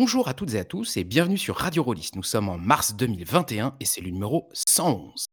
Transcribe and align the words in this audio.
Bonjour 0.00 0.28
à 0.28 0.32
toutes 0.32 0.54
et 0.54 0.60
à 0.60 0.64
tous 0.64 0.96
et 0.96 1.02
bienvenue 1.02 1.36
sur 1.36 1.56
Radio 1.56 1.82
Rollis. 1.82 2.10
Nous 2.14 2.22
sommes 2.22 2.48
en 2.48 2.56
mars 2.56 2.94
2021 2.94 3.74
et 3.80 3.84
c'est 3.84 4.00
le 4.00 4.10
numéro 4.10 4.48
111. 4.52 5.26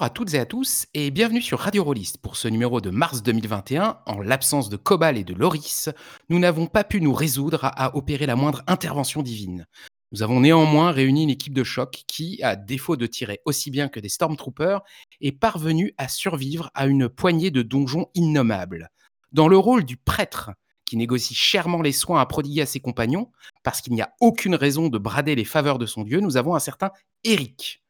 Bonjour 0.00 0.12
à 0.12 0.14
toutes 0.14 0.32
et 0.32 0.38
à 0.38 0.46
tous 0.46 0.86
et 0.94 1.10
bienvenue 1.10 1.42
sur 1.42 1.58
Radio 1.58 1.84
Rollist. 1.84 2.16
Pour 2.16 2.36
ce 2.36 2.48
numéro 2.48 2.80
de 2.80 2.88
mars 2.88 3.22
2021, 3.22 3.98
en 4.06 4.20
l'absence 4.22 4.70
de 4.70 4.78
Cobal 4.78 5.18
et 5.18 5.24
de 5.24 5.34
Loris, 5.34 5.90
nous 6.30 6.38
n'avons 6.38 6.68
pas 6.68 6.84
pu 6.84 7.02
nous 7.02 7.12
résoudre 7.12 7.66
à, 7.66 7.94
opérer 7.94 8.24
la 8.24 8.34
moindre 8.34 8.62
intervention 8.66 9.20
divine. 9.20 9.66
Nous 10.12 10.22
avons 10.22 10.40
néanmoins 10.40 10.90
réuni 10.90 11.24
une 11.24 11.28
équipe 11.28 11.52
de 11.52 11.64
choc 11.64 12.04
qui, 12.06 12.42
à 12.42 12.56
défaut 12.56 12.96
de 12.96 13.04
tirer 13.04 13.42
aussi 13.44 13.70
bien 13.70 13.90
que 13.90 14.00
des 14.00 14.08
Stormtroopers, 14.08 14.80
est 15.20 15.32
parvenue 15.32 15.92
à 15.98 16.08
survivre 16.08 16.70
à 16.72 16.86
une 16.86 17.10
poignée 17.10 17.50
de 17.50 17.60
donjons 17.60 18.06
innommables. 18.14 18.88
Dans 19.32 19.48
le 19.48 19.58
rôle 19.58 19.84
du 19.84 19.98
prêtre, 19.98 20.50
qui 20.86 20.96
négocie 20.96 21.34
chèrement 21.34 21.82
les 21.82 21.92
soins 21.92 22.22
à 22.22 22.26
prodiguer 22.26 22.62
à 22.62 22.66
ses 22.66 22.80
compagnons, 22.80 23.30
parce 23.64 23.82
qu'il 23.82 23.92
n'y 23.92 24.00
a 24.00 24.14
aucune 24.20 24.54
raison 24.54 24.88
de 24.88 24.96
brader 24.96 25.34
les 25.34 25.44
faveurs 25.44 25.78
de 25.78 25.84
son 25.84 26.04
dieu, 26.04 26.20
nous 26.20 26.38
avons 26.38 26.54
un 26.54 26.58
certain 26.58 26.90
Eric. 27.22 27.82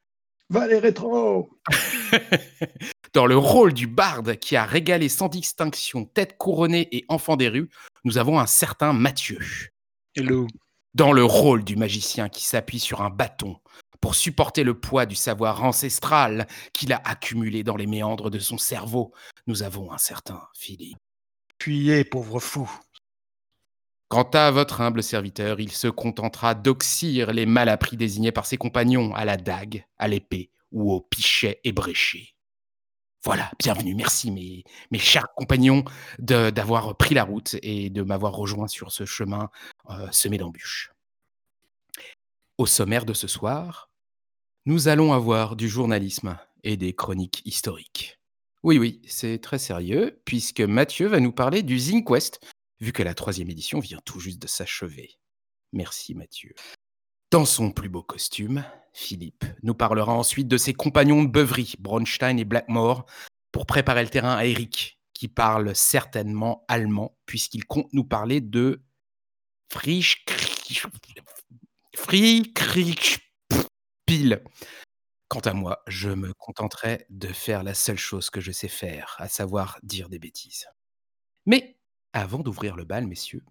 Va 0.51 0.67
les 0.67 0.81
rétro 0.81 1.49
Dans 3.15 3.27
le 3.27 3.37
rôle 3.37 3.73
du 3.73 3.87
barde 3.87 4.35
qui 4.35 4.57
a 4.57 4.65
régalé 4.65 5.09
sans 5.09 5.29
distinction 5.29 6.05
tête 6.05 6.37
couronnée 6.39 6.89
et 6.91 7.05
enfant 7.09 7.37
des 7.37 7.49
rues, 7.49 7.71
nous 8.03 8.19
avons 8.19 8.41
un 8.41 8.47
certain 8.47 8.93
Mathieu. 8.93 9.39
Hello. 10.17 10.49
Dans 10.93 11.13
le 11.13 11.23
rôle 11.23 11.63
du 11.63 11.77
magicien 11.77 12.29
qui 12.29 12.45
s'appuie 12.45 12.81
sur 12.81 13.01
un 13.01 13.11
bâton 13.11 13.59
pour 14.01 14.17
supporter 14.17 14.65
le 14.65 14.75
poids 14.75 15.07
du 15.07 15.15
savoir 15.15 15.63
ancestral 15.63 16.49
qu'il 16.73 16.93
a 16.93 17.01
accumulé 17.05 17.63
dans 17.63 17.77
les 17.77 17.87
méandres 17.87 18.29
de 18.29 18.41
son 18.41 18.59
cerveau, 18.59 19.13
nous 19.47 19.63
avons 19.63 19.93
un 19.93 19.99
certain 19.99 20.43
Philippe. 20.57 20.99
Fuyez, 21.63 22.03
pauvre 22.03 22.41
fou. 22.41 22.69
Quant 24.11 24.29
à 24.33 24.51
votre 24.51 24.81
humble 24.81 25.05
serviteur, 25.05 25.61
il 25.61 25.71
se 25.71 25.87
contentera 25.87 26.57
d'oxyre 26.57 27.33
les 27.33 27.47
malappris 27.47 27.97
désignés 27.97 28.33
par 28.33 28.45
ses 28.45 28.57
compagnons 28.57 29.15
à 29.15 29.25
la 29.25 29.37
dague, 29.37 29.87
à 29.99 30.09
l'épée 30.09 30.51
ou 30.73 30.93
au 30.93 31.01
pichet 31.01 31.61
ébréché. 31.63 32.35
Voilà, 33.23 33.53
bienvenue, 33.61 33.95
merci 33.95 34.33
mes, 34.33 34.65
mes 34.91 34.99
chers 34.99 35.33
compagnons 35.37 35.85
d'avoir 36.19 36.97
pris 36.97 37.15
la 37.15 37.23
route 37.23 37.55
et 37.63 37.89
de 37.89 38.03
m'avoir 38.03 38.33
rejoint 38.33 38.67
sur 38.67 38.91
ce 38.91 39.05
chemin 39.05 39.49
euh, 39.91 40.09
semé 40.11 40.39
d'embûches. 40.39 40.91
Au 42.59 42.67
sommaire 42.67 43.05
de 43.05 43.15
ce 43.15 43.29
soir, 43.29 43.91
nous 44.67 44.89
allons 44.89 45.13
avoir 45.13 45.55
du 45.55 45.69
journalisme 45.69 46.37
et 46.65 46.77
des 46.77 46.95
chroniques 46.95 47.43
historiques. 47.45 48.19
Oui, 48.65 48.77
oui, 48.77 49.03
c'est 49.07 49.39
très 49.39 49.61
sérieux, 49.61 50.21
puisque 50.25 50.63
Mathieu 50.63 51.07
va 51.07 51.21
nous 51.21 51.33
parler 51.33 51.63
du 51.63 51.79
ZingQuest, 51.79 52.41
vu 52.81 52.93
que 52.93 53.03
la 53.03 53.15
troisième 53.15 53.51
édition 53.51 53.81
vient 53.81 54.01
tout 54.05 54.21
juste 54.21 54.41
de 54.41 54.47
s'achever. 54.47 55.19
Merci 55.73 56.15
Mathieu. 56.15 56.55
Dans 57.31 57.45
son 57.45 57.71
plus 57.71 57.89
beau 57.89 58.03
costume, 58.03 58.65
Philippe 58.93 59.45
nous 59.63 59.75
parlera 59.75 60.13
ensuite 60.13 60.49
de 60.49 60.57
ses 60.57 60.75
compagnons 60.75 61.23
de 61.23 61.29
beuverie, 61.29 61.75
Bronstein 61.79 62.39
et 62.39 62.45
Blackmore, 62.45 63.07
pour 63.53 63.67
préparer 63.67 64.03
le 64.03 64.11
terrain 64.11 64.35
à 64.35 64.47
Eric, 64.47 64.99
qui 65.13 65.29
parle 65.29 65.77
certainement 65.77 66.65
allemand, 66.67 67.17
puisqu'il 67.27 67.67
compte 67.67 67.93
nous 67.93 68.05
parler 68.05 68.41
de 68.41 68.83
Frisch 69.71 70.25
Pile. 74.07 74.43
Quant 75.29 75.41
à 75.41 75.53
moi, 75.53 75.83
je 75.87 76.09
me 76.09 76.35
contenterai 76.35 77.07
de 77.11 77.29
faire 77.29 77.63
la 77.63 77.75
seule 77.75 77.99
chose 77.99 78.31
que 78.31 78.41
je 78.41 78.51
sais 78.51 78.67
faire, 78.67 79.15
à 79.19 79.29
savoir 79.29 79.79
dire 79.85 80.09
des 80.09 80.19
bêtises. 80.19 80.67
Mais 81.47 81.80
avant 82.13 82.41
d'ouvrir 82.41 82.77
le 82.77 82.85
bal, 82.85 83.07
messieurs, 83.07 83.43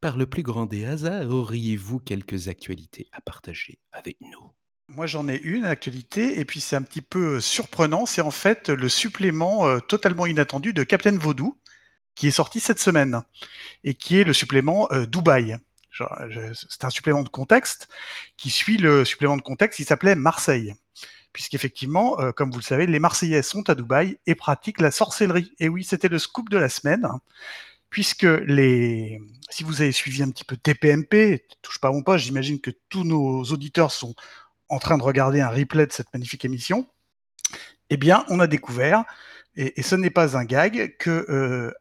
par 0.00 0.16
le 0.16 0.26
plus 0.26 0.42
grand 0.42 0.66
des 0.66 0.84
hasards, 0.84 1.30
auriez-vous 1.30 2.00
quelques 2.00 2.48
actualités 2.48 3.08
à 3.12 3.20
partager 3.20 3.78
avec 3.92 4.16
nous? 4.20 4.50
Moi, 4.88 5.06
j'en 5.06 5.28
ai 5.28 5.36
une 5.36 5.64
actualité, 5.64 6.40
et 6.40 6.44
puis 6.44 6.60
c'est 6.60 6.74
un 6.74 6.82
petit 6.82 7.02
peu 7.02 7.40
surprenant. 7.40 8.06
C'est 8.06 8.22
en 8.22 8.32
fait 8.32 8.68
le 8.68 8.88
supplément 8.88 9.68
euh, 9.68 9.78
totalement 9.78 10.26
inattendu 10.26 10.72
de 10.72 10.82
Captain 10.82 11.16
Vaudou, 11.16 11.56
qui 12.16 12.26
est 12.26 12.32
sorti 12.32 12.58
cette 12.58 12.80
semaine, 12.80 13.22
et 13.84 13.94
qui 13.94 14.18
est 14.18 14.24
le 14.24 14.32
supplément 14.32 14.90
euh, 14.90 15.06
Dubaï. 15.06 15.58
C'est 15.92 16.84
un 16.84 16.90
supplément 16.90 17.22
de 17.22 17.28
contexte 17.28 17.88
qui 18.36 18.50
suit 18.50 18.78
le 18.78 19.04
supplément 19.04 19.36
de 19.36 19.42
contexte 19.42 19.76
qui 19.76 19.84
s'appelait 19.84 20.14
Marseille. 20.14 20.74
Puisqu'effectivement, 21.32 22.20
euh, 22.20 22.32
comme 22.32 22.50
vous 22.50 22.58
le 22.58 22.64
savez, 22.64 22.86
les 22.86 22.98
Marseillais 22.98 23.42
sont 23.42 23.68
à 23.70 23.74
Dubaï 23.74 24.18
et 24.26 24.34
pratiquent 24.34 24.80
la 24.80 24.90
sorcellerie. 24.90 25.52
Et 25.60 25.68
oui, 25.68 25.84
c'était 25.84 26.08
le 26.08 26.18
scoop 26.18 26.48
de 26.48 26.58
la 26.58 26.68
semaine 26.68 27.06
puisque 27.90 28.22
les, 28.22 29.20
si 29.50 29.64
vous 29.64 29.82
avez 29.82 29.92
suivi 29.92 30.22
un 30.22 30.30
petit 30.30 30.44
peu 30.44 30.56
TPMP, 30.56 31.44
touche 31.60 31.78
pas 31.80 31.90
mon 31.90 32.02
poste, 32.02 32.24
j'imagine 32.24 32.60
que 32.60 32.70
tous 32.88 33.04
nos 33.04 33.42
auditeurs 33.44 33.90
sont 33.90 34.14
en 34.68 34.78
train 34.78 34.96
de 34.96 35.02
regarder 35.02 35.40
un 35.40 35.48
replay 35.50 35.86
de 35.86 35.92
cette 35.92 36.12
magnifique 36.14 36.44
émission. 36.44 36.86
Eh 37.90 37.96
bien, 37.96 38.24
on 38.28 38.38
a 38.38 38.46
découvert, 38.46 39.04
et, 39.56 39.82
ce 39.82 39.96
n'est 39.96 40.10
pas 40.10 40.36
un 40.36 40.44
gag, 40.44 40.96
que 40.98 41.26
euh, 41.28 41.72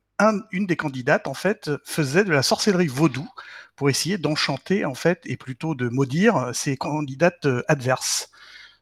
une 0.52 0.66
des 0.66 0.76
candidates 0.76 1.28
en 1.28 1.36
fait 1.36 1.70
faisait 1.86 2.24
de 2.24 2.32
la 2.32 2.42
sorcellerie 2.42 2.88
vaudou 2.88 3.30
pour 3.76 3.90
essayer 3.90 4.18
d'enchanter 4.18 4.84
en 4.84 4.96
fait 4.96 5.22
et 5.26 5.38
plutôt 5.38 5.76
de 5.76 5.88
maudire 5.88 6.50
ses 6.54 6.76
candidates 6.76 7.46
euh, 7.46 7.64
adverses. 7.68 8.30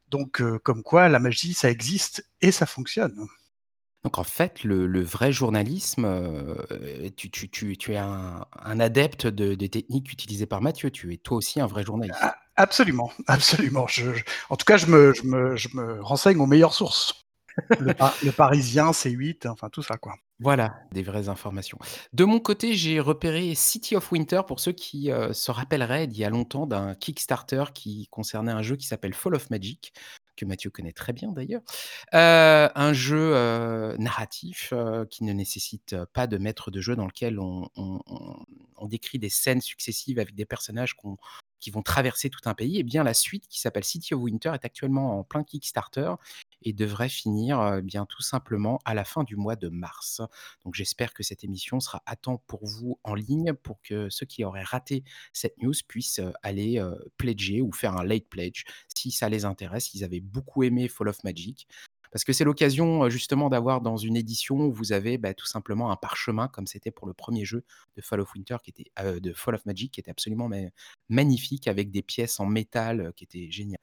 Donc, 0.09 0.41
euh, 0.41 0.57
comme 0.59 0.83
quoi 0.83 1.09
la 1.09 1.19
magie, 1.19 1.53
ça 1.53 1.69
existe 1.69 2.25
et 2.41 2.51
ça 2.51 2.66
fonctionne. 2.66 3.27
Donc 4.07 4.19
en 4.19 4.23
fait, 4.23 4.63
le, 4.63 5.01
vrai 5.01 5.34
journalisme, 5.34 6.06
euh, 6.06 7.09
tu, 7.18 7.73
es 7.90 7.97
un, 7.97 8.45
adepte 8.79 9.28
de, 9.28 9.53
des 9.53 9.68
techniques 9.68 10.13
utilisées 10.13 10.45
par 10.45 10.62
Mathieu. 10.62 10.91
Tu 10.91 11.13
es 11.13 11.18
toi 11.18 11.35
aussi 11.35 11.59
un 11.59 11.66
vrai 11.66 11.84
journaliste. 11.84 12.17
Ah, 12.22 12.38
absolument, 12.56 13.12
absolument. 13.28 13.85
en 14.50 14.56
tout 14.56 14.63
cas, 14.66 14.78
je 14.78 14.85
me, 14.85 16.01
renseigne 16.01 16.40
aux 16.40 16.46
meilleures 16.46 16.73
sources. 16.73 17.25
Le, 17.79 18.31
Parisien, 18.31 18.91
C8, 18.91 19.50
enfin 19.50 19.67
tout 19.67 19.84
ça 19.84 19.97
quoi. 19.97 20.13
Voilà, 20.40 20.75
des 20.94 21.03
vraies 21.03 21.28
informations. 21.28 21.78
De 22.13 22.23
mon 22.23 22.40
côté, 22.40 22.75
j'ai 22.75 23.01
repéré 23.01 23.56
City 23.56 23.97
of 23.97 24.09
Winter 24.13 24.44
pour 24.47 24.62
ceux 24.62 24.72
qui 24.72 25.12
euh, 25.12 25.34
se 25.34 25.51
rappelleraient 25.51 26.07
d'il 26.07 26.19
y 26.19 26.23
a 26.23 26.29
longtemps 26.29 26.66
d'un 26.66 26.96
Kickstarter 26.96 27.66
qui 27.73 28.07
concernait 28.09 28.53
un 28.53 28.62
jeu 28.62 28.78
qui 28.78 28.88
s'appelle 28.88 29.13
Fall 29.13 29.35
of 29.35 29.50
Magic, 29.50 29.91
que 30.37 30.45
Mathieu 30.45 30.69
connaît 30.69 30.93
très 30.93 31.11
bien 31.11 31.33
d'ailleurs. 31.33 31.61
Euh, 32.13 32.69
un 32.73 32.93
jeu 32.93 33.31
euh, 33.35 33.97
narratif 33.97 34.69
euh, 34.71 35.05
qui 35.05 35.25
ne 35.25 35.33
nécessite 35.33 35.95
pas 36.13 36.27
de 36.27 36.37
maître 36.37 36.71
de 36.71 36.79
jeu 36.79 36.95
dans 36.95 37.05
lequel 37.05 37.39
on, 37.39 37.69
décrit 38.87 39.19
des 39.19 39.29
scènes 39.29 39.59
successives 39.59 40.17
avec 40.17 40.33
des 40.33 40.45
personnages 40.45 40.95
qui 41.59 41.71
vont 41.71 41.81
traverser 41.81 42.29
tout 42.29 42.39
un 42.45 42.53
pays. 42.53 42.79
Et 42.79 42.83
bien 42.83 43.03
la 43.03 43.13
suite 43.13 43.47
qui 43.49 43.59
s'appelle 43.59 43.83
City 43.83 44.13
of 44.13 44.21
Winter 44.21 44.51
est 44.53 44.63
actuellement 44.63 45.19
en 45.19 45.23
plein 45.23 45.43
Kickstarter 45.43 46.13
et 46.61 46.73
devrait 46.73 47.09
finir 47.09 47.81
bien 47.83 48.05
tout 48.05 48.21
simplement 48.21 48.79
à 48.85 48.93
la 48.93 49.03
fin 49.03 49.23
du 49.23 49.35
mois 49.35 49.55
de 49.55 49.69
mars. 49.69 50.21
Donc 50.63 50.75
j'espère 50.75 51.13
que 51.13 51.23
cette 51.23 51.43
émission 51.43 51.79
sera 51.79 52.01
à 52.05 52.15
temps 52.15 52.41
pour 52.47 52.65
vous 52.65 52.99
en 53.03 53.15
ligne 53.15 53.53
pour 53.53 53.81
que 53.81 54.09
ceux 54.09 54.25
qui 54.25 54.43
auraient 54.43 54.63
raté 54.63 55.03
cette 55.33 55.57
news 55.61 55.73
puissent 55.87 56.21
aller 56.43 56.81
pledger 57.17 57.61
ou 57.61 57.71
faire 57.71 57.95
un 57.97 58.03
late 58.03 58.27
pledge 58.29 58.63
si 58.95 59.11
ça 59.11 59.29
les 59.29 59.45
intéresse. 59.45 59.93
Ils 59.93 60.03
avaient 60.03 60.19
beaucoup 60.19 60.63
aimé 60.63 60.87
Fall 60.87 61.09
of 61.09 61.23
Magic. 61.23 61.67
Parce 62.11 62.23
que 62.23 62.31
c'est 62.31 62.45
l'occasion 62.45 63.09
justement 63.09 63.49
d'avoir 63.49 63.81
dans 63.81 63.97
une 63.97 64.15
édition 64.15 64.55
où 64.55 64.71
vous 64.71 64.93
avez 64.93 65.17
bah, 65.17 65.33
tout 65.33 65.45
simplement 65.45 65.91
un 65.91 65.97
parchemin, 65.97 66.47
comme 66.47 66.65
c'était 66.65 66.89
pour 66.89 67.05
le 67.05 67.13
premier 67.13 67.43
jeu 67.43 67.63
de 67.95 68.01
Fall 68.01 68.21
of 68.21 68.33
Winter, 68.33 68.57
qui 68.63 68.69
était 68.69 69.19
de 69.19 69.33
Fall 69.33 69.55
of 69.55 69.65
Magic, 69.65 69.91
qui 69.91 69.99
était 69.99 70.11
absolument 70.11 70.49
magnifique, 71.09 71.67
avec 71.67 71.91
des 71.91 72.01
pièces 72.01 72.39
en 72.39 72.45
métal 72.45 73.11
qui 73.15 73.25
étaient 73.25 73.51
géniales 73.51 73.81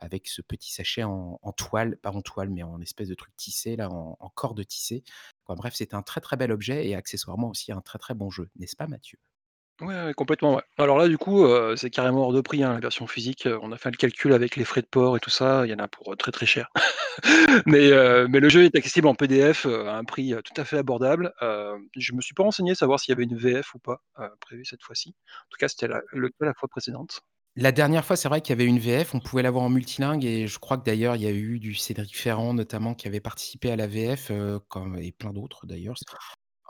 avec 0.00 0.28
ce 0.28 0.42
petit 0.42 0.72
sachet 0.72 1.04
en, 1.04 1.38
toile, 1.56 1.96
pas 1.98 2.10
en 2.10 2.22
toile, 2.22 2.50
mais 2.50 2.62
en 2.62 2.80
espèce 2.80 3.08
de 3.08 3.14
truc 3.14 3.34
tissé, 3.36 3.76
là, 3.76 3.90
en, 3.90 4.16
corde 4.34 4.64
tissée. 4.66 5.04
bref, 5.48 5.74
c'est 5.76 5.94
un 5.94 6.02
très 6.02 6.20
très 6.20 6.36
bel 6.36 6.52
objet 6.52 6.86
et 6.88 6.94
accessoirement 6.94 7.48
aussi 7.50 7.72
un 7.72 7.80
très 7.80 7.98
très 7.98 8.14
bon 8.14 8.30
jeu, 8.30 8.48
n'est-ce 8.56 8.76
pas 8.76 8.86
Mathieu? 8.86 9.18
Ouais, 9.80 10.04
ouais, 10.04 10.14
complètement. 10.14 10.60
Alors 10.76 10.98
là, 10.98 11.08
du 11.08 11.16
coup, 11.16 11.44
heu, 11.44 11.74
c'est 11.74 11.88
carrément 11.88 12.24
hors 12.24 12.34
de 12.34 12.42
prix, 12.42 12.62
hein, 12.62 12.74
la 12.74 12.80
version 12.80 13.06
physique, 13.06 13.46
heu, 13.46 13.58
on 13.62 13.72
a 13.72 13.78
fait 13.78 13.90
le 13.90 13.96
calcul 13.96 14.34
avec 14.34 14.56
les 14.56 14.66
frais 14.66 14.82
de 14.82 14.86
port 14.86 15.16
et 15.16 15.20
tout 15.20 15.30
ça, 15.30 15.64
il 15.64 15.70
y 15.70 15.74
en 15.74 15.78
a 15.78 15.88
pour, 15.88 16.12
heu, 16.12 16.16
très, 16.16 16.32
très 16.32 16.44
cher. 16.44 16.68
Mais, 17.66 17.90
le 17.90 18.48
jeu 18.50 18.64
est 18.64 18.74
accessible 18.76 19.08
en 19.08 19.14
PDF, 19.14 19.66
à 19.66 19.96
un 19.96 20.04
prix, 20.04 20.34
tout 20.44 20.60
à 20.60 20.64
fait 20.64 20.76
abordable. 20.78 21.32
Heu, 21.42 21.76
je 21.96 22.12
me 22.12 22.20
suis 22.20 22.34
pas 22.34 22.42
renseigné, 22.42 22.74
savoir 22.74 23.00
s'il 23.00 23.12
y 23.12 23.14
avait 23.14 23.24
une 23.24 23.36
VF 23.36 23.74
ou 23.74 23.78
pas, 23.78 24.02
prévue 24.40 24.64
cette 24.66 24.82
fois-ci. 24.82 25.10
En 25.10 25.48
tout 25.50 25.58
cas, 25.58 25.68
c'était 25.68 25.88
la 25.88 26.54
fois 26.54 26.68
précédente. 26.68 27.22
La 27.56 27.72
dernière 27.72 28.04
fois, 28.04 28.16
c'est 28.16 28.28
vrai 28.28 28.40
qu'il 28.40 28.50
y 28.50 28.52
avait 28.60 28.64
une 28.64 28.78
VF, 28.78 29.14
on 29.14 29.20
pouvait 29.20 29.42
l'avoir 29.42 29.64
en 29.64 29.68
multilingue 29.70 30.24
et 30.24 30.46
je 30.46 30.58
crois 30.58 30.78
que 30.78 30.84
d'ailleurs, 30.84 31.16
il 31.16 31.22
y 31.22 31.26
a 31.26 31.30
eu 31.32 31.58
du 31.58 31.74
Cédric 31.74 32.16
Ferrand 32.16 32.54
notamment 32.54 32.94
qui 32.94 33.08
avait 33.08 33.20
participé 33.20 33.70
à 33.72 33.76
la 33.76 33.86
VF, 33.88 34.30
comme 34.68 34.96
et 34.98 35.12
plein 35.12 35.32
d'autres 35.32 35.66
d'ailleurs. 35.66 35.96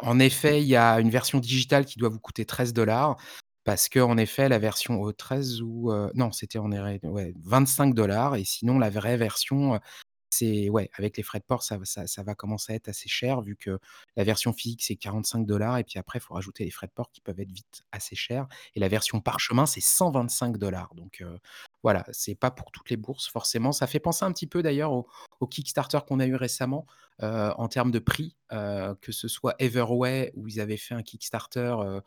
En 0.00 0.18
effet, 0.20 0.62
il 0.62 0.68
y 0.68 0.76
a 0.76 1.00
une 1.00 1.10
version 1.10 1.40
digitale 1.40 1.86
qui 1.86 1.98
doit 1.98 2.10
vous 2.10 2.20
coûter 2.20 2.46
13 2.46 2.74
parce 3.64 3.88
qu'en 3.90 4.16
effet, 4.18 4.48
la 4.48 4.58
version, 4.58 5.06
heu, 5.08 5.12
13 5.12 5.62
ou, 5.62 5.92
heu, 5.92 6.10
non, 6.14 6.32
c'était 6.32 6.58
en 6.58 6.72
ouais, 7.04 7.34
25 7.44 7.94
et 8.38 8.44
sinon 8.44 8.78
la 8.78 8.90
vraie 8.90 9.16
version, 9.18 9.78
c'est 10.30 10.68
ouais, 10.70 10.90
avec 10.94 11.16
les 11.16 11.22
frais 11.22 11.38
de 11.40 11.44
port, 11.44 11.62
ça 11.62 11.78
va 11.78 11.84
ça 11.84 12.06
ça 12.06 12.22
va 12.22 12.34
commencer 12.34 12.72
à 12.72 12.76
être 12.76 12.88
assez 12.88 13.08
cher 13.08 13.40
vu 13.42 13.56
que 13.56 13.78
la 14.16 14.24
version 14.24 14.52
physique, 14.52 14.82
c'est 14.82 14.96
45 14.96 15.46
et 15.78 15.84
puis 15.84 15.98
après, 15.98 16.18
il 16.18 16.22
faut 16.22 16.34
rajouter 16.34 16.64
les 16.64 16.70
frais 16.70 16.86
de 16.86 16.92
port 16.92 17.10
qui 17.10 17.20
peuvent 17.20 17.40
être 17.40 17.50
vite 17.52 17.82
assez 17.92 18.16
chers 18.16 18.46
et 18.74 18.80
la 18.80 18.88
version 18.88 19.20
parchemin, 19.20 19.66
c'est 19.66 19.80
125 19.80 20.56
donc 20.58 21.20
heu, 21.22 21.38
voilà, 21.82 22.04
c'est 22.12 22.34
pas 22.34 22.50
pour 22.50 22.70
toutes 22.72 22.90
les 22.90 22.96
bourses 22.96 23.28
forcément. 23.28 23.72
Ça 23.72 23.86
fait 23.86 24.00
penser 24.00 24.24
un 24.24 24.32
petit 24.32 24.46
peu 24.46 24.62
d'ailleurs 24.62 24.92
au 24.92 25.06
au 25.40 25.46
Kickstarter 25.46 25.98
qu'on 26.06 26.20
a 26.20 26.26
eu 26.26 26.34
récemment, 26.34 26.86
heu, 27.22 27.50
en 27.56 27.68
termes 27.68 27.90
de 27.90 27.98
prix, 27.98 28.36
heu, 28.52 28.94
que 29.00 29.10
ce 29.12 29.26
soit 29.28 29.54
Everway 29.58 30.32
où 30.34 30.48
ils 30.48 30.60
avaient 30.60 30.76
fait 30.76 30.94
un 30.94 31.02
Kickstarter, 31.02 31.74
heu 31.82 32.02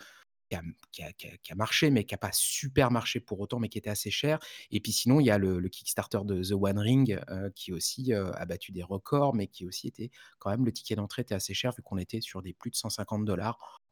qui 0.91 1.03
a 1.03 1.55
marché, 1.55 1.89
mais 1.89 2.03
qui 2.03 2.13
a 2.15 2.17
pas 2.17 2.31
super 2.33 2.91
marché 2.91 3.19
pour 3.19 3.39
autant, 3.39 3.59
mais 3.59 3.69
qui 3.69 3.77
était 3.77 3.89
assez 3.89 4.11
cher. 4.11 4.39
Et 4.71 4.79
puis 4.79 4.91
sinon, 4.91 5.19
il 5.19 5.25
y 5.25 5.31
a 5.31 5.37
le 5.37 5.61
Kickstarter 5.69 6.19
de 6.25 6.43
The 6.43 6.51
One 6.53 6.79
Ring, 6.79 7.19
heu, 7.29 7.51
qui 7.55 7.71
aussi, 7.73 8.13
heu, 8.13 8.31
a 8.35 8.45
battu 8.45 8.71
des 8.71 8.83
records, 8.83 9.33
mais 9.35 9.47
qui 9.47 9.65
aussi 9.65 9.87
était 9.87 10.11
quand 10.39 10.49
même 10.51 10.65
le 10.65 10.71
ticket 10.71 10.95
d'entrée 10.95 11.21
était 11.23 11.35
assez 11.35 11.53
cher 11.53 11.71
vu 11.75 11.81
qu'on 11.83 11.97
était 11.97 12.21
sur 12.21 12.41
des 12.41 12.53
plus 12.53 12.71
de 12.71 12.75
150 12.75 13.29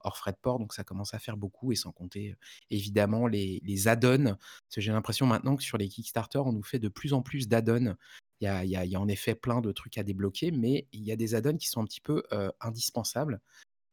hors 0.04 0.18
frais 0.18 0.32
de 0.32 0.38
port, 0.42 0.60
donc 0.60 0.74
ça 0.74 0.84
commence 0.84 1.14
à 1.14 1.20
faire 1.20 1.38
beaucoup 1.38 1.72
et 1.72 1.76
sans 1.76 1.92
compter, 1.92 2.32
heu, 2.32 2.36
évidemment 2.70 3.28
les 3.28 3.88
add-ons. 3.88 4.36
J'ai 4.76 4.92
l'impression 4.92 5.26
maintenant 5.28 5.56
que 5.56 5.64
sur 5.64 5.78
les 5.78 5.88
Kickstarter, 5.90 6.40
on 6.40 6.54
nous 6.54 6.64
fait 6.64 6.80
de 6.80 6.90
plus 6.90 7.14
en 7.14 7.22
plus 7.22 7.48
d'add-ons. 7.48 7.96
Il 8.42 8.46
y 8.70 8.96
a 8.96 9.00
en 9.00 9.08
effet 9.08 9.36
plein 9.36 9.62
de 9.62 9.72
trucs 9.72 9.98
à 10.00 10.04
débloquer, 10.04 10.50
mais 10.52 10.88
il 10.94 11.04
y 11.04 11.12
a 11.12 11.16
des 11.16 11.36
add-ons 11.36 11.58
qui 11.58 11.68
sont 11.68 11.82
un 11.82 11.86
petit 11.86 12.02
peu, 12.02 12.24
indispensables. 12.60 13.40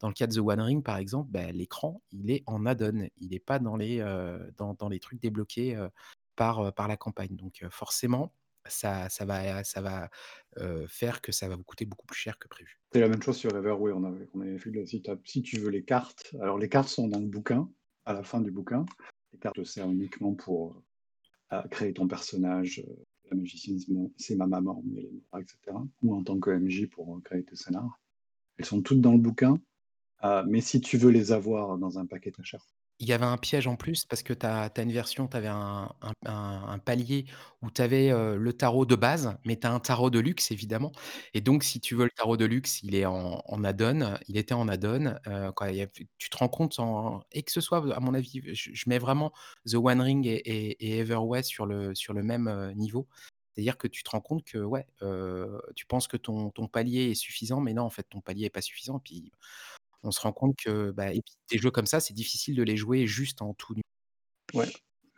Dans 0.00 0.09
le 0.09 0.15
cas 0.15 0.27
de 0.27 0.35
The 0.35 0.39
One 0.39 0.61
Ring, 0.61 0.85
par 0.85 0.97
exemple, 0.99 1.31
bah, 1.31 1.50
l'écran, 1.53 2.03
il 2.12 2.31
est 2.31 2.43
en 2.47 2.67
add-on. 2.67 3.09
Il 3.17 3.35
est 3.35 3.39
pas 3.45 3.59
dans 3.59 3.77
les, 3.77 4.00
heu, 4.00 4.53
dans 4.59 4.89
les 4.89 5.00
trucs 5.00 5.21
débloqués, 5.21 5.77
heu, 5.77 5.91
par, 6.37 6.65
heu, 6.65 6.73
par 6.73 6.89
la 6.89 6.97
campagne. 6.97 7.35
Donc, 7.37 7.65
forcément, 7.71 8.33
ça 8.67 9.09
ça 9.09 9.25
va 9.25 9.65
ça 9.65 9.81
va, 9.81 10.11
faire 10.89 11.21
que 11.21 11.33
ça 11.33 11.49
va 11.49 11.56
vous 11.56 11.65
coûter 11.65 11.85
beaucoup 11.87 12.06
plus 12.06 12.19
cher 12.19 12.39
que 12.39 12.49
prévu. 12.49 12.79
C'est 12.93 13.00
la 13.00 13.09
même 13.09 13.23
chose 13.23 13.37
sur 13.37 13.55
Everway, 13.56 13.93
on 13.93 14.05
avait 14.05 14.29
on 14.35 14.41
avait 14.41 14.56
vu 14.56 14.71
là, 14.73 14.85
si 14.87 15.03
si 15.25 15.43
tu 15.43 15.59
veux 15.59 15.71
les 15.71 15.85
cartes 15.85 16.35
alors 16.41 16.59
les 16.59 16.69
cartes 16.69 16.89
sont 16.89 17.09
dans 17.09 17.19
le 17.21 17.27
bouquin, 17.27 17.69
à 18.05 18.12
la 18.12 18.23
fin 18.23 18.41
du 18.41 18.51
bouquin. 18.51 18.85
Les 19.33 19.39
cartes 19.39 19.62
servent 19.65 19.93
uniquement 19.93 20.35
pour, 20.35 20.83
créer 21.71 21.93
ton 21.94 22.09
personnage, 22.09 22.85
la 23.31 23.37
magicienne, 23.37 23.79
c'est 24.17 24.37
ma 24.37 24.47
maman, 24.47 24.83
mais 24.87 25.03
et 25.03 25.47
cetera, 25.47 25.87
ou 26.03 26.15
en 26.15 26.23
tant 26.23 26.39
que 26.39 26.51
MJ 26.51 26.87
pour, 26.89 27.21
créer 27.25 27.44
tes 27.44 27.56
scénars. 27.56 28.01
Elles 28.59 28.65
sont 28.67 28.83
toutes 28.83 29.01
dans 29.01 29.12
le 29.12 29.19
bouquin. 29.19 29.59
Ah, 30.20 30.43
mais 30.49 30.61
si 30.61 30.81
tu 30.81 30.97
veux 30.99 31.11
les 31.11 31.31
avoir 31.32 31.79
dans 31.79 31.99
un 31.99 32.06
paquet 32.06 32.31
très 32.32 32.43
cher. 32.44 32.61
Il 33.00 33.06
y 33.09 33.12
avait 33.12 33.25
un 33.26 33.37
piège 33.37 33.69
en 33.69 33.76
plus 33.76 34.05
parce 34.05 34.25
que 34.25 34.32
tu 34.32 34.44
as 34.44 34.73
une 34.82 34.91
version, 34.91 35.29
tu 35.29 35.37
avais 35.37 35.47
un 35.47 36.79
palier 36.85 37.26
où 37.62 37.70
tu 37.70 37.81
avais, 37.81 38.11
heu, 38.11 38.37
le 38.37 38.53
tarot 38.53 38.87
de 38.87 38.97
base, 38.97 39.37
mais 39.44 39.56
tu 39.56 39.69
as 39.69 39.73
un 39.73 39.79
tarot 39.79 40.11
de 40.11 40.19
luxe 40.19 40.50
évidemment 40.50 40.91
et 41.32 41.41
donc 41.41 41.62
si 41.62 41.81
tu 41.81 41.94
veux 41.94 42.05
le 42.05 42.11
tarot 42.11 42.37
de 42.37 42.44
luxe, 42.44 42.82
il 42.82 42.97
est 42.97 43.06
en 43.06 43.41
add-on, 43.62 44.17
il 44.26 44.37
était 44.37 44.55
en 44.55 44.67
add-on, 44.67 45.06
a 45.26 45.53
tu 46.19 46.29
te 46.31 46.37
rends 46.37 46.49
compte 46.49 46.81
en 46.81 47.23
et 47.31 47.44
que 47.44 47.53
ce 47.53 47.61
soit 47.61 47.79
à 47.94 48.00
mon 48.00 48.15
avis, 48.15 48.43
je 48.53 48.88
mets 48.88 48.99
vraiment 48.99 49.32
The 49.70 49.75
One 49.76 50.00
Ring 50.00 50.26
et 50.26 50.99
Everway 50.99 51.44
sur 51.44 51.67
le 51.67 51.93
même, 52.25 52.49
heu, 52.49 52.73
niveau. 52.73 53.06
C'est-à-dire 53.55 53.76
que 53.79 53.88
tu 53.88 54.03
te 54.05 54.11
rends 54.11 54.20
compte 54.20 54.44
que 54.44 54.59
ouais, 54.59 54.87
tu 55.76 55.87
penses 55.87 56.09
que 56.09 56.17
ton 56.17 56.50
palier 56.73 57.11
est 57.11 57.15
suffisant, 57.15 57.61
mais 57.61 57.75
non, 57.75 57.82
en 57.85 57.91
fait, 57.91 58.05
ton 58.09 58.20
palier 58.20 58.47
est 58.47 58.50
pas 58.50 58.61
suffisant. 58.62 58.99
Puis 59.00 59.31
on 60.03 60.11
se 60.11 60.21
rend 60.21 60.33
compte 60.33 60.56
que, 60.56 60.91
bah 60.91 61.12
et 61.12 61.23
puis 61.23 61.35
des 61.50 61.59
jeux 61.59 61.71
comme 61.71 61.87
ça, 61.87 62.00
c'est 62.00 62.15
difficile 62.15 62.56
de 62.56 62.62
les 62.62 62.77
jouer 62.77 63.06
juste 63.06 63.43
en 63.43 63.55
tout 63.55 63.75
nu. 63.75 63.83
Ouais, 64.55 64.69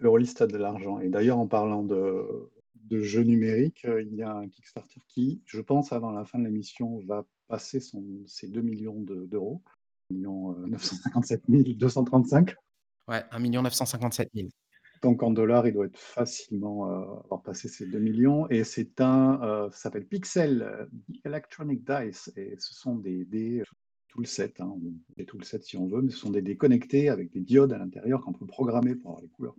Eurolist 0.01 0.41
a 0.43 0.47
de 0.47 0.57
l'argent 0.57 0.99
et 1.01 1.09
d'ailleurs 1.09 1.39
en 1.39 1.47
parlant 1.47 1.83
de 1.83 2.51
de 2.75 3.01
jeux 3.01 3.23
numériques, 3.23 3.85
heu, 3.85 4.03
il 4.03 4.15
y 4.17 4.23
a 4.23 4.35
un 4.35 4.49
Kickstarter 4.49 5.01
qui, 5.07 5.43
je 5.47 5.61
pense 5.61 5.93
avant 5.93 6.11
la 6.11 6.25
fin 6.25 6.39
de 6.41 6.45
l'émission, 6.45 6.99
va 7.07 7.25
passer 7.47 7.79
son 7.79 8.03
ses 8.27 8.49
2 8.49 8.63
000 8.63 8.75
000 8.77 8.95
de 9.01 9.27
d'euros. 9.27 9.63
1 10.13 10.67
957 10.67 11.43
235. 11.49 12.57
Ouais, 13.07 13.23
1 13.31 13.39
957 13.39 14.31
000. 14.35 14.49
Donc 15.03 15.23
en 15.23 15.31
dollars, 15.31 15.67
il 15.67 15.73
doit 15.73 15.87
être 15.87 15.99
facilement, 15.99 16.91
heu, 16.91 17.05
avoir 17.25 17.43
passé 17.43 17.69
ces 17.69 17.87
2 17.87 18.01
000 18.01 18.17
000 18.19 18.47
et 18.51 18.65
c'est 18.65 19.01
un, 19.01 19.41
heu, 19.43 19.71
ça 19.71 19.79
s'appelle 19.79 20.07
Pixel, 20.07 20.89
Electronic 21.25 21.85
Dice 21.85 22.33
et 22.37 22.57
ce 22.59 22.75
sont 22.75 22.97
des 22.97 23.25
dés, 23.25 23.63
tout 24.11 24.21
le 24.21 24.27
set, 24.27 24.61
hein, 24.61 24.75
et 25.17 25.25
tout 25.25 25.39
le 25.39 25.45
set 25.45 25.65
si 25.65 25.77
on 25.77 25.87
veut, 25.87 26.03
mais 26.03 26.11
ce 26.11 26.19
sont 26.19 26.31
des 26.31 26.43
dés 26.43 26.57
connectés 26.57 27.09
avec 27.09 27.31
des 27.31 27.41
diodes 27.41 27.73
à 27.73 27.79
l'intérieur 27.79 28.21
qu'on 28.21 28.33
peut 28.33 28.47
programmer 28.47 28.95
pour 28.95 29.11
avoir 29.11 29.23
les 29.23 29.29
couleurs 29.29 29.55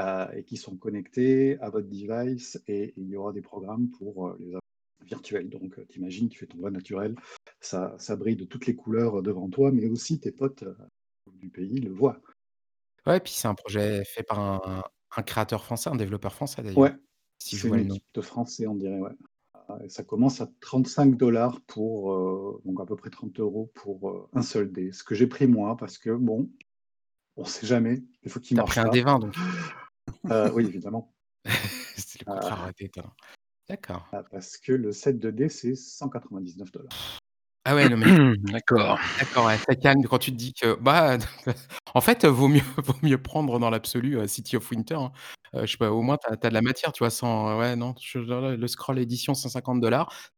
euh, 0.00 0.30
et 0.32 0.44
qui 0.44 0.56
sont 0.56 0.76
connectés 0.76 1.58
à 1.60 1.70
votre 1.70 1.88
device 1.88 2.60
et 2.66 2.92
il 2.96 3.08
y 3.08 3.16
aura 3.16 3.32
des 3.32 3.42
programmes 3.42 3.88
pour 3.90 4.28
euh, 4.28 4.36
les 4.40 4.48
avoir 4.48 4.62
virtuels. 5.02 5.48
Donc 5.48 5.78
euh, 5.78 5.84
t'imagines, 5.84 6.28
tu 6.28 6.38
fais 6.38 6.46
ton 6.46 6.58
voix 6.58 6.70
naturel, 6.70 7.14
ça, 7.60 7.94
ça 7.98 8.16
brille 8.16 8.36
de 8.36 8.44
toutes 8.44 8.66
les 8.66 8.74
couleurs 8.74 9.22
devant 9.22 9.48
toi, 9.48 9.70
mais 9.72 9.88
aussi 9.88 10.18
tes 10.18 10.32
potes 10.32 10.64
du 11.34 11.48
pays 11.48 11.80
le 11.80 11.92
voient. 11.92 12.20
Ouais, 13.06 13.20
puis 13.20 13.32
c'est 13.32 13.48
un 13.48 13.54
projet 13.54 14.04
fait 14.04 14.22
par 14.22 14.40
un 14.40 14.82
un 15.16 15.22
créateur 15.22 15.64
français, 15.64 15.90
un 15.90 15.96
développeur 15.96 16.32
français 16.32 16.62
d'ailleurs, 16.62 16.78
Ouais, 16.78 16.94
si 17.38 17.56
je 17.56 17.62
c'est 17.62 17.68
vois 17.68 17.78
une 17.78 17.84
le 17.84 17.88
nom. 17.88 17.94
équipe 17.96 18.14
de 18.14 18.20
Français, 18.20 18.66
on 18.66 18.74
dirait, 18.74 19.00
ouais. 19.00 19.12
Euh, 19.70 19.88
ça 19.88 20.02
commence 20.02 20.40
à 20.40 20.50
35 20.60 21.16
pour, 21.66 22.12
heu, 22.12 22.60
donc 22.64 22.80
à 22.80 22.86
peu 22.86 22.96
près 22.96 23.10
30 23.10 23.38
euros 23.40 23.70
pour, 23.74 24.10
heu, 24.10 24.28
un 24.32 24.42
seul 24.42 24.72
dé. 24.72 24.92
Ce 24.92 25.04
que 25.04 25.14
j'ai 25.14 25.26
pris 25.26 25.46
moi 25.46 25.76
parce 25.76 25.98
que 25.98 26.10
bon, 26.10 26.50
on 27.36 27.44
sait 27.44 27.66
jamais, 27.66 28.02
il 28.22 28.30
faut 28.30 28.40
qu'il 28.40 28.56
marche 28.56 28.70
pris 28.70 28.80
un 28.80 28.84
pas. 28.84 28.90
D20 28.90 29.20
donc? 29.20 29.36
Heu, 30.30 30.50
oui, 30.54 30.66
évidemment. 30.66 31.12
C'est 31.96 32.20
le 32.20 32.32
contraire. 32.32 32.72
D'accord. 33.68 34.08
parce 34.32 34.56
que 34.56 34.72
le 34.72 34.90
set 34.92 35.18
de 35.18 35.30
dés, 35.30 35.48
c'est 35.48 35.76
199 35.76 36.72
Ah 37.66 37.74
ouais, 37.74 37.88
non 37.90 37.96
mais 37.98 38.06
D'accord. 38.52 39.00
d'accord, 39.18 39.46
ouais, 39.46 39.58
ça 39.68 39.74
calme 39.76 40.02
quand 40.04 40.18
tu 40.18 40.30
te 40.32 40.36
dis 40.36 40.54
que 40.54 40.74
bah, 40.80 41.18
en 41.94 42.00
fait, 42.00 42.24
vaut 42.24 42.48
mieux 42.48 42.62
vaut 42.78 42.94
mieux 43.02 43.20
prendre 43.22 43.58
dans 43.58 43.68
l'absolu, 43.70 44.16
heu, 44.18 44.26
City 44.26 44.56
of 44.56 44.70
Winter, 44.70 44.94
hein. 44.96 45.12
Je 45.54 45.66
sais 45.66 45.76
pas, 45.78 45.90
au 45.92 46.00
moins 46.02 46.16
tu 46.16 46.32
as 46.32 46.36
de 46.50 46.54
la 46.54 46.62
matière, 46.62 46.92
tu 46.92 47.00
vois? 47.00 47.10
Sans 47.10 47.58
ouais, 47.58 47.76
non, 47.76 47.94
je 48.00 48.18
le 48.20 48.66
scroll 48.68 48.98
édition 49.00 49.34
150 49.34 49.84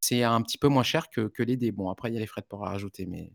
c'est 0.01 0.23
un 0.25 0.41
petit 0.43 0.59
peu 0.59 0.69
moins 0.69 0.83
cher 0.83 1.09
que 1.11 1.29
que 1.29 1.43
les 1.43 1.57
dés. 1.57 1.71
Bon, 1.73 1.91
après, 1.91 2.11
il 2.11 2.15
y 2.15 2.17
a 2.17 2.21
les 2.21 2.27
frais 2.27 2.41
de 2.41 2.47
port 2.47 2.65
à 2.67 2.71
rajouter, 2.71 3.07
mais 3.07 3.31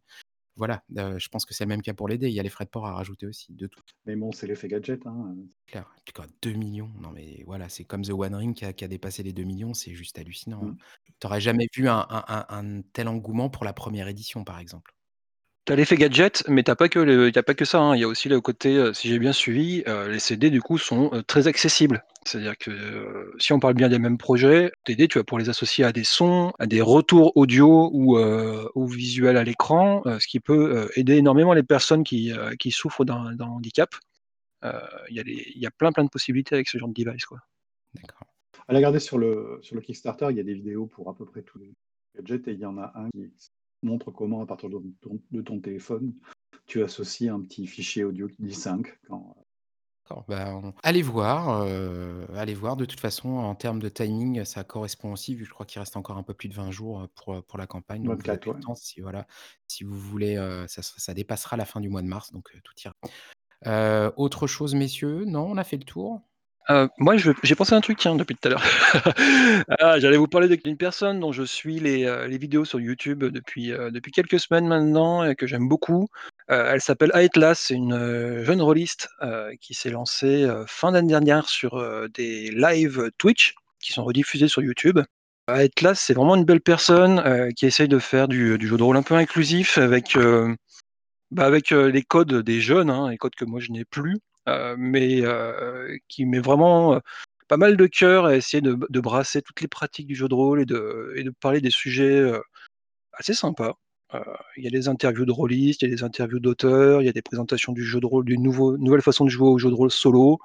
voilà, 0.57 0.83
je 0.89 1.27
pense 1.29 1.45
que 1.45 1.53
c'est 1.53 1.65
le 1.65 1.69
même 1.69 1.81
cas 1.81 1.93
pour 1.93 2.07
les 2.09 2.17
dés. 2.17 2.29
Il 2.29 2.33
y 2.35 2.39
a 2.39 2.43
les 2.43 2.49
frais 2.49 2.65
de 2.65 2.69
port 2.69 2.85
à 2.87 2.93
rajouter 2.93 3.27
aussi, 3.27 3.53
de 3.53 3.67
toute 3.67 3.93
Mais 4.05 4.15
bon, 4.15 4.31
c'est 4.31 4.47
l'effet 4.47 4.67
gadget, 4.67 5.05
hein, 5.05 5.35
clair. 5.67 5.93
Puis 6.05 6.13
quoi, 6.13 6.25
2 6.41 6.53
000 6.53 6.73
000 6.73 6.89
non 7.01 7.11
mais 7.11 7.43
voilà, 7.45 7.69
c'est 7.69 7.83
comme 7.83 8.01
The 8.03 8.11
One 8.11 8.33
Ring 8.35 8.55
qui 8.55 8.65
a 8.65 8.73
qui 8.73 8.85
a 8.85 8.87
dépassé 8.87 9.21
les 9.23 9.33
2 9.33 9.43
000 9.43 9.57
000, 9.57 9.73
c'est 9.73 9.93
juste 9.93 10.17
hallucinant, 10.17 10.69
hein. 10.69 10.73
Mmh. 10.73 10.77
Tu 11.19 11.27
aurais 11.27 11.41
jamais 11.41 11.67
vu 11.75 11.87
un 11.89 12.05
un 12.09 12.23
un 12.27 12.45
un 12.49 12.81
tel 12.93 13.07
engouement 13.07 13.49
pour 13.49 13.65
la 13.65 13.73
première 13.73 14.07
édition, 14.07 14.43
par 14.43 14.59
exemple. 14.59 14.93
Tu 15.67 15.73
as 15.73 15.75
l'effet 15.75 15.97
gadget, 15.97 16.45
mais 16.47 16.63
tu 16.63 16.71
as 16.71 16.77
pas 16.77 16.87
que 16.87 16.97
le 16.97 17.27
il 17.27 17.35
y 17.35 17.37
a 17.37 17.43
pas 17.43 17.53
que 17.53 17.65
ça, 17.65 17.81
hein. 17.81 17.93
Il 17.93 17.99
y 17.99 18.05
a 18.05 18.07
aussi 18.07 18.29
le 18.29 18.39
côté, 18.39 18.77
heu, 18.77 18.93
si 18.93 19.09
j'ai 19.09 19.19
bien 19.19 19.33
suivi, 19.33 19.83
heu, 19.85 20.07
les 20.07 20.19
CD 20.19 20.49
du 20.49 20.61
coup 20.61 20.77
sont, 20.77 21.13
heu, 21.13 21.23
très 21.23 21.47
accessibles. 21.47 22.05
C'est-à-dire 22.23 22.57
que, 22.57 23.33
si 23.37 23.51
on 23.51 23.59
parle 23.59 23.73
bien 23.73 23.89
des 23.89 23.99
mêmes 23.99 24.17
projets, 24.17 24.71
tes 24.85 24.95
dés, 24.95 25.09
tu 25.09 25.17
vas 25.17 25.25
pouvoir 25.25 25.41
les 25.41 25.49
associer 25.49 25.83
à 25.83 25.91
des 25.91 26.05
sons, 26.05 26.53
à 26.57 26.67
des 26.67 26.79
retours 26.79 27.35
audio 27.35 27.89
ou, 27.91 28.17
ou 28.17 28.87
visuels 28.87 29.35
à 29.35 29.43
l'écran, 29.43 30.03
ce 30.05 30.25
qui 30.27 30.39
peut, 30.39 30.89
aider 30.95 31.15
énormément 31.17 31.51
les 31.51 31.63
personnes 31.63 32.05
qui, 32.05 32.31
qui 32.59 32.71
souffrent 32.71 33.03
d'un 33.03 33.33
d'un 33.35 33.47
handicap. 33.47 33.89
Heu, 34.63 34.71
il 35.09 35.17
y 35.17 35.19
a 35.19 35.23
des 35.23 35.51
il 35.53 35.61
y 35.61 35.65
a 35.65 35.71
plein, 35.71 35.91
plein 35.91 36.05
de 36.05 36.09
possibilités 36.09 36.55
avec 36.55 36.69
ce 36.69 36.77
genre 36.77 36.89
de 36.89 36.93
device, 36.93 37.25
quoi. 37.25 37.39
D'accord. 37.93 38.27
Allez 38.69 38.77
regarder 38.77 38.99
sur 38.99 39.17
le 39.17 39.59
sur 39.61 39.75
le 39.75 39.81
Kickstarter, 39.81 40.27
il 40.29 40.37
y 40.37 40.39
a 40.39 40.43
des 40.43 40.53
vidéos 40.53 40.85
pour 40.85 41.09
à 41.09 41.15
peu 41.15 41.25
près 41.25 41.41
tous 41.41 41.59
les 41.59 41.73
gadgets 42.15 42.47
et 42.47 42.53
il 42.53 42.59
y 42.59 42.65
en 42.65 42.77
a 42.77 42.93
un 42.95 43.09
qui 43.09 43.29
montre 43.87 44.11
comment 44.11 44.41
à 44.41 44.45
partir 44.45 44.69
de 44.69 44.81
ton 45.01 45.19
de 45.31 45.41
ton 45.41 45.59
téléphone, 45.59 46.13
tu 46.65 46.83
associes 46.83 47.29
un 47.29 47.41
petit 47.41 47.67
fichier 47.67 48.03
audio 48.03 48.27
qui 48.27 48.43
dit 48.43 48.53
sync 48.53 48.99
quand 49.07 49.35
D'accord, 50.09 50.23
bah, 50.29 50.61
allez 50.83 51.01
voir, 51.01 51.65
heu, 51.65 52.25
allez 52.35 52.53
voir. 52.53 52.77
De 52.77 52.85
toute 52.85 52.99
façon, 52.99 53.27
en 53.29 53.55
termes 53.55 53.81
de 53.81 53.89
timing, 53.89 54.45
ça 54.45 54.63
correspond 54.63 55.11
aussi, 55.11 55.35
vu 55.35 55.41
que 55.41 55.49
je 55.49 55.53
crois 55.53 55.65
qu'il 55.65 55.79
reste 55.79 55.97
encore 55.97 56.17
un 56.17 56.23
peu 56.23 56.33
plus 56.33 56.47
de 56.47 56.53
20 56.53 56.71
jours, 56.71 57.01
heu, 57.01 57.07
pour, 57.13 57.43
pour 57.43 57.57
la 57.57 57.67
campagne. 57.67 58.03
Donc 58.03 58.23
vous 58.23 58.29
avez 58.29 58.39
24, 58.39 58.47
le 58.47 58.53
ouais. 58.53 58.61
temps 58.61 58.75
si 58.75 59.01
voilà, 59.01 59.27
si 59.67 59.83
vous 59.83 59.97
voulez, 59.99 60.35
ça 60.69 60.81
ça 60.81 61.13
dépassera 61.13 61.57
la 61.57 61.65
fin 61.65 61.81
du 61.81 61.89
mois 61.89 62.01
de 62.01 62.07
mars, 62.07 62.31
donc 62.31 62.51
tout 62.63 62.73
ira. 62.85 64.13
Autre 64.15 64.47
chose 64.47 64.75
messieurs? 64.75 65.25
Non, 65.25 65.45
on 65.45 65.57
a 65.57 65.63
fait 65.65 65.77
le 65.77 65.83
tour? 65.83 66.21
Heu, 66.69 66.89
moi 66.97 67.15
j'ai 67.17 67.55
pensé 67.55 67.73
à 67.73 67.77
un 67.77 67.81
truc 67.81 67.97
tiens 67.97 68.15
depuis 68.15 68.35
tout 68.35 68.47
à 68.47 68.51
l'heure. 68.51 68.63
Ah, 69.79 69.99
j'allais 69.99 70.17
vous 70.17 70.27
parler 70.27 70.47
d'une 70.49 70.77
personne 70.77 71.19
dont 71.19 71.31
je 71.31 71.43
suis 71.43 71.79
les, 71.79 72.05
heu, 72.05 72.25
les 72.27 72.37
vidéos 72.37 72.65
sur 72.65 72.79
YouTube 72.79 73.23
depuis, 73.23 73.71
heu, 73.71 73.91
depuis 73.91 74.11
quelques 74.11 74.39
semaines 74.39 74.67
maintenant 74.67 75.23
et 75.23 75.35
que 75.35 75.47
j'aime 75.47 75.67
beaucoup. 75.67 76.07
Elle 76.47 76.81
s'appelle 76.81 77.11
Aetlas, 77.13 77.55
c'est 77.55 77.75
une, 77.75 78.43
jeune 78.43 78.61
rôliste, 78.61 79.09
qui 79.61 79.73
s'est 79.73 79.89
lancée, 79.89 80.47
fin 80.65 80.93
d'année 80.93 81.09
dernière 81.09 81.49
sur, 81.49 81.83
des 82.13 82.51
lives 82.51 83.11
Twitch 83.17 83.53
qui 83.81 83.91
sont 83.91 84.05
rediffusés 84.05 84.47
sur 84.47 84.61
YouTube. 84.61 84.99
Aetlas, 85.47 85.95
c'est 85.95 86.13
vraiment 86.13 86.35
une 86.35 86.45
belle 86.45 86.61
personne, 86.61 87.51
qui 87.55 87.65
essaye 87.65 87.89
de 87.89 87.99
faire 87.99 88.27
du, 88.29 88.57
jeu 88.61 88.77
de 88.77 88.83
rôle 88.83 88.97
un 88.97 89.03
peu 89.03 89.15
inclusif 89.15 89.77
avec, 89.77 90.17
bah, 91.31 91.45
avec, 91.45 91.71
les 91.71 92.03
codes 92.03 92.41
des 92.43 92.61
jeunes, 92.61 92.89
hein, 92.89 93.09
les 93.09 93.17
codes 93.17 93.35
que 93.35 93.45
moi 93.45 93.59
je 93.59 93.71
n'ai 93.71 93.83
plus, 93.83 94.19
mais 94.77 95.21
heu, 95.23 95.97
qui 96.07 96.25
met 96.25 96.39
vraiment, 96.39 96.95
heu, 96.95 97.01
pas 97.47 97.57
mal 97.57 97.77
de 97.77 97.85
cœur 97.87 98.25
à 98.25 98.35
essayer 98.35 98.61
de 98.61 98.99
brasser 99.01 99.41
toutes 99.41 99.61
les 99.61 99.67
pratiques 99.67 100.07
du 100.07 100.15
jeu 100.15 100.27
de 100.27 100.33
rôle 100.35 100.61
et 100.61 100.65
de 100.65 101.33
parler 101.41 101.61
des 101.61 101.69
sujets, 101.71 102.31
assez 103.13 103.33
sympas. 103.33 103.75
Il 104.57 104.63
y 104.63 104.67
a 104.67 104.71
des 104.71 104.87
interviews 104.89 105.25
de 105.25 105.31
rôlistes, 105.31 105.81
il 105.83 105.89
y 105.89 105.93
a 105.93 105.95
des 105.95 106.03
interviews 106.03 106.39
d'auteurs, 106.39 107.01
il 107.01 107.05
y 107.05 107.09
a 107.09 107.13
des 107.13 107.21
présentations 107.21 107.73
du 107.73 107.83
jeu 107.83 107.99
de 108.01 108.05
rôle, 108.07 108.25
d'une 108.25 108.43
nouvelle 108.43 109.01
façon 109.01 109.25
de 109.25 109.29
jouer 109.29 109.49
au 109.49 109.57
jeu 109.59 109.69
de 109.69 109.75
rôle 109.75 109.91
solo. 109.91 110.39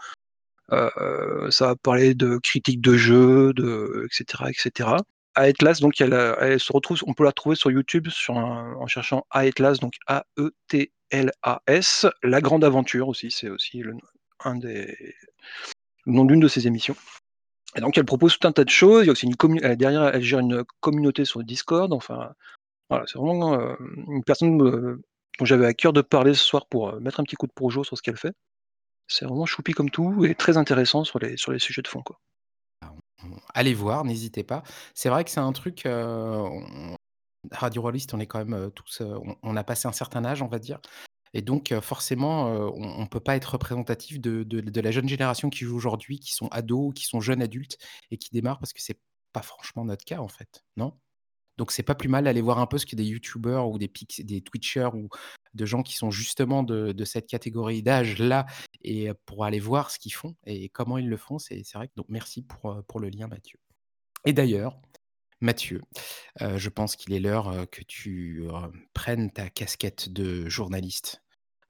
Ça 0.71 1.67
va 1.69 1.77
parler 1.77 2.15
de 2.15 2.39
critiques 2.39 2.81
de 2.83 2.97
jeux, 2.97 3.53
de 3.55 4.07
et 4.07 4.15
cetera 4.15 4.51
et 4.51 4.55
cetera. 4.55 4.99
Aetlas 5.37 5.79
donc 5.81 6.01
elle, 6.01 6.61
se 6.61 6.73
retrouve 6.73 7.03
on 7.07 7.15
peut 7.15 7.25
la 7.25 7.33
trouver 7.33 7.57
sur 7.57 7.71
YouTube 7.71 8.09
en 8.29 8.87
cherchant 8.87 9.27
Aetlas 9.31 9.79
donc 9.81 9.95
A-E-T-L-A-S. 10.07 12.07
La 12.23 12.41
Grande 12.41 12.65
Aventure 12.65 13.09
aussi, 13.09 13.31
c'est 13.31 13.49
aussi 13.49 13.79
le 13.81 13.95
nom 16.07 16.25
d'une 16.25 16.41
de 16.41 16.49
ses 16.49 16.67
émissions 16.67 16.97
et 17.77 17.81
donc 17.81 17.97
elle 17.99 18.05
propose 18.07 18.39
tout 18.39 18.49
un 18.49 18.53
tas 18.53 18.65
de 18.65 18.71
choses. 18.71 19.05
Il 19.05 19.07
y 19.07 19.11
a 19.11 19.13
aussi 19.13 19.27
une 19.27 19.37
derrière 19.77 20.05
elle 20.15 20.23
gère 20.23 20.41
une 20.41 20.65
communauté 20.81 21.25
sur 21.25 21.43
Discord, 21.45 21.93
enfin 21.93 22.33
voilà, 22.91 23.05
c'est 23.09 23.19
vraiment, 23.19 23.59
heu, 23.61 23.77
une 24.09 24.23
personne, 24.25 24.61
heu, 24.63 25.03
dont 25.39 25.45
j'avais 25.47 25.67
à 25.67 25.75
cœur 25.75 25.93
de 25.93 26.01
parler 26.03 26.35
ce 26.35 26.45
soir 26.45 26.67
pour, 26.69 26.91
heu, 26.91 27.01
mettre 27.01 27.21
un 27.21 27.25
petit 27.25 27.37
coup 27.37 27.47
de 27.49 27.53
projo 27.53 27.85
sur 27.85 27.97
ce 27.99 28.03
qu'elle 28.03 28.17
fait. 28.19 28.35
C'est 29.09 29.25
vraiment 29.27 29.47
choupi 29.47 29.73
comme 29.73 29.91
tout 29.91 30.25
et 30.27 30.35
très 30.35 30.57
intéressant 30.59 31.05
sur 31.05 31.19
les 31.21 31.37
sujets 31.61 31.83
de 31.83 31.89
fond. 31.89 32.03
Allez 33.55 33.75
voir, 33.75 34.05
n'hésitez 34.05 34.43
pas. 34.45 34.63
C'est 34.95 35.09
vrai 35.09 35.25
que 35.25 35.31
c'est 35.31 35.41
un 35.41 35.53
truc, 35.53 35.83
on 35.87 36.97
Radio 37.53 37.83
Rollist, 37.83 38.15
on 38.15 38.21
est 38.21 38.27
quand 38.27 38.39
même, 38.39 38.55
heu, 38.55 38.71
tous, 38.73 39.01
heu, 39.03 39.17
on 39.43 39.57
a 39.57 39.65
passé 39.65 39.89
un 39.89 39.93
certain 39.93 40.25
âge, 40.25 40.43
on 40.43 40.49
va 40.49 40.59
dire 40.59 40.81
et 41.35 41.43
donc 41.43 41.75
forcément, 41.83 42.47
on 42.47 43.03
on 43.03 43.07
peut 43.09 43.21
pas 43.21 43.37
être 43.37 43.55
représentatif 43.55 44.21
de 44.21 44.45
de 44.45 44.61
de 44.63 44.83
la 44.83 44.93
jeune 44.93 45.09
génération 45.11 45.51
qui 45.51 45.65
joue 45.67 45.77
aujourd'hui, 45.77 46.21
qui 46.21 46.33
sont 46.33 46.49
ados, 46.51 46.95
qui 46.95 47.05
sont 47.07 47.21
jeunes 47.21 47.43
adultes 47.43 47.79
et 48.13 48.19
qui 48.19 48.31
démarrent 48.33 48.61
parce 48.61 48.73
que 48.73 48.83
c'est 48.83 49.01
pas 49.35 49.43
franchement 49.43 49.85
notre 49.85 50.07
cas, 50.07 50.21
en 50.21 50.29
fait, 50.29 50.65
non? 50.79 50.95
Donc 51.59 51.73
c'est 51.73 51.83
pas 51.83 51.95
plus 51.95 52.09
mal 52.09 52.25
d'aller 52.25 52.41
voir 52.41 52.59
un 52.59 52.67
peu 52.67 52.79
ce 52.79 52.87
que 52.87 52.97
des 52.97 53.05
youtubeurs 53.05 53.69
ou 53.69 53.79
des 53.79 53.91
des 54.21 54.41
twitchers 54.41 54.91
ou 54.95 55.09
de 55.55 55.67
gens 55.67 55.83
qui 55.83 55.97
sont 55.97 56.11
justement 56.11 56.63
de 56.63 57.05
cette 57.05 57.27
catégorie 57.27 57.83
d'âge-là 57.83 58.47
et 58.83 59.11
heu, 59.11 59.15
pour 59.27 59.45
aller 59.45 59.61
voir 59.61 59.91
ce 59.91 59.99
qu'ils 59.99 60.15
font 60.15 60.35
et 60.47 60.69
comment 60.71 60.99
ils 60.99 61.09
le 61.09 61.17
font. 61.17 61.39
C'est 61.39 61.63
vrai 61.75 61.91
donc 61.97 62.07
merci 62.09 62.43
pour, 62.43 62.73
heu, 62.73 62.83
pour 62.83 63.01
le 63.01 63.09
lien 63.11 63.29
Mathieu 63.29 63.59
et 64.25 64.33
d'ailleurs, 64.33 64.81
Mathieu, 65.41 65.83
heu, 66.43 66.59
je 66.59 66.69
pense 66.69 66.97
qu'il 66.97 67.13
est 67.15 67.21
l'heure, 67.21 67.51
heu, 67.51 67.67
que 67.67 67.83
tu, 67.83 68.45
prennes 68.95 69.31
ta 69.33 69.51
casquette 69.51 70.11
de 70.13 70.49
journaliste. 70.49 71.22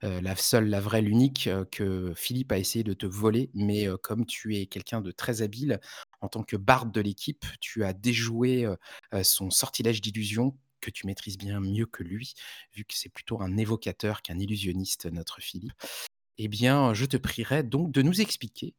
Heu, 0.03 0.19
la 0.21 0.35
seule, 0.35 0.67
la 0.69 0.81
vraie, 0.81 1.01
l'unique, 1.01 1.47
heu, 1.47 1.65
que 1.71 2.13
Philippe 2.15 2.51
a 2.51 2.57
essayé 2.57 2.83
de 2.83 2.93
te 2.93 3.05
voler, 3.05 3.49
mais 3.53 3.87
heu, 3.87 3.97
comme 3.97 4.25
tu 4.25 4.55
es 4.57 4.65
quelqu'un 4.65 5.01
de 5.01 5.11
très 5.11 5.41
habile, 5.41 5.79
en 6.21 6.27
tant 6.27 6.43
que 6.43 6.57
barde 6.57 6.91
de 6.91 7.01
l'équipe, 7.01 7.45
tu 7.61 7.83
as 7.83 7.93
déjoué, 7.93 8.65
son 9.23 9.49
sortilège 9.49 10.01
d'illusion 10.01 10.57
que 10.81 10.89
tu 10.89 11.05
maîtrises 11.05 11.37
bien 11.37 11.59
mieux 11.59 11.85
que 11.85 12.03
lui, 12.03 12.33
vu 12.73 12.83
que 12.85 12.93
c'est 12.95 13.09
plutôt 13.09 13.41
un 13.41 13.57
évocateur 13.57 14.21
qu'un 14.21 14.39
illusionniste, 14.39 15.05
notre 15.07 15.41
Philippe. 15.41 15.73
Eh 16.37 16.47
bien, 16.47 16.93
je 16.93 17.05
te 17.05 17.17
prierai 17.17 17.63
donc 17.63 17.91
de 17.91 18.01
nous 18.01 18.21
expliquer, 18.21 18.73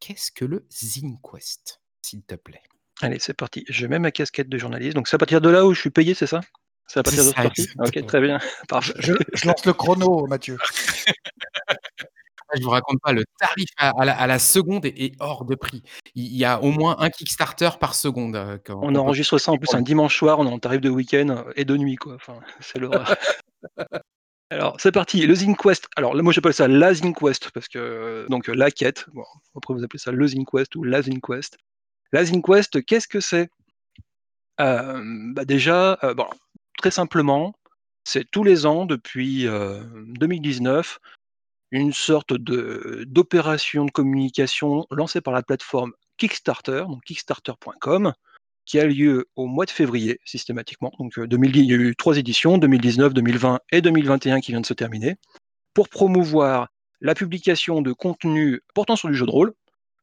qu'est-ce 0.00 0.32
que 0.32 0.44
le 0.44 0.66
ZineQuest, 0.72 1.80
s'il 2.02 2.22
te 2.22 2.34
plaît? 2.34 2.62
Allez, 3.02 3.18
c'est 3.18 3.34
parti. 3.34 3.64
Je 3.68 3.86
mets 3.86 3.98
ma 3.98 4.10
casquette 4.10 4.48
de 4.48 4.56
journaliste, 4.58 4.94
donc 4.94 5.06
c'est 5.08 5.16
à 5.16 5.18
partir 5.18 5.40
de 5.42 5.50
là 5.50 5.66
où 5.66 5.74
je 5.74 5.80
suis 5.80 5.90
payé, 5.90 6.14
c'est 6.14 6.26
ça? 6.26 6.40
C'est 6.92 6.98
à 6.98 7.02
partir 7.04 7.24
de 7.24 7.30
partie? 7.30 7.68
OK, 7.78 8.04
très 8.06 8.20
bien, 8.20 8.38
Je 8.40 8.66
parfait. 8.68 8.92
je 8.98 9.12
je 9.32 9.46
lance 9.46 9.64
le 9.64 9.72
chrono, 9.72 10.26
Mathieu. 10.26 10.58
Je 12.56 12.64
vous 12.64 12.70
raconte 12.70 13.00
pas, 13.00 13.12
le 13.12 13.24
tarif 13.38 13.68
à 13.76 13.90
à 13.90 14.04
la 14.04 14.12
à 14.20 14.26
la 14.26 14.40
seconde 14.40 14.84
est 14.84 15.00
est 15.00 15.12
hors 15.20 15.44
de 15.44 15.54
prix. 15.54 15.84
Il 16.16 16.36
y 16.36 16.44
a 16.44 16.60
au 16.60 16.72
moins 16.72 16.96
1 16.98 17.10
Kickstarter 17.10 17.70
par 17.78 17.94
seconde, 17.94 18.60
qu'on 18.66 18.80
On 18.82 18.96
enregistre 18.96 19.38
ça 19.38 19.52
en 19.52 19.56
plus 19.56 19.72
un 19.72 19.82
dimanche 19.82 20.16
soir, 20.18 20.40
on 20.40 20.46
est 20.48 20.52
en 20.52 20.58
tarif 20.58 20.80
de 20.80 20.90
week-end, 20.90 21.44
et 21.54 21.64
de 21.64 21.76
nuit, 21.76 21.94
quoi, 21.94 22.14
enfin, 22.16 22.40
c'est 22.60 22.80
l'horreur. 22.80 23.14
Alors, 24.50 24.76
c'est 24.80 24.90
parti, 24.90 25.24
le 25.26 25.34
ZineQuest. 25.36 25.86
Alors 25.96 26.14
là, 26.14 26.22
moi, 26.22 26.32
j'appelle 26.32 26.54
ça 26.54 26.66
la 26.66 26.92
ZineQuest 26.92 27.50
parce 27.52 27.68
que 27.68 28.26
donc 28.28 28.48
la 28.48 28.72
quête, 28.72 29.06
bon, 29.14 29.24
après 29.56 29.74
vous 29.74 29.84
appelez 29.84 30.00
ça 30.00 30.10
le 30.10 30.26
ZineQuest 30.26 30.74
ou 30.74 30.82
la 30.82 31.02
ZineQuest. 31.02 31.56
La 32.12 32.24
ZineQuest, 32.24 32.84
qu'est-ce 32.84 33.06
que 33.06 33.20
c'est? 33.20 33.48
Hem, 34.58 35.34
bah, 35.34 35.44
déjà, 35.44 35.98
heu, 36.04 36.14
bon, 36.14 36.26
très 36.80 36.90
simplement, 36.90 37.54
c'est 38.04 38.28
tous 38.30 38.42
les 38.42 38.66
ans 38.66 38.86
depuis, 38.86 39.46
heu, 39.46 39.86
2019, 40.18 40.98
une 41.70 41.92
sorte 41.92 42.32
d'opération 42.32 43.84
de 43.84 43.90
communication 43.90 44.86
lancée 44.90 45.20
par 45.20 45.32
la 45.32 45.42
plateforme 45.42 45.92
Kickstarter, 46.16 46.84
donc 46.88 47.04
kickstarter.com, 47.04 48.12
qui 48.64 48.80
a 48.80 48.86
lieu 48.86 49.28
au 49.36 49.46
mois 49.46 49.66
de 49.66 49.70
février 49.70 50.20
systématiquement. 50.24 50.92
Donc, 50.98 51.20
2010 51.20 51.60
il 51.60 51.66
y 51.66 51.72
a 51.72 51.76
eu 51.76 51.94
3 51.94 52.18
éditions, 52.18 52.58
2019, 52.58 53.14
2020 53.14 53.60
et 53.72 53.82
2021 53.82 54.40
qui 54.40 54.52
vient 54.52 54.60
de 54.60 54.66
se 54.66 54.74
terminer, 54.74 55.16
pour 55.74 55.88
promouvoir 55.88 56.68
la 57.00 57.14
publication 57.14 57.82
de 57.82 57.92
contenus 57.92 58.60
portant 58.74 58.96
sur 58.96 59.08
du 59.08 59.14
jeu 59.14 59.26
de 59.26 59.30
rôle, 59.30 59.52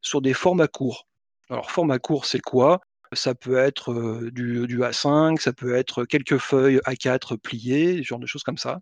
sur 0.01 0.21
des 0.21 0.33
formats 0.33 0.67
courts. 0.67 1.07
Alors 1.49 1.71
format 1.71 1.99
court, 1.99 2.25
c'est 2.25 2.41
quoi? 2.41 2.81
Ça 3.13 3.35
peut 3.35 3.57
être, 3.57 4.29
du 4.31 4.67
du 4.67 4.79
A5, 4.79 5.39
ça 5.39 5.53
peut 5.53 5.75
être 5.75 6.05
quelques 6.05 6.37
feuilles 6.37 6.79
A4 6.85 7.37
pliées, 7.37 7.97
ce 7.97 8.03
genre 8.03 8.19
de 8.19 8.27
choses 8.27 8.43
comme 8.43 8.57
ça. 8.57 8.79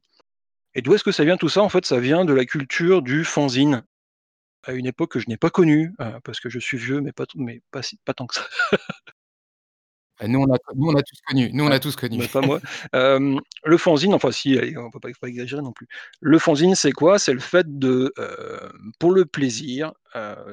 Et 0.76 0.82
d'où 0.82 0.94
est-ce 0.94 1.04
que 1.04 1.12
ça 1.12 1.24
vient 1.26 1.38
tout 1.38 1.50
ça? 1.50 1.62
En 1.64 1.70
fait, 1.70 1.86
ça 1.86 2.00
vient 2.00 2.26
de 2.26 2.34
la 2.34 2.46
culture 2.46 3.02
du 3.02 3.24
fanzine, 3.24 3.84
à 4.64 4.74
une 4.74 4.88
époque 4.88 5.12
que 5.14 5.20
je 5.20 5.30
n'ai 5.30 5.38
pas 5.38 5.50
connue, 5.50 5.94
parce 6.24 6.40
que 6.40 6.50
je 6.50 6.60
suis 6.60 6.78
vieux, 6.78 7.02
mais 7.02 7.12
pas 7.12 7.26
pas 7.72 8.14
tant 8.14 8.28
que 8.28 8.36
ça. 8.36 8.48
Bah, 10.20 10.28
nous 10.30 10.40
on 10.40 10.54
a 10.54 10.58
nous 10.76 10.88
on 10.90 10.96
a 10.96 11.02
tous 11.02 11.20
connu, 11.28 11.50
nous 11.52 11.66
on 11.66 11.72
a 11.72 11.80
tous 11.80 11.96
connu. 11.96 12.26
pas 12.28 12.42
moi. 12.42 12.62
Hem, 12.94 13.40
le 13.66 13.78
fanzine, 13.78 14.14
enfin 14.14 14.32
si, 14.32 14.58
allez, 14.58 14.78
on 14.78 14.90
peut 14.90 15.00
pas 15.00 15.10
pas 15.20 15.28
exagérer 15.28 15.62
non 15.62 15.74
plus. 15.74 15.88
Le 16.22 16.40
fanzine, 16.40 16.76
c'est 16.76 16.94
quoi? 16.94 17.20
C'est 17.20 17.34
le 17.34 17.40
fait 17.40 17.78
de, 17.80 18.14
heu, 18.18 18.72
pour 19.00 19.12
le 19.12 19.26
plaisir, 19.26 19.94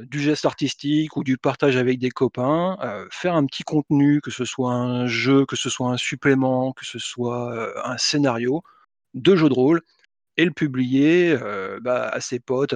du 0.02 0.20
geste 0.20 0.44
artistique 0.44 1.16
ou 1.16 1.22
du 1.22 1.38
partage 1.38 1.76
avec 1.76 2.00
des 2.00 2.10
copains, 2.10 2.76
faire 3.12 3.34
un 3.36 3.46
petit 3.46 3.62
contenu, 3.62 4.20
que 4.20 4.32
ce 4.32 4.44
soit 4.44 4.72
un 4.72 5.06
jeu, 5.06 5.46
que 5.46 5.54
ce 5.54 5.70
soit 5.70 5.88
un 5.88 5.96
supplément, 5.96 6.72
que 6.72 6.84
ce 6.84 6.98
soit, 6.98 7.72
un 7.88 7.96
scénario 7.98 8.62
de 9.14 9.36
jeu 9.36 9.48
de 9.48 9.54
rôle 9.54 9.80
et 10.36 10.44
le 10.44 10.50
publier, 10.52 11.36
bah, 11.82 12.08
à 12.08 12.20
ses 12.20 12.40
potes, 12.40 12.74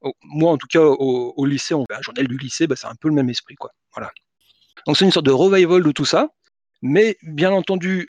au 0.00 0.14
moi 0.24 0.52
en 0.52 0.58
tout 0.58 0.66
cas 0.68 0.82
au 0.82 1.34
au 1.36 1.46
lycée, 1.46 1.74
on 1.74 1.84
fait 1.88 1.96
un 1.96 2.02
journal 2.02 2.26
du 2.26 2.36
lycée, 2.38 2.66
bah, 2.66 2.76
c'est 2.76 2.88
un 2.88 2.96
peu 2.96 3.08
le 3.08 3.14
même 3.14 3.30
esprit, 3.30 3.54
quoi. 3.56 3.70
Voilà. 3.94 4.10
Donc 4.86 4.96
c'est 4.96 5.04
une 5.04 5.10
sorte 5.12 5.26
de 5.26 5.32
revival 5.32 5.82
de 5.82 5.90
tout 5.92 6.04
ça, 6.04 6.28
mais 6.82 7.16
bien 7.22 7.50
entendu 7.52 8.08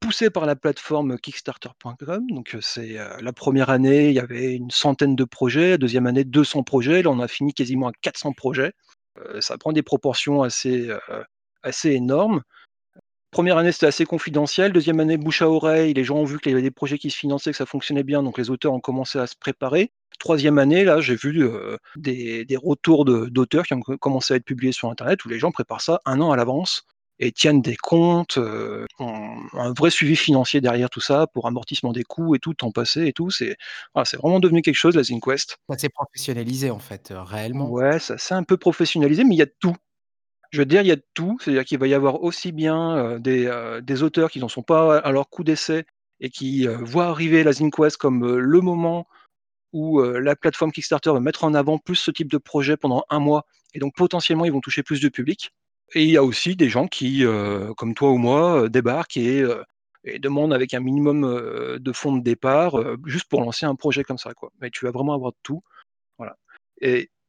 poussé 0.00 0.30
par 0.30 0.46
la 0.46 0.56
plateforme 0.56 1.18
kickstarter.com. 1.18 2.26
Donc, 2.30 2.54
heu, 2.54 2.60
c'est, 2.62 2.98
heu, 2.98 3.08
la 3.22 3.32
première 3.32 3.70
année, 3.70 4.08
il 4.10 4.14
y 4.14 4.20
avait 4.20 4.54
une 4.56 4.70
centaine 4.70 5.16
de 5.16 5.24
projets, 5.24 5.70
la 5.72 5.78
deuxième 5.78 6.06
année 6.06 6.24
200 6.24 6.62
projets, 6.64 7.02
là 7.02 7.10
on 7.10 7.20
a 7.20 7.28
fini 7.28 7.54
quasiment 7.54 7.88
à 7.88 7.92
400 8.02 8.32
projets. 8.32 8.72
Heu, 9.18 9.40
ça 9.40 9.58
prend 9.58 9.72
des 9.72 9.82
proportions 9.82 10.42
assez, 10.42 10.90
assez 11.64 11.90
énormes. 11.92 12.42
Première 13.34 13.58
année, 13.58 13.72
c'était 13.72 13.86
assez 13.86 14.04
confidentiel, 14.04 14.72
deuxième 14.72 15.00
année, 15.00 15.16
bouche 15.16 15.42
à 15.42 15.50
oreille, 15.50 15.92
les 15.92 16.04
gens 16.04 16.18
ont 16.18 16.24
vu 16.24 16.38
qu'il 16.38 16.52
y 16.52 16.54
avait 16.54 16.62
des 16.62 16.70
projets 16.70 16.98
qui 16.98 17.10
se 17.10 17.16
finançaient, 17.16 17.50
que 17.50 17.56
ça 17.56 17.66
fonctionnait 17.66 18.04
bien, 18.04 18.22
donc 18.22 18.38
les 18.38 18.48
auteurs 18.48 18.72
ont 18.72 18.78
commencé 18.78 19.18
à 19.18 19.26
se 19.26 19.34
préparer. 19.34 19.90
Troisième 20.20 20.56
année, 20.56 20.84
là, 20.84 21.00
j'ai 21.00 21.16
vu, 21.16 21.42
heu, 21.42 21.78
des 21.96 22.44
des 22.44 22.56
retours 22.56 23.04
de 23.04 23.26
d'auteurs 23.26 23.64
qui 23.66 23.74
ont 23.74 23.80
co 23.80 23.98
commencé 23.98 24.34
à 24.34 24.36
être 24.36 24.44
publiés 24.44 24.70
sur 24.70 24.88
internet, 24.88 25.24
où 25.24 25.28
les 25.28 25.40
gens 25.40 25.50
préparent 25.50 25.80
ça 25.80 26.00
1 26.04 26.20
an 26.20 26.30
à 26.30 26.36
l'avance 26.36 26.84
et 27.18 27.32
tiennent 27.32 27.60
des 27.60 27.74
comptes, 27.74 28.38
ont 29.00 29.36
un 29.54 29.72
vrai 29.72 29.90
suivi 29.90 30.14
financier 30.14 30.60
derrière 30.60 30.88
tout 30.88 31.00
ça 31.00 31.26
pour 31.34 31.48
amortissement 31.48 31.90
des 31.92 32.04
coûts 32.04 32.36
et 32.36 32.38
tout, 32.38 32.54
temps 32.54 32.70
passé 32.70 33.06
et 33.08 33.12
tout. 33.12 33.30
C'est 33.32 33.56
voilà, 33.94 34.04
c'est 34.04 34.16
vraiment 34.16 34.38
devenu 34.38 34.62
quelque 34.62 34.76
chose 34.76 34.94
la 34.94 35.02
ZineQuest. 35.02 35.58
Ça 35.68 35.76
s'est 35.78 35.88
professionnalisé 35.88 36.70
en 36.70 36.78
fait, 36.78 37.10
heu, 37.10 37.18
réellement. 37.20 37.68
Ouais, 37.68 37.98
ça 37.98 38.16
s'est 38.16 38.34
un 38.34 38.44
peu 38.44 38.56
professionnalisé, 38.56 39.24
mais 39.24 39.34
il 39.34 39.38
y 39.38 39.42
a 39.42 39.46
tout. 39.46 39.74
Je 40.54 40.60
veux 40.60 40.66
dire, 40.66 40.82
il 40.82 40.86
y 40.86 40.92
a 40.92 40.96
de 40.96 41.02
tout, 41.14 41.36
c'est-à-dire 41.40 41.64
qu'il 41.64 41.80
va 41.80 41.88
y 41.88 41.94
avoir 41.94 42.22
aussi 42.22 42.52
bien, 42.52 43.18
des, 43.18 43.46
heu, 43.46 43.82
des 43.82 44.04
auteurs 44.04 44.30
qui 44.30 44.38
n'en 44.38 44.46
sont 44.46 44.62
pas 44.62 44.98
à 44.98 45.10
leur 45.10 45.28
coup 45.28 45.42
d'essai 45.42 45.84
et 46.20 46.30
qui, 46.30 46.68
heu, 46.68 46.76
voient 46.80 47.06
arriver 47.06 47.42
la 47.42 47.52
ZineQuest 47.52 47.96
comme, 47.96 48.36
le 48.38 48.60
moment 48.60 49.08
où 49.72 50.00
la 50.00 50.36
plateforme 50.36 50.70
Kickstarter 50.70 51.10
va 51.10 51.18
mettre 51.18 51.42
en 51.42 51.54
avant 51.54 51.78
plus 51.78 51.96
ce 51.96 52.12
type 52.12 52.30
de 52.30 52.38
projet 52.38 52.76
pendant 52.76 53.04
un 53.10 53.18
mois, 53.18 53.46
et 53.74 53.80
donc 53.80 53.96
potentiellement 53.96 54.44
ils 54.44 54.52
vont 54.52 54.60
toucher 54.60 54.84
plus 54.84 55.00
de 55.00 55.08
public. 55.08 55.50
Et 55.94 56.04
il 56.04 56.10
y 56.10 56.16
a 56.16 56.22
aussi 56.22 56.54
des 56.54 56.68
gens 56.68 56.86
qui, 56.86 57.24
comme 57.76 57.94
toi 57.94 58.10
ou 58.12 58.18
moi, 58.18 58.68
débarquent 58.68 59.16
et, 59.16 59.44
demandent 60.20 60.54
avec 60.54 60.72
un 60.72 60.80
minimum 60.80 61.22
de 61.80 61.92
fonds 61.92 62.16
de 62.16 62.22
départ, 62.22 62.76
juste 63.06 63.28
pour 63.28 63.40
lancer 63.40 63.66
un 63.66 63.74
projet 63.74 64.04
comme 64.04 64.18
ça. 64.18 64.34
Quoi. 64.34 64.52
Mais 64.60 64.70
tu 64.70 64.84
vas 64.84 64.92
vraiment 64.92 65.14
avoir 65.14 65.32
de 65.32 65.38
tout. 65.42 65.62
Voilà. 66.18 66.36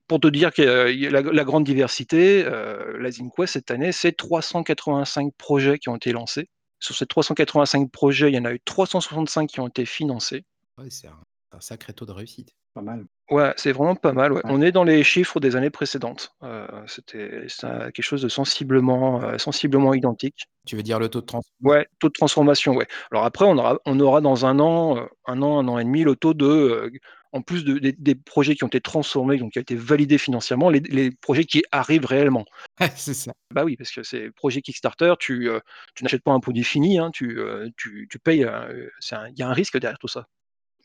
Pour 0.07 0.19
te 0.19 0.27
dire 0.27 0.53
que 0.53 0.61
la, 1.09 1.21
la, 1.21 1.43
grande 1.43 1.63
diversité, 1.63 2.43
la 2.43 3.11
ZinQuest 3.11 3.53
cette 3.53 3.71
année, 3.71 3.91
c'est 3.91 4.11
385 4.11 5.33
projets 5.35 5.79
qui 5.79 5.89
ont 5.89 5.95
été 5.95 6.11
lancés. 6.11 6.49
Sur 6.79 6.95
ces 6.95 7.05
385 7.05 7.89
projets, 7.91 8.29
il 8.29 8.35
y 8.35 8.39
en 8.39 8.45
a 8.45 8.53
eu 8.53 8.59
365 8.59 9.49
qui 9.49 9.59
ont 9.59 9.67
été 9.67 9.85
financés. 9.85 10.43
Ouais, 10.77 10.89
c'est 10.89 11.07
un, 11.07 11.19
un, 11.51 11.59
sacré 11.59 11.93
taux 11.93 12.05
de 12.05 12.11
réussite. 12.11 12.53
Pas 12.73 12.81
mal. 12.81 13.05
Ouais, 13.31 13.53
c'est 13.55 13.71
vraiment 13.71 13.95
pas 13.95 14.11
mal. 14.11 14.33
Ouais. 14.33 14.37
Ouais. 14.45 14.51
On 14.51 14.61
est 14.61 14.73
dans 14.73 14.83
les 14.83 15.03
chiffres 15.03 15.39
des 15.39 15.55
années 15.55 15.69
précédentes. 15.69 16.35
Euh, 16.43 16.67
C'était 16.87 17.47
quelque 17.57 18.01
chose 18.01 18.21
de 18.21 18.27
sensiblement, 18.27 19.23
euh, 19.23 19.37
sensiblement 19.37 19.93
identique. 19.93 20.47
Tu 20.67 20.75
veux 20.75 20.83
dire 20.83 20.99
le 20.99 21.07
taux 21.07 21.21
de 21.21 21.25
transformation 21.25 21.69
Ouais, 21.69 21.87
taux 21.99 22.09
de 22.09 22.13
transformation. 22.13 22.75
Ouais. 22.75 22.87
Alors 23.11 23.23
après, 23.23 23.45
on 23.45 23.57
aura, 23.57 23.79
on 23.85 23.99
aura 23.99 24.19
dans 24.19 24.45
un 24.45 24.59
an, 24.59 24.97
euh, 24.97 25.05
un 25.25 25.41
an, 25.41 25.57
un 25.59 25.67
an 25.69 25.79
et 25.79 25.85
demi, 25.85 26.03
le 26.03 26.15
taux 26.15 26.33
de, 26.33 26.45
euh, 26.45 26.91
en 27.35 27.41
plus 27.41 27.65
de, 27.65 27.77
des, 27.77 27.91
des 27.91 28.15
projets 28.15 28.55
qui 28.55 28.63
ont 28.63 28.67
été 28.67 28.81
transformés, 28.81 29.37
donc 29.37 29.53
qui 29.53 29.59
ont 29.59 29.61
été 29.61 29.75
validés 29.75 30.17
financièrement, 30.17 30.69
les, 30.69 30.79
les 30.79 31.11
projets 31.11 31.43
qui 31.43 31.63
arrivent 31.71 32.05
réellement. 32.05 32.45
c'est 32.95 33.13
ça. 33.13 33.33
Bah 33.53 33.63
oui, 33.63 33.75
parce 33.75 33.91
que 33.91 34.03
c'est 34.03 34.31
projet 34.31 34.61
Kickstarter, 34.61 35.13
tu, 35.19 35.49
euh, 35.49 35.59
tu 35.95 36.03
n'achètes 36.03 36.23
pas 36.23 36.31
un 36.31 36.39
produit 36.39 36.63
fini, 36.63 36.97
hein, 36.97 37.11
tu, 37.13 37.39
euh, 37.39 37.69
tu, 37.77 38.07
tu 38.09 38.19
payes. 38.19 38.39
Il 38.39 39.33
y 39.37 39.43
a 39.43 39.47
un 39.49 39.53
risque 39.53 39.77
derrière 39.77 39.99
tout 39.99 40.07
ça. 40.07 40.27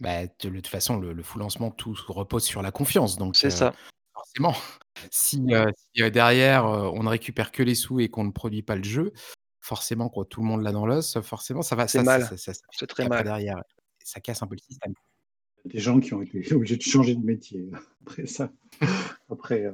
Bah, 0.01 0.27
de, 0.27 0.49
de 0.49 0.57
toute 0.57 0.67
façon, 0.67 0.99
le, 0.99 1.13
le, 1.13 1.23
full 1.23 1.43
lancement, 1.43 1.71
tout 1.71 1.95
repose 2.09 2.45
sur 2.45 2.63
la 2.63 2.71
confiance. 2.71 3.17
Donc, 3.17 3.37
c'est 3.37 3.49
euh, 3.49 3.51
ça. 3.51 3.75
Forcément, 4.15 4.55
si, 5.11 5.45
euh, 5.51 5.71
si 5.95 6.11
derrière, 6.11 6.67
euh, 6.67 6.91
on 6.95 7.03
ne 7.03 7.09
récupère 7.09 7.53
que 7.53 7.63
les 7.63 7.75
sous 7.75 8.01
et 8.01 8.09
qu'on 8.09 8.25
ne 8.25 8.33
produit 8.33 8.63
pas 8.63 8.77
le 8.77 8.83
jeu, 8.83 9.13
forcément, 9.61 10.09
quand 10.09 10.25
tout 10.25 10.41
le 10.41 10.47
monde 10.47 10.63
l'a 10.63 10.73
dans 10.73 10.87
l'os, 10.87 11.21
forcément, 11.21 11.63
ça 11.63 11.77
va. 11.77 11.87
C'est 11.87 12.03
mal. 12.03 12.29
C'est 12.37 12.87
très 12.87 13.09
mal. 13.09 13.25
Derrière, 13.25 13.63
ça 14.03 14.21
casse 14.21 14.43
un 14.43 14.47
peu 14.47 14.55
le 14.55 14.63
système. 14.63 14.95
Des 15.65 15.79
gens 15.79 16.01
qui 16.01 16.15
ont 16.15 16.23
été 16.23 16.43
obligés 16.55 16.77
de 16.77 16.83
changer 16.83 17.15
de 17.15 17.25
métier 17.25 17.71
après 18.03 18.27
ça. 18.27 18.51
après, 19.31 19.67
euh, 19.67 19.73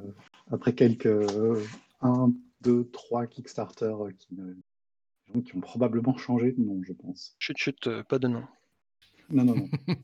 après 0.51 0.73
quelques 0.73 1.05
euh, 1.05 1.63
un, 2.01 2.31
deux, 2.61 2.89
trois 2.91 3.27
Kickstarter 3.27 3.93
qui, 4.17 4.37
euh, 4.39 5.41
qui 5.41 5.55
ont 5.55 5.61
probablement 5.61 6.17
changé 6.17 6.51
de 6.51 6.61
nom, 6.61 6.81
je 6.83 6.93
pense. 6.93 7.35
Chut, 7.39 7.57
chut, 7.57 7.89
pas 8.09 8.19
de 8.19 8.27
nom. 8.27 8.43
Non, 9.29 9.43
non, 9.43 9.55
non. 9.55 9.69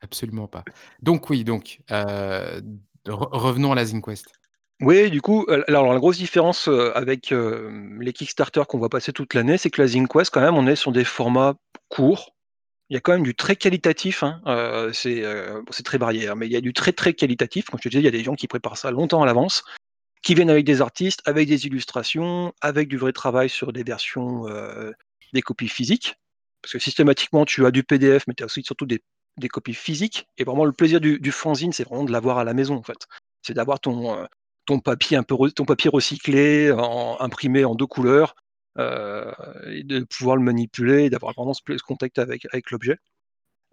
Absolument 0.00 0.48
pas. 0.48 0.64
Donc 1.02 1.30
oui, 1.30 1.44
donc 1.44 1.80
euh, 1.90 2.60
re 3.06 3.28
revenons 3.32 3.72
à 3.72 3.74
la 3.74 3.86
ZinQuest. 3.86 4.32
Oui, 4.80 5.10
du 5.10 5.22
coup, 5.22 5.46
alors 5.68 5.92
la 5.92 5.98
grosse 5.98 6.18
différence 6.18 6.68
avec 6.68 7.32
euh, 7.32 7.96
les 8.00 8.12
Kickstarter 8.12 8.62
qu'on 8.68 8.78
voit 8.78 8.88
passer 8.88 9.12
toute 9.12 9.32
l'année, 9.32 9.56
c'est 9.56 9.70
que 9.70 9.80
la 9.80 9.88
ZinQuest, 9.88 10.30
quand 10.30 10.40
même, 10.40 10.56
on 10.56 10.66
est 10.66 10.76
sur 10.76 10.92
des 10.92 11.04
formats 11.04 11.54
courts. 11.88 12.34
Il 12.90 12.94
y 12.94 12.96
a 12.96 13.00
quand 13.00 13.12
même 13.12 13.22
du 13.22 13.34
très 13.34 13.56
qualitatif, 13.56 14.22
hein. 14.22 14.42
euh, 14.46 14.92
c'est 14.92 15.24
euh, 15.24 15.62
très 15.84 15.96
varié, 15.96 16.28
hein, 16.28 16.34
mais 16.34 16.46
il 16.46 16.52
y 16.52 16.56
a 16.56 16.60
du 16.60 16.72
très 16.72 16.92
très 16.92 17.14
qualitatif. 17.14 17.66
Comme 17.66 17.80
je 17.80 17.84
te 17.84 17.88
disais, 17.88 18.00
il 18.00 18.04
y 18.04 18.08
a 18.08 18.10
des 18.10 18.22
gens 18.22 18.34
qui 18.34 18.46
préparent 18.46 18.76
ça 18.76 18.90
longtemps 18.90 19.22
à 19.22 19.26
l'avance, 19.26 19.64
qui 20.22 20.34
viennent 20.34 20.50
avec 20.50 20.66
des 20.66 20.82
artistes, 20.82 21.22
avec 21.24 21.48
des 21.48 21.66
illustrations, 21.66 22.52
avec 22.60 22.88
du 22.88 22.98
vrai 22.98 23.12
travail 23.12 23.48
sur 23.48 23.72
des 23.72 23.84
versions, 23.84 24.44
des 25.32 25.42
copies 25.42 25.68
physiques. 25.68 26.16
Parce 26.62 26.72
que 26.72 26.78
systématiquement, 26.78 27.44
tu 27.44 27.66
as 27.66 27.70
du 27.70 27.84
PDF, 27.84 28.24
mais 28.26 28.34
tu 28.34 28.42
as 28.42 28.46
aussi 28.46 28.62
surtout 28.62 28.86
des 28.86 29.48
copies 29.48 29.74
physiques. 29.74 30.28
Et 30.38 30.44
vraiment, 30.44 30.64
le 30.64 30.72
plaisir 30.72 31.00
du, 31.00 31.32
fanzine, 31.32 31.72
c'est 31.72 31.84
vraiment 31.84 32.04
de 32.04 32.12
l'avoir 32.12 32.38
à 32.38 32.44
la 32.44 32.54
maison, 32.54 32.76
en 32.76 32.82
fait. 32.82 33.06
C'est 33.42 33.54
d'avoir 33.54 33.80
ton, 33.80 34.18
euh, 34.18 34.78
papier 34.82 35.16
un 35.16 35.22
peu 35.22 35.36
ton 35.50 35.64
papier 35.64 35.90
recyclé, 35.90 36.70
imprimé 37.20 37.64
en 37.64 37.74
deux 37.74 37.86
couleurs, 37.86 38.34
euh, 38.34 38.43
et 38.78 39.82
de 39.84 40.04
pouvoir 40.04 40.36
le 40.36 40.42
manipuler, 40.42 41.10
d'avoir 41.10 41.32
vraiment 41.34 41.54
ce, 41.54 41.62
ce, 41.66 41.82
contact 41.82 42.18
avec, 42.18 42.46
avec 42.52 42.70
l'objet. 42.70 42.98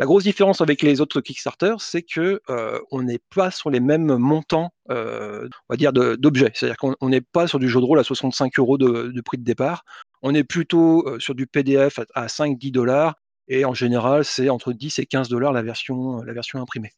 La 0.02 0.08
grosse 0.08 0.24
différence 0.24 0.62
avec 0.62 0.82
les 0.82 1.00
autres 1.00 1.22
Kickstarter, 1.22 1.76
c'est 1.78 2.02
que 2.02 2.42
euh, 2.50 2.80
on 2.90 3.04
n'est 3.04 3.20
pas 3.36 3.52
sur 3.52 3.70
les 3.70 3.80
mêmes 3.80 4.16
montants, 4.18 4.74
euh, 4.90 5.48
on 5.70 5.74
va 5.74 5.78
dire, 5.78 5.94
d'objets. 5.94 6.52
C'est-à-dire 6.56 6.78
qu'on 6.78 7.08
n'est 7.08 7.22
pas 7.22 7.46
sur 7.46 7.60
du 7.60 7.70
jeu 7.70 7.80
de 7.80 7.86
rôle 7.86 8.00
à 8.00 8.04
65 8.04 8.58
euros 8.58 8.80
de, 8.80 9.22
prix 9.22 9.38
de 9.38 9.44
départ. 9.44 9.86
On 10.24 10.34
est 10.34 10.44
plutôt 10.44 11.08
euh, 11.08 11.20
sur 11.20 11.36
du 11.36 11.46
PDF 11.46 12.00
à, 12.00 12.06
à 12.16 12.26
5-10 12.26 12.72
dollars 12.72 13.14
et 13.48 13.64
en 13.64 13.76
général, 13.76 14.26
c'est 14.26 14.50
entre 14.50 14.74
10 14.74 14.98
et 14.98 15.06
15 15.06 15.30
dollars 15.30 15.54
la 15.54 15.62
version, 15.62 16.24
la 16.24 16.34
version 16.34 16.60
imprimée. 16.60 16.94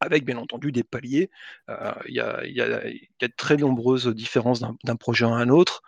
Avec 0.00 0.24
bien 0.24 0.38
entendu 0.38 0.72
des 0.72 0.84
paliers. 0.84 1.28
Il 1.68 2.12
y, 2.12 2.14
y, 2.14 2.60
a, 2.62 2.80
de 3.20 3.32
très 3.36 3.58
nombreuses 3.58 4.08
différences 4.08 4.62
d'un 4.62 4.96
projet 4.96 5.26
à 5.26 5.28
un 5.28 5.50
autre. 5.50 5.82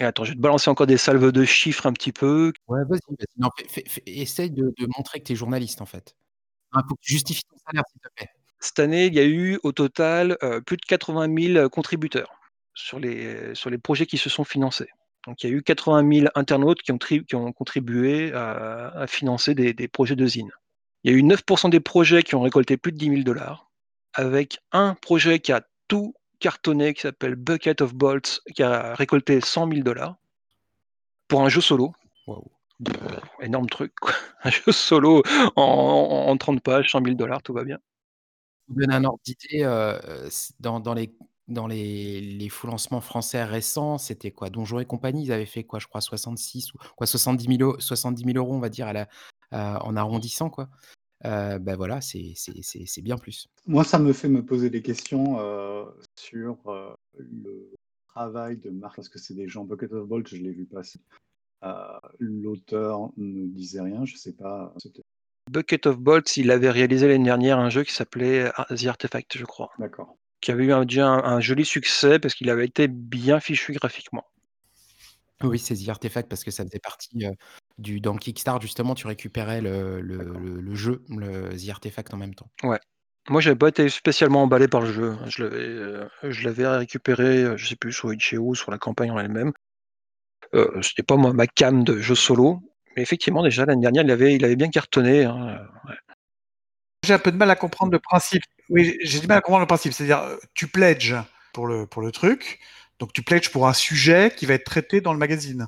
Et 0.00 0.04
attends, 0.04 0.24
je 0.24 0.30
vais 0.30 0.36
te 0.36 0.40
balancer 0.40 0.70
encore 0.70 0.86
des 0.86 0.96
salves 0.96 1.30
de 1.30 1.44
chiffres 1.44 1.86
un 1.86 1.92
petit 1.92 2.12
peu. 2.12 2.52
Ouais, 2.68 2.80
vas-y, 2.88 3.00
vas 3.36 3.50
fais, 3.68 3.84
fais, 3.86 4.02
essaye 4.06 4.50
de, 4.50 4.72
de, 4.78 4.88
montrer 4.96 5.20
que 5.20 5.26
tu 5.26 5.32
es 5.34 5.36
journaliste 5.36 5.82
en 5.82 5.86
fait. 5.86 6.16
Il 6.74 6.80
faut 6.88 6.94
que 6.94 7.00
tu 7.02 7.12
justifies 7.12 7.44
ton 7.44 7.58
salaire, 7.66 7.84
s'il 7.90 8.00
te 8.00 8.08
plaît. 8.16 8.30
Cette 8.60 8.78
année, 8.78 9.06
il 9.06 9.14
y 9.14 9.20
a 9.20 9.24
eu 9.24 9.58
au 9.62 9.72
total 9.72 10.38
euh, 10.42 10.60
plus 10.62 10.78
de 10.78 10.84
80 10.86 11.54
000 11.54 11.68
contributeurs 11.68 12.40
sur 12.74 12.98
les, 12.98 13.54
sur 13.54 13.68
les 13.68 13.76
projets 13.76 14.06
qui 14.06 14.16
se 14.16 14.30
sont 14.30 14.44
financés. 14.44 14.88
Donc, 15.26 15.42
il 15.42 15.50
y 15.50 15.52
a 15.52 15.56
eu 15.56 15.62
80 15.62 16.10
000 16.20 16.28
internautes 16.34 16.80
qui 16.80 16.92
ont, 16.92 16.98
qui 16.98 17.34
ont 17.34 17.52
contribué 17.52 18.32
à, 18.32 18.88
à 18.88 19.06
financer 19.06 19.54
des, 19.54 19.74
des, 19.74 19.88
projets 19.88 20.16
de 20.16 20.26
zine. 20.26 20.50
Il 21.04 21.12
y 21.12 21.14
a 21.14 21.18
eu 21.18 21.22
9% 21.22 21.68
des 21.68 21.80
projets 21.80 22.22
qui 22.22 22.34
ont 22.34 22.40
récolté 22.40 22.78
plus 22.78 22.92
de 22.92 22.96
10 22.96 23.08
000 23.08 23.22
dollars, 23.22 23.70
avec 24.14 24.58
un 24.72 24.94
projet 24.94 25.40
qui 25.40 25.52
a 25.52 25.62
tout 25.88 26.14
cartonné, 26.40 26.94
qui 26.94 27.02
s'appelle 27.02 27.36
Bucket 27.36 27.82
of 27.82 27.94
Bolts, 27.94 28.40
qui 28.54 28.62
a 28.64 28.94
récolté 28.94 29.40
100 29.40 29.68
000 29.68 29.82
dollars 29.84 30.16
pour 31.28 31.42
un 31.42 31.48
jeu 31.48 31.60
solo. 31.60 31.92
Wow. 32.26 32.44
Pff, 32.84 32.96
énorme 33.42 33.68
truc, 33.68 33.92
quoi. 34.00 34.12
Un 34.44 34.50
jeu 34.50 34.72
solo 34.72 35.22
en, 35.56 35.62
en, 35.62 36.28
en 36.30 36.36
30 36.38 36.62
pages, 36.62 36.90
100 36.90 37.02
000 37.02 37.16
dollars, 37.16 37.42
tout 37.42 37.52
va 37.52 37.62
bien. 37.64 37.78
Pour 38.66 38.76
donner 38.76 38.94
un 38.94 39.04
ordre 39.04 39.20
d'idée, 39.24 39.64
euh, 39.64 39.98
dans, 40.60 40.80
dans 40.80 40.94
les 40.94 41.14
dans 41.48 41.66
les, 41.66 42.20
les 42.20 42.48
faux 42.48 42.68
lancements 42.68 43.00
français 43.02 43.44
récents, 43.44 43.98
c'était 43.98 44.30
quoi? 44.32 44.50
Donjon 44.50 44.80
et 44.80 44.86
compagnie, 44.86 45.24
ils 45.24 45.32
avaient 45.32 45.46
fait 45.46 45.64
quoi 45.64 45.80
Je 45.80 45.88
crois 45.88 46.00
66 46.00 46.74
ou 46.74 46.78
quoi 46.96 47.06
70 47.06 47.56
000, 47.58 47.80
70 47.80 48.24
000 48.24 48.38
euros, 48.38 48.54
on 48.54 48.60
va 48.60 48.68
dire, 48.70 48.86
à 48.88 48.92
la, 48.94 49.08
euh, 49.54 49.76
en 49.80 49.96
arrondissant, 49.96 50.50
quoi. 50.50 50.68
Euh, 51.26 51.58
ben 51.58 51.76
voilà, 51.76 52.00
c'est 52.00 53.02
bien 53.02 53.16
plus. 53.16 53.48
Moi, 53.66 53.84
ça 53.84 53.98
me 53.98 54.12
fait 54.12 54.28
me 54.28 54.44
poser 54.44 54.70
des 54.70 54.82
questions 54.82 55.38
euh, 55.40 55.84
sur 56.16 56.58
euh, 56.66 56.94
le 57.14 57.70
travail 58.08 58.56
de 58.56 58.70
Marc, 58.70 58.96
parce 58.96 59.08
que 59.08 59.18
c'est 59.18 59.34
des 59.34 59.48
gens, 59.48 59.64
Bucket 59.64 59.92
of 59.92 60.08
Bolt, 60.08 60.28
je 60.28 60.36
l'ai 60.36 60.52
vu 60.52 60.66
passer. 60.66 61.00
L'auteur 62.18 63.10
ne 63.18 63.46
disait 63.46 63.82
rien, 63.82 64.04
je 64.06 64.16
sais 64.16 64.32
pas. 64.32 64.74
Bucket 65.50 65.86
of 65.86 65.98
Bolts, 65.98 66.36
il 66.36 66.50
avait 66.50 66.70
réalisé 66.70 67.06
l'année 67.06 67.24
dernière 67.24 67.58
un 67.58 67.68
jeu 67.68 67.84
qui 67.84 67.92
s'appelait 67.92 68.50
The 68.70 68.86
Artifact, 68.86 69.36
je 69.36 69.44
crois. 69.44 69.70
D'accord 69.78 70.16
qui 70.40 70.50
avait 70.50 70.64
eu 70.64 70.72
un, 70.72 70.84
déjà 70.84 71.06
un, 71.08 71.22
un 71.22 71.40
joli 71.40 71.64
succès 71.64 72.18
parce 72.18 72.34
qu'il 72.34 72.50
avait 72.50 72.64
été 72.64 72.88
bien 72.88 73.40
fichu 73.40 73.72
graphiquement. 73.74 74.24
Oui, 75.42 75.58
c'est 75.58 75.74
The 75.74 75.88
Artefact 75.88 76.28
parce 76.28 76.44
que 76.44 76.50
ça 76.50 76.64
faisait 76.64 76.78
partie 76.78 77.24
euh, 77.24 77.32
du 77.78 78.00
dans 78.00 78.16
Kickstarter 78.16 78.62
justement, 78.62 78.94
tu 78.94 79.06
récupérais 79.06 79.60
le, 79.60 80.00
le, 80.00 80.18
le, 80.18 80.60
le, 80.60 80.74
jeu, 80.74 81.02
le 81.08 81.48
The 81.56 81.70
Artefact 81.70 82.12
en 82.12 82.18
même 82.18 82.34
temps. 82.34 82.50
Ouais. 82.62 82.78
Moi, 83.28 83.40
j'avais 83.40 83.56
pas 83.56 83.68
été 83.68 83.88
spécialement 83.88 84.42
emballé 84.42 84.68
par 84.68 84.80
le 84.80 84.92
jeu. 84.92 85.16
Je 85.26 85.44
l'avais, 85.44 85.58
euh, 85.58 86.08
je 86.24 86.44
l'avais 86.44 86.66
récupéré, 86.66 87.56
je 87.56 87.68
sais 87.68 87.76
plus 87.76 87.92
sur 87.92 88.12
Itch.io, 88.12 88.54
sur 88.54 88.70
la 88.70 88.78
campagne 88.78 89.10
en 89.10 89.18
elle-même. 89.18 89.52
Euh, 90.54 90.82
C'était 90.82 91.02
pas 91.02 91.16
moi, 91.16 91.32
ma 91.32 91.46
cam 91.46 91.84
de 91.84 91.98
jeu 92.00 92.14
solo, 92.14 92.60
mais 92.96 93.02
effectivement 93.02 93.42
déjà 93.42 93.64
l'année 93.64 93.82
dernière, 93.82 94.04
il 94.04 94.10
avait, 94.10 94.34
il 94.34 94.44
avait 94.44 94.56
bien 94.56 94.68
cartonné. 94.68 95.24
Hein. 95.24 95.58
Ouais. 95.86 95.94
J'ai 97.04 97.14
un 97.14 97.18
peu 97.18 97.32
de 97.32 97.36
mal 97.36 97.50
à 97.50 97.56
comprendre 97.56 97.92
le 97.92 97.98
principe. 97.98 98.42
Oui, 98.68 98.96
j'ai 99.02 99.20
du 99.20 99.26
mal 99.26 99.38
à 99.38 99.40
comprendre 99.40 99.62
le 99.62 99.66
principe. 99.66 99.92
C'est-à-dire, 99.92 100.22
tu 100.54 100.66
pledges 100.66 101.16
pour 101.52 101.66
le, 101.66 101.86
pour 101.86 102.02
le 102.02 102.12
truc. 102.12 102.60
Donc, 103.00 103.12
tu 103.12 103.22
pledges 103.22 103.50
pour 103.50 103.66
un 103.66 103.72
sujet 103.72 104.32
qui 104.36 104.46
va 104.46 104.54
être 104.54 104.64
traité 104.64 105.00
dans 105.00 105.12
le 105.12 105.18
magazine. 105.18 105.66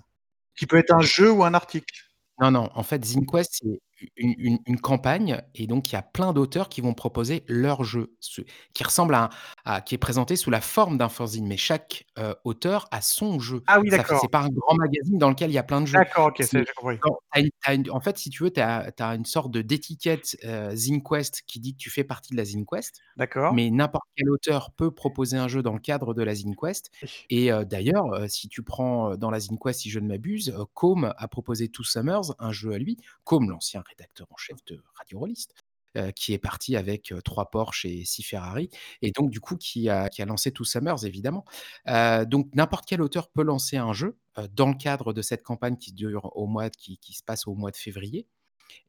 Qui 0.56 0.66
peut 0.66 0.76
être 0.76 0.92
un 0.94 1.00
jeu 1.00 1.32
ou 1.32 1.44
un 1.44 1.54
article. 1.54 2.04
Non, 2.40 2.50
non. 2.50 2.70
En 2.74 2.82
fait, 2.84 3.04
ZinQuest, 3.04 3.64
une, 4.16 4.34
une, 4.38 4.58
une, 4.66 4.80
campagne. 4.80 5.42
Et 5.54 5.66
donc, 5.66 5.90
il 5.90 5.94
y 5.94 5.96
a 5.96 6.02
plein 6.02 6.32
d'auteurs 6.32 6.68
qui 6.68 6.80
vont 6.80 6.94
proposer 6.94 7.44
leur 7.48 7.84
jeu, 7.84 8.14
qui 8.74 8.84
ressemble 8.84 9.14
à, 9.14 9.30
à 9.64 9.80
qui 9.80 9.94
est 9.94 9.98
présenté 9.98 10.36
sous 10.36 10.50
la 10.50 10.60
forme 10.60 10.98
d'un 10.98 11.08
fanzine. 11.08 11.46
Mais 11.46 11.56
chaque 11.56 12.06
euh, 12.18 12.34
auteur 12.44 12.88
a 12.90 13.00
son 13.00 13.38
jeu. 13.40 13.62
Ah 13.66 13.80
oui, 13.80 13.90
d'accord. 13.90 14.20
C'est 14.20 14.30
pas 14.30 14.42
un 14.42 14.48
grand 14.48 14.74
magazine 14.74 15.18
dans 15.18 15.30
lequel 15.30 15.50
il 15.50 15.54
y 15.54 15.58
a 15.58 15.62
plein 15.62 15.80
de 15.80 15.86
jeux. 15.86 15.98
D'accord, 15.98 16.26
ok, 16.26 16.42
j'ai 16.50 16.64
compris. 16.76 16.98
en 17.90 18.00
fait, 18.00 18.18
si 18.18 18.30
tu 18.30 18.42
veux, 18.42 18.50
tu 18.50 18.60
as, 18.60 18.92
as, 18.98 19.14
une 19.14 19.24
sorte 19.24 19.56
d'étiquette 19.56 20.36
euh, 20.44 20.74
ZinQuest 20.74 21.42
qui 21.46 21.60
dit 21.60 21.72
que 21.72 21.78
tu 21.78 21.90
fais 21.90 22.04
partie 22.04 22.32
de 22.32 22.36
la 22.36 22.44
ZinQuest. 22.44 23.00
D'accord. 23.16 23.54
Mais 23.54 23.70
n'importe 23.70 24.06
quel 24.16 24.30
auteur 24.30 24.72
peut 24.72 24.90
proposer 24.90 25.36
un 25.36 25.48
jeu 25.48 25.62
dans 25.62 25.74
le 25.74 25.80
cadre 25.80 26.14
de 26.14 26.22
la 26.22 26.34
ZinQuest. 26.34 26.90
Et 27.30 27.52
euh, 27.52 27.64
d'ailleurs, 27.64 28.12
euh, 28.12 28.26
si 28.28 28.48
tu 28.48 28.62
prends 28.62 29.16
dans 29.16 29.30
la 29.30 29.40
ZinQuest, 29.40 29.80
si 29.80 29.90
je 29.90 29.98
ne 29.98 30.08
m'abuse, 30.08 30.54
Com 30.74 31.12
a 31.16 31.28
proposé 31.28 31.68
Two 31.68 31.84
Summers, 31.84 32.34
un 32.38 32.52
jeu 32.52 32.72
à 32.72 32.78
lui. 32.78 32.98
Com, 33.24 33.48
l'ancien 33.50 33.82
rédacteur 33.92 34.26
en 34.30 34.36
chef 34.36 34.56
de 34.66 34.82
Radio 34.98 35.18
Rollist. 35.20 35.54
heu, 35.96 36.10
qui 36.12 36.32
est 36.34 36.38
parti 36.38 36.76
avec, 36.76 37.12
heu, 37.12 37.20
3 37.22 37.50
Porsche 37.50 37.84
et 37.86 38.04
6 38.04 38.22
Ferrari 38.22 38.70
et 39.02 39.10
donc 39.12 39.30
du 39.30 39.40
coup 39.40 39.56
qui 39.56 39.88
a 39.90 40.08
qui 40.08 40.22
a 40.22 40.26
lancé 40.26 40.50
Two 40.52 40.64
Summers 40.64 41.04
évidemment. 41.04 41.44
Heu, 41.88 42.24
donc 42.26 42.48
n'importe 42.54 42.86
quel 42.86 43.02
auteur 43.02 43.30
peut 43.30 43.42
lancer 43.42 43.76
un 43.76 43.92
jeu, 43.92 44.18
dans 44.52 44.68
le 44.68 44.74
cadre 44.76 45.12
de 45.12 45.20
cette 45.22 45.42
campagne 45.42 45.76
qui 45.76 45.92
dure 45.92 46.30
au 46.36 46.46
mois 46.46 46.70
qui 46.70 46.98
qui 46.98 47.12
se 47.14 47.22
passe 47.22 47.46
au 47.46 47.54
mois 47.54 47.70
de 47.70 47.76
février 47.76 48.26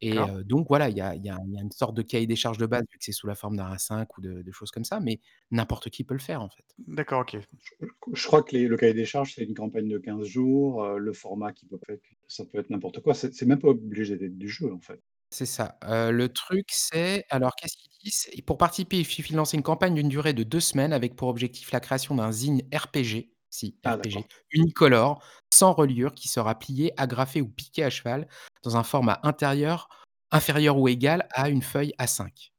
et 0.01 0.15
D'accord. 0.15 0.29
heu, 0.29 0.43
donc 0.43 0.67
voilà, 0.69 0.89
il 0.89 0.97
y 0.97 1.01
a 1.01 1.15
il 1.15 1.23
y 1.25 1.29
a 1.29 1.37
il 1.47 1.53
y 1.53 1.57
a 1.59 1.61
une 1.61 1.71
sorte 1.71 1.95
de 1.95 2.01
cahier 2.01 2.27
des 2.27 2.35
charges 2.35 2.57
de 2.57 2.65
base 2.65 2.83
vu 2.91 2.97
que 2.99 3.03
c'est 3.05 3.11
sous 3.13 3.27
la 3.27 3.35
forme 3.35 3.57
d'un 3.57 3.67
A5 3.71 4.17
ou 4.17 4.21
de 4.21 4.41
de 4.41 4.51
choses 4.51 4.71
comme 4.71 4.85
ça, 4.85 4.99
mais 4.99 5.19
n'importe 5.51 5.89
qui 5.89 6.03
peut 6.03 6.13
le 6.15 6.19
faire 6.21 6.41
en 6.41 6.49
fait. 6.49 6.65
D'accord, 6.77 7.21
OK. 7.21 7.35
Je 7.81 7.87
je 8.13 8.27
crois 8.27 8.43
que 8.43 8.55
les 8.55 8.67
le 8.67 8.77
cahier 8.77 8.93
des 8.93 9.05
charges, 9.05 9.33
c'est 9.33 9.43
une 9.43 9.55
campagne 9.55 9.87
de 9.89 9.97
15 9.97 10.25
jours, 10.27 10.83
heu, 10.83 10.99
le 10.99 11.13
format 11.13 11.51
qui 11.51 11.65
peut 11.65 11.79
être 11.89 12.03
ça 12.27 12.45
peut 12.45 12.59
être 12.59 12.69
n'importe 12.69 13.01
quoi, 13.01 13.13
c'est 13.15 13.33
c'est 13.33 13.45
même 13.47 13.59
pas 13.59 13.69
obligé 13.69 14.17
d'être 14.17 14.37
du 14.37 14.47
jeu, 14.49 14.71
en 14.71 14.79
fait. 14.81 15.01
C'est 15.31 15.45
ça. 15.47 15.77
Heu, 15.83 16.11
le 16.11 16.29
truc, 16.31 16.65
c'est 16.71 17.25
alors 17.29 17.55
qu'est-ce 17.55 17.75
qu'ils 17.77 17.91
disent? 18.03 18.27
Et 18.33 18.41
pour 18.43 18.57
participer, 18.57 18.99
il 18.99 19.05
suffit 19.05 19.31
de 19.33 19.37
lancer 19.37 19.57
une 19.57 19.63
campagne 19.63 19.95
d'une 19.95 20.09
durée 20.09 20.33
de 20.33 20.43
2 20.43 20.59
semaines 20.59 20.93
avec 20.93 21.15
pour 21.15 21.27
objectif 21.29 21.71
la 21.71 21.79
création 21.79 22.15
d'un 22.15 22.31
zine 22.31 22.61
RPG, 22.73 23.33
si 23.49 23.79
Ah 23.85 23.95
RPG, 23.95 23.97
d'accord. 23.97 24.29
unicolore, 24.51 25.23
sans 25.51 25.73
reliure, 25.73 26.13
qui 26.13 26.27
sera 26.27 26.57
plié, 26.59 26.93
agrafé 26.97 27.41
ou 27.41 27.47
piqué 27.49 27.83
à 27.83 27.89
cheval 27.89 28.27
dans 28.63 28.77
un 28.77 28.83
format 28.83 29.19
intérieur 29.23 29.89
inférieur 30.31 30.77
ou 30.79 30.87
égal 30.87 31.27
à 31.31 31.49
une 31.49 31.61
feuille 31.61 31.93
A5 31.99 32.51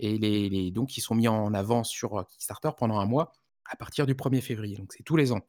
et 0.00 0.18
les 0.18 0.70
donc 0.72 0.96
ils 0.96 1.00
sont 1.02 1.14
mis 1.14 1.28
en 1.28 1.54
avant 1.54 1.84
sur, 1.84 2.18
heu, 2.20 2.24
Kickstarter 2.28 2.70
pendant 2.78 2.98
un 3.00 3.06
mois 3.06 3.32
à 3.70 3.76
partir 3.76 4.06
du 4.06 4.14
1er 4.16 4.40
février, 4.42 4.76
donc 4.76 4.92
c'est 4.94 5.04
tous 5.04 5.16
les 5.16 5.32
ans. 5.32 5.40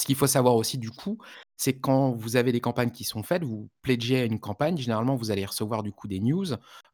Ce 0.00 0.06
qu'il 0.06 0.16
faut 0.16 0.26
savoir 0.26 0.56
aussi 0.56 0.78
du 0.78 0.90
coup, 0.90 1.18
c'est 1.58 1.78
quand 1.78 2.12
vous 2.12 2.36
avez 2.36 2.52
des 2.52 2.60
campagnes 2.62 2.90
qui 2.90 3.04
sont 3.04 3.22
faites, 3.22 3.44
vous 3.44 3.68
pledgez 3.82 4.20
à 4.20 4.24
une 4.24 4.40
campagne, 4.40 4.78
généralement 4.78 5.14
vous 5.16 5.30
allez 5.30 5.44
recevoir 5.44 5.82
du 5.82 5.92
coup 5.92 6.08
des 6.08 6.20
news, 6.20 6.46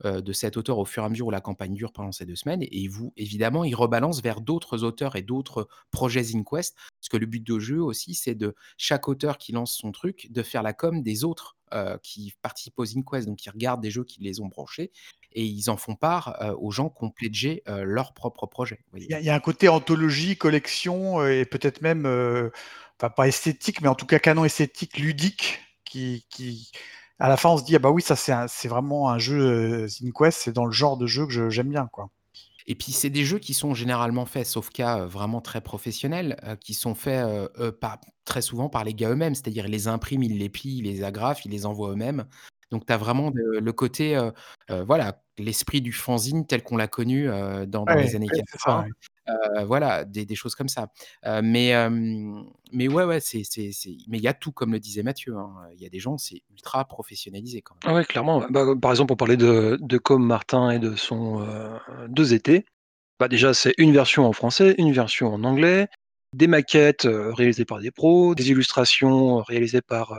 heu, 0.04 0.22
de 0.22 0.32
cet 0.32 0.56
auteur 0.56 0.78
au 0.78 0.84
fur 0.84 1.02
et 1.04 1.06
à 1.06 1.08
mesure 1.08 1.28
où 1.28 1.30
la 1.30 1.40
campagne 1.40 1.74
dure 1.74 1.92
pendant 1.92 2.12
ces 2.12 2.26
2 2.26 2.36
semaines 2.36 2.62
et 2.62 2.88
vous 2.88 3.12
évidemment, 3.16 3.64
il 3.64 3.74
rebalance 3.76 4.22
vers 4.22 4.40
d'autres 4.40 4.84
auteurs 4.84 5.16
et 5.16 5.22
d'autres 5.22 5.68
projets 5.92 6.24
ZineQuest. 6.24 6.74
Parce 6.76 7.08
que 7.10 7.16
le 7.18 7.26
but 7.26 7.46
de 7.46 7.58
jeu 7.60 7.80
aussi, 7.82 8.14
c'est 8.14 8.34
de 8.34 8.54
chaque 8.78 9.08
auteur 9.08 9.38
qui 9.38 9.52
lance 9.52 9.76
son 9.76 9.92
truc, 9.92 10.28
de 10.32 10.42
faire 10.42 10.62
la 10.64 10.72
com 10.74 11.02
des 11.02 11.24
autres, 11.24 11.55
heu, 11.74 11.98
qui 12.02 12.34
participent 12.42 12.78
aux 12.78 12.84
ZineQuest. 12.86 13.26
Donc 13.28 13.44
ils 13.44 13.50
regardent 13.50 13.82
des 13.82 13.90
jeux 13.90 14.04
qui 14.04 14.20
les 14.22 14.40
ont 14.40 14.46
branchés 14.48 14.92
et 15.32 15.44
ils 15.44 15.70
en 15.70 15.76
font 15.76 15.96
part, 15.96 16.36
heu, 16.42 16.54
aux 16.58 16.70
gens 16.70 16.88
qui 16.90 17.04
ont 17.04 17.10
pledgé, 17.10 17.62
heu, 17.68 17.82
leur 17.84 18.14
propre 18.14 18.46
projet, 18.46 18.80
Il 18.94 19.02
y 19.10 19.14
a 19.14 19.20
il 19.20 19.26
y 19.26 19.30
a 19.30 19.34
un 19.34 19.40
côté 19.40 19.68
anthologie, 19.68 20.36
collection, 20.36 21.24
et 21.26 21.44
peut-être 21.44 21.82
même, 21.82 22.06
enfin 22.98 23.10
pas 23.10 23.28
esthétique, 23.28 23.80
mais 23.82 23.88
en 23.88 23.94
tout 23.94 24.06
cas 24.06 24.18
canon 24.18 24.44
esthétique 24.44 24.98
ludique 24.98 25.60
qui 25.84 26.26
qui 26.30 26.70
à 27.18 27.28
la 27.28 27.36
fin 27.36 27.50
on 27.50 27.56
se 27.58 27.64
dit: 27.64 27.76
«Ah 27.76 27.78
bah 27.78 27.90
oui, 27.90 28.02
ça 28.02 28.16
c'est 28.16 28.68
vraiment 28.68 29.10
un 29.10 29.18
jeu, 29.18 29.38
heu, 29.84 29.88
ZineQuest, 29.88 30.38
c'est 30.42 30.52
dans 30.52 30.66
le 30.66 30.72
genre 30.72 30.96
de 30.98 31.06
jeu 31.06 31.26
que 31.26 31.32
je 31.32 31.50
j'aime 31.50 31.68
bien, 31.70 31.88
quoi». 31.92 32.10
Et 32.68 32.74
puis 32.74 32.92
c'est 32.92 33.10
des 33.10 33.24
jeux 33.24 33.38
qui 33.38 33.54
sont 33.54 33.74
généralement 33.74 34.26
faits, 34.26 34.46
sauf 34.46 34.70
cas, 34.70 35.00
heu, 35.00 35.06
vraiment 35.06 35.40
très 35.40 35.60
professionnels, 35.60 36.36
heu, 36.44 36.56
qui 36.56 36.74
sont 36.74 36.94
faits, 36.94 37.24
par 37.80 37.98
très 38.24 38.42
souvent 38.42 38.68
par 38.68 38.84
les 38.84 38.94
gars 38.94 39.10
eux-mêmes. 39.10 39.34
C'est-à-dire 39.34 39.66
ils 39.66 39.72
les 39.72 39.88
impriment, 39.88 40.22
ils 40.24 40.38
les 40.38 40.48
plient, 40.48 40.78
ils 40.78 40.84
les 40.84 41.04
agrafent, 41.04 41.44
ils 41.44 41.50
les 41.52 41.66
envoient 41.66 41.90
eux-mêmes. 41.92 42.26
Donc 42.72 42.86
tu 42.86 42.92
as 42.92 42.96
vraiment 42.96 43.30
le 43.32 43.60
le 43.60 43.72
côté, 43.72 44.18
voilà, 44.86 45.22
l'esprit 45.38 45.80
du 45.80 45.92
fanzine 45.92 46.46
tel 46.46 46.62
qu'on 46.64 46.76
l'a 46.76 46.88
connu, 46.88 47.26
dans 47.68 47.86
dans 47.86 47.86
Ouais, 47.88 47.94
les 47.98 48.14
années 48.16 48.30
ouais, 48.30 48.40
c'est 48.50 48.58
ça, 48.58 48.72
80, 48.74 48.86
heu, 49.28 49.64
voilà, 49.64 50.04
des 50.04 50.34
choses 50.34 50.54
comme 50.54 50.68
ça. 50.68 50.88
Heu, 51.26 51.42
mais 51.42 51.72
mais 52.72 52.88
ouais, 52.88 53.04
ouais, 53.04 53.20
c'est 53.20 53.42
c'est 53.44 53.72
c'est 53.72 53.96
mais 54.08 54.18
il 54.18 54.22
y 54.24 54.28
a 54.28 54.34
tout 54.34 54.52
comme 54.52 54.72
le 54.72 54.80
disait 54.80 55.02
Mathieu, 55.02 55.36
hein, 55.36 55.54
il 55.74 55.80
y 55.82 55.86
a 55.86 55.88
des 55.88 56.00
gens, 56.00 56.18
c'est 56.18 56.42
ultra 56.50 56.84
professionnalisé 56.86 57.62
quand 57.62 57.74
même. 57.76 57.82
Ah 57.84 57.94
ouais, 57.94 58.04
clairement, 58.04 58.38
ouais. 58.38 58.46
Bah, 58.50 58.64
par 58.80 58.90
exemple, 58.90 59.12
on 59.12 59.16
parlait 59.16 59.36
de 59.36 59.78
de 59.80 59.98
Com 59.98 60.24
Martin 60.24 60.70
et 60.70 60.78
de 60.78 60.96
son, 60.96 61.40
heu, 61.42 61.78
2 62.08 62.34
étés. 62.34 62.64
Bah, 63.20 63.28
déjà, 63.28 63.54
c'est 63.54 63.74
une 63.78 63.92
version 63.92 64.26
en 64.26 64.32
français, 64.32 64.74
une 64.78 64.92
version 64.92 65.28
en 65.34 65.44
anglais, 65.44 65.88
des 66.34 66.46
maquettes, 66.48 67.08
réalisées 67.10 67.64
par 67.66 67.80
des 67.80 67.90
pros, 67.92 68.34
des 68.36 68.50
illustrations 68.50 69.38
réalisées 69.42 69.82
par, 69.82 70.12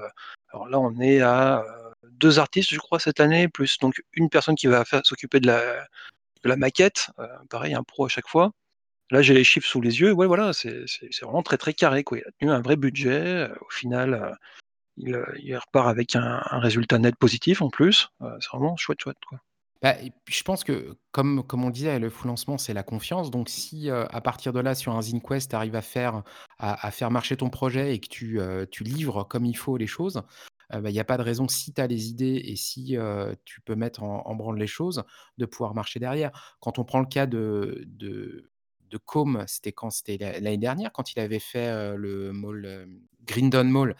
alors 0.53 0.67
là, 0.69 0.79
on 0.79 0.99
est 0.99 1.21
à, 1.21 1.63
heu, 2.03 2.09
2 2.11 2.39
artistes, 2.39 2.71
je 2.73 2.79
crois, 2.79 2.99
cette 2.99 3.19
année, 3.21 3.47
plus 3.49 3.77
donc 3.79 3.95
une 4.13 4.29
personne 4.29 4.55
qui 4.55 4.67
va 4.67 4.83
s'occuper 5.05 5.39
de 5.41 5.47
la 5.47 5.85
de 6.43 6.49
la 6.49 6.57
maquette, 6.57 7.09
pareil, 7.49 7.73
un 7.75 7.83
pro 7.83 8.05
à 8.05 8.09
chaque 8.09 8.27
fois. 8.29 8.51
Là, 9.11 9.21
j'ai 9.21 9.33
les 9.33 9.43
chiffres 9.45 9.67
sous 9.67 9.81
les 9.81 10.01
yeux, 10.01 10.11
ouais, 10.11 10.27
voilà, 10.27 10.51
c'est 10.53 10.85
vraiment 11.21 11.43
très, 11.43 11.57
très 11.57 11.73
carré, 11.73 12.03
quoi. 12.03 12.17
Il 12.17 12.23
a 12.27 12.31
tenu 12.39 12.51
un 12.51 12.61
vrai 12.61 12.75
budget, 12.75 13.47
au 13.61 13.69
final, 13.71 14.13
heu, 14.13 14.31
il, 14.97 15.15
heu, 15.15 15.25
il 15.43 15.55
repart 15.57 15.89
avec 15.89 16.15
un 16.15 16.39
résultat 16.59 16.99
net 16.99 17.15
positif 17.17 17.61
en 17.61 17.69
plus, 17.69 18.09
heu, 18.21 18.27
c'est 18.41 18.49
vraiment 18.51 18.77
chouette, 18.77 19.01
chouette, 19.01 19.17
quoi. 19.27 19.39
Bah 19.83 19.95
je 20.29 20.43
pense 20.43 20.63
que 20.63 20.97
comme 21.11 21.43
comme 21.45 21.63
on 21.65 21.69
disait, 21.69 21.99
le 21.99 22.09
full 22.09 22.29
lancement, 22.29 22.57
c'est 22.57 22.73
la 22.73 22.83
confiance. 22.83 23.31
Donc 23.31 23.49
si, 23.49 23.89
à 23.91 24.21
partir 24.21 24.53
de 24.53 24.59
là, 24.59 24.75
sur 24.75 24.95
un 24.95 25.01
ZineQuest, 25.03 25.51
tu 25.51 25.55
arrives 25.55 25.75
à 25.75 25.83
faire 25.83 26.23
à 26.59 26.91
faire 26.91 27.11
marcher 27.11 27.37
ton 27.37 27.49
projet 27.51 27.93
et 27.95 27.99
que 27.99 28.07
tu, 28.09 28.39
tu 28.71 28.83
livres 28.83 29.23
comme 29.25 29.45
il 29.45 29.55
faut 29.57 29.77
les 29.77 29.87
choses, 29.87 30.23
bah, 30.71 30.89
il 30.89 30.95
y 30.95 30.99
a 30.99 31.03
pas 31.05 31.17
de 31.17 31.23
raison 31.23 31.47
si 31.47 31.73
tu 31.73 31.81
as 31.81 31.87
les 31.87 32.09
idées 32.09 32.41
et 32.45 32.55
si, 32.55 32.97
tu 33.45 33.61
peux 33.61 33.75
mettre 33.75 34.03
en 34.03 34.23
en 34.27 34.35
branle 34.35 34.57
les 34.59 34.67
choses, 34.67 35.03
de 35.37 35.45
pouvoir 35.45 35.75
marcher 35.75 35.99
derrière. 35.99 36.57
Quand 36.59 36.79
on 36.79 36.83
prend 36.85 36.99
le 36.99 37.05
cas 37.07 37.27
de 37.27 37.83
de 37.87 38.49
de 38.89 38.97
Com, 38.97 39.43
c'était 39.47 39.71
quand? 39.71 39.89
C'était 39.89 40.17
l'a 40.17 40.33
l'année 40.39 40.57
dernière 40.57 40.91
quand 40.91 41.11
il 41.13 41.19
avait 41.19 41.39
fait, 41.39 41.95
le 41.97 42.31
mall, 42.33 42.87
Grindon 43.25 43.65
Mall 43.65 43.95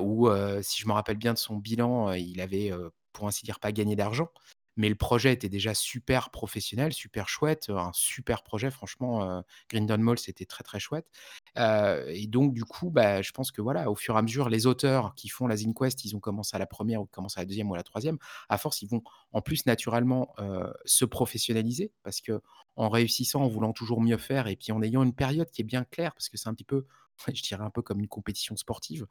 où, 0.00 0.28
si 0.62 0.80
je 0.80 0.88
me 0.88 0.92
rappelle 0.92 1.16
bien 1.18 1.32
de 1.34 1.38
son 1.38 1.56
bilan, 1.56 2.12
il 2.12 2.40
avait, 2.40 2.72
pour 3.12 3.26
ainsi 3.28 3.44
dire, 3.44 3.60
pas 3.60 3.72
gagné 3.72 3.96
d'argent. 3.96 4.28
Mais 4.76 4.88
le 4.88 4.94
projet 4.96 5.32
était 5.32 5.48
déjà 5.48 5.74
super 5.74 6.30
professionnel, 6.30 6.92
super 6.92 7.28
chouette, 7.28 7.70
un 7.70 7.90
super 7.94 8.42
projet 8.42 8.70
franchement, 8.70 9.24
heu, 9.40 9.42
Grindon 9.70 9.98
Mall, 9.98 10.18
c'était 10.18 10.46
très, 10.46 10.64
très 10.64 10.80
chouette. 10.80 11.06
Heu 11.58 12.04
et 12.08 12.26
donc 12.26 12.52
du 12.54 12.64
coup, 12.64 12.90
bah, 12.90 13.22
je 13.22 13.30
pense 13.32 13.52
que 13.52 13.62
voilà, 13.62 13.90
au 13.90 13.94
fur 13.94 14.14
et 14.16 14.18
à 14.18 14.22
mesure, 14.22 14.48
les 14.48 14.66
auteurs 14.66 15.14
qui 15.14 15.28
font 15.28 15.46
la 15.46 15.56
ZineQuest, 15.56 16.04
ils 16.04 16.16
ont 16.16 16.20
commencé 16.20 16.56
à 16.56 16.58
la 16.58 16.66
1re 16.66 17.00
ou 17.02 17.06
commencé 17.06 17.38
à 17.40 17.42
la 17.42 17.46
2e 17.46 17.70
ou 17.70 17.74
à 17.74 17.76
la 17.76 17.82
3e. 17.84 18.18
À 18.48 18.58
force, 18.58 18.82
ils 18.82 18.88
vont 18.88 19.02
en 19.32 19.40
plus 19.42 19.66
naturellement, 19.66 20.34
heu, 20.40 20.72
se 20.84 21.04
professionnaliser 21.04 21.92
parce 22.02 22.20
qu'en 22.20 22.88
réussissant, 22.88 23.42
en 23.42 23.48
voulant 23.48 23.72
toujours 23.72 24.00
mieux 24.00 24.18
faire 24.18 24.48
et 24.48 24.56
puis 24.56 24.72
en 24.72 24.82
ayant 24.82 25.02
une 25.04 25.14
période 25.14 25.50
qui 25.50 25.62
est 25.62 25.64
bien 25.64 25.84
claire, 25.84 26.14
parce 26.14 26.28
que 26.28 26.36
c'est 26.36 26.48
un 26.48 26.54
petit 26.54 26.64
peu, 26.64 26.86
je 27.34 27.42
dirais 27.42 27.64
un 27.64 27.70
peu 27.70 27.82
comme 27.82 28.00
une 28.00 28.08
compétition 28.08 28.56
sportive. 28.56 29.06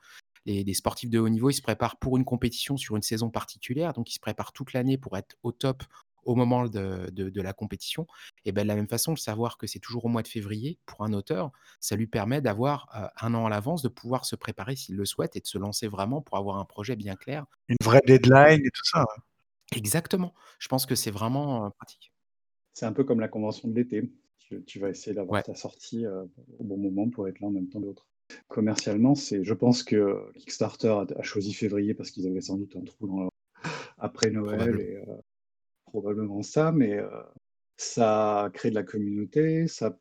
Les 0.45 0.63
les 0.63 0.73
sportifs 0.73 1.09
de 1.09 1.19
haut 1.19 1.29
niveau, 1.29 1.49
ils 1.49 1.53
se 1.55 1.61
préparent 1.61 1.97
pour 1.97 2.17
une 2.17 2.25
compétition 2.25 2.77
sur 2.77 2.95
une 2.97 3.01
saison 3.03 3.29
particulière, 3.29 3.93
donc 3.93 4.09
ils 4.11 4.15
se 4.15 4.19
préparent 4.19 4.53
toute 4.53 4.73
l'année 4.73 4.97
pour 4.97 5.17
être 5.17 5.35
au 5.43 5.51
top 5.51 5.83
au 6.25 6.35
moment 6.35 6.65
de 6.67 7.09
de 7.11 7.29
de 7.29 7.41
la 7.41 7.53
compétition 7.53 8.07
et 8.45 8.51
bah, 8.53 8.63
de 8.63 8.67
la 8.69 8.75
même 8.75 8.87
façon, 8.89 9.11
le 9.11 9.17
savoir 9.17 9.57
que 9.57 9.67
c'est 9.67 9.79
toujours 9.79 10.05
au 10.05 10.09
mois 10.09 10.21
de 10.23 10.27
février 10.29 10.79
pour 10.85 11.03
un 11.03 11.13
auteur, 11.13 11.51
ça 11.81 11.95
lui 11.97 12.07
permet 12.07 12.41
d'avoir, 12.41 12.87
heu, 12.95 13.07
1 13.25 13.33
an 13.35 13.45
à 13.45 13.49
l'avance, 13.49 13.81
de 13.83 13.89
pouvoir 13.89 14.25
se 14.25 14.35
préparer 14.37 14.75
s'il 14.77 14.95
le 14.95 15.05
souhaite 15.05 15.35
et 15.35 15.41
de 15.41 15.47
se 15.47 15.57
lancer 15.57 15.87
vraiment 15.87 16.21
pour 16.21 16.37
avoir 16.37 16.57
un 16.57 16.65
projet 16.65 16.95
bien 16.95 17.15
clair. 17.15 17.45
Une 17.69 17.77
vraie 17.83 18.01
deadline 18.07 18.61
et 18.65 18.71
tout 18.71 18.85
ça, 18.85 18.99
ouais. 19.01 19.23
Exactement, 19.77 20.33
je 20.59 20.67
pense 20.69 20.85
que 20.85 20.95
c'est 20.95 21.11
vraiment, 21.11 21.67
heu, 21.67 21.71
pratique. 21.77 22.11
C'est 22.73 22.85
un 22.87 22.93
peu 22.93 23.03
comme 23.03 23.19
la 23.19 23.27
convention 23.27 23.67
de 23.69 23.75
l'été. 23.75 24.11
Tu 24.49 24.61
tu 24.65 24.79
vas 24.79 24.89
essayer 24.89 25.13
d'avoir 25.15 25.35
Ouais. 25.35 25.43
ta 25.43 25.55
sortie, 25.55 26.05
heu, 26.05 26.29
au 26.59 26.63
bon 26.65 26.77
moment 26.77 27.09
pour 27.09 27.27
être 27.29 27.39
là 27.39 27.47
en 27.47 27.51
même 27.51 27.69
temps 27.69 27.79
que 27.79 27.85
d'autres. 27.85 28.07
Commercialement, 28.47 29.15
c'est 29.15 29.43
je 29.43 29.53
pense 29.53 29.83
que 29.83 30.31
Kickstarter 30.37 30.87
a 30.89 31.05
a 31.19 31.23
choisi 31.23 31.53
février 31.53 31.93
parce 31.93 32.11
qu'ils 32.11 32.27
avaient 32.27 32.41
sans 32.41 32.57
doute 32.57 32.75
un 32.75 32.83
trou 32.83 33.07
dans 33.07 33.19
leur 33.21 33.29
après 33.97 34.31
Noël 34.31 34.79
Probablement. 34.79 34.81
et 34.81 34.97
heu, 34.97 35.05
probablement 35.85 36.43
ça, 36.43 36.71
mais 36.73 36.97
heu, 36.99 37.09
ça 37.77 38.51
crée 38.53 38.71
de 38.71 38.75
la 38.75 38.83
communauté, 38.83 39.67
ça 39.67 39.97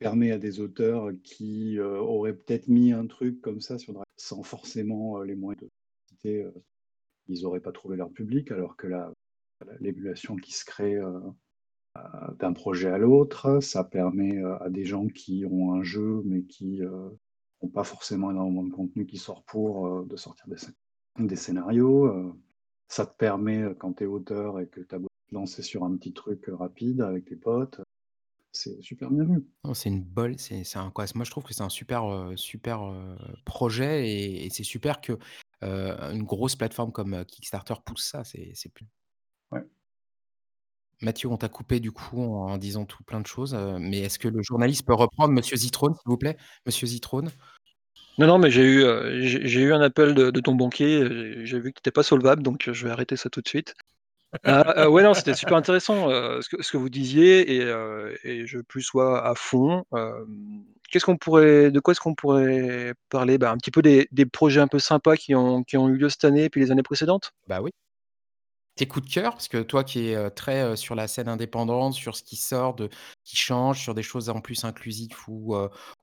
permet 0.00 0.32
à 0.32 0.38
des 0.38 0.60
auteurs 0.60 1.10
qui, 1.24 1.78
auraient 1.80 2.34
peut-être 2.36 2.68
mis 2.68 2.92
un 2.92 3.06
truc 3.08 3.40
comme 3.42 3.60
ça 3.60 3.78
sur 3.78 4.02
sans 4.18 4.42
forcément, 4.44 5.22
les 5.22 5.36
moyens 5.36 5.62
de 5.64 5.68
citer, 6.10 6.46
ils 7.28 7.46
auraient 7.46 7.60
pas 7.60 7.72
trouvé 7.72 7.96
leur 7.96 8.12
public 8.12 8.50
alors 8.52 8.76
que 8.76 8.86
là, 8.88 9.12
l'émulation 9.80 10.36
qui 10.36 10.52
se 10.54 10.64
crée, 10.66 10.98
d'un 12.38 12.52
projet 12.54 12.88
à 12.90 12.98
l'autre, 12.98 13.60
ça 13.60 13.84
permet, 13.84 14.36
heu, 14.38 14.54
à 14.62 14.70
des 14.70 14.84
gens 14.86 15.06
qui 15.08 15.44
ont 15.46 15.72
un 15.74 15.82
jeu 15.82 16.22
mais 16.24 16.44
qui, 16.44 16.80
heu, 16.82 17.18
ont 17.60 17.68
pas 17.68 17.84
forcément 17.84 18.30
énormément 18.30 18.64
de 18.64 18.70
contenu 18.72 19.06
qui 19.06 19.18
sort 19.18 19.44
pour, 19.44 20.04
de 20.06 20.16
sortir 20.16 20.48
des 20.48 20.56
scén 20.58 20.74
des 21.18 21.36
scénarios, 21.36 22.34
ça 22.88 23.06
te 23.06 23.16
permet, 23.16 23.74
quand 23.78 23.94
tu 23.94 24.04
es 24.04 24.06
auteur 24.06 24.60
et 24.60 24.68
que 24.68 24.80
tu 24.80 24.94
as 24.94 24.98
besoin 24.98 25.08
de 25.26 25.30
te 25.30 25.34
lancer 25.34 25.62
sur 25.62 25.84
un 25.84 25.96
petit 25.96 26.12
truc, 26.14 26.46
rapide 26.48 27.02
avec 27.02 27.26
tes 27.26 27.36
potes, 27.36 27.80
c'est 28.52 28.82
super 28.82 29.10
bien 29.12 29.24
vu. 29.24 29.46
Non, 29.64 29.74
c'est 29.74 29.90
une 29.90 30.02
bolle, 30.02 30.38
c'est 30.40 30.64
un 30.76 30.90
quoi? 30.90 31.04
Moi, 31.14 31.24
je 31.24 31.30
trouve 31.30 31.44
que 31.44 31.54
c'est 31.54 31.62
un 31.62 31.68
super, 31.68 32.32
super, 32.36 32.80
projet 33.44 34.08
et 34.10 34.44
et 34.46 34.50
c'est 34.50 34.64
super 34.64 35.00
que, 35.00 35.16
une 35.62 36.24
grosse 36.24 36.56
plateforme 36.56 36.90
comme, 36.90 37.24
Kickstarter 37.24 37.74
pousse 37.84 38.04
ça, 38.04 38.24
c'est 38.24 38.50
c'est 38.54 38.72
plus 38.72 38.86
Ouais. 39.50 39.62
Mathieu, 41.02 41.28
on 41.28 41.36
t'a 41.36 41.48
coupé 41.48 41.80
du 41.80 41.90
coup 41.90 42.22
en 42.22 42.56
disant 42.58 42.84
tout 42.84 43.02
plein 43.02 43.20
de 43.20 43.26
choses, 43.26 43.54
mais 43.80 44.00
est-ce 44.00 44.18
que 44.18 44.28
le 44.28 44.42
journaliste 44.42 44.86
peut 44.86 44.94
reprendre 44.94 45.34
Monsieur 45.34 45.56
Zitrone, 45.56 45.94
s'il 45.94 46.02
vous 46.06 46.16
plaît? 46.16 46.36
Monsieur 46.64 46.86
Zitrone? 46.86 47.30
Non, 48.18 48.26
non, 48.26 48.38
mais 48.38 48.50
j'ai 48.50 48.62
eu, 48.62 48.84
j'ai 49.20 49.60
eu 49.62 49.72
un 49.72 49.80
appel 49.80 50.14
de 50.14 50.30
de 50.30 50.40
ton 50.40 50.54
banquier, 50.54 51.44
j'ai 51.44 51.58
vu 51.58 51.72
que 51.72 51.76
tu 51.76 51.80
étais 51.80 51.90
pas 51.90 52.02
solvable, 52.02 52.42
donc 52.42 52.70
je 52.70 52.86
vais 52.86 52.92
arrêter 52.92 53.16
ça 53.16 53.30
tout 53.30 53.40
de 53.40 53.48
suite. 53.48 53.74
Ah, 54.44 54.88
ouais, 54.88 55.02
non, 55.02 55.12
c'était 55.12 55.34
super 55.34 55.56
intéressant, 55.56 56.08
ce 56.08 56.48
que 56.48 56.62
ce 56.62 56.72
que 56.72 56.76
vous 56.76 56.88
disiez 56.88 57.52
et 57.52 57.74
et 58.24 58.46
je 58.46 58.58
plus 58.60 58.82
sois 58.82 59.26
à 59.26 59.34
fond. 59.34 59.84
qu'est-ce 60.90 61.04
qu'on 61.04 61.16
pourrait 61.16 61.70
de 61.70 61.80
quoi 61.80 61.92
est-ce 61.92 62.00
qu'on 62.00 62.14
pourrait 62.14 62.94
parler? 63.08 63.38
Bah, 63.38 63.50
un 63.50 63.56
petit 63.56 63.70
peu 63.70 63.82
des 63.82 64.08
des 64.12 64.26
projets 64.26 64.60
un 64.60 64.68
peu 64.68 64.78
sympas 64.78 65.16
qui 65.16 65.34
ont 65.34 65.64
qui 65.64 65.76
ont 65.76 65.88
eu 65.88 65.96
lieu 65.96 66.08
cette 66.08 66.24
année 66.24 66.44
et 66.44 66.50
puis 66.50 66.60
les 66.60 66.70
années 66.70 66.82
précédentes? 66.82 67.32
Bah 67.48 67.60
oui. 67.60 67.70
Tes 68.76 68.86
coups 68.86 69.06
de 69.06 69.12
cœur, 69.12 69.32
parce 69.32 69.48
que 69.48 69.58
toi 69.58 69.84
qui 69.84 70.08
es, 70.08 70.30
très, 70.30 70.76
sur 70.76 70.94
la 70.94 71.06
scène 71.06 71.28
indépendante, 71.28 71.92
sur 71.94 72.16
ce 72.16 72.22
qui 72.22 72.36
sort 72.36 72.74
de 72.74 72.88
qui 73.22 73.36
change, 73.36 73.80
sur 73.80 73.94
des 73.94 74.02
choses 74.02 74.30
en 74.30 74.40
plus 74.40 74.64
inclusives 74.64 75.10
ou, 75.28 75.54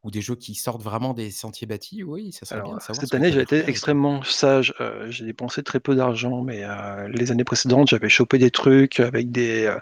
ou 0.04 0.12
des 0.12 0.22
jeux 0.22 0.36
qui 0.36 0.54
sortent 0.54 0.84
vraiment 0.84 1.14
des 1.14 1.32
sentiers 1.32 1.66
battus, 1.66 2.04
oui, 2.06 2.32
ça 2.32 2.46
serait 2.46 2.62
bien 2.62 2.76
de 2.76 2.80
savoir 2.80 3.02
cette 3.02 3.14
année, 3.16 3.32
j'ai 3.32 3.42
été 3.42 3.68
extrêmement 3.68 4.22
sage, 4.24 4.76
j'ai 5.08 5.26
dépensé 5.26 5.64
très 5.64 5.80
peu 5.80 5.96
d'argent, 5.96 6.44
mais 6.44 6.64
les 7.08 7.32
années 7.32 7.44
précédentes, 7.44 7.90
j'avais 7.90 8.10
chopé 8.10 8.38
des 8.38 8.52
trucs 8.52 9.00
avec 9.00 9.32
des, 9.32 9.76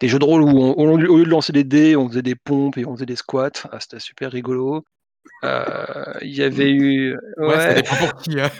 des 0.00 0.08
jeux 0.08 0.18
de 0.18 0.24
rôle 0.24 0.42
où 0.42 0.48
on 0.48 0.90
au 0.90 0.96
lieu 0.96 1.10
au 1.10 1.18
lieu 1.18 1.24
de 1.24 1.30
lancer 1.30 1.52
des 1.52 1.64
dés, 1.64 1.94
on 1.94 2.08
faisait 2.08 2.22
des 2.22 2.34
pompes 2.34 2.78
et 2.78 2.86
on 2.86 2.94
faisait 2.94 3.06
des 3.06 3.16
squats. 3.16 3.50
Ah, 3.70 3.78
c'était 3.80 4.00
super 4.00 4.32
rigolo. 4.32 4.82
Heu, 5.42 6.18
il 6.22 6.34
y 6.34 6.42
avait 6.42 6.70
eu 6.70 7.16
Ouais, 7.38 7.46
ouais. 7.46 7.82
qui, 8.22 8.40
hein. 8.40 8.50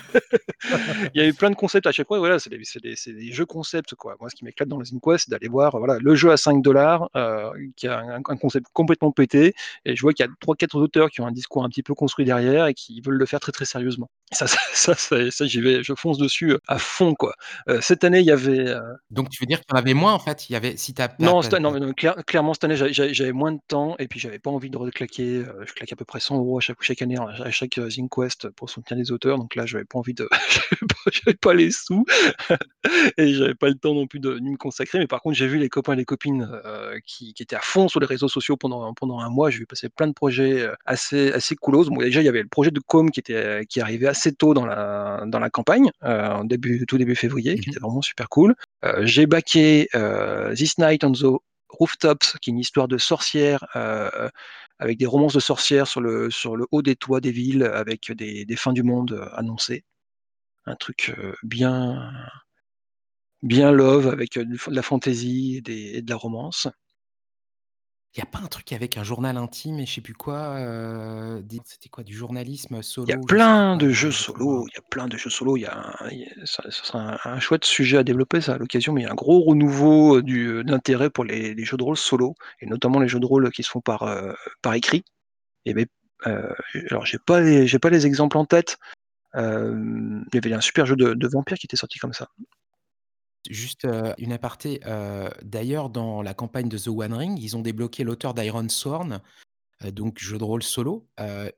Il 1.15 1.21
y 1.21 1.25
a 1.25 1.27
eu 1.29 1.35
plein 1.35 1.51
de 1.51 1.55
concepts 1.55 1.87
à 1.87 1.93
chaque 1.93 2.07
fois, 2.09 2.19
voilà, 2.19 2.39
c'est 2.39 2.51
des 2.51 3.33
jeux 3.33 3.47
concepts, 3.47 3.95
quoi. 3.95 4.17
Moi, 4.21 4.31
ce 4.31 4.35
qui 4.37 4.45
m'éclate 4.45 4.69
dans 4.69 4.79
les 4.81 4.95
Inquest, 4.95 5.25
c'est 5.27 5.31
d'aller 5.31 5.49
voir, 5.49 5.79
voilà, 5.79 5.99
le 6.01 6.15
jeu 6.15 6.31
à 6.33 6.37
5 6.37 7.11
heu, 7.17 7.51
qui 7.77 7.87
a 7.89 7.99
un 8.01 8.17
un 8.29 8.37
concept 8.37 8.67
complètement 8.73 9.13
pété 9.13 9.55
et 9.85 9.97
je 9.97 10.03
vois 10.03 10.13
qu'il 10.13 10.25
y 10.27 10.29
a 10.29 10.33
trois 10.41 10.57
quatre 10.57 10.77
auteurs 10.81 11.11
qui 11.11 11.21
ont 11.21 11.27
un 11.27 11.33
discours 11.33 11.65
un 11.65 11.69
petit 11.69 11.83
peu 11.83 11.95
construit 11.95 12.25
derrière 12.25 12.67
et 12.67 12.75
qui 12.75 13.01
veulent 13.01 13.17
le 13.19 13.27
faire 13.27 13.41
très, 13.41 13.53
très 13.53 13.65
sérieusement. 13.65 14.09
Ça 14.33 14.47
ça 14.49 14.59
ça 14.73 14.95
ça 14.95 15.31
ça 15.31 15.47
j'y 15.47 15.61
vais, 15.61 15.83
je 15.83 15.95
fonce 15.95 16.19
dessus, 16.19 16.53
heu, 16.53 16.61
à 16.69 16.79
fond, 16.79 17.15
quoi. 17.15 17.35
Cette 17.81 18.05
année, 18.05 18.21
il 18.21 18.27
y 18.27 18.31
avait, 18.31 18.75
Donc 19.11 19.29
tu 19.31 19.43
veux 19.43 19.47
dire 19.47 19.61
qu'il 19.61 19.71
y 19.73 19.75
en 19.75 19.79
avait 19.79 19.95
moins 19.95 20.13
en 20.15 20.19
fait? 20.19 20.49
Il 20.49 20.53
y 20.53 20.57
avait 20.57 20.77
si 20.77 20.95
as 20.99 21.09
non, 21.19 21.43
non, 21.61 21.93
clair 21.93 22.17
clairement 22.27 22.55
cette 22.55 22.65
année, 22.65 22.77
j'avais 22.77 23.33
moins 23.33 23.53
de 23.53 23.61
temps 23.69 23.95
et 23.99 24.09
puis 24.09 24.19
j'avais 24.19 24.39
pas 24.39 24.51
envie 24.51 24.71
de 24.71 24.79
reclaquer, 24.79 25.45
je 25.67 25.73
claque 25.75 25.93
à 25.93 25.97
peu 25.97 26.05
près 26.07 26.19
100 26.21 26.39
€ 26.39 26.50
à 26.59 26.61
chaque 26.61 26.83
chaque 26.83 27.03
année, 27.03 27.17
à 27.19 27.51
chaque, 27.51 27.79
heu, 27.79 27.89
Zine-Quest 27.91 28.51
pour 28.51 28.71
soutenir 28.71 28.99
les 28.99 29.13
auteurs, 29.13 29.39
donc 29.39 29.55
là, 29.55 29.67
j'avais 29.67 29.85
pas 29.85 29.99
envie 29.99 30.15
de 30.15 30.29
j'avais 31.13 31.37
pas 31.37 31.55
les 31.55 31.71
sous 31.71 32.05
et 33.19 33.35
j'avais 33.35 33.55
pas 33.55 33.69
le 33.69 33.75
temps 33.75 33.95
non 33.95 34.07
plus 34.07 34.21
de 34.21 34.39
ni 34.39 34.51
me 34.51 34.57
consacrer, 34.57 34.99
mais 34.99 35.07
par 35.07 35.21
contre, 35.23 35.37
j'ai 35.37 35.47
vu 35.47 35.59
les 35.59 35.69
copains 35.69 35.93
et 35.95 35.97
les 35.97 36.05
copines, 36.05 36.49
heu, 36.65 37.01
qui 37.07 37.35
qui 37.35 37.43
étaient 37.43 37.57
à 37.57 37.61
fond 37.61 37.89
sur 37.89 38.01
les 38.01 38.07
réseaux 38.07 38.29
sociaux 38.29 38.57
pendant 38.57 38.93
pendant 38.95 39.21
un 39.21 39.31
mois. 39.31 39.51
J'ai 39.51 39.59
vu 39.59 39.67
passer 39.67 39.89
plein 39.89 40.07
de 40.09 40.13
projets, 40.13 40.63
heu, 40.63 40.75
assez 40.87 41.33
assez 41.33 41.57
coolos. 41.57 41.85
Bon, 41.91 41.97
déjà, 41.99 42.21
il 42.23 42.25
y 42.25 42.29
avait 42.29 42.43
le 42.43 42.49
projet 42.49 42.71
de 42.71 42.81
Com 42.81 43.11
qui 43.11 43.21
était, 43.21 43.65
qui 43.69 43.81
arrivait 43.81 44.07
assez 44.09 44.33
tôt 44.33 44.55
dans 44.55 44.67
la 44.67 45.25
dans 45.27 45.39
la 45.39 45.51
campagne, 45.51 45.91
en 46.03 46.45
début 46.45 46.85
tout 46.87 46.99
début 46.99 47.17
février, 47.17 47.59
qui 47.59 47.71
mmh 47.71 47.73
était 47.73 47.81
vraiment 47.81 48.03
super 48.03 48.29
cool. 48.29 48.55
J'ai 49.03 49.27
heu, 49.95 50.53
This 50.55 50.79
Night 50.79 51.05
on 51.05 51.13
the 51.13 51.27
Rooftops, 51.69 52.37
qui 52.41 52.51
est 52.51 52.53
une 52.53 52.59
histoire 52.59 52.89
de 52.89 52.99
sorcières, 52.99 53.65
heu, 53.77 54.11
avec 54.81 54.99
des 54.99 55.07
romances 55.07 55.35
de 55.35 55.41
sorcières 55.41 55.89
sur 55.89 56.03
le 56.57 56.67
haut 56.73 56.83
des 56.83 56.97
toits 56.97 57.23
des 57.23 57.33
villes, 57.33 57.65
avec 57.65 58.13
des 58.13 58.47
des 58.47 58.57
fins 58.57 58.75
du 58.75 58.85
monde, 58.85 59.13
heu, 59.13 59.25
annoncées. 59.39 59.85
Un 60.67 60.77
truc, 60.77 61.15
heu, 61.19 61.37
bien 61.45 62.13
love 63.73 64.07
avec, 64.09 64.39
du 64.39 64.59
de 64.69 64.75
la 64.75 64.83
des 65.63 65.93
et 65.97 66.03
de 66.03 66.11
la 66.11 66.17
romance. 66.17 66.69
Il 68.17 68.19
y 68.19 68.23
a 68.23 68.27
pas 68.27 68.41
un 68.41 68.49
truc 68.49 68.73
avec 68.73 68.97
un 68.97 69.05
journal 69.05 69.37
intime 69.37 69.79
et 69.79 69.87
je 69.87 69.95
sais 69.95 70.01
plus 70.01 70.15
quoi, 70.15 70.57
des 71.43 71.61
c'était 71.65 71.89
quoi? 71.89 72.03
Du 72.03 72.13
journalisme 72.17 72.81
Il 73.07 73.11
y 73.11 73.13
a 73.13 73.17
solo, 73.17 73.23
je 73.29 73.39
sais 73.39 73.55
plus 73.55 73.67
plein 73.67 73.77
de 73.77 73.87
il 73.87 73.91
y 73.91 73.95
jeux 73.95 74.11
solo, 74.11 74.67
il 74.69 74.75
y 74.75 74.79
a 74.79 74.83
plein 74.91 75.07
de 75.07 75.17
jeux 75.17 75.31
solo, 75.31 75.57
il 75.57 75.61
y 75.61 75.67
a 75.67 75.79
un 75.79 76.09
il 76.11 76.19
y 76.19 76.25
a 76.25 76.45
ça 76.45 76.65
ce 76.71 76.85
sera 76.85 77.15
un 77.15 77.19
un 77.37 77.39
chouette 77.39 77.65
sujet 77.65 77.99
à 77.99 78.03
développer 78.03 78.41
ça 78.41 78.55
à 78.55 78.59
l'occasion, 78.59 78.93
mais 78.93 79.03
il 79.03 79.05
y 79.05 79.07
a 79.07 79.13
un 79.13 79.15
gros 79.15 79.41
renouveau, 79.43 80.17
heu, 80.19 80.23
du, 80.23 80.63
pour 81.15 81.25
les 81.25 81.55
les 81.55 81.65
jeux 81.65 81.77
de 81.77 81.85
rôle 81.85 81.97
solo 81.97 82.35
et 82.61 82.67
notamment 82.67 82.99
les 82.99 83.07
jeux 83.09 83.21
de 83.21 83.27
rôle 83.27 83.51
qui 83.53 83.63
se 83.63 83.71
font 83.71 83.81
par, 83.81 84.03
par 84.61 84.75
écrit 84.75 85.05
et 85.67 85.75
heu, 86.27 86.55
alors 86.91 87.07
j'ai 87.07 87.19
pas 87.19 87.41
les 87.41 87.69
j'ai 87.69 87.79
pas 87.79 87.91
les 87.91 88.07
exemples 88.07 88.39
en 88.39 88.45
tête, 88.45 88.79
il 89.37 90.25
y 90.35 90.39
avait 90.39 90.53
un 90.55 90.61
super 90.61 90.87
jeu 90.87 90.97
de 90.97 91.15
de 91.15 91.29
vampire 91.29 91.59
qui 91.59 91.67
était 91.67 91.77
sorti 91.77 91.99
comme 92.01 92.13
ça. 92.15 92.29
Juste, 93.49 93.87
une 94.19 94.33
aparté, 94.33 94.81
d'ailleurs 95.43 95.89
dans 95.89 96.21
la 96.21 96.35
campagne 96.35 96.69
de 96.69 96.77
The 96.77 96.89
One 96.89 97.15
Ring, 97.15 97.39
ils 97.43 97.57
ont 97.57 97.63
débloqué 97.63 98.05
l'auteur 98.05 98.35
d'Iron 98.35 98.69
Sworn, 98.69 99.21
donc 99.93 100.19
jeu 100.19 100.37
de 100.37 100.45
rôle 100.45 100.63
solo. 100.63 101.09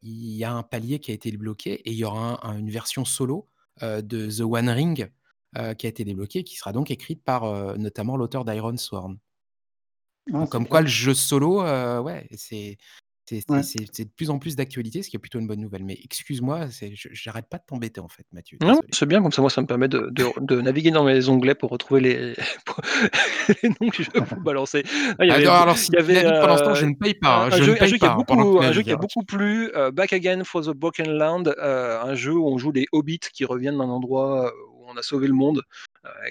Il 0.03 0.37
y 0.37 0.45
a 0.45 0.53
un 0.53 0.63
palier 0.63 1.01
qui 1.01 1.11
a 1.11 1.15
été 1.15 1.31
débloqué 1.33 1.73
et 1.73 1.91
il 1.91 1.97
y 1.97 2.05
aura 2.05 2.47
un 2.47 2.51
un 2.51 2.59
une 2.59 2.71
version 2.71 3.05
solo, 3.05 3.49
de 3.81 4.31
The 4.31 4.43
One 4.43 4.69
Ring, 4.69 5.11
qui 5.55 5.87
a 5.87 5.89
été 5.89 6.05
débloquée, 6.05 6.45
qui 6.45 6.57
sera 6.57 6.73
donc 6.73 6.91
écrite 6.93 7.25
par, 7.25 7.77
notamment 7.77 8.17
l'auteur 8.17 8.45
d'Iron 8.45 8.77
Sworn. 8.77 9.19
Ah, 10.33 10.47
c'est 10.47 10.51
comme 10.51 10.69
quoi 10.69 10.79
clair. 10.79 10.83
le 10.83 10.89
jeu 10.89 11.15
solo, 11.15 11.63
ouais, 12.03 12.29
c'est 12.37 12.79
c'est 13.27 13.45
Ouais. 13.49 13.67
de 14.05 14.11
plus 14.11 14.31
en 14.31 14.39
plus 14.39 14.57
d'actualité, 14.57 15.03
ce 15.03 15.11
qui 15.11 15.17
est 15.17 15.19
plutôt 15.19 15.39
une 15.41 15.47
bonne 15.47 15.61
nouvelle. 15.61 15.85
Mais 15.85 15.99
excuse-moi, 16.05 16.67
j'arrête 17.13 17.49
pas 17.49 17.59
de 17.59 17.65
t'embêter 17.67 18.01
en 18.01 18.09
fait 18.09 18.27
Mathieu, 18.33 18.59
Non, 18.61 18.81
c'est 18.93 19.07
bien 19.07 19.21
comme 19.23 19.33
ça, 19.33 19.41
moi, 19.43 19.51
ça 19.51 19.61
me 19.61 19.67
permet 19.67 19.89
de 19.89 20.09
de 20.13 20.25
de 20.41 20.61
naviguer 20.61 20.93
dans 20.93 21.03
mes 21.05 21.29
onglets 21.29 21.55
pour 21.57 21.71
retrouver 21.71 22.01
les 22.01 22.35
pour 22.65 22.81
les 23.63 23.71
noms 23.81 23.89
que 23.91 24.03
je 24.05 24.11
peux 24.11 24.23
balancer. 24.45 24.85
Ah, 25.19 25.25
il 25.25 25.29
y 25.29 25.33
avait 25.33 25.43
non, 25.43 25.53
b 25.53 25.63
alors 25.63 25.79
si 25.79 25.91
il 25.93 25.97
y 25.97 25.99
avait, 25.99 26.25
temps, 26.63 26.75
heu, 26.75 26.75
je 26.75 26.87
ne 26.87 26.95
paye 26.95 27.15
pas, 27.15 27.45
un 27.45 27.47
hein, 27.47 27.51
un 27.51 27.59
je 27.59 27.65
ne 27.65 27.73
jeu 27.73 27.81
un 27.83 27.87
paye 27.87 27.87
jeu 27.87 27.99
qui 27.99 28.07
a 28.07 28.11
hein, 28.39 28.47
beaucoup 28.49 28.59
tu 28.59 28.63
un 28.63 28.73
jeu 28.73 28.83
qui 28.83 28.93
a 28.93 28.97
navigues, 28.97 28.97
beaucoup 28.97 29.25
plu, 29.25 29.71
heu, 29.75 29.91
Back 29.91 30.13
Again 30.13 30.45
for 30.45 30.63
the 30.65 30.71
Broken 30.71 31.11
Land, 31.11 31.45
heu, 31.49 31.55
un 31.59 32.15
jeu 32.15 32.35
où 32.35 32.47
on 32.49 32.59
joue 32.59 32.73
des 32.73 32.87
hobbits 32.93 33.19
qui 33.33 33.45
reviennent 33.45 33.79
d'un 33.79 33.89
endroit, 33.89 34.53
où 34.75 34.85
on 34.89 34.97
a 34.97 35.03
sauvé 35.03 35.27
le 35.27 35.35
monde, 35.35 35.63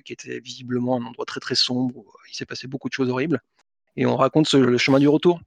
qui 0.06 0.14
était 0.14 0.40
visiblement 0.42 0.98
un 0.98 1.06
endroit 1.06 1.26
très, 1.26 1.40
très 1.42 1.56
sombre 1.56 1.98
où 1.98 2.06
il 2.32 2.36
s'est 2.36 2.46
passé 2.46 2.68
beaucoup 2.68 2.90
de 2.90 2.94
choses 2.94 3.10
horribles 3.10 3.42
et 3.98 4.06
on 4.08 4.18
raconte 4.18 4.48
ce 4.48 4.58
le 4.58 4.78
chemin 4.80 5.00
du 5.00 5.08
retour. 5.10 5.42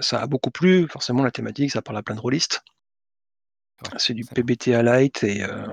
Ça 0.00 0.20
a 0.22 0.26
beaucoup 0.26 0.50
plu, 0.50 0.88
forcément 0.88 1.22
la 1.22 1.30
thématique, 1.30 1.70
ça 1.72 1.82
parle 1.82 1.98
à 1.98 2.02
plein 2.02 2.14
de 2.14 2.20
rôlistes. 2.20 2.62
Ouais, 3.82 3.88
C'est 3.98 4.14
du. 4.14 4.24
PBTA 4.24 4.82
light 4.82 5.24
et 5.24 5.42
heu 5.42 5.64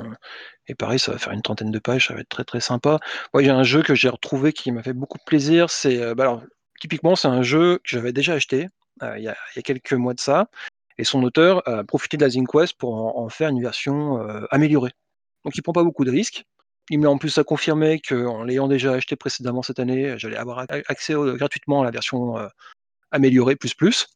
et 0.67 0.76
pareil, 0.76 1.00
ça 1.00 1.12
va 1.12 1.17
faire 1.17 1.34
une 1.34 1.41
trentaine 1.41 1.72
de 1.72 1.80
pages, 1.80 2.08
ça 2.08 2.13
va 2.15 2.22
être 2.22 2.30
très, 2.30 2.43
très 2.45 2.62
sympa. 2.62 3.00
Moi, 3.34 3.43
a 3.50 3.56
un 3.56 3.63
jeu 3.63 3.82
que 3.84 3.95
j'ai 3.95 4.10
retrouvé 4.10 4.54
qui 4.54 4.72
m'a 4.72 4.84
fait 4.84 4.93
beaucoup 4.93 5.17
plaisir, 5.26 5.69
c'est, 5.72 5.98
heu, 5.98 6.13
bah, 6.15 6.24
alors, 6.24 6.43
typiquement, 6.80 7.15
c'est 7.15 7.28
un 7.28 7.41
jeu 7.43 7.78
que 7.78 7.84
j'avais 7.86 8.13
déjà 8.13 8.34
acheté, 8.34 8.67
heu, 9.04 9.13
il 9.17 9.24
y 9.24 9.28
a 9.28 9.36
il 9.56 9.58
y 9.58 9.60
a 9.60 9.62
quelques 9.63 9.93
mois 9.93 10.13
de 10.13 10.19
ça 10.19 10.50
et 11.00 11.04
son 11.06 11.24
auteur 11.24 11.67
a 11.67 11.84
profité 11.84 12.17
de 12.17 12.24
la 12.24 12.30
ZineQuest 12.30 12.76
pour 12.78 12.95
en 12.95 13.17
en 13.26 13.30
faire 13.30 13.50
une 13.50 13.62
version, 13.62 14.19
améliorée. 14.52 14.91
Donc 15.45 15.56
il 15.58 15.62
prend 15.63 15.74
pas 15.74 15.84
beaucoup 15.84 16.06
de 16.06 16.12
risques. 16.12 16.45
Il 16.91 17.00
met 17.00 17.08
en 17.08 17.17
plus 17.19 17.38
à 17.39 17.43
confirmer 17.45 18.02
qu'en 18.02 18.43
l'ayant 18.43 18.67
déjà 18.67 18.93
acheté 18.93 19.15
précédemment 19.17 19.63
cette 19.63 19.80
année, 19.80 20.15
j'allais 20.19 20.38
avoir 20.38 20.60
ac 20.60 20.84
accès 20.89 21.15
au 21.15 21.36
gratuitement 21.38 21.82
à 21.82 21.86
la 21.86 21.91
version, 21.91 22.38
heu, 23.13 23.15
améliorée 23.15 23.56
plus, 23.56 23.74
plus 23.74 24.08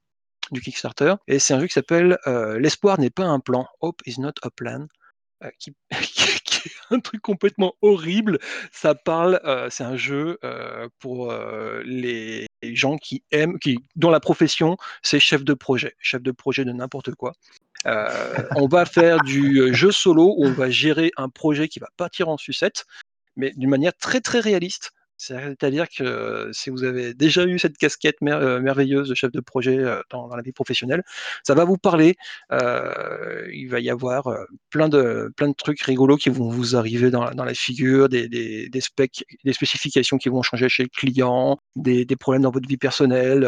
du 0.51 0.61
Kickstarter 0.61 1.15
et 1.27 1.39
c'est 1.39 1.53
un 1.53 1.59
jeu 1.59 1.67
qui 1.67 1.73
s'appelle, 1.73 2.17
heu, 2.27 2.57
«L'espoir 2.57 2.99
n'est 2.99 3.09
pas 3.09 3.25
un 3.25 3.39
plan», 3.39 3.67
Hope 3.81 4.01
is 4.05 4.19
not 4.19 4.33
a 4.43 4.49
plan, 4.49 4.87
heu, 5.43 5.51
qui 5.59 5.71
est 6.65 6.71
un 6.91 6.99
truc 6.99 7.21
complètement 7.21 7.73
horrible. 7.81 8.39
Ça 8.71 8.95
parle, 8.95 9.41
heu, 9.45 9.67
c'est 9.69 9.83
un 9.83 9.95
jeu, 9.95 10.37
pour, 10.99 11.33
les 11.85 12.47
gens 12.63 12.97
qui 12.97 13.23
aiment 13.31 13.59
qui 13.59 13.79
dont 13.95 14.09
la 14.09 14.19
profession, 14.19 14.77
c'est 15.01 15.19
chef 15.19 15.43
de 15.43 15.53
projet, 15.53 15.95
chef 15.99 16.21
de 16.21 16.31
projet 16.31 16.65
de 16.65 16.71
n'importe 16.71 17.13
quoi. 17.15 17.33
On 17.85 18.67
va 18.67 18.85
faire 18.85 19.19
du, 19.21 19.73
jeu 19.73 19.91
solo 19.91 20.35
où 20.37 20.45
on 20.45 20.53
va 20.53 20.69
gérer 20.69 21.11
un 21.17 21.29
projet 21.29 21.67
qui 21.67 21.79
va 21.79 21.89
partir 21.97 22.29
en 22.29 22.37
sucette, 22.37 22.85
mais 23.35 23.51
d'une 23.55 23.69
manière 23.69 23.93
très, 23.93 24.21
très 24.21 24.39
réaliste. 24.39 24.91
C'est-à-dire 25.17 25.87
que 25.89 26.49
si 26.53 26.69
vous 26.69 26.83
avez 26.83 27.13
déjà 27.13 27.45
eu 27.45 27.59
cette 27.59 27.77
casquette 27.77 28.17
heu, 28.23 28.59
merveilleuse 28.59 29.09
de 29.09 29.15
chef 29.15 29.31
de 29.31 29.39
projet, 29.39 29.77
heu, 29.77 30.01
dans 30.09 30.27
la 30.35 30.41
vie 30.41 30.51
professionnelle, 30.51 31.03
ça 31.43 31.53
va 31.53 31.63
vous 31.65 31.77
parler. 31.77 32.15
Heu, 32.51 33.47
il 33.53 33.67
va 33.69 33.79
y 33.79 33.89
avoir, 33.89 34.29
plein 34.69 34.89
de 34.89 35.31
plein 35.37 35.47
de 35.49 35.53
trucs 35.53 35.81
rigolos 35.81 36.17
qui 36.17 36.29
vont 36.29 36.49
vous 36.49 36.75
arriver 36.75 37.11
dans 37.11 37.23
la 37.45 37.53
figure, 37.53 38.09
des 38.09 38.69
specs 38.81 39.23
des 39.43 39.53
spécifications 39.53 40.17
qui 40.17 40.29
vont 40.29 40.41
changer 40.41 40.67
chez 40.69 40.83
le 40.83 40.89
client, 40.89 41.57
des 41.75 42.05
problèmes 42.19 42.43
dans 42.43 42.51
votre 42.51 42.67
vie 42.67 42.77
personnelle, 42.77 43.47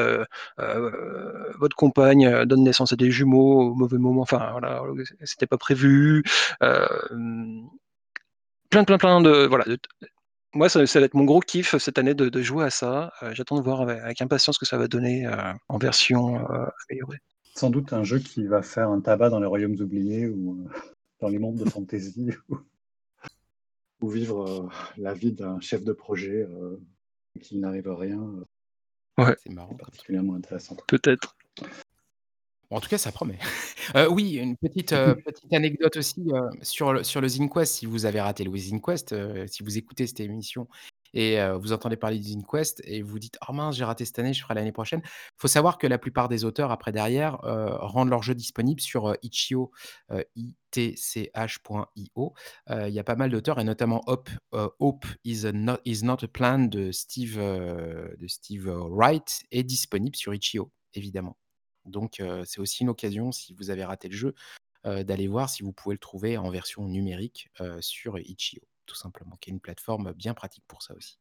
votre 1.60 1.75
compagne, 1.75 2.45
donne 2.45 2.63
naissance 2.63 2.93
à 2.93 2.95
des 2.95 3.12
jumeaux 3.12 3.62
au 3.71 3.75
mauvais 3.75 3.97
moment, 3.97 4.21
enfin 4.21 4.49
voilà, 4.51 4.82
c'était 5.23 5.47
pas 5.47 5.58
prévu. 5.58 6.23
Plein, 8.69 8.84
plein, 8.84 8.97
plein 8.97 9.21
de 9.21 9.45
voilà, 9.47 9.63
de 9.65 9.78
moi, 10.56 10.70
ça 10.70 10.86
ça 10.88 11.00
va 11.00 11.06
être 11.06 11.13
mon 11.13 11.26
gros 11.26 11.39
kiff 11.41 11.78
cette 11.78 11.98
année 12.00 12.13
de 12.15 12.30
de 12.30 12.41
jouer 12.41 12.65
à 12.65 12.70
ça. 12.70 13.13
Heu, 13.22 13.34
j'attends 13.34 13.58
de 13.58 13.63
voir 13.63 13.82
ave 13.82 13.89
avec 13.89 14.22
impatience 14.22 14.56
ce 14.56 14.60
que 14.60 14.65
ça 14.65 14.78
va 14.78 14.88
donner, 14.88 15.26
heu, 15.28 15.32
en 15.68 15.78
version, 15.78 16.38
améliorée. 16.89 17.20
Sans 17.56 17.70
doute 17.70 17.94
un 17.94 18.04
jeu 18.04 18.20
qui 18.20 18.46
va 18.46 18.62
faire 18.62 18.89
un 18.89 19.00
tabac 19.02 19.30
dans 19.30 19.39
les 19.39 19.46
royaumes 19.48 19.80
oubliés 19.80 20.28
ou 20.28 20.65
euh, 20.65 20.70
dans 21.22 21.28
les 21.30 21.39
mondes 21.39 21.56
de 21.58 21.70
fantasy 21.70 22.30
ou, 22.50 22.58
ou 24.02 24.10
vivre 24.10 24.48
euh, 24.65 24.70
la 24.98 25.13
vie 25.13 25.32
d'un 25.32 25.60
chef 25.60 25.84
de 25.84 25.94
projet 25.94 26.44
euh, 26.50 26.78
qui 27.41 27.58
n'arrive 27.58 27.88
à 27.89 27.96
rien. 27.96 28.20
euh, 28.22 28.44
Ouais, 29.18 29.36
C'est 29.41 29.54
marrant 29.54 29.76
particulièrement 29.76 30.36
intéressant. 30.36 30.76
peut-être. 30.88 31.38
En 32.76 32.82
tout 32.82 32.90
cas, 32.90 32.98
ça 32.98 33.12
promet. 33.12 33.40
Heu, 33.96 34.08
oui, 34.12 34.34
une 34.36 34.58
petite, 34.58 34.94
heu, 34.94 35.16
petite 35.26 35.54
anecdote 35.54 35.96
aussi, 35.98 36.22
heu, 36.34 36.42
sur 36.62 36.94
le 36.94 37.04
sur 37.04 37.22
le 37.22 37.28
ZineQuest. 37.30 37.74
Si 37.76 37.86
vous 37.86 38.06
avez 38.06 38.22
raté 38.22 38.44
le 38.44 38.56
ZineQuest, 38.56 39.14
heu, 39.14 39.48
si 39.48 39.64
vous 39.64 39.78
écoutez 39.78 40.08
cette 40.08 40.20
émission 40.20 40.68
et 41.14 41.40
heu, 41.40 41.54
vous 41.58 41.72
entendez 41.74 41.96
parler 41.96 42.18
d'EasynQuest 42.20 42.82
et 42.86 43.02
vous 43.02 43.20
dites: 43.20 43.38
«Oh 43.48 43.54
mince, 43.54 43.78
j'ai 43.78 43.86
raté 43.86 44.04
cette 44.06 44.20
année, 44.20 44.34
je 44.34 44.42
ferai 44.44 44.54
l'année 44.56 44.74
prochaine». 44.74 45.02
Il 45.06 45.10
Faut 45.38 45.48
savoir 45.48 45.78
que 45.78 45.88
la 45.88 45.98
plupart 45.98 46.28
des 46.30 46.44
auteurs 46.44 46.72
après 46.72 46.92
derrière, 46.92 47.36
heu, 47.46 47.68
rendent 47.80 48.10
leurs 48.10 48.24
jeux 48.24 48.36
disponibles 48.36 48.82
sur, 48.82 49.08
heu, 49.10 49.18
itch.io, 49.24 49.72
heu, 50.12 50.26
I-T-C-H.io. 50.36 52.34
Heu, 52.70 52.88
il 52.90 52.94
y 52.94 53.00
a 53.00 53.04
pas 53.06 53.16
mal 53.16 53.30
d'auteurs 53.32 53.60
et 53.60 53.64
notamment 53.64 54.02
Hope, 54.08 54.30
heu, 54.54 54.70
Hope 54.80 55.06
is 55.24 55.46
a 55.46 55.52
not 55.54 55.78
is 55.86 56.04
not 56.04 56.18
a 56.24 56.28
plan 56.28 56.60
de 56.68 56.92
Steve, 56.92 57.38
heu, 57.40 58.16
de 58.20 58.28
Steve, 58.28 58.68
heu, 58.68 58.80
Wright 58.90 59.44
est 59.52 59.64
disponible 59.64 60.16
sur 60.18 60.34
itch.io, 60.34 60.72
évidemment. 60.94 61.38
Donc 61.86 62.21
c'est 62.45 62.60
aussi 62.60 62.84
une 62.84 62.89
occasion, 62.89 63.32
si 63.32 63.54
vous 63.54 63.69
avez 63.69 63.84
raté 63.84 64.08
le 64.08 64.15
jeu, 64.15 64.34
d'aller 64.84 65.28
voir 65.28 65.50
si 65.50 65.63
vous 65.63 65.74
pouvez 65.74 65.95
le 65.95 66.00
trouver 66.00 66.38
en 66.38 66.50
version 66.50 66.88
numérique, 66.88 67.50
sur 67.80 68.19
itch.io, 68.19 68.62
tout 68.86 68.95
simplement, 68.95 69.36
qui 69.41 69.50
est 69.50 69.54
une 69.54 69.60
plateforme 69.60 70.13
bien 70.13 70.34
pratique 70.34 70.63
pour 70.67 70.84
ça 70.84 70.93
aussi. 70.95 71.17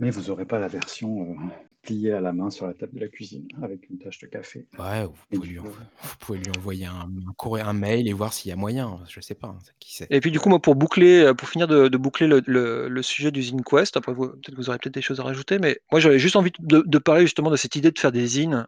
Mais 0.00 0.10
vous 0.10 0.22
n'aurez 0.22 0.44
pas 0.44 0.58
la 0.58 0.66
version 0.66 1.22
euh, 1.22 1.34
pliée 1.82 2.12
à 2.12 2.20
la 2.20 2.32
main 2.32 2.50
sur 2.50 2.66
la 2.66 2.74
table 2.74 2.94
de 2.94 3.00
la 3.00 3.08
cuisine 3.08 3.46
avec 3.62 3.88
une 3.88 3.98
tache 3.98 4.18
de 4.18 4.26
café. 4.26 4.66
Ouais, 4.76 5.04
vous 5.04 5.12
pouvez 5.30 5.46
du 5.46 5.52
lui 5.52 5.58
en 5.60 5.62
coup, 5.62 5.68
vous 6.02 6.16
pouvez 6.18 6.38
lui 6.38 6.50
envoyer 6.58 6.86
un 6.86 7.08
un 7.28 7.32
courrier 7.36 7.64
un 7.64 7.72
mail 7.72 8.08
et 8.08 8.12
voir 8.12 8.32
s'il 8.32 8.48
y 8.48 8.52
a 8.52 8.56
moyen, 8.56 8.98
je 9.08 9.20
sais 9.20 9.36
pas, 9.36 9.48
hein, 9.48 9.58
qui 9.78 9.94
sait? 9.94 10.08
Et 10.10 10.18
puis 10.18 10.32
du 10.32 10.40
coup, 10.40 10.48
moi, 10.48 10.60
pour 10.60 10.74
boucler, 10.74 11.32
pour 11.38 11.48
finir 11.48 11.68
de 11.68 11.86
de 11.86 11.96
boucler 11.96 12.26
le 12.26 12.42
le 12.46 12.88
le 12.88 13.02
sujet 13.02 13.30
d'Usine 13.30 13.62
Quest, 13.62 13.96
après 13.96 14.12
vous 14.12 14.30
peut-être 14.30 14.56
vous 14.56 14.68
aurez 14.68 14.78
peut-être 14.78 14.94
des 14.94 15.02
choses 15.02 15.20
à 15.20 15.22
rajouter, 15.22 15.60
mais 15.60 15.78
moi 15.92 16.00
j'avais 16.00 16.18
juste 16.18 16.34
envie 16.34 16.50
de 16.58 16.82
de 16.84 16.98
parler 16.98 17.22
justement 17.22 17.50
de 17.50 17.56
cette 17.56 17.76
idée 17.76 17.92
de 17.92 17.98
faire 17.98 18.12
des 18.12 18.26
zines. 18.26 18.66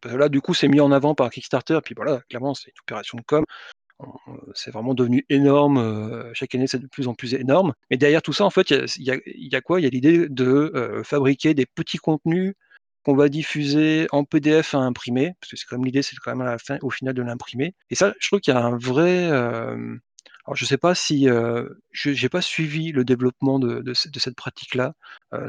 Que 0.00 0.08
là, 0.08 0.28
du 0.28 0.40
coup, 0.40 0.54
c'est 0.54 0.68
mis 0.68 0.80
en 0.80 0.92
avant 0.92 1.14
par 1.14 1.30
Kickstarter, 1.30 1.80
puis 1.84 1.94
voilà, 1.96 2.20
clairement, 2.28 2.54
c'est 2.54 2.70
une 2.70 2.80
opération 2.82 3.18
de 3.18 3.22
com. 3.24 3.44
On 4.00 4.12
c'est 4.54 4.70
vraiment 4.70 4.94
devenu 4.94 5.26
énorme, 5.28 5.78
heu, 5.78 6.30
chaque 6.34 6.54
année, 6.54 6.66
c'est 6.68 6.78
de 6.78 6.86
plus 6.86 7.08
en 7.08 7.14
plus 7.14 7.34
énorme. 7.34 7.74
Mais 7.90 7.96
derrière 7.96 8.22
tout 8.22 8.32
ça, 8.32 8.44
en 8.44 8.50
fait, 8.50 8.70
il 8.70 9.02
y 9.04 9.56
a 9.56 9.60
quoi? 9.60 9.80
Il 9.80 9.84
y 9.84 9.86
a 9.86 9.90
l'idée 9.90 10.28
de, 10.28 10.72
heu, 10.74 11.02
fabriquer 11.04 11.54
des 11.54 11.66
petits 11.66 11.98
contenus 11.98 12.54
qu'on 13.04 13.16
va 13.16 13.28
diffuser 13.28 14.06
en 14.12 14.24
PDF 14.24 14.74
à 14.74 14.78
imprimer, 14.78 15.34
parce 15.40 15.50
que 15.52 15.56
c'est 15.56 15.66
quand 15.66 15.76
même 15.78 15.84
l'idée, 15.86 16.02
c'est 16.02 16.16
quand 16.16 16.36
même 16.36 16.58
au 16.82 16.90
final, 16.90 17.14
de 17.14 17.22
l'imprimer. 17.22 17.74
Et 17.90 17.94
ça, 17.96 18.14
je 18.20 18.28
trouve 18.28 18.40
qu'il 18.40 18.54
y 18.54 18.56
a 18.56 18.64
un 18.64 18.76
vrai, 18.76 19.26
alors 19.30 20.54
je 20.54 20.64
sais 20.64 20.78
pas 20.78 20.94
si, 20.94 21.26
je 21.26 22.12
j'ai 22.12 22.28
pas 22.28 22.42
suivi 22.42 22.92
le 22.92 23.04
développement 23.04 23.58
de 23.58 23.80
de 23.80 23.94
ce 23.94 24.08
de 24.08 24.18
cette 24.18 24.36
pratique-là, 24.36 24.94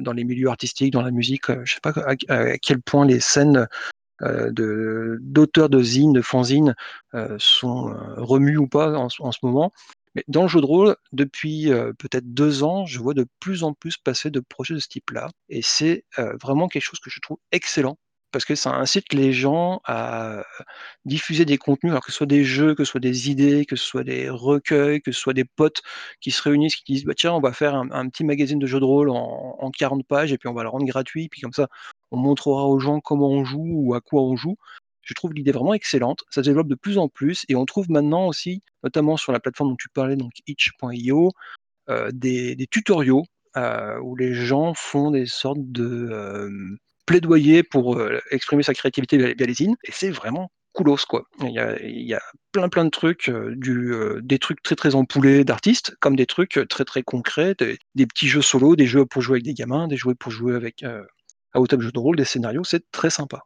dans 0.02 0.14
les 0.14 0.24
milieux 0.24 0.50
artistiques, 0.50 0.94
dans 0.94 1.02
la 1.02 1.12
musique, 1.12 1.52
je 1.66 1.74
sais 1.74 1.82
pas 1.82 1.94
à 2.30 2.58
quel 2.58 2.82
point 2.82 3.06
les 3.06 3.20
scènes 3.20 3.68
de 4.22 5.18
d'auteurs 5.22 5.70
de 5.70 5.82
zines, 5.82 6.14
de 6.14 6.22
fanzines, 6.22 6.76
heu, 7.16 7.36
sont, 7.40 7.90
heu, 7.92 7.96
remues 8.18 8.58
ou 8.58 8.68
pas 8.68 8.94
en 8.98 9.08
en 9.20 9.32
ce 9.32 9.40
moment. 9.44 9.72
Mais 10.16 10.24
dans 10.28 10.42
le 10.44 10.48
jeu 10.50 10.62
de 10.62 10.66
rôle, 10.66 10.96
depuis, 11.14 11.70
peut-être 12.00 12.34
2 12.34 12.64
ans, 12.64 12.86
je 12.88 13.00
vois 13.00 13.14
de 13.14 13.28
plus 13.40 13.64
en 13.64 13.74
plus 13.74 13.98
passer 13.98 14.32
de 14.32 14.40
projets 14.42 14.74
de 14.76 14.80
ce 14.80 14.88
type-là 14.90 15.30
et 15.50 15.62
c'est, 15.64 16.06
vraiment 16.42 16.68
quelque 16.68 16.82
chose 16.84 17.00
que 17.00 17.10
je 17.12 17.20
trouve 17.22 17.38
excellent 17.52 17.98
parce 18.32 18.46
que 18.46 18.56
ça 18.56 18.72
incite 18.76 19.14
les 19.14 19.34
gens 19.34 19.82
à 19.86 20.44
diffuser 21.06 21.46
des 21.46 21.58
contenus, 21.58 21.92
alors 21.92 22.04
que 22.06 22.12
ce 22.12 22.18
soit 22.18 22.28
des 22.28 22.44
jeux, 22.44 22.76
que 22.76 22.84
ce 22.84 22.92
soit 22.92 23.00
des 23.00 23.30
idées, 23.32 23.66
que 23.66 23.76
ce 23.76 23.84
soit 23.86 24.04
des 24.04 24.30
recueils, 24.30 25.02
que 25.02 25.12
ce 25.12 25.20
soit 25.20 25.34
des 25.34 25.46
potes 25.46 25.82
qui 26.22 26.32
se 26.32 26.42
réunissent, 26.44 26.76
qui 26.76 26.94
disent: 26.94 27.06
«Bah, 27.06 27.14
tiens, 27.16 27.34
on 27.34 27.42
va 27.42 27.54
faire 27.54 27.76
un 27.76 28.10
petit 28.10 28.24
magazine 28.24 28.60
de 28.60 28.68
jeux 28.68 28.80
de 28.80 28.86
rôle 28.86 29.10
en 29.10 29.58
en 29.60 29.72
40 29.72 30.06
pages 30.08 30.32
et 30.34 30.38
puis 30.38 30.48
on 30.50 30.54
va 30.54 30.64
le 30.64 30.70
rendre 30.70 30.86
gratuit, 30.86 31.30
puis 31.30 31.42
comme 31.42 31.54
ça, 31.54 31.68
on 32.12 32.18
montrera 32.18 32.66
aux 32.68 32.80
gens 32.80 33.00
comment 33.02 33.30
on 33.30 33.44
joue 33.46 33.66
ou 33.68 33.94
à 33.96 34.02
quoi 34.02 34.22
on 34.24 34.36
joue. 34.36 34.58
Je 35.02 35.14
trouve 35.14 35.34
l'idée 35.34 35.52
vraiment 35.52 35.74
excellente. 35.74 36.24
Ça 36.30 36.44
se 36.44 36.50
développe 36.50 36.68
de 36.68 36.76
plus 36.76 36.98
en 37.00 37.08
plus 37.10 37.46
et 37.50 37.56
on 37.56 37.66
trouve 37.66 37.90
maintenant 37.90 38.28
aussi, 38.28 38.62
notamment 38.84 39.18
sur 39.18 39.32
la 39.32 39.40
plateforme 39.40 39.72
dont 39.72 39.76
tu 39.78 39.90
parlais, 39.90 40.16
donc 40.16 40.32
itch.io, 40.48 41.32
des 42.14 42.56
des 42.56 42.68
tutoriaux, 42.68 43.24
où 44.04 44.16
les 44.16 44.34
gens 44.34 44.74
font 44.76 45.12
des 45.12 45.26
sortes 45.26 45.60
de, 45.72 46.78
plaidoyer 47.10 47.64
pour, 47.64 47.96
heu, 47.98 48.22
exprimer 48.30 48.62
sa 48.62 48.76
créativité 48.76 49.18
via 49.18 49.34
les 49.48 49.54
zines 49.56 49.76
et 49.84 49.92
c'est 49.92 50.12
vraiment 50.12 50.52
coolos, 50.74 51.08
quoi. 51.10 51.24
Il 51.42 51.50
y 51.50 52.14
a 52.14 52.22
plein, 52.52 52.70
plein 52.70 52.86
de 52.86 52.92
trucs, 52.92 53.30
heu, 53.30 53.56
du, 53.56 53.92
heu, 53.94 54.20
des 54.22 54.38
trucs 54.38 54.62
très, 54.62 54.76
très 54.76 54.94
ampoulés 54.94 55.44
d'artistes, 55.44 55.96
comme 56.02 56.16
des 56.16 56.28
trucs, 56.28 56.60
très, 56.70 56.86
très 56.86 57.02
concrets, 57.02 57.56
des 57.96 58.06
petits 58.06 58.28
jeux 58.28 58.44
solo, 58.44 58.76
des 58.76 58.86
jeux 58.86 59.08
pour 59.08 59.24
jouer 59.24 59.38
avec 59.38 59.44
des 59.44 59.56
gamins, 59.56 59.88
des 59.88 59.98
jeux 59.98 60.14
pour 60.14 60.32
jouer 60.32 60.54
avec, 60.54 60.84
à 60.84 61.60
haut 61.60 61.66
table 61.66 61.82
jeu 61.84 61.92
de 61.92 61.98
rôle, 61.98 62.16
des 62.16 62.26
scénarios, 62.26 62.64
c'est 62.64 62.84
très 62.92 63.10
sympa. 63.10 63.42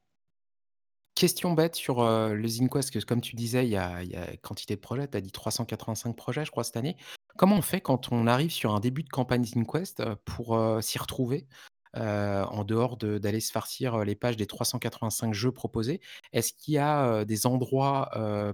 Question 1.16 1.54
bête 1.54 1.76
sur, 1.76 2.04
le 2.04 2.46
ZineQuest, 2.46 2.92
que 2.92 3.00
comme 3.06 3.22
tu 3.22 3.38
disais, 3.38 3.66
il 3.66 3.72
y 3.72 3.78
a 3.78 4.02
quantité 4.42 4.76
de 4.76 4.82
projets, 4.82 5.08
tu 5.08 5.16
as 5.16 5.22
dit 5.22 5.32
385 5.32 6.18
projets, 6.18 6.44
je 6.44 6.52
crois, 6.52 6.66
cette 6.66 6.76
année. 6.76 6.98
Comment 7.38 7.56
on 7.56 7.62
fait 7.62 7.80
quand 7.80 8.12
on 8.12 8.28
arrive 8.28 8.52
sur 8.52 8.76
un 8.76 8.82
début 8.82 9.04
de 9.04 9.10
campagne 9.10 9.46
ZineQuest, 9.46 10.02
heu, 10.02 10.16
pour, 10.26 10.60
s'y 10.82 11.00
retrouver? 11.00 11.48
Heu, 11.96 12.44
en 12.50 12.64
dehors 12.64 12.98
de 12.98 13.18
d'aller 13.20 13.40
se 13.40 13.52
farcir, 13.52 13.96
heu, 14.00 14.04
les 14.04 14.16
pages 14.16 14.38
des 14.38 14.48
385 14.48 15.34
jeux 15.34 15.52
proposés. 15.52 16.02
Est-ce 16.32 16.54
qu'il 16.54 16.74
y 16.74 16.78
a, 16.80 17.26
des 17.26 17.46
endroits, 17.46 18.10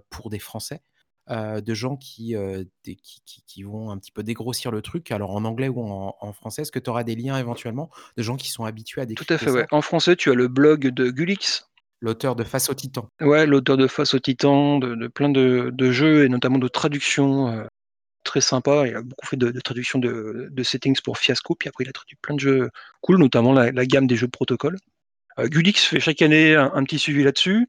pour 0.10 0.30
des 0.30 0.40
Français? 0.40 0.82
De 1.30 1.74
gens 1.74 1.96
qui, 1.96 2.36
des 2.84 2.96
qui 2.96 3.22
qui 3.24 3.44
qui 3.46 3.64
vont 3.64 3.92
un 3.92 3.98
petit 3.98 4.12
peu 4.12 4.24
dégrossir 4.24 4.72
le 4.72 4.82
truc, 4.82 5.12
alors 5.12 5.32
en 5.32 5.46
anglais 5.46 5.70
ou 5.70 5.80
en 5.82 6.16
en 6.20 6.34
français? 6.34 6.64
Est-ce 6.64 6.72
que 6.72 6.80
tu 6.80 6.90
auras 6.90 7.04
des 7.04 7.16
liens 7.16 7.38
éventuellement 7.38 7.90
de 8.18 8.24
gens 8.24 8.36
qui 8.36 8.50
sont 8.50 8.66
habitués 8.66 9.02
à 9.02 9.06
Tout 9.06 9.26
à 9.30 9.38
fait, 9.38 9.52
ouais. 9.52 9.68
En 9.72 9.82
français, 9.82 10.16
tu 10.16 10.32
as 10.32 10.34
le 10.34 10.48
blog 10.48 10.88
de 10.88 11.10
Gulix, 11.12 11.70
L'auteur 12.02 12.36
de 12.36 12.44
Face 12.44 12.70
aux 12.70 12.74
titans. 12.74 13.06
ouais, 13.22 13.46
l'auteur 13.46 13.78
de 13.78 13.86
Face 13.86 14.14
aux 14.14 14.20
titans, 14.20 14.80
de 14.80 14.96
de 14.96 15.08
plein 15.08 15.30
de 15.30 15.70
de 15.74 15.92
jeux 15.92 16.26
et 16.26 16.30
notamment 16.30 16.58
de 16.58 16.68
traductions, 16.68 17.68
très 18.24 18.42
sympa. 18.42 18.86
Il 18.88 18.96
a 18.96 19.02
beaucoup 19.02 19.26
fait 19.28 19.38
de 19.38 19.52
de 19.52 19.60
traductions 19.62 20.00
de 20.00 20.64
settings 20.64 21.00
pour 21.04 21.18
Fiasco, 21.18 21.56
puis 21.56 21.70
après 21.70 21.84
il 21.86 21.90
a 21.90 21.94
traduit 21.94 22.18
plein 22.22 22.36
de 22.36 22.40
jeux 22.40 22.70
cool, 23.02 23.18
notamment 23.20 23.54
la 23.54 23.86
gamme 23.86 24.08
des 24.08 24.16
jeux 24.16 24.28
de 24.28 24.32
protocole. 24.32 24.78
Heu, 25.40 25.48
Gulix 25.50 25.86
fait 25.86 26.00
chaque 26.02 26.22
année 26.24 26.56
un 26.56 26.84
petit 26.86 27.00
suivi 27.00 27.24
là-dessus. 27.24 27.68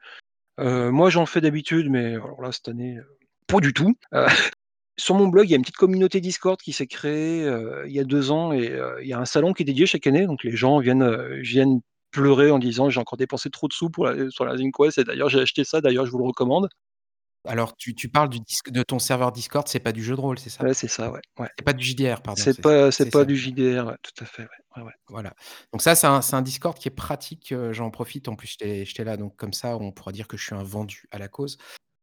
Heu, 0.60 0.90
moi, 0.90 1.10
j'en 1.10 1.26
fais 1.26 1.40
d'habitude, 1.42 1.90
mais 1.90 2.14
alors 2.14 2.42
là, 2.42 2.52
cette 2.52 2.68
année, 2.68 2.98
heu, 2.98 3.06
pas 3.48 3.60
du 3.60 3.72
tout. 3.74 3.96
Sur 4.98 5.14
mon 5.16 5.28
blog, 5.28 5.46
il 5.48 5.50
y 5.52 5.54
a 5.54 5.56
une 5.56 5.62
petite 5.62 5.76
communauté 5.76 6.20
Discord 6.20 6.60
qui 6.60 6.72
s'est 6.72 6.86
créée, 6.88 7.46
il 7.86 7.92
y 7.92 8.00
a 8.00 8.04
2 8.04 8.30
ans 8.32 8.52
et 8.52 8.72
il 9.02 9.08
y 9.08 9.12
a 9.14 9.18
un 9.20 9.24
salon 9.26 9.52
qui 9.54 9.62
est 9.62 9.66
dédié 9.66 9.86
chaque 9.86 10.06
année, 10.06 10.26
donc 10.26 10.44
les 10.44 10.56
gens 10.56 10.78
viennent, 10.80 11.80
pleurer 12.12 12.50
en 12.50 12.58
disant: 12.60 12.90
«J'ai 12.90 13.00
encore 13.00 13.16
dépensé 13.18 13.50
trop 13.50 13.68
de 13.68 13.72
sous 13.74 13.90
pour 13.90 14.06
la 14.06 14.30
sur 14.30 14.44
la 14.44 14.54
et 14.56 15.04
d'ailleurs 15.04 15.28
j'ai 15.30 15.40
acheté 15.40 15.64
ça, 15.64 15.80
d'ailleurs 15.80 16.06
je 16.06 16.10
vous 16.12 16.18
le 16.18 16.24
recommande». 16.26 16.68
Alors 17.46 17.76
tu 17.76 17.94
tu 17.94 18.08
parles 18.08 18.28
du 18.28 18.40
disc 18.40 18.70
de 18.70 18.82
ton 18.82 18.98
serveur 18.98 19.32
Discord, 19.32 19.66
c'est 19.68 19.80
pas 19.80 19.92
du 19.92 20.02
jeu 20.04 20.14
de 20.16 20.20
rôle, 20.20 20.38
c'est 20.38 20.50
ça? 20.50 20.66
Ouais, 20.66 20.74
c'est 20.74 20.88
ça, 20.88 21.10
ouais, 21.10 21.20
ouais. 21.38 21.48
C'est 21.58 21.64
pas 21.64 21.72
du 21.74 21.84
JDR, 21.84 22.22
pardon, 22.22 22.46
C'est 22.46 22.60
pas 22.60 22.92
c'est 22.92 23.10
pas 23.10 23.24
ça. 23.24 23.26
du 23.26 23.36
JDR, 23.36 23.86
ouais, 23.88 23.96
tout 24.02 24.24
à 24.24 24.26
fait, 24.26 24.42
ouais. 24.44 24.48
Ouais, 24.76 24.82
ouais. 24.84 24.92
Voilà. 25.08 25.34
Donc 25.72 25.82
ça, 25.82 25.94
c'est 25.96 26.06
un 26.06 26.20
un 26.32 26.42
Discord 26.42 26.78
qui 26.78 26.88
est 26.88 26.90
pratique, 26.92 27.52
heu, 27.52 27.72
j'en 27.72 27.90
profite, 27.90 28.28
en 28.28 28.36
plus 28.36 28.56
j'étais 28.60 29.04
là, 29.04 29.16
donc 29.16 29.36
comme 29.36 29.52
ça, 29.52 29.76
on 29.76 29.90
pourra 29.92 30.12
dire 30.12 30.28
que 30.28 30.36
je 30.36 30.44
suis 30.44 30.54
un 30.54 30.62
vendu 30.62 31.06
à 31.10 31.18
la 31.18 31.28
cause. 31.28 31.58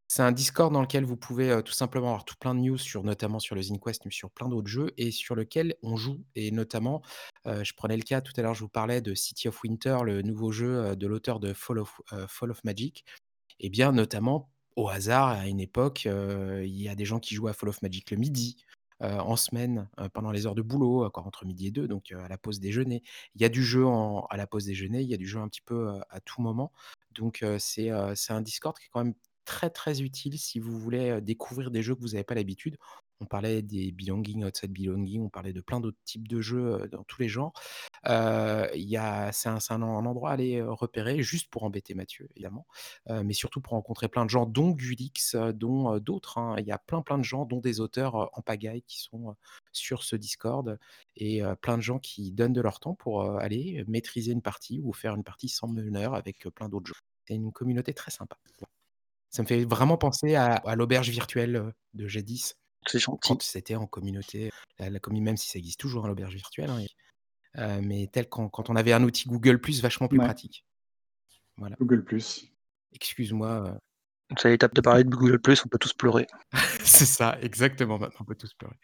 C'est 0.09 0.23
un 0.23 0.31
Discord 0.33 0.73
dans 0.73 0.81
lequel 0.81 1.05
vous 1.05 1.17
pouvez, 1.17 1.51
heu, 1.51 1.63
tout 1.63 1.73
simplement 1.73 2.09
avoir 2.09 2.25
tout 2.25 2.35
plein 2.39 2.55
de 2.55 2.61
news 2.61 2.77
sur 2.79 3.03
notamment 3.03 3.39
sur 3.39 3.55
le 3.55 3.61
ZineQuest, 3.63 4.03
mais 4.05 4.11
sur 4.11 4.31
plein 4.31 4.49
d'autres 4.49 4.67
jeux 4.69 4.91
et 4.97 5.11
sur 5.11 5.35
lequel 5.35 5.75
on 5.83 5.97
joue 5.97 6.25
et 6.35 6.51
notamment, 6.51 7.01
heu, 7.47 7.63
je 7.63 7.73
prenais 7.75 7.97
le 7.97 8.03
cas 8.03 8.21
tout 8.21 8.33
à 8.37 8.41
l'heure, 8.43 8.55
je 8.55 8.61
vous 8.61 8.69
parlais 8.69 9.01
de 9.01 9.15
City 9.15 9.47
of 9.49 9.63
Winter, 9.63 9.99
le 10.05 10.21
nouveau 10.23 10.51
jeu, 10.51 10.95
de 10.95 11.07
l'auteur 11.07 11.39
de 11.41 11.53
Fall 11.53 11.79
of, 11.79 12.01
Fall 12.29 12.51
of 12.51 12.63
Magic. 12.65 13.05
Et 13.59 13.69
bien, 13.69 13.91
notamment, 13.91 14.51
au 14.77 14.87
hasard, 14.87 15.29
à 15.29 15.47
une 15.47 15.59
époque, 15.59 16.05
il 16.05 16.81
y 16.81 16.87
a 16.87 16.95
des 16.95 17.03
gens 17.03 17.19
qui 17.19 17.35
jouent 17.35 17.49
à 17.49 17.53
Fall 17.53 17.67
of 17.69 17.81
Magic 17.81 18.11
le 18.11 18.17
midi, 18.17 18.57
en 19.01 19.35
semaine, 19.35 19.89
pendant 20.13 20.31
les 20.31 20.45
heures 20.45 20.55
de 20.55 20.61
boulot, 20.61 21.03
encore 21.03 21.27
entre 21.27 21.45
midi 21.45 21.67
et 21.67 21.71
2, 21.71 21.87
donc 21.87 22.11
à 22.11 22.27
la 22.27 22.37
pause 22.37 22.59
déjeuner. 22.59 23.03
Il 23.35 23.41
y 23.41 23.45
a 23.45 23.49
du 23.49 23.63
jeu 23.63 23.85
à 23.85 24.37
la 24.37 24.47
pause 24.47 24.65
déjeuner, 24.65 25.01
il 25.01 25.09
y 25.09 25.13
a 25.13 25.17
du 25.17 25.27
jeu 25.27 25.39
un 25.39 25.49
petit 25.49 25.61
peu, 25.61 25.99
à 26.09 26.19
tout 26.21 26.41
moment. 26.41 26.71
Donc 27.11 27.43
c'est, 27.59 27.89
un 27.89 28.41
Discord 28.41 28.77
qui 28.77 28.85
est 28.85 28.89
quand 28.93 29.03
même 29.03 29.15
très, 29.45 29.69
très 29.71 30.01
utile 30.01 30.37
si 30.37 30.59
vous 30.59 30.77
voulez, 30.77 31.21
découvrir 31.21 31.71
des 31.71 31.81
jeux 31.81 31.95
que 31.95 32.01
vous 32.01 32.09
n'avez 32.09 32.23
pas 32.23 32.35
l'habitude. 32.35 32.77
On 33.19 33.25
parlait 33.25 33.61
des 33.61 33.91
Belonging, 33.91 34.43
Outside 34.45 34.71
Belonging, 34.71 35.23
on 35.23 35.29
parlait 35.29 35.53
de 35.53 35.61
plein 35.61 35.79
d'autres 35.79 35.97
types 36.05 36.27
de 36.27 36.39
jeux, 36.39 36.87
dans 36.91 37.03
tous 37.03 37.21
les 37.21 37.29
genres. 37.29 37.53
C'est 38.03 38.09
un 38.09 39.59
un 39.69 40.05
endroit 40.05 40.29
à 40.29 40.33
aller, 40.33 40.61
repérer 40.61 41.21
juste 41.23 41.49
pour 41.49 41.63
embêter 41.63 41.93
Mathieu, 41.95 42.27
évidemment, 42.31 42.67
mais 43.09 43.33
surtout 43.33 43.59
pour 43.59 43.73
rencontrer 43.73 44.07
plein 44.07 44.23
de 44.23 44.29
gens, 44.29 44.45
dont 44.45 44.71
Gulix, 44.71 45.35
dont, 45.55 45.97
d'autres, 45.99 46.37
hein. 46.37 46.55
Il 46.59 46.65
y 46.65 46.71
a 46.71 46.77
plein, 46.77 47.01
plein 47.01 47.17
de 47.17 47.23
gens, 47.23 47.45
dont 47.45 47.59
des 47.59 47.79
auteurs, 47.79 48.29
en 48.37 48.41
pagaille 48.41 48.83
qui 48.83 48.99
sont, 48.99 49.35
sur 49.71 50.03
ce 50.03 50.15
Discord 50.15 50.77
et 51.15 51.41
plein 51.61 51.77
de 51.77 51.83
gens 51.83 51.99
qui 51.99 52.31
donnent 52.31 52.53
de 52.53 52.61
leur 52.61 52.79
temps 52.79 52.93
pour, 52.93 53.23
aller 53.23 53.83
maîtriser 53.87 54.31
une 54.31 54.41
partie 54.41 54.79
ou 54.83 54.93
faire 54.93 55.15
une 55.15 55.23
partie 55.23 55.49
sans 55.49 55.67
meneur 55.67 56.13
avec, 56.13 56.47
plein 56.49 56.69
d'autres 56.69 56.87
gens. 56.87 56.99
C'est 57.27 57.35
une 57.35 57.51
communauté 57.51 57.93
très 57.93 58.11
sympa. 58.11 58.37
Ça 59.29 59.41
me 59.41 59.47
fait 59.47 59.65
vraiment 59.65 59.97
penser 59.97 60.35
à 60.35 60.53
à 60.53 60.75
l'auberge 60.75 61.09
virtuelle, 61.09 61.73
de 61.93 62.07
jadis, 62.07 62.55
C'est 62.87 62.99
gentil. 62.99 63.19
quand 63.29 63.41
c'était 63.43 63.75
en 63.75 63.87
communauté, 63.87 64.51
la 64.79 64.89
la 64.89 64.99
même 65.11 65.37
si 65.37 65.49
ça 65.49 65.59
existe 65.59 65.79
toujours, 65.79 66.05
hein, 66.05 66.07
l'auberge 66.09 66.35
virtuelle, 66.35 66.69
hein, 66.69 66.81
Heu, 67.57 67.81
mais 67.81 68.07
tel 68.11 68.29
quand 68.29 68.49
quand 68.49 68.69
on 68.69 68.75
avait 68.75 68.93
un 68.93 69.03
outil 69.03 69.27
Google+ 69.29 69.59
vachement 69.81 70.07
plus 70.07 70.19
Ouais, 70.19 70.25
pratique. 70.25 70.65
Voilà. 71.57 71.77
Google+. 71.79 72.03
Excuse-moi, 72.93 73.47
heu 73.69 73.79
Ça 74.37 74.49
y 74.49 74.53
est, 74.53 74.57
tu 74.73 74.81
parlé 74.81 75.03
de 75.03 75.09
Google+, 75.09 75.39
on 75.65 75.69
peut 75.69 75.77
tous 75.77 75.93
pleurer. 75.93 76.27
C'est 76.83 77.05
ça, 77.05 77.37
exactement, 77.41 77.97
maintenant 77.99 78.19
on 78.21 78.25
peut 78.25 78.35
tous 78.35 78.53
pleurer. 78.53 78.75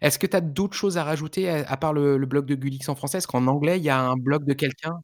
Est-ce 0.00 0.18
que 0.18 0.26
tu 0.26 0.36
as 0.36 0.40
d'autres 0.40 0.76
choses 0.76 0.98
à 0.98 1.04
rajouter 1.04 1.48
à 1.50 1.68
à 1.70 1.76
part 1.76 1.92
le 1.92 2.18
le 2.18 2.26
blog 2.26 2.46
de 2.46 2.54
Gulix 2.54 2.88
en 2.88 2.94
français? 2.96 3.18
Est-ce 3.18 3.28
qu'en 3.28 3.46
anglais, 3.46 3.78
il 3.78 3.84
y 3.84 3.90
a 3.90 4.00
un 4.00 4.16
blog 4.16 4.44
de 4.44 4.54
quelqu'un? 4.54 5.00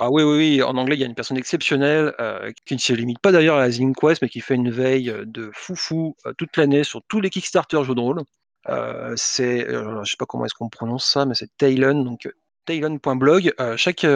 Ah 0.00 0.10
oui, 0.10 0.22
oui, 0.24 0.36
oui, 0.56 0.62
en 0.62 0.76
anglais, 0.76 0.96
il 0.96 1.00
y 1.00 1.04
a 1.04 1.06
une 1.06 1.14
personne 1.14 1.36
exceptionnelle, 1.36 2.14
heu, 2.20 2.52
qui 2.66 2.74
ne 2.74 2.80
se 2.80 2.92
limite 2.92 3.20
pas 3.20 3.30
d'ailleurs 3.30 3.56
à 3.56 3.60
la 3.60 3.70
ZinQuest, 3.70 4.22
mais 4.22 4.28
qui 4.28 4.40
fait 4.40 4.56
une 4.56 4.70
veille, 4.70 5.08
heu, 5.10 5.24
de 5.24 5.50
fou 5.54 5.76
fou, 5.76 6.16
heu, 6.26 6.34
toute 6.36 6.56
l'année 6.56 6.82
sur 6.82 7.00
tous 7.08 7.20
les 7.20 7.30
Kickstarter 7.30 7.84
jeux 7.84 7.94
de 7.94 8.00
rôle. 8.00 8.22
Heu, 8.68 9.14
c'est, 9.16 9.60
je 9.70 10.10
sais 10.10 10.16
pas 10.18 10.26
comment 10.26 10.46
est-ce 10.46 10.54
qu'on 10.54 10.68
prononce 10.68 11.04
ça, 11.06 11.26
mais 11.26 11.34
c'est 11.34 11.48
Talon, 11.58 12.02
donc 12.02 12.28
talon.blog. 12.66 13.52
Chaque, 13.76 14.06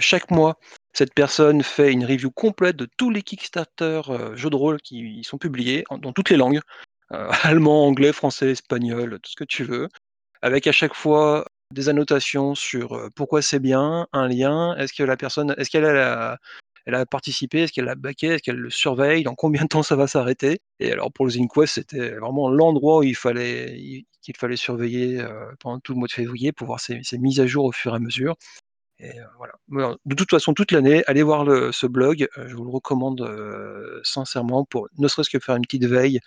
chaque 0.00 0.30
mois, 0.30 0.58
cette 0.92 1.14
personne 1.14 1.62
fait 1.62 1.90
une 1.92 2.04
review 2.04 2.30
complète 2.30 2.76
de 2.76 2.86
tous 2.96 3.10
les 3.10 3.22
Kickstarter, 3.22 4.02
jeux 4.34 4.50
de 4.50 4.56
rôle 4.56 4.80
qui 4.82 5.24
sont 5.24 5.38
publiés 5.38 5.84
dans 5.90 6.12
toutes 6.12 6.30
les 6.30 6.36
langues, 6.36 6.60
allemand, 7.10 7.86
anglais, 7.86 8.12
français, 8.12 8.50
espagnol, 8.52 9.18
tout 9.22 9.30
ce 9.30 9.36
que 9.36 9.44
tu 9.44 9.64
veux, 9.64 9.88
avec 10.42 10.66
à 10.66 10.72
chaque 10.72 10.94
fois 10.94 11.46
des 11.74 11.88
annotations 11.88 12.54
sur, 12.54 13.10
pourquoi 13.14 13.42
c'est 13.42 13.60
bien, 13.60 14.06
un 14.12 14.28
lien, 14.28 14.76
est-ce 14.76 14.92
que 14.92 15.02
la 15.02 15.16
personne 15.16 15.54
est-ce 15.58 15.70
qu'elle 15.70 15.84
a 15.84 16.38
a 16.86 17.04
participé, 17.04 17.64
est-ce 17.64 17.72
qu'elle 17.72 17.84
l'a 17.84 17.94
backé, 17.94 18.28
est-ce 18.28 18.42
qu'elle 18.42 18.56
le 18.56 18.70
surveille, 18.70 19.22
dans 19.22 19.34
combien 19.34 19.64
de 19.64 19.68
temps 19.68 19.82
ça 19.82 19.94
va 19.94 20.06
s'arrêter? 20.06 20.60
Et 20.80 20.90
alors 20.90 21.12
pour 21.12 21.26
le 21.26 21.32
ZinQuest, 21.32 21.74
c'était 21.74 22.12
vraiment 22.12 22.48
l'endroit 22.48 23.00
où 23.00 23.02
il 23.02 23.16
fallait 23.16 23.78
il 23.78 24.04
qu'il 24.22 24.36
fallait 24.36 24.56
surveiller, 24.56 25.22
pendant 25.60 25.80
tout 25.80 25.92
le 25.92 25.98
mois 25.98 26.08
de 26.08 26.12
février 26.12 26.52
pour 26.52 26.66
voir 26.66 26.80
ces 26.80 27.00
mises 27.18 27.40
à 27.40 27.46
jour 27.46 27.64
au 27.64 27.72
fur 27.72 27.92
et 27.92 27.96
à 27.96 27.98
mesure. 27.98 28.36
Et 28.98 29.12
voilà. 29.38 29.96
De 30.04 30.14
toute 30.14 30.30
façon, 30.30 30.54
toute 30.54 30.72
l'année, 30.72 31.02
allez 31.06 31.22
voir 31.22 31.46
ce 31.72 31.86
blog, 31.86 32.28
je 32.36 32.54
vous 32.54 32.64
le 32.64 32.70
recommande, 32.70 33.22
sincèrement 34.02 34.64
pour 34.64 34.88
ne 34.98 35.08
serait-ce 35.08 35.30
que 35.30 35.38
faire 35.38 35.56
une 35.56 35.62
petite 35.62 35.86
veille, 35.86 36.20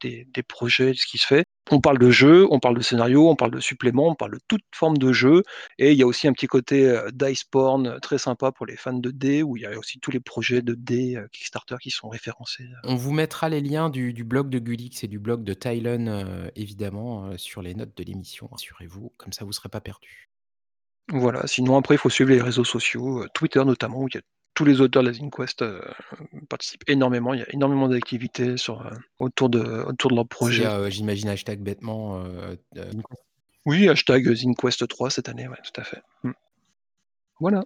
des 0.00 0.26
des 0.34 0.42
projets, 0.42 0.92
de 0.92 0.96
ce 0.96 1.06
qui 1.06 1.18
se 1.18 1.26
fait. 1.26 1.44
On 1.70 1.80
parle 1.80 1.98
de 1.98 2.10
jeux, 2.10 2.46
on 2.50 2.58
parle 2.60 2.76
de 2.76 2.82
scénario, 2.82 3.28
on 3.30 3.36
parle 3.36 3.52
de 3.52 3.60
suppléments, 3.60 4.08
on 4.08 4.14
parle 4.16 4.32
de 4.32 4.40
toute 4.48 4.62
forme 4.74 4.98
de 4.98 5.12
jeu 5.12 5.42
et 5.78 5.92
il 5.92 5.98
y 5.98 6.02
a 6.02 6.06
aussi 6.06 6.26
un 6.28 6.32
petit 6.32 6.48
côté, 6.48 6.86
heu, 6.88 7.10
dice 7.12 7.44
porn, 7.44 7.86
heu, 7.86 8.00
très 8.00 8.18
sympa 8.18 8.50
pour 8.52 8.66
les 8.66 8.76
fans 8.76 8.92
de 8.92 9.10
dés, 9.10 9.42
où 9.42 9.56
il 9.56 9.62
y 9.62 9.66
a 9.66 9.78
aussi 9.78 10.00
tous 10.00 10.10
les 10.10 10.20
projets 10.20 10.62
de 10.62 10.74
dés, 10.74 11.16
heu, 11.16 11.28
Kickstarter 11.32 11.76
qui 11.80 11.90
sont 11.90 12.08
référencés. 12.08 12.64
On 12.84 12.96
vous 12.96 13.12
mettra 13.12 13.48
les 13.48 13.60
liens 13.60 13.90
du 13.90 14.12
du 14.12 14.24
blog 14.24 14.48
de 14.50 14.58
Gulix 14.58 15.04
et 15.04 15.08
du 15.08 15.18
blog 15.18 15.44
de 15.44 15.54
Talon, 15.54 16.06
heu, 16.08 16.50
évidemment, 16.56 17.36
sur 17.38 17.62
les 17.62 17.74
notes 17.74 17.96
de 17.96 18.04
l'émission, 18.04 18.48
rassurez-vous, 18.50 19.12
comme 19.16 19.32
ça 19.32 19.44
vous 19.44 19.52
serez 19.52 19.68
pas 19.68 19.80
perdus. 19.80 20.28
Voilà, 21.08 21.46
sinon 21.46 21.76
après 21.76 21.96
il 21.96 21.98
faut 21.98 22.10
suivre 22.10 22.30
les 22.30 22.40
réseaux 22.40 22.64
sociaux, 22.64 23.26
Twitter 23.34 23.64
notamment, 23.64 24.00
où 24.02 24.08
il 24.08 24.14
y 24.14 24.18
a 24.18 24.20
tous 24.54 24.64
les 24.64 24.80
auteurs 24.80 25.02
de 25.02 25.08
la 25.08 25.14
ZinQuest, 25.14 25.62
heu, 25.62 25.80
participent 26.48 26.88
énormément. 26.88 27.34
Il 27.34 27.40
y 27.40 27.42
a 27.42 27.52
énormément 27.54 27.88
d'activités 27.88 28.56
sur, 28.56 28.82
heu, 28.86 28.90
autour 29.18 29.48
de 29.48 29.60
autour 29.60 30.10
de 30.10 30.16
leurs 30.16 30.24
C'est, 30.24 30.36
projets. 30.36 30.66
heu, 30.66 30.90
j'imagine 30.90 31.28
hashtag 31.28 31.60
bêtement, 31.60 32.22
Oui, 33.66 33.88
hashtag, 33.88 34.26
heu, 34.28 34.34
ZinQuest3 34.34 35.10
cette 35.10 35.28
année, 35.28 35.48
ouais, 35.48 35.58
tout 35.64 35.80
à 35.80 35.84
fait. 35.84 36.02
Mmh. 36.24 36.32
Voilà. 37.40 37.64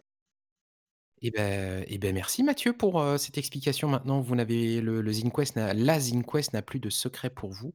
Et 1.23 1.31
beh 1.31 1.85
et 1.87 1.99
beh, 1.99 2.13
merci 2.13 2.43
Mathieu 2.43 2.73
pour, 2.73 3.03
cette 3.19 3.39
explication. 3.39 3.89
Maintenant, 3.89 4.21
vous 4.21 4.35
n'avez 4.35 4.81
le 4.81 5.01
le 5.01 5.13
ZinQuest 5.13 5.57
la 5.57 6.01
ZinQuest 6.01 6.53
n'a 6.53 6.63
plus 6.63 6.81
de 6.81 6.91
secret 6.91 7.31
pour 7.31 7.51
vous. 7.51 7.73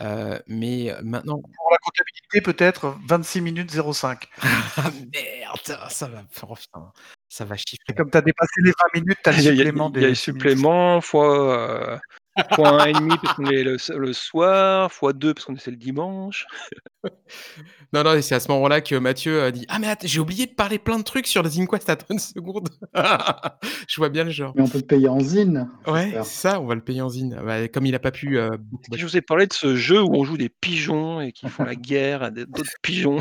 Heu, 0.00 0.40
mais 0.48 0.90
heu, 0.90 1.00
maintenant 1.02 1.40
Pour 1.40 1.70
la 1.70 1.78
comptabilité, 1.78 2.40
peut-être 2.40 2.96
26 3.06 3.40
minutes 3.40 3.70
05. 3.70 4.28
Ah 4.76 4.90
merde! 4.90 5.88
Ça 5.90 6.08
va 6.08 6.22
putain, 6.24 6.92
ça 7.28 7.44
va 7.44 7.56
Et 7.88 7.92
chiffrer. 7.92 7.94
comme 7.94 8.10
tu 8.10 8.16
as 8.16 8.22
dépassé 8.22 8.60
les 8.62 8.70
20 8.72 9.00
minutes, 9.00 9.18
tu 9.22 9.28
as 9.30 9.32
le 9.32 9.38
a 9.48 9.52
il 9.52 9.58
y 9.58 9.62
a 9.62 9.64
supplément 9.64 9.90
il 9.96 10.02
y 10.02 10.04
a 10.04 10.08
le 10.08 10.14
des 10.14 10.14
6 10.14 10.32
minutes. 10.32 10.58
supplément 10.58 11.00
fois, 11.00 11.96
heu, 11.96 12.00
fois 12.54 12.86
1,5 12.86 13.20
parce 13.22 13.34
qu'on 13.34 13.46
est 13.46 13.62
le 13.62 13.76
le 13.96 14.12
soir, 14.12 14.92
fois 14.92 15.12
2 15.12 15.34
parce 15.34 15.46
qu'on 15.46 15.56
c'est 15.56 15.70
le 15.70 15.76
dimanche. 15.76 16.46
Non, 17.92 18.02
non 18.02 18.14
et 18.14 18.22
c'est 18.22 18.34
à 18.34 18.40
ce 18.40 18.50
moment-là 18.50 18.80
que 18.80 18.96
Mathieu 18.96 19.42
a 19.42 19.52
dit: 19.52 19.66
«Ah 19.68 19.78
mais 19.78 19.94
j'ai 20.02 20.18
oublié 20.18 20.46
de 20.46 20.52
parler 20.52 20.78
plein 20.80 20.98
de 20.98 21.04
trucs 21.04 21.28
sur 21.28 21.44
le 21.44 21.48
ZinQuest, 21.48 21.88
attends 21.88 22.06
une 22.10 22.18
seconde». 22.18 22.68
Je 23.88 23.96
vois 23.96 24.08
bien 24.08 24.24
le 24.24 24.30
genre. 24.30 24.52
Mais 24.56 24.62
on 24.62 24.68
peut 24.68 24.80
te 24.80 24.86
payer 24.86 25.06
en 25.06 25.20
zine, 25.20 25.68
Ouais, 25.86 26.10
c'est 26.12 26.24
ça, 26.24 26.60
on 26.60 26.66
va 26.66 26.74
le 26.74 26.80
payer 26.80 27.02
en 27.02 27.08
zine. 27.08 27.38
Bah, 27.44 27.68
comme 27.68 27.86
il 27.86 27.94
a 27.94 28.00
pas 28.00 28.10
pu, 28.10 28.36
heu, 28.38 28.50
Si 28.90 28.98
je 28.98 29.06
vous 29.06 29.16
ai 29.16 29.20
parlé 29.20 29.46
de 29.46 29.52
ce 29.52 29.76
jeu 29.76 30.02
où 30.02 30.12
on 30.16 30.24
joue 30.24 30.36
des 30.36 30.48
pigeons 30.48 31.20
et 31.20 31.30
qui 31.30 31.48
font 31.48 31.62
la 31.62 31.76
guerre 31.76 32.24
à 32.24 32.30
des 32.30 32.46
d'autres 32.46 32.74
pigeons. 32.82 33.18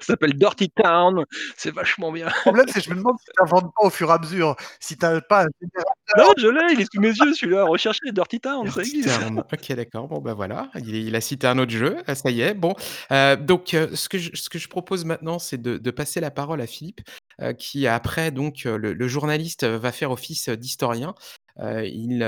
Ça 0.00 0.08
s'appelle 0.08 0.34
Dirty 0.34 0.70
Town, 0.70 1.24
c'est 1.56 1.70
vachement 1.72 2.12
bien. 2.12 2.26
Le 2.26 2.40
problème, 2.42 2.66
c'est 2.68 2.80
que 2.80 2.84
je 2.86 2.90
me 2.90 2.96
demande 2.96 3.16
si 3.18 3.26
tu 3.26 3.42
inventes 3.42 3.72
pas 3.74 3.86
au 3.86 3.90
fur 3.90 4.10
et 4.10 4.12
à 4.12 4.18
mesure, 4.18 4.54
si 4.78 4.96
tu 4.96 5.06
as 5.06 5.20
pas 5.22 5.44
un 5.44 5.48
générateur. 5.60 6.16
Non, 6.18 6.32
je 6.36 6.48
l'ai, 6.48 6.74
il 6.74 6.80
est 6.80 6.92
sous 6.92 7.00
mes 7.00 7.08
yeux 7.08 7.32
celui-là, 7.34 7.64
recherchez 7.64 8.12
Dirty 8.12 8.40
Town, 8.40 8.70
ça 8.70 8.82
existe. 8.82 9.08
Town. 9.08 9.38
OK, 9.38 9.72
d'accord. 9.72 10.08
Bon, 10.08 10.20
bah, 10.20 10.34
voilà, 10.34 10.70
il 10.76 10.94
il 10.94 11.16
a 11.16 11.20
cité 11.20 11.46
un 11.46 11.58
autre 11.58 11.72
jeu, 11.72 11.96
ah 12.06 12.14
ça 12.14 12.30
y 12.30 12.42
est. 12.42 12.54
Bon, 12.54 12.74
heu, 13.10 13.36
donc 13.36 13.72
heu, 13.74 13.94
ce 13.94 14.08
que 14.08 14.18
je 14.18 14.30
ce 14.34 14.48
que 14.50 14.58
je 14.58 14.68
propose 14.68 15.04
maintenant, 15.04 15.38
c'est 15.38 15.60
de 15.60 15.78
de 15.78 15.90
passer 15.90 16.20
la 16.20 16.30
parole 16.30 16.60
à 16.60 16.66
Philippe, 16.66 17.00
heu, 17.40 17.52
qui 17.54 17.86
après 17.86 18.30
donc 18.30 18.64
le 18.64 18.92
le 18.92 19.08
journaliste, 19.08 19.64
va 19.64 19.92
faire 19.92 20.10
office 20.10 20.48
d'historien. 20.50 21.14
Il, 21.58 22.22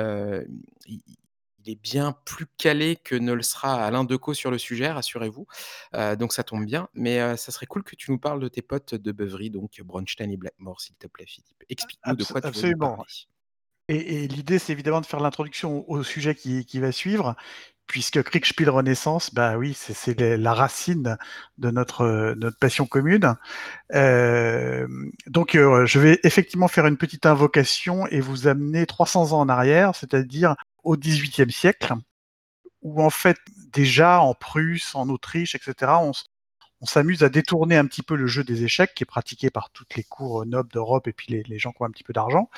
il 1.68 1.72
il 1.72 1.72
est 1.72 1.76
bien 1.82 2.12
plus 2.24 2.46
calé 2.56 2.96
que 2.96 3.14
ne 3.14 3.32
le 3.32 3.42
sera 3.42 3.84
Alain 3.84 4.04
Decaux 4.04 4.34
sur 4.34 4.50
le 4.50 4.58
sujet, 4.58 4.90
rassurez-vous. 4.90 5.46
Heu, 5.94 6.16
donc 6.16 6.32
ça 6.32 6.42
tombe 6.44 6.64
bien. 6.64 6.88
Mais 6.94 7.20
heu, 7.20 7.36
ça 7.36 7.52
serait 7.52 7.66
cool 7.66 7.84
que 7.84 7.96
tu 7.96 8.10
nous 8.10 8.18
parles 8.18 8.40
de 8.40 8.48
tes 8.48 8.62
potes 8.62 8.94
de 8.94 9.12
beuverie, 9.12 9.50
donc 9.50 9.80
Braunstein 9.82 10.30
et 10.30 10.36
Blackmore, 10.36 10.80
s'il 10.80 10.96
te 10.96 11.06
plaît, 11.06 11.26
Philippe. 11.26 11.64
Explique-nous 11.68 12.16
de 12.16 12.24
Abs 12.24 12.32
quoi 12.32 12.40
tu 12.42 12.56
veux 12.56 12.62
nous 12.62 12.74
absolument. 12.74 12.96
parler. 12.96 13.04
Et 13.88 14.24
et 14.24 14.28
l'idée, 14.28 14.58
c'est 14.58 14.72
évidemment 14.72 15.00
de 15.00 15.06
faire 15.06 15.20
l'introduction 15.20 15.88
au 15.90 16.02
sujet 16.02 16.34
qui 16.34 16.66
qui 16.66 16.80
va 16.80 16.92
suivre, 16.92 17.36
puisque 17.86 18.22
Kriegspiel 18.22 18.70
Renaissance, 18.70 19.34
bah, 19.34 19.58
oui, 19.58 19.74
c'est 19.74 19.94
c'est 19.94 20.18
les 20.20 20.36
la 20.38 20.54
racine 20.54 21.18
de 21.58 21.70
notre, 21.70 22.02
heu, 22.04 22.34
notre 22.36 22.58
passion 22.58 22.86
commune. 22.86 23.34
Donc 25.26 25.52
je 25.54 25.98
vais 25.98 26.20
effectivement 26.24 26.68
faire 26.68 26.86
une 26.86 26.96
petite 26.96 27.26
invocation 27.26 28.06
et 28.08 28.20
vous 28.20 28.46
amener 28.48 28.86
300 28.86 29.32
ans 29.32 29.40
en 29.40 29.48
arrière, 29.48 29.94
c'est-à-dire 29.94 30.54
au 30.88 30.96
XVIIIe 30.96 31.52
siècle, 31.52 31.92
où 32.80 33.02
en 33.02 33.10
fait, 33.10 33.36
déjà 33.72 34.20
en 34.20 34.32
Prusse, 34.32 34.94
en 34.94 35.08
Autriche 35.10 35.54
et 35.54 35.60
cetera, 35.62 36.00
on 36.80 36.86
s'amuse 36.86 37.22
à 37.22 37.28
détourner 37.28 37.76
un 37.76 37.86
petit 37.86 38.02
peu 38.02 38.16
le 38.16 38.26
jeu 38.26 38.42
des 38.42 38.64
échecs 38.64 38.94
qui 38.94 39.02
est 39.02 39.06
pratiqué 39.06 39.50
par 39.50 39.70
toutes 39.70 39.96
les 39.96 40.04
cours, 40.04 40.42
heu, 40.42 40.44
nobles 40.46 40.70
d'Europe 40.72 41.06
et 41.06 41.12
puis 41.12 41.42
les 41.46 41.58
gens 41.58 41.72
qui 41.72 41.82
ont 41.82 41.84
un 41.86 41.90
petit 41.90 42.04
peu 42.04 42.14
d'argent. 42.14 42.48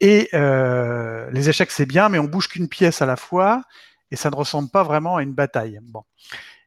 Et 0.00 0.30
heu, 0.32 1.28
les 1.32 1.50
échecs, 1.50 1.70
c'est 1.70 1.84
bien, 1.84 2.08
mais 2.08 2.18
on 2.18 2.24
bouge 2.24 2.48
qu'une 2.48 2.68
pièce 2.68 3.02
à 3.02 3.06
la 3.06 3.16
fois 3.16 3.62
et 4.10 4.16
ça 4.16 4.30
ne 4.30 4.36
ressemble 4.36 4.70
pas 4.70 4.82
vraiment 4.82 5.16
à 5.16 5.22
une 5.22 5.34
bataille. 5.34 5.78
Bon. 5.82 6.04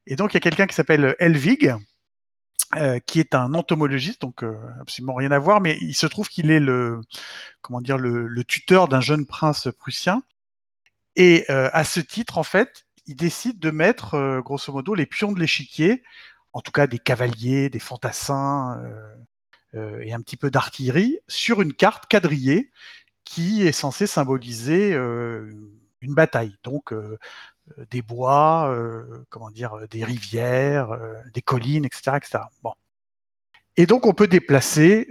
Et 0.05 0.15
donc 0.15 0.33
il 0.33 0.35
y 0.35 0.37
a 0.37 0.41
quelqu'un 0.41 0.67
qui 0.67 0.75
s'appelle 0.75 1.15
Helwig, 1.19 1.73
heu, 2.77 2.99
qui 3.07 3.19
est 3.19 3.33
un 3.33 3.55
entomologiste, 3.55 4.21
donc 4.21 4.43
absolument 4.79 5.15
rien 5.15 5.31
à 5.31 5.39
voir, 5.39 5.61
mais 5.61 5.77
il 5.81 5.95
se 5.95 6.05
trouve 6.05 6.29
qu'il 6.29 6.51
est 6.51 6.59
le 6.59 7.01
comment 7.61 7.81
dire? 7.81 7.97
Le 7.97 8.43
tuteur 8.43 8.87
d'un 8.87 9.01
jeune 9.01 9.25
prince 9.25 9.69
prussien 9.79 10.21
et 11.15 11.45
heu, 11.49 11.69
à 11.73 11.83
ce 11.85 11.99
titre, 12.01 12.37
en 12.37 12.43
fait, 12.43 12.85
il 13.07 13.15
décide 13.15 13.59
de 13.59 13.71
mettre, 13.71 14.15
heu, 14.15 14.41
grosso 14.43 14.71
modo, 14.73 14.95
les 14.95 15.05
pions 15.07 15.31
de 15.33 15.39
l'échiquier, 15.39 16.03
en 16.53 16.61
tout 16.61 16.71
cas 16.71 16.87
des 16.87 16.99
cavaliers, 16.99 17.69
des 17.69 17.79
fantassins, 17.79 18.81
heu 19.75 20.01
et 20.03 20.13
un 20.13 20.21
petit 20.21 20.37
peu 20.37 20.51
d'artillerie, 20.51 21.19
sur 21.27 21.61
une 21.61 21.73
carte 21.73 22.07
quadrillée 22.07 22.71
qui 23.25 23.67
est 23.67 23.71
censée 23.73 24.07
symboliser, 24.07 24.93
une 24.93 26.13
bataille. 26.15 26.57
Donc 26.63 26.93
des 27.91 28.01
bois, 28.03 28.75
comment 29.29 29.51
dire? 29.51 29.75
Des 29.91 30.03
rivières, 30.05 30.97
des 31.33 31.41
collines 31.43 31.85
et 31.85 31.89
cetera 31.93 32.17
et 32.19 32.21
cetera. 32.25 32.51
Bon. 32.63 32.73
Et 33.77 33.87
donc 33.87 34.05
on 34.05 34.13
peut 34.13 34.27
déplacer, 34.27 35.07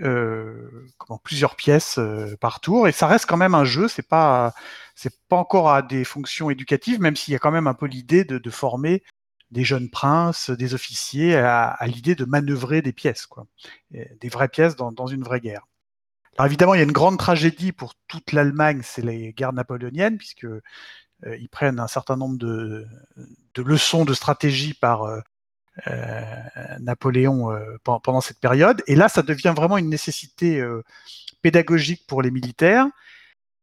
comment? 0.98 1.18
Plusieurs 1.24 1.56
pièces, 1.56 1.98
heu, 1.98 2.36
par 2.40 2.60
tour 2.60 2.86
et 2.86 2.92
ça 2.92 3.06
reste 3.08 3.26
quand 3.26 3.36
même 3.36 3.54
un 3.56 3.64
jeu, 3.64 3.88
c'est 3.88 4.06
pas 4.06 4.54
c'est 4.94 5.14
pas 5.28 5.36
encore 5.36 5.70
à 5.70 5.82
des 5.82 6.04
fonctions 6.04 6.48
éducatives, 6.50 7.00
même 7.00 7.16
s'il 7.16 7.32
y 7.32 7.34
a 7.34 7.38
quand 7.40 7.50
même 7.50 7.66
un 7.66 7.74
peu 7.74 7.86
l'idée 7.86 8.24
de 8.24 8.38
de 8.38 8.50
former 8.50 9.02
des 9.50 9.64
jeunes 9.64 9.90
princes, 9.90 10.50
des 10.50 10.74
officiers 10.74 11.34
à 11.36 11.68
à 11.70 11.86
l'idée 11.88 12.14
de 12.14 12.24
manœuvrer 12.24 12.82
des 12.82 12.92
pièces, 12.92 13.26
quoi. 13.26 13.46
Des 13.90 14.28
vraies 14.28 14.48
pièces 14.48 14.76
dans 14.76 14.92
dans 14.92 15.06
une 15.08 15.24
vraie 15.24 15.40
guerre. 15.40 15.66
Alors 16.38 16.46
évidemment, 16.46 16.74
il 16.74 16.78
y 16.78 16.80
a 16.82 16.84
une 16.84 16.92
grande 16.92 17.18
tragédie 17.18 17.72
pour 17.72 17.94
toute 18.08 18.32
l'Allemagne, 18.32 18.82
c'est 18.84 19.02
les 19.04 19.32
guerres 19.34 19.52
napoléoniennes 19.54 20.18
puisque, 20.18 20.44
heu, 20.44 20.62
ils 21.40 21.48
prennent 21.50 21.80
un 21.80 21.88
certain 21.88 22.16
nombre 22.16 22.38
de 22.38 22.86
de 23.54 23.62
leçons 23.62 24.04
de 24.06 24.14
stratégie 24.14 24.74
par, 24.74 25.04
heu, 25.06 25.22
Napoléon, 26.80 27.50
heu, 27.52 27.78
pen 27.84 27.98
pendant 28.02 28.20
cette 28.20 28.40
période. 28.40 28.82
Et 28.86 28.94
là, 28.94 29.08
ça 29.08 29.22
devient 29.22 29.54
vraiment 29.56 29.78
une 29.78 29.88
nécessité, 29.88 30.60
heu, 30.60 30.84
pédagogique 31.42 32.06
pour 32.06 32.22
les 32.22 32.30
militaires. 32.30 32.86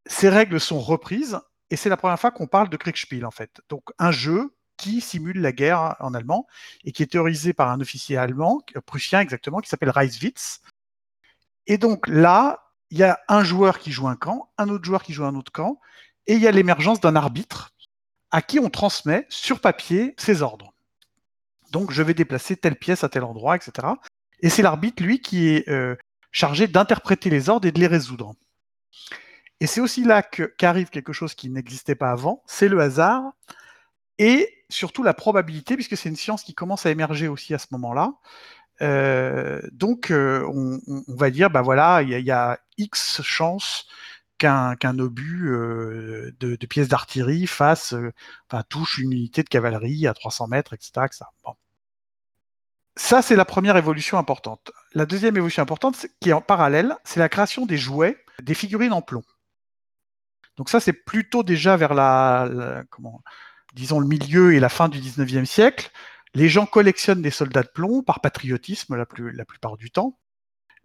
Ces 0.06 0.30
règles 0.30 0.60
sont 0.60 0.80
reprises 0.80 1.40
et 1.70 1.76
c'est 1.76 1.90
la 1.90 1.98
première 1.98 2.20
fois 2.20 2.32
qu'on 2.32 2.48
parle 2.48 2.70
de 2.70 2.78
Kriegspiel, 2.78 3.26
en 3.26 3.32
fait. 3.32 3.62
Donc 3.70 3.90
un 4.00 4.12
jeu 4.12 4.56
qui 4.78 5.02
simule 5.02 5.40
la 5.42 5.52
guerre 5.52 5.96
en 6.00 6.14
allemand 6.14 6.48
et 6.86 6.92
qui 6.92 7.04
est 7.04 7.12
théorisé 7.12 7.54
par 7.54 7.70
un 7.70 7.82
officier 7.82 8.18
allemand, 8.18 8.62
prussien 8.86 9.20
exactement, 9.20 9.60
qui 9.60 9.70
s'appelle 9.70 9.90
Reiswitz. 9.90 10.62
Et 11.68 11.78
donc 11.78 12.08
là, 12.08 12.72
il 12.90 12.98
y 12.98 13.04
a 13.04 13.20
un 13.28 13.44
joueur 13.44 13.78
qui 13.78 13.92
joue 13.92 14.08
un 14.08 14.16
camp, 14.16 14.50
un 14.58 14.70
autre 14.70 14.86
joueur 14.86 15.04
qui 15.04 15.14
joue 15.14 15.26
un 15.26 15.36
autre 15.36 15.52
camp, 15.52 15.80
et 16.28 16.34
il 16.34 16.42
y 16.42 16.48
a 16.48 16.52
l'émergence 16.52 17.02
d'un 17.02 17.16
arbitre 17.16 17.72
à 18.32 18.42
qui 18.42 18.60
on 18.60 18.70
transmet 18.70 19.26
sur 19.30 19.60
papier 19.60 20.16
ses 20.18 20.42
ordres. 20.42 20.74
Donc 21.72 21.92
je 21.92 22.02
vais 22.04 22.14
déplacer 22.14 22.56
telle 22.56 22.76
pièce 22.76 23.04
à 23.04 23.10
tel 23.10 23.24
endroit, 23.24 23.56
etc. 23.56 23.88
Et 24.42 24.50
c'est 24.50 24.62
l'arbitre, 24.62 25.04
lui, 25.04 25.22
qui 25.22 25.50
est 25.50 25.68
euh, 25.70 25.96
chargé 26.32 26.68
d'interpréter 26.68 27.30
les 27.30 27.50
ordres 27.50 27.68
et 27.68 27.72
de 27.72 27.80
les 27.80 27.88
résoudre. 27.88 28.34
Et 29.60 29.68
c'est 29.68 29.82
aussi 29.82 30.04
là 30.04 30.24
qu'arrive 30.24 30.90
quelque 30.90 31.14
chose 31.14 31.34
qui 31.34 31.50
n'existait 31.50 31.96
pas 31.96 32.12
avant, 32.12 32.44
c'est 32.48 32.70
le 32.70 32.80
hasard 32.80 33.34
et 34.18 34.54
surtout 34.70 35.04
la 35.04 35.14
probabilité, 35.14 35.76
puisque 35.76 35.98
c'est 35.98 36.10
une 36.10 36.16
science 36.16 36.44
qui 36.44 36.54
commence 36.54 36.86
à 36.86 36.92
émerger 36.92 37.28
aussi 37.28 37.54
à 37.54 37.58
ce 37.58 37.68
moment-là. 37.72 38.14
Euh, 38.82 39.62
donc, 39.72 40.12
euh, 40.12 40.46
on, 40.54 40.80
va 41.08 41.30
dire, 41.30 41.50
bah 41.50 41.62
voilà, 41.62 42.02
il 42.02 42.10
y, 42.10 42.32
a 42.32 42.60
X 42.78 43.22
chances 43.22 43.88
qu'un 44.40 45.00
obus 45.00 45.50
euh, 45.50 46.32
de, 46.40 46.56
pièces 46.66 46.88
d'artillerie 46.88 47.46
fasse, 47.46 47.94
enfin, 48.50 48.64
touche 48.70 48.98
une 48.98 49.12
unité 49.12 49.44
de 49.44 49.50
cavalerie 49.50 50.08
à 50.08 50.14
300 50.14 50.48
mètres, 50.48 50.74
etc. 50.74 51.06
Ça, 52.96 53.22
c'est 53.22 53.36
la 53.36 53.46
première 53.46 53.78
évolution 53.78 54.18
importante. 54.18 54.72
La 54.94 55.06
deuxième 55.06 55.38
évolution 55.38 55.62
importante, 55.64 56.08
qui 56.20 56.30
est 56.30 56.34
en 56.34 56.42
parallèle, 56.42 56.96
c'est 57.04 57.20
la 57.20 57.30
création 57.30 57.66
des 57.66 57.78
jouets, 57.78 58.18
des 58.42 58.54
figurines 58.54 58.94
en 58.94 59.02
plomb. 59.02 59.24
Donc 60.58 60.70
ça, 60.70 60.80
c'est 60.80 60.94
plutôt 60.94 61.44
déjà 61.44 61.78
vers 61.78 61.94
la, 61.94 62.50
disons 63.74 64.00
le 64.00 64.08
milieu 64.08 64.54
et 64.54 64.60
la 64.60 64.70
fin 64.70 64.90
du 64.90 65.00
19e 65.00 65.46
siècle. 65.46 65.92
Les 66.34 66.50
gens 66.50 66.66
collectionnent 66.66 67.22
des 67.22 67.32
soldats 67.32 67.64
de 67.64 67.70
plomb 67.70 68.04
par 68.04 68.20
patriotisme 68.22 68.96
la 68.96 69.46
plupart 69.46 69.78
du 69.78 69.92
temps. 69.92 70.18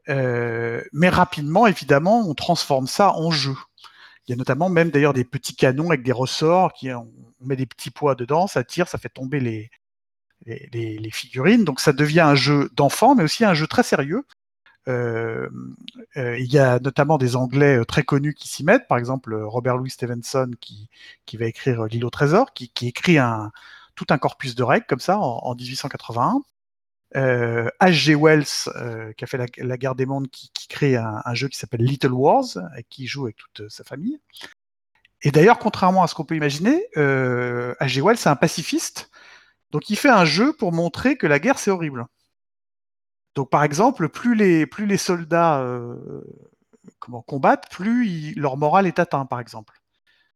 Euh, 0.08 0.82
mais 0.92 1.08
rapidement, 1.08 1.66
évidemment, 1.66 2.28
on 2.28 2.34
transforme 2.34 2.86
ça 2.86 3.12
en 3.14 3.30
jeu. 3.30 3.56
Il 4.26 4.32
y 4.32 4.34
a 4.34 4.36
notamment 4.36 4.68
même 4.70 4.90
d'ailleurs 4.90 5.12
des 5.12 5.24
petits 5.24 5.54
canons 5.54 5.88
avec 5.88 6.02
des 6.02 6.12
ressorts, 6.12 6.72
qui, 6.72 6.92
on 6.92 7.10
met 7.40 7.56
des 7.56 7.66
petits 7.66 7.90
poids 7.90 8.14
dedans, 8.14 8.46
ça 8.46 8.64
tire, 8.64 8.88
ça 8.88 8.98
fait 8.98 9.10
tomber 9.10 9.40
les, 9.40 9.70
les, 10.46 11.10
figurines. 11.10 11.64
Donc 11.64 11.80
ça 11.80 11.92
devient 11.92 12.20
un 12.20 12.34
jeu 12.34 12.70
d'enfant, 12.74 13.14
mais 13.14 13.24
aussi 13.24 13.44
un 13.44 13.54
jeu 13.54 13.66
très 13.66 13.82
sérieux. 13.82 14.24
Euh, 14.88 15.48
euh, 16.18 16.38
il 16.38 16.52
y 16.52 16.58
a 16.58 16.78
notamment 16.78 17.16
des 17.16 17.36
Anglais 17.36 17.82
très 17.86 18.02
connus 18.02 18.34
qui 18.34 18.48
s'y 18.48 18.64
mettent, 18.64 18.86
par 18.86 18.98
exemple 18.98 19.34
Robert 19.34 19.78
Louis 19.78 19.90
Stevenson 19.90 20.50
qui, 20.60 20.90
qui 21.24 21.38
va 21.38 21.46
écrire 21.46 21.84
L'île 21.84 22.04
au 22.04 22.10
trésor, 22.10 22.52
qui, 22.52 22.68
qui 22.68 22.88
écrit 22.88 23.18
un, 23.18 23.50
tout 23.94 24.06
un 24.10 24.18
corpus 24.18 24.54
de 24.54 24.62
règles 24.62 24.86
comme 24.86 25.00
ça 25.00 25.18
en, 25.18 25.54
1881. 25.54 26.42
H.G. 27.14 28.14
Wells, 28.14 28.68
euh, 28.76 29.12
qui 29.12 29.24
a 29.24 29.26
fait 29.26 29.38
la, 29.58 29.76
guerre 29.76 29.94
des 29.94 30.06
mondes, 30.06 30.28
qui, 30.28 30.50
crée 30.68 30.96
un, 30.96 31.34
jeu 31.34 31.48
qui 31.48 31.58
s'appelle 31.58 31.82
Little 31.82 32.12
Wars, 32.12 32.44
qui 32.90 33.06
joue 33.06 33.24
avec 33.24 33.36
toute 33.36 33.68
sa 33.68 33.84
famille. 33.84 34.18
Et 35.22 35.30
d'ailleurs, 35.30 35.58
contrairement 35.58 36.02
à 36.02 36.08
ce 36.08 36.14
qu'on 36.14 36.24
peut 36.24 36.36
imaginer, 36.36 36.86
H.G. 36.96 38.02
Wells, 38.02 38.18
c'est 38.18 38.28
un 38.28 38.36
pacifiste, 38.36 39.10
donc 39.70 39.90
il 39.90 39.96
fait 39.96 40.10
un 40.10 40.24
jeu 40.24 40.52
pour 40.52 40.72
montrer 40.72 41.16
que 41.16 41.26
la 41.26 41.38
guerre, 41.38 41.58
c'est 41.58 41.70
horrible. 41.70 42.06
Donc 43.34 43.50
par 43.50 43.64
exemple, 43.64 44.08
plus 44.08 44.34
les, 44.34 44.66
plus 44.66 44.86
les 44.86 44.96
soldats 44.96 45.60
euh, 45.60 46.22
comment, 47.00 47.22
combattent, 47.22 47.68
plus 47.70 48.34
leur 48.34 48.56
morale 48.56 48.86
est 48.86 48.98
atteint, 48.98 49.26
par 49.26 49.40
exemple 49.40 49.74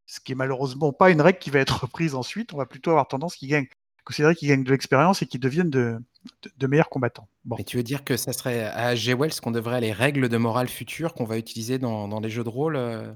ce 0.09 0.19
qui 0.19 0.31
est 0.31 0.35
malheureusement 0.35 0.91
pas 0.91 1.11
une 1.11 1.21
règle 1.21 1.37
qui 1.37 1.51
va 1.51 1.59
être 1.59 1.81
reprise 1.83 2.15
ensuite. 2.15 2.51
On 2.53 2.57
va 2.57 2.65
plutôt 2.65 2.89
avoir 2.89 3.07
tendance 3.07 3.35
qu'ils 3.35 3.49
gagnent, 3.49 3.67
considérer 4.03 4.33
qu'ils 4.35 4.49
gagnent 4.49 4.63
de 4.63 4.71
l'expérience 4.71 5.21
et 5.21 5.27
qu'ils 5.27 5.39
deviennent 5.39 5.69
de, 5.69 5.99
meilleurs 6.67 6.89
combattants. 6.89 7.27
Bon. 7.45 7.55
Et 7.57 7.63
tu 7.63 7.77
veux 7.77 7.83
dire 7.83 8.03
que 8.03 8.17
ça 8.17 8.33
serait 8.33 8.65
à 8.65 8.95
G. 8.95 9.13
Wells 9.13 9.39
qu'on 9.41 9.51
devrait 9.51 9.81
les 9.81 9.91
règles 9.91 10.29
de 10.29 10.37
morale 10.37 10.67
futures 10.67 11.13
qu'on 11.13 11.25
va 11.25 11.37
utiliser 11.37 11.79
dans, 11.79 12.19
les 12.19 12.29
jeux 12.29 12.43
de 12.43 12.49
rôle 12.49 12.75
euh? 12.75 13.11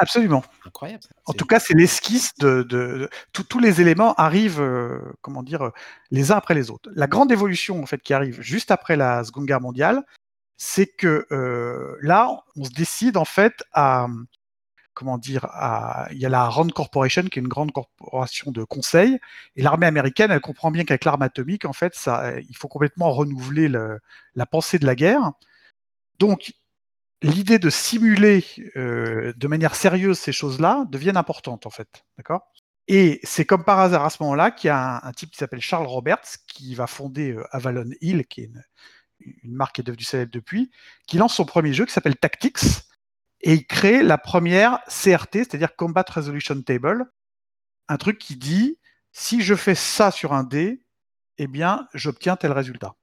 Absolument. 0.00 0.44
Incroyable. 0.66 1.02
En 1.24 1.32
tout 1.32 1.46
cas, 1.46 1.58
c'est 1.58 1.72
l'esquisse 1.74 2.34
de, 2.38 3.08
tous 3.32 3.58
les 3.58 3.80
éléments 3.80 4.12
arrivent, 4.14 4.60
euh, 4.60 5.00
comment 5.22 5.42
dire, 5.42 5.70
les 6.10 6.30
uns 6.30 6.36
après 6.36 6.54
les 6.54 6.70
autres. 6.70 6.90
La 6.94 7.06
grande 7.06 7.32
évolution 7.32 7.82
en 7.82 7.86
fait 7.86 8.02
qui 8.02 8.12
arrive 8.12 8.40
juste 8.42 8.70
après 8.70 8.96
la 8.96 9.24
Seconde 9.24 9.46
Guerre 9.46 9.62
mondiale, 9.62 10.04
c'est 10.58 10.86
que 10.86 11.26
euh, 11.32 11.96
là, 12.02 12.44
on 12.56 12.64
se 12.64 12.70
décide 12.70 13.16
en 13.16 13.24
fait 13.24 13.64
à, 13.72 14.08
comment 14.98 15.16
dire, 15.16 15.46
il 16.10 16.18
y 16.18 16.26
a 16.26 16.28
la 16.28 16.48
Rand 16.48 16.66
Corporation 16.66 17.22
qui 17.22 17.38
est 17.38 17.42
une 17.42 17.46
grande 17.46 17.70
corporation 17.70 18.50
de 18.50 18.64
conseil, 18.64 19.20
et 19.54 19.62
l'armée 19.62 19.86
américaine, 19.86 20.32
elle 20.32 20.40
comprend 20.40 20.72
bien 20.72 20.84
qu'avec 20.84 21.04
l'arme 21.04 21.22
atomique, 21.22 21.64
en 21.64 21.72
fait, 21.72 21.96
il 22.48 22.56
faut 22.56 22.66
complètement 22.66 23.12
renouveler 23.12 23.68
la 23.68 24.46
pensée 24.46 24.80
de 24.80 24.86
la 24.86 24.96
guerre. 24.96 25.30
Donc, 26.18 26.52
l'idée 27.22 27.60
de 27.60 27.70
simuler 27.70 28.44
euh, 28.76 29.32
de 29.36 29.46
manière 29.46 29.76
sérieuse 29.76 30.18
ces 30.18 30.32
choses-là 30.32 30.84
devient 30.90 31.12
importante, 31.14 31.64
en 31.64 31.70
fait, 31.70 32.04
d'accord? 32.16 32.50
Et 32.88 33.20
c'est 33.22 33.44
comme 33.44 33.62
par 33.62 33.78
hasard 33.78 34.04
à 34.04 34.10
ce 34.10 34.20
moment-là 34.24 34.50
qu'il 34.50 34.66
y 34.66 34.70
a 34.70 35.00
un, 35.04 35.12
type 35.12 35.30
qui 35.30 35.36
s'appelle 35.36 35.60
Charles 35.60 35.86
Roberts 35.86 36.38
qui 36.48 36.74
va 36.74 36.88
fonder 36.88 37.32
euh, 37.32 37.44
Avalon 37.52 37.90
Hill, 38.00 38.26
qui 38.26 38.40
est 38.40 38.44
une, 38.46 38.64
une 39.44 39.54
marque 39.54 39.76
qui 39.76 39.82
est 39.82 39.84
devenue 39.84 40.02
célèbre 40.02 40.32
depuis, 40.32 40.72
qui 41.06 41.18
lance 41.18 41.34
son 41.34 41.44
premier 41.44 41.72
jeu 41.72 41.86
qui 41.86 41.92
s'appelle 41.92 42.16
Tactics 42.16 42.87
et 43.40 43.54
il 43.54 43.66
crée 43.66 44.02
la 44.02 44.18
première 44.18 44.80
CRT, 44.88 45.34
c'est-à-dire 45.34 45.76
Combat 45.76 46.04
Resolution 46.08 46.60
Table, 46.62 47.10
un 47.88 47.96
truc 47.96 48.18
qui 48.18 48.36
dit 48.36 48.78
si 49.12 49.40
je 49.40 49.54
fais 49.54 49.74
ça 49.74 50.10
sur 50.10 50.32
un 50.32 50.44
dé, 50.44 50.82
eh 51.38 51.46
bien, 51.46 51.88
j'obtiens 51.94 52.36
tel 52.36 52.52
résultat. 52.52 52.94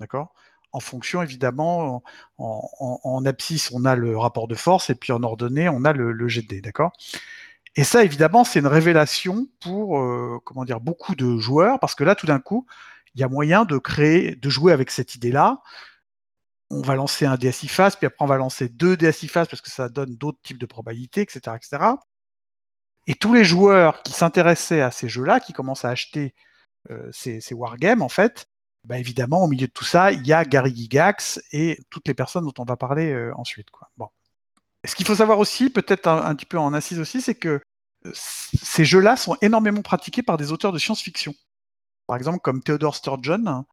D'accord? 0.00 0.34
En 0.72 0.80
fonction, 0.80 1.22
évidemment, 1.22 2.02
en, 2.38 3.24
abscisse, 3.24 3.70
on 3.72 3.84
a 3.84 3.94
le 3.94 4.18
rapport 4.18 4.48
de 4.48 4.56
force, 4.56 4.90
et 4.90 4.94
puis 4.94 5.12
en 5.12 5.22
ordonnée, 5.22 5.68
on 5.68 5.84
a 5.84 5.92
le, 5.92 6.28
GD. 6.28 6.60
D'accord? 6.60 6.92
Et 7.76 7.84
ça, 7.84 8.02
évidemment, 8.04 8.44
c'est 8.44 8.58
une 8.58 8.66
révélation 8.66 9.46
pour 9.60 10.00
euh, 10.00 10.38
comment 10.44 10.64
dire, 10.64 10.80
beaucoup 10.80 11.14
de 11.14 11.38
joueurs, 11.38 11.78
parce 11.78 11.94
que 11.94 12.04
là, 12.04 12.14
tout 12.14 12.26
d'un 12.26 12.40
coup, 12.40 12.66
il 13.14 13.20
y 13.20 13.24
a 13.24 13.28
moyen 13.28 13.64
de 13.64 13.78
créer, 13.78 14.34
de 14.34 14.50
jouer 14.50 14.72
avec 14.72 14.90
cette 14.90 15.14
idée-là, 15.14 15.62
on 16.70 16.82
va 16.82 16.94
lancer 16.94 17.26
un 17.26 17.36
DSI 17.36 17.68
fast, 17.68 17.98
puis 17.98 18.06
après 18.06 18.24
on 18.24 18.28
va 18.28 18.36
lancer 18.36 18.68
deux 18.68 18.96
DSI 18.96 19.28
fast 19.28 19.50
parce 19.50 19.60
que 19.60 19.70
ça 19.70 19.88
donne 19.88 20.16
d'autres 20.16 20.38
types 20.42 20.58
de 20.58 20.66
probabilités, 20.66 21.20
etc., 21.20 21.56
etc. 21.56 21.94
Et 23.06 23.14
tous 23.14 23.34
les 23.34 23.44
joueurs 23.44 24.02
qui 24.02 24.12
s'intéressaient 24.12 24.80
à 24.80 24.90
ces 24.90 25.08
jeux-là, 25.08 25.40
qui 25.40 25.52
commencent 25.52 25.84
à 25.84 25.90
acheter 25.90 26.34
euh, 26.90 27.10
ces, 27.12 27.40
wargames, 27.52 28.02
en 28.02 28.08
fait, 28.08 28.46
bah 28.84 28.98
évidemment, 28.98 29.44
au 29.44 29.48
milieu 29.48 29.66
de 29.66 29.72
tout 29.72 29.84
ça, 29.84 30.12
il 30.12 30.26
y 30.26 30.32
a 30.32 30.44
Gary 30.44 30.74
Gigax 30.74 31.40
et 31.52 31.78
toutes 31.90 32.08
les 32.08 32.14
personnes 32.14 32.44
dont 32.44 32.54
on 32.58 32.64
va 32.64 32.76
parler 32.76 33.12
euh, 33.12 33.32
ensuite. 33.36 33.68
Bon. 33.96 34.08
Ce 34.84 34.94
qu'il 34.94 35.06
faut 35.06 35.14
savoir 35.14 35.38
aussi, 35.38 35.70
peut-être 35.70 36.08
un, 36.08 36.34
petit 36.34 36.46
peu 36.46 36.58
en 36.58 36.74
assise 36.74 36.98
aussi, 36.98 37.22
c'est 37.22 37.34
que 37.34 37.60
euh, 38.06 38.12
ces 38.14 38.84
jeux-là 38.84 39.16
sont 39.16 39.36
énormément 39.40 39.82
pratiqués 39.82 40.22
par 40.22 40.36
des 40.36 40.52
auteurs 40.52 40.72
de 40.72 40.78
science-fiction. 40.78 41.34
Par 42.06 42.16
exemple, 42.16 42.40
comme 42.40 42.62
Theodore 42.62 42.94
Sturgeon, 42.94 43.64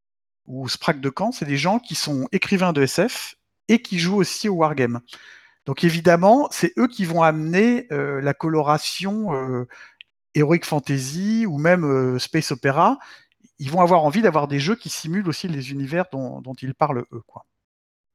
ou 0.45 0.67
Sprague 0.67 0.99
de 0.99 1.09
Camp, 1.09 1.31
c'est 1.31 1.45
des 1.45 1.57
gens 1.57 1.79
qui 1.79 1.95
sont 1.95 2.27
écrivains 2.31 2.73
de 2.73 2.81
SF 2.83 3.35
et 3.67 3.81
qui 3.81 3.99
jouent 3.99 4.17
aussi 4.17 4.49
au 4.49 4.55
wargame. 4.55 5.01
Donc 5.65 5.83
évidemment, 5.83 6.47
c'est 6.51 6.73
eux 6.77 6.87
qui 6.87 7.05
vont 7.05 7.21
amener 7.23 7.87
euh, 7.91 8.19
la 8.21 8.33
coloration 8.33 9.33
euh, 9.33 9.67
Heroic 10.33 10.65
Fantasy 10.65 11.45
ou 11.45 11.57
même 11.57 11.85
euh, 11.85 12.19
Space 12.19 12.51
Opera. 12.51 12.97
Ils 13.59 13.69
vont 13.69 13.81
avoir 13.81 14.03
envie 14.03 14.21
d'avoir 14.21 14.47
des 14.47 14.59
jeux 14.59 14.75
qui 14.75 14.89
simulent 14.89 15.29
aussi 15.29 15.47
les 15.47 15.71
univers 15.71 16.05
dont, 16.11 16.41
ils 16.61 16.73
parlent 16.73 17.05
eux. 17.11 17.23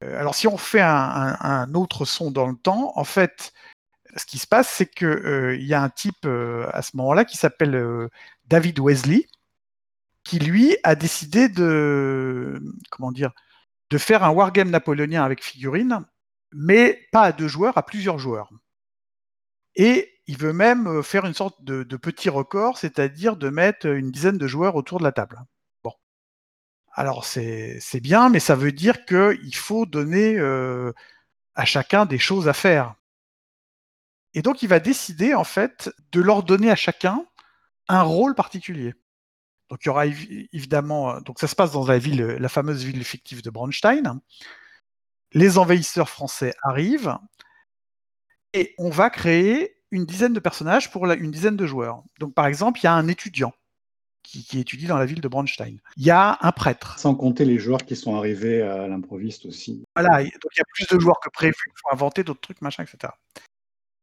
Alors 0.00 0.34
si 0.34 0.48
on 0.48 0.56
fait 0.56 0.80
un, 0.82 1.72
autre 1.74 2.04
son 2.04 2.32
dans 2.32 2.48
le 2.48 2.56
temps, 2.56 2.92
en 2.96 3.04
fait, 3.04 3.52
ce 4.16 4.26
qui 4.26 4.38
se 4.38 4.46
passe, 4.48 4.68
c'est 4.68 4.92
qu'il 4.92 5.64
y 5.64 5.72
a 5.72 5.80
un 5.80 5.88
type 5.88 6.26
à 6.26 6.82
ce 6.82 6.96
moment-là 6.96 7.24
qui 7.24 7.36
s'appelle 7.36 8.08
David 8.48 8.80
Wesley, 8.80 9.28
qui 10.26 10.40
lui 10.40 10.76
a 10.82 10.96
décidé 10.96 11.48
de 11.48 12.60
faire 13.96 14.24
un 14.24 14.30
wargame 14.30 14.70
napoléonien 14.70 15.22
avec 15.22 15.42
figurines, 15.42 16.04
mais 16.52 17.06
pas 17.12 17.22
à 17.22 17.32
deux 17.32 17.46
joueurs, 17.46 17.78
à 17.78 17.86
plusieurs 17.86 18.18
joueurs. 18.18 18.50
Et 19.76 20.12
il 20.26 20.36
veut 20.36 20.52
même 20.52 20.88
euh, 20.88 21.02
faire 21.02 21.26
une 21.26 21.34
sorte 21.34 21.62
de, 21.62 21.84
petit 21.96 22.28
record, 22.28 22.76
c'est-à-dire 22.76 23.36
de 23.36 23.50
mettre 23.50 23.86
une 23.86 24.10
dizaine 24.10 24.38
de 24.38 24.46
joueurs 24.48 24.74
autour 24.74 24.98
de 24.98 25.04
la 25.04 25.12
table. 25.12 25.40
Bon. 25.84 25.92
Alors 26.92 27.24
c'est 27.24 28.00
bien, 28.02 28.28
mais 28.28 28.40
ça 28.40 28.56
veut 28.56 28.72
dire 28.72 29.04
qu'il 29.04 29.54
faut 29.54 29.86
donner 29.86 30.36
euh, 30.38 30.92
à 31.54 31.64
chacun 31.64 32.04
des 32.04 32.18
choses 32.18 32.48
à 32.48 32.52
faire. 32.52 32.96
Et 34.34 34.42
donc 34.42 34.62
il 34.62 34.68
va 34.68 34.80
décider 34.80 35.34
en 35.34 35.44
fait 35.44 35.90
de 36.10 36.20
leur 36.20 36.42
donner 36.42 36.70
à 36.70 36.76
chacun 36.76 37.24
un 37.86 38.02
rôle 38.02 38.34
particulier. 38.34 38.94
Donc 39.68 39.80
il 39.84 39.86
y 39.86 39.90
aura 39.90 40.06
évidemment, 40.06 41.10
euh, 41.10 41.20
donc 41.20 41.38
ça 41.38 41.48
se 41.48 41.56
passe 41.56 41.72
dans 41.72 41.86
la 41.86 41.98
ville, 41.98 42.22
la 42.22 42.48
fameuse 42.48 42.84
ville 42.84 43.04
fictive 43.04 43.42
de 43.42 43.50
Braunstein. 43.50 44.20
Les 45.32 45.58
envahisseurs 45.58 46.08
français 46.08 46.54
arrivent 46.62 47.16
et 48.52 48.74
on 48.78 48.90
va 48.90 49.10
créer 49.10 49.76
une 49.90 50.06
dizaine 50.06 50.32
de 50.32 50.40
personnages 50.40 50.90
pour 50.90 51.06
une 51.10 51.30
dizaine 51.30 51.56
de 51.56 51.66
joueurs. 51.66 52.02
Donc 52.20 52.34
par 52.34 52.46
exemple, 52.46 52.80
il 52.80 52.84
y 52.84 52.86
a 52.86 52.94
un 52.94 53.08
étudiant 53.08 53.52
qui, 54.22 54.44
qui 54.44 54.58
étudie 54.58 54.86
dans 54.86 54.98
la 54.98 55.06
ville 55.06 55.20
de 55.20 55.28
Bronstein. 55.28 55.78
Il 55.96 56.04
y 56.04 56.10
a 56.10 56.38
un 56.40 56.52
prêtre. 56.52 56.98
Sans 56.98 57.14
compter 57.14 57.44
les 57.44 57.58
joueurs 57.58 57.84
qui 57.84 57.96
sont 57.96 58.16
arrivés 58.16 58.62
à 58.62 58.88
l'improviste 58.88 59.46
aussi. 59.46 59.84
Voilà, 59.94 60.22
donc 60.22 60.52
il 60.54 60.58
y 60.58 60.60
a 60.60 60.64
plus 60.72 60.86
de 60.86 61.00
joueurs 61.00 61.20
que 61.20 61.30
prévu, 61.30 61.54
il 61.66 61.72
faut 61.76 61.92
inventer 61.92 62.24
d'autres 62.24 62.40
trucs, 62.40 62.60
machin, 62.62 62.84
etc. 62.84 63.12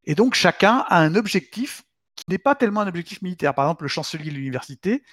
Et 0.05 0.16
donc 0.16 0.34
chacun 0.34 0.86
a 0.88 0.99
un 0.99 1.16
objectif 1.16 1.84
qui 2.16 2.26
n'est 2.30 2.38
pas 2.38 2.55
tellement 2.55 2.82
un 2.82 2.88
objectif 2.88 3.22
militaire. 3.22 3.53
Par 3.53 3.66
exemple, 3.66 3.84
le 3.84 3.89
chancelier 3.89 4.30
de 4.30 4.36
l'université, 4.36 5.03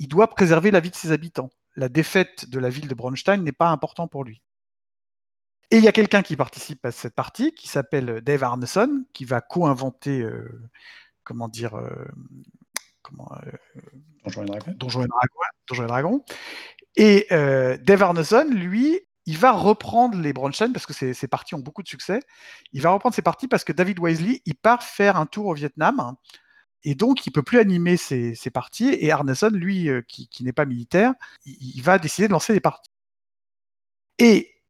il 0.00 0.08
doit 0.08 0.28
préserver 0.28 0.70
la 0.70 0.80
vie 0.80 0.90
de 0.90 0.96
ses 0.96 1.12
habitants. 1.12 1.50
La 1.76 1.88
défaite 1.88 2.48
de 2.48 2.58
la 2.58 2.70
ville 2.70 2.88
de 2.88 2.94
Bronstein 2.94 3.36
n'est 3.36 3.52
pas 3.52 3.68
important 3.68 4.08
pour 4.08 4.24
lui. 4.24 4.42
Et 5.70 5.76
il 5.76 5.84
y 5.84 5.88
a 5.88 5.92
quelqu'un 5.92 6.22
qui 6.22 6.34
participe 6.34 6.84
à 6.84 6.90
cette 6.90 7.14
partie, 7.14 7.52
qui 7.52 7.68
s'appelle 7.68 8.22
Dave 8.22 8.42
Arneson, 8.42 9.04
qui 9.12 9.24
va 9.24 9.40
co-inventer, 9.40 10.22
euh, 10.22 10.68
comment 11.22 11.48
dire, 11.48 11.76
euh, 11.76 12.08
comment, 13.02 13.30
euh, 13.46 13.80
Donjons 14.24 14.42
et 14.42 14.46
Dragons. 14.46 14.74
Donjons 14.76 15.02
et 15.02 15.06
Dragons. 15.06 15.40
Donjons 15.68 15.84
et 15.84 15.86
Dragons. 15.86 16.24
Et 16.96 17.26
euh, 17.30 17.76
Dave 17.76 18.02
Arneson, 18.02 18.48
lui, 18.50 19.00
il 19.26 19.36
va 19.36 19.52
reprendre 19.52 20.18
les 20.18 20.32
Bronstein 20.32 20.72
parce 20.72 20.86
que 20.86 20.94
ces, 20.94 21.12
ces 21.12 21.28
parties 21.28 21.54
ont 21.54 21.60
beaucoup 21.60 21.82
de 21.82 21.88
succès. 21.88 22.20
Il 22.72 22.80
va 22.80 22.90
reprendre 22.90 23.14
ces 23.14 23.22
parties 23.22 23.48
parce 23.48 23.64
que 23.64 23.72
David 23.72 23.98
Wisely, 24.00 24.42
il 24.46 24.56
part 24.56 24.82
faire 24.82 25.16
un 25.16 25.26
tour 25.26 25.46
au 25.46 25.54
Vietnam. 25.54 26.16
Et 26.84 26.94
donc, 26.94 27.26
il 27.26 27.30
peut 27.30 27.42
plus 27.42 27.58
animer 27.58 27.96
ces 27.96 28.50
parties. 28.52 28.88
Et 29.00 29.10
Arneson, 29.10 29.50
lui, 29.50 29.88
euh, 29.88 30.02
qui, 30.08 30.28
n'est 30.42 30.52
pas 30.52 30.64
militaire, 30.64 31.14
il, 31.44 31.82
va 31.82 31.98
décider 31.98 32.28
de 32.28 32.32
lancer 32.32 32.52
des 32.52 32.60
parties. 32.60 32.90
Et 34.18 34.60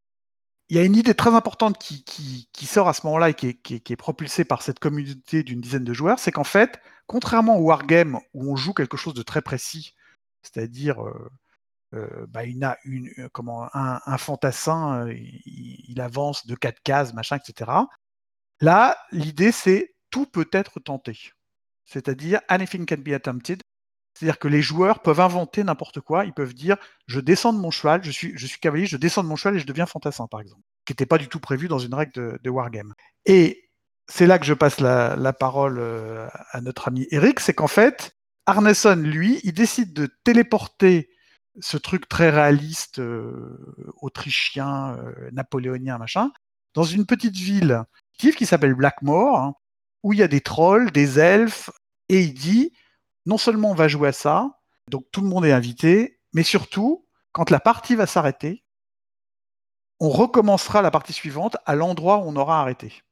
il 0.69 0.77
y 0.77 0.79
a 0.79 0.85
une 0.85 0.97
idée 0.97 1.15
très 1.15 1.35
importante 1.35 1.79
qui, 1.79 2.67
sort 2.67 2.89
à 2.89 2.95
ce 2.95 3.05
moment-là 3.07 3.31
et 3.31 3.35
qui 3.35 3.75
est, 3.75 3.97
propulsée 3.97 4.45
par 4.45 4.63
cette 4.63 4.79
communauté 4.79 5.43
d'une 5.43 5.61
dizaine 5.61 5.85
de 5.85 5.93
joueurs, 5.93 6.21
c'est 6.21 6.31
qu'en 6.31 6.45
fait, 6.45 6.81
contrairement 7.07 7.59
au 7.59 7.63
wargame 7.63 8.21
où 8.35 8.53
on 8.53 8.57
joue 8.57 8.73
quelque 8.73 8.97
chose 8.97 9.15
de 9.15 9.23
très 9.23 9.43
précis, 9.43 9.95
c'est-à-dire 10.43 11.05
euh, 11.05 11.31
euh, 11.95 12.27
bah, 12.29 12.43
euh, 12.45 13.29
comment, 13.33 13.69
un, 13.75 14.19
fantassin, 14.19 15.09
il, 15.11 15.85
il, 15.89 16.01
avance 16.01 16.47
de 16.47 16.55
quatre 16.55 16.81
cases, 16.85 17.15
machin, 17.15 17.37
etc. 17.37 17.73
Là, 18.61 18.97
l'idée 19.11 19.51
c'est 19.51 19.95
tout 20.11 20.27
peut 20.27 20.49
être 20.53 20.79
tenté, 20.79 21.33
c'est-à-dire 21.85 22.41
anything 22.49 22.87
can 22.87 22.99
be 22.99 23.13
attempted. 23.13 23.63
C'est-à-dire 24.15 24.39
que 24.39 24.49
les 24.49 24.63
joueurs 24.63 25.01
peuvent 25.01 25.21
inventer 25.21 25.65
n'importe 25.65 26.01
quoi. 26.01 26.25
Ils 26.25 26.33
peuvent 26.33 26.55
dire 26.55 26.77
je 27.07 27.21
descends 27.21 27.53
de 27.53 27.59
mon 27.59 27.71
cheval, 27.71 28.03
je 28.05 28.11
suis, 28.11 28.35
cavalier, 28.61 28.87
je 28.87 28.97
descends 28.97 29.23
de 29.23 29.29
mon 29.29 29.37
cheval 29.37 29.57
et 29.57 29.61
je 29.61 29.67
deviens 29.67 29.87
fantassin, 29.87 30.27
par 30.27 30.41
exemple, 30.41 30.63
qui 30.85 30.93
n'était 30.93 31.07
pas 31.07 31.19
du 31.19 31.29
tout 31.29 31.41
prévu 31.41 31.69
dans 31.69 31.79
une 31.79 31.95
règle 31.95 32.13
de, 32.13 32.39
de 32.43 32.51
Wargame. 32.51 32.95
Et 33.27 33.71
c'est 34.09 34.27
là 34.27 34.39
que 34.39 34.47
je 34.47 34.55
passe 34.55 34.81
la, 34.81 35.17
la 35.17 35.33
parole 35.33 35.79
euh, 35.79 36.29
à 36.51 36.61
notre 36.61 36.89
ami 36.89 37.07
Eric, 37.11 37.41
c'est 37.41 37.55
qu'en 37.55 37.69
fait, 37.69 38.17
Arneson, 38.47 38.97
lui, 38.97 39.41
il 39.45 39.53
décide 39.53 39.93
de 39.93 40.09
téléporter 40.25 41.11
ce 41.61 41.77
truc 41.77 42.09
très 42.09 42.31
réaliste, 42.31 42.99
euh, 42.99 43.57
autrichien, 44.01 44.97
euh, 44.97 45.31
napoléonien, 45.33 45.99
machin, 45.99 46.31
dans 46.75 46.85
une 46.85 47.07
petite 47.07 47.37
ville 47.37 47.85
qui 48.37 48.47
s'appelle 48.47 48.75
Blackmore, 48.75 49.39
hein, 49.39 49.55
où 50.03 50.13
il 50.13 50.19
y 50.19 50.23
a 50.23 50.29
des 50.29 50.41
trolls, 50.41 50.91
des 50.91 51.19
elfes, 51.19 51.71
et 52.09 52.23
il 52.23 52.35
dit 52.35 52.73
non 53.27 53.39
seulement 53.39 53.71
on 53.71 53.75
va 53.75 53.89
jouer 53.89 54.09
à 54.09 54.13
ça, 54.13 54.59
donc 54.89 55.05
tout 55.13 55.21
le 55.21 55.29
monde 55.29 55.45
est 55.45 55.53
invité, 55.53 56.21
mais 56.33 56.43
surtout, 56.43 57.07
quand 57.33 57.51
la 57.51 57.61
partie 57.61 57.95
va 57.95 58.07
s'arrêter, 58.07 58.65
on 60.01 60.09
recommencera 60.09 60.83
la 60.83 60.91
partie 60.91 61.13
suivante 61.13 61.57
à 61.67 61.75
l'endroit 61.75 62.19
où 62.19 62.23
on 62.23 62.37
aura 62.37 62.61
arrêté. 62.61 63.03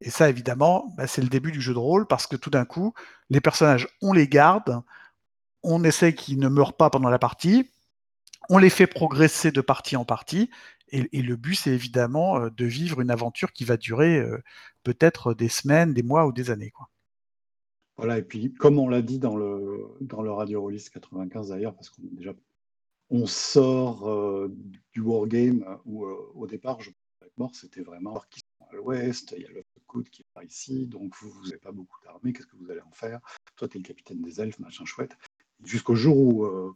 Et 0.00 0.10
ça, 0.10 0.28
évidemment, 0.28 0.92
bah, 0.96 1.06
c'est 1.06 1.22
le 1.22 1.28
début 1.28 1.50
du 1.50 1.60
jeu 1.60 1.72
de 1.72 1.78
rôle 1.78 2.06
parce 2.06 2.26
que 2.26 2.36
tout 2.36 2.50
d'un 2.50 2.64
coup, 2.64 2.94
les 3.30 3.40
personnages, 3.40 3.88
on 4.02 4.12
les 4.12 4.28
garde, 4.28 4.82
on 5.62 5.82
essaie 5.82 6.14
qu'ils 6.14 6.38
ne 6.38 6.48
meurent 6.48 6.76
pas 6.76 6.90
pendant 6.90 7.08
la 7.08 7.18
partie, 7.18 7.70
on 8.48 8.58
les 8.58 8.70
fait 8.70 8.86
progresser 8.86 9.50
de 9.50 9.60
partie 9.60 9.96
en 9.96 10.04
partie, 10.04 10.50
et, 10.90 11.22
le 11.22 11.36
but, 11.36 11.54
c'est 11.54 11.70
évidemment 11.70 12.40
euh, 12.40 12.50
de 12.50 12.64
vivre 12.64 13.00
une 13.00 13.10
aventure 13.10 13.52
qui 13.52 13.64
va 13.64 13.76
durer 13.76 14.18
euh, 14.18 14.38
peut-être 14.82 15.34
des 15.34 15.48
semaines, 15.48 15.94
des 15.94 16.02
mois 16.02 16.26
ou 16.26 16.32
des 16.32 16.50
années. 16.50 16.70
Quoi. 16.70 16.88
Voilà, 17.98 18.18
et 18.18 18.22
puis 18.22 18.54
comme 18.54 18.78
on 18.78 18.88
l'a 18.88 19.02
dit 19.02 19.18
dans 19.18 19.36
le, 19.36 19.96
dans 20.00 20.22
le 20.22 20.30
Radio 20.30 20.62
Release 20.62 20.88
95 20.88 21.48
d'ailleurs, 21.48 21.74
parce 21.74 21.90
qu'on 21.90 22.02
déjà 22.12 22.32
on 23.10 23.26
sort 23.26 24.08
euh, 24.08 24.54
du 24.92 25.00
wargame 25.00 25.64
où 25.84 26.04
euh, 26.04 26.30
au 26.34 26.46
départ, 26.46 26.80
je 26.80 26.90
mort, 27.36 27.54
c'était 27.54 27.82
vraiment 27.82 28.20
qui 28.30 28.40
sont 28.40 28.66
à 28.70 28.76
l'ouest, 28.76 29.34
il 29.36 29.42
y 29.42 29.46
a 29.46 29.50
le 29.50 29.64
coude 29.86 30.08
qui 30.10 30.22
est 30.22 30.26
par 30.34 30.44
ici, 30.44 30.86
donc 30.86 31.14
vous, 31.20 31.32
n'avez 31.44 31.58
pas 31.58 31.72
beaucoup 31.72 31.98
d'armée, 32.04 32.32
qu'est-ce 32.32 32.46
que 32.46 32.56
vous 32.56 32.70
allez 32.70 32.80
en 32.80 32.92
faire? 32.92 33.20
Toi, 33.56 33.68
tu 33.68 33.78
es 33.78 33.80
le 33.80 33.86
capitaine 33.86 34.20
des 34.20 34.40
elfes, 34.40 34.58
machin 34.58 34.84
chouette. 34.84 35.16
Jusqu'au 35.64 35.94
jour 35.94 36.16
où 36.16 36.74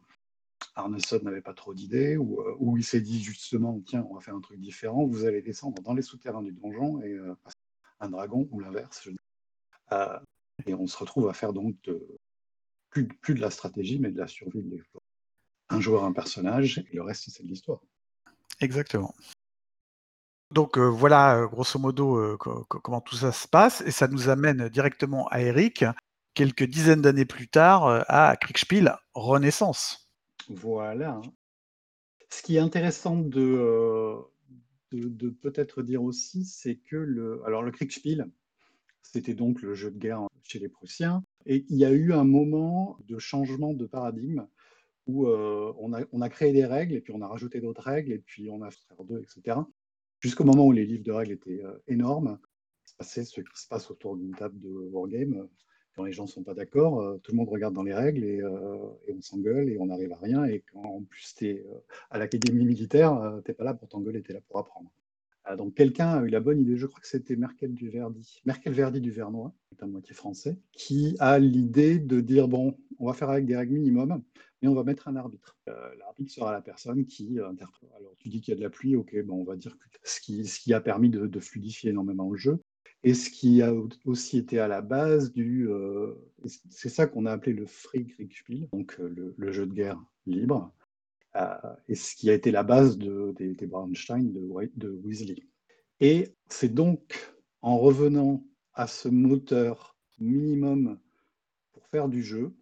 Arneson 0.74 1.20
n'avait 1.22 1.42
pas 1.42 1.54
trop 1.54 1.74
d'idées, 1.74 2.16
euh, 2.16 2.56
où, 2.58 2.76
il 2.76 2.84
s'est 2.84 3.00
dit 3.00 3.22
justement, 3.22 3.80
tiens, 3.84 4.06
on 4.10 4.14
va 4.14 4.20
faire 4.20 4.34
un 4.34 4.40
truc 4.40 4.58
différent, 4.58 5.06
vous 5.06 5.24
allez 5.24 5.42
descendre 5.42 5.82
dans 5.82 5.94
les 5.94 6.02
souterrains 6.02 6.42
du 6.42 6.52
donjon 6.52 7.00
et 7.02 7.12
euh, 7.12 7.34
un 8.00 8.08
dragon, 8.08 8.48
ou 8.50 8.60
l'inverse, 8.60 9.08
euh, 9.92 10.18
et 10.66 10.74
on 10.74 10.86
se 10.86 10.96
retrouve 10.96 11.28
à 11.28 11.34
faire 11.34 11.52
donc 11.52 11.76
plus, 12.90 13.34
de 13.34 13.40
la 13.40 13.50
stratégie, 13.50 13.98
mais 13.98 14.10
de 14.10 14.18
la 14.18 14.26
survie 14.26 14.62
de 14.62 14.70
l'exploit. 14.70 15.02
Un 15.68 15.80
joueur, 15.80 16.04
un 16.04 16.12
personnage, 16.12 16.78
et 16.78 16.96
le 16.96 17.02
reste, 17.02 17.30
c'est 17.30 17.42
de 17.42 17.48
l'histoire. 17.48 17.80
Exactement. 18.60 19.14
Donc 20.50 20.78
euh, 20.78 20.86
voilà, 20.86 21.46
grosso 21.50 21.78
modo, 21.78 22.36
comment 22.38 23.00
tout 23.00 23.16
ça 23.16 23.32
se 23.32 23.48
passe, 23.48 23.82
et 23.82 23.90
ça 23.90 24.08
nous 24.08 24.28
amène 24.28 24.68
directement 24.68 25.28
à 25.28 25.40
Eric, 25.40 25.84
quelques 26.34 26.64
dizaines 26.64 27.02
d'années 27.02 27.26
plus 27.26 27.48
tard, 27.48 28.04
à 28.08 28.36
Kriegspiel 28.36 28.96
Renaissance. 29.14 30.01
Voilà. 30.48 31.20
Ce 32.30 32.42
qui 32.42 32.56
est 32.56 32.60
intéressant 32.60 33.16
de, 33.16 33.40
euh, 33.40 34.20
de, 34.92 35.30
peut-être 35.30 35.82
dire 35.82 36.02
aussi, 36.02 36.44
c'est 36.44 36.76
que 36.76 36.96
le, 36.96 37.42
alors 37.44 37.62
le 37.62 37.70
Kriegspiel, 37.70 38.30
c'était 39.02 39.34
donc 39.34 39.62
le 39.62 39.74
jeu 39.74 39.90
de 39.90 39.98
guerre 39.98 40.26
chez 40.44 40.58
les 40.58 40.68
Prussiens, 40.68 41.24
et 41.46 41.64
il 41.68 41.76
y 41.76 41.84
a 41.84 41.90
eu 41.90 42.12
un 42.12 42.24
moment 42.24 42.98
de 43.06 43.18
changement 43.18 43.74
de 43.74 43.86
paradigme 43.86 44.46
où 45.06 45.26
euh, 45.26 45.72
on, 45.78 45.92
a, 45.92 46.02
on, 46.12 46.20
créé 46.28 46.52
des 46.52 46.64
règles, 46.64 46.94
et 46.94 47.00
puis 47.00 47.12
on 47.12 47.20
a 47.20 47.26
rajouté 47.26 47.60
d'autres 47.60 47.82
règles, 47.82 48.12
et 48.12 48.18
puis 48.18 48.48
on 48.50 48.62
a 48.62 48.70
fait 48.70 48.94
2, 49.04 49.20
etc 49.20 49.56
jusqu'au 50.22 50.44
moment 50.44 50.66
où 50.66 50.72
les 50.72 50.86
livres 50.86 51.04
de 51.04 51.12
règles 51.12 51.32
étaient 51.32 51.62
euh, 51.64 51.76
énormes, 51.88 52.38
c'est 53.00 53.24
ce 53.24 53.40
qui 53.40 53.60
se 53.60 53.68
passe 53.68 53.90
autour 53.90 54.16
d'une 54.16 54.34
table 54.34 54.58
de 54.60 54.70
wargame. 54.70 55.48
Quand 55.94 56.04
les 56.04 56.12
gens 56.12 56.24
ne 56.24 56.28
sont 56.28 56.42
pas 56.42 56.54
d'accord, 56.54 57.00
euh, 57.00 57.18
tout 57.22 57.32
le 57.32 57.36
monde 57.36 57.48
regarde 57.48 57.74
dans 57.74 57.82
les 57.82 57.94
règles 57.94 58.24
et, 58.24 58.40
euh, 58.40 58.76
et 59.06 59.12
on 59.12 59.20
s'engueule 59.20 59.68
et 59.68 59.78
on 59.78 59.86
n'arrive 59.86 60.12
à 60.12 60.16
rien. 60.16 60.44
Et 60.44 60.62
quand 60.72 60.82
en 60.82 61.02
plus 61.02 61.34
tu 61.34 61.46
es 61.46 61.66
à 62.10 62.18
l'académie 62.18 62.64
militaire, 62.64 63.40
tu 63.44 63.50
n'es 63.50 63.54
pas 63.54 63.64
là 63.64 63.74
pour 63.74 63.88
t'engueuler, 63.88 64.22
tu 64.22 64.30
es 64.30 64.34
là 64.34 64.40
pour 64.48 64.58
apprendre. 64.58 64.90
Donc 65.56 65.74
quelqu'un 65.74 66.08
a 66.08 66.22
eu 66.22 66.28
la 66.28 66.40
bonne 66.40 66.60
idée, 66.60 66.76
je 66.76 66.86
crois 66.86 67.00
que 67.00 67.08
c'était 67.08 67.34
Merkel 67.34 67.74
du 67.74 67.90
Verdi, 67.90 68.40
Merkel 68.44 68.72
Verdi 68.72 69.00
du 69.00 69.10
Vernois, 69.10 69.52
qui 69.68 69.74
est 69.74 69.82
à 69.82 69.86
moitié 69.86 70.14
français, 70.14 70.56
qui 70.72 71.16
a 71.18 71.38
l'idée 71.40 71.98
de 71.98 72.20
dire 72.20 72.46
bon, 72.46 72.76
on 73.00 73.06
va 73.06 73.12
faire 73.12 73.28
avec 73.28 73.44
des 73.44 73.56
règles 73.56 73.74
minimum, 73.74 74.22
mais 74.62 74.68
on 74.68 74.74
va 74.74 74.84
mettre 74.84 75.08
un 75.08 75.16
arbitre. 75.16 75.58
Euh, 75.68 75.94
l'arbitre 75.98 76.32
sera 76.32 76.52
la 76.52 76.62
personne 76.62 77.04
qui 77.06 77.40
euh, 77.40 77.48
interprète. 77.48 77.90
Alors 77.96 78.14
tu 78.18 78.28
dis 78.28 78.40
qu'il 78.40 78.52
y 78.52 78.56
a 78.56 78.58
de 78.58 78.62
la 78.62 78.70
pluie, 78.70 78.94
ok, 78.94 79.20
bon, 79.24 79.40
on 79.40 79.44
va 79.44 79.56
dire 79.56 79.76
que 79.76 79.98
ce 80.04 80.20
qui, 80.20 80.46
ce 80.46 80.60
qui 80.60 80.72
a 80.72 80.80
permis 80.80 81.10
de, 81.10 81.40
fluidifier 81.40 81.90
énormément 81.90 82.30
le 82.30 82.38
jeu, 82.38 82.60
et 83.04 83.14
ce 83.14 83.30
qui 83.30 83.62
a 83.62 83.72
aussi 84.04 84.38
été 84.38 84.58
à 84.58 84.68
la 84.68 84.80
base 84.80 85.32
du... 85.32 85.68
Euh, 85.68 86.14
c'est 86.70 86.88
ça 86.88 87.06
qu'on 87.06 87.26
a 87.26 87.32
appelé 87.32 87.52
le 87.52 87.66
Free 87.66 88.06
Kriegspiel, 88.06 88.68
donc 88.72 88.96
euh, 89.00 89.34
le, 89.36 89.52
jeu 89.52 89.66
de 89.66 89.74
guerre 89.74 90.00
libre, 90.26 90.72
euh, 91.36 91.56
et 91.88 91.94
ce 91.94 92.14
qui 92.14 92.30
a 92.30 92.34
été 92.34 92.50
la 92.50 92.62
base 92.62 92.98
de, 92.98 93.34
des, 93.36 93.54
des 93.54 93.66
Braunstein 93.66 94.32
de, 94.32 94.70
de 94.76 94.88
Weasley. 95.04 95.42
Et 96.00 96.34
c'est 96.48 96.72
donc 96.72 97.34
en 97.60 97.78
revenant 97.78 98.44
à 98.74 98.86
ce 98.86 99.08
moteur 99.08 99.96
minimum 100.18 100.98
pour 101.72 101.86
faire 101.88 102.08
du 102.08 102.22
jeu 102.22 102.52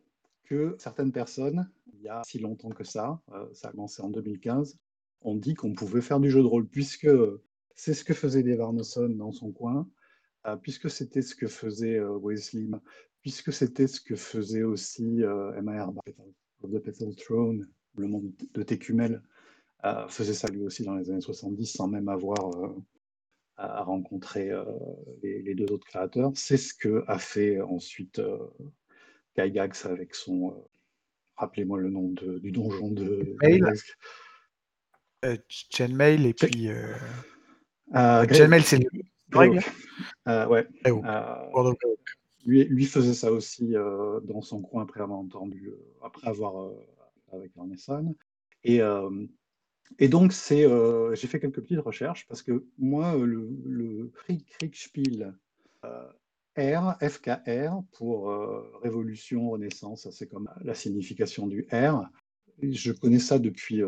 que 0.45 0.75
certaines 0.79 1.13
personnes 1.13 1.71
il 1.95 2.05
y 2.05 2.09
a 2.09 2.23
si 2.25 2.39
longtemps 2.39 2.71
que 2.71 2.85
ça, 2.85 3.21
ça 3.53 3.69
a 3.69 3.71
commencé 3.73 4.01
en 4.01 4.09
2015, 4.09 4.79
on 5.21 5.35
dit 5.35 5.53
qu'on 5.53 5.75
pouvait 5.75 6.01
faire 6.01 6.19
du 6.19 6.31
jeu 6.31 6.41
de 6.41 6.47
rôle, 6.47 6.67
puisque 6.67 7.09
c'est 7.75 7.93
ce 7.93 8.05
que 8.05 8.15
faisait 8.15 8.43
Dave 8.43 8.63
Arneson 8.63 9.11
dans 9.11 9.33
son 9.33 9.53
coin, 9.53 9.87
puisque 10.63 10.91
c'était 10.91 11.23
ce 11.23 11.35
que 11.35 11.47
faisait 11.47 11.99
euh, 11.99 12.19
Wesley, 12.19 12.69
puisque 13.21 13.53
c'était 13.53 13.87
ce 13.87 14.01
que 14.01 14.17
faisait 14.17 14.63
aussi 14.63 15.23
euh, 15.23 15.53
M.A.R. 15.55 15.93
of 16.63 16.71
the 16.73 16.79
Petal 16.79 17.15
Throne, 17.17 17.69
le 17.97 18.07
monde 18.07 18.33
de 18.55 18.63
Técumel, 18.63 19.23
euh, 19.85 20.09
faisait 20.09 20.35
ça 20.35 20.49
lui 20.49 20.63
aussi 20.63 20.85
dans 20.85 20.95
les 20.95 21.11
années 21.11 21.21
70 21.21 21.67
sans 21.67 21.89
même 21.89 22.09
avoir 22.09 22.57
euh, 22.57 22.75
à 23.57 23.83
rencontrer 23.83 24.51
les, 25.23 25.43
les, 25.43 25.55
deux 25.55 25.71
autres 25.71 25.87
créateurs. 25.87 26.33
C'est 26.35 26.57
ce 26.57 26.73
que 26.73 27.05
a 27.07 27.19
fait 27.19 27.61
ensuite 27.61 28.19
Gygax 29.37 29.85
avec 29.85 30.15
son 30.15 30.65
Rappelez-moi 31.41 31.79
le 31.79 31.89
nom 31.89 32.11
de, 32.11 32.39
du 32.39 32.53
donjon 32.53 32.91
de. 32.91 33.35
Mail. 33.41 33.65
Euh, 35.25 35.39
Chainmail 35.49 36.27
et 36.27 36.35
puis. 36.35 36.69
Euh... 36.69 36.95
Euh, 37.95 38.29
Chainmail, 38.29 38.63
c'est 38.63 38.77
le. 38.77 38.85
Euh, 40.29 40.47
ouais. 40.47 40.67
Euh, 40.87 41.75
lui, 42.47 42.65
lui, 42.65 42.85
faisait 42.87 43.15
ça 43.15 43.31
aussi 43.33 43.75
dans 44.25 44.41
son 44.43 44.63
coin 44.63 44.83
après 44.83 45.01
avoir 45.01 45.19
entendu, 45.19 45.73
après 46.03 46.27
avoir 46.29 46.71
avec 47.33 47.53
Arneson. 47.57 48.15
Et, 48.65 48.81
et 49.99 50.09
donc, 50.09 50.33
c'est, 50.33 50.67
j'ai 51.15 51.27
fait 51.27 51.41
quelques 51.41 51.61
petites 51.61 51.81
recherches 51.81 52.27
parce 52.29 52.43
que 52.43 52.65
moi, 52.79 53.15
le, 53.17 53.49
le 53.67 54.11
Kriegspiel 54.59 55.35
R, 56.57 56.97
FKR, 57.01 57.83
pour 57.93 58.33
Révolution, 58.83 59.51
Renaissance, 59.51 60.09
c'est 60.11 60.27
comme 60.27 60.49
la 60.63 60.75
signification 60.75 61.47
du 61.47 61.67
R. 61.73 62.09
Je 62.63 62.93
connais 62.93 63.19
ça 63.19 63.39
depuis 63.39 63.83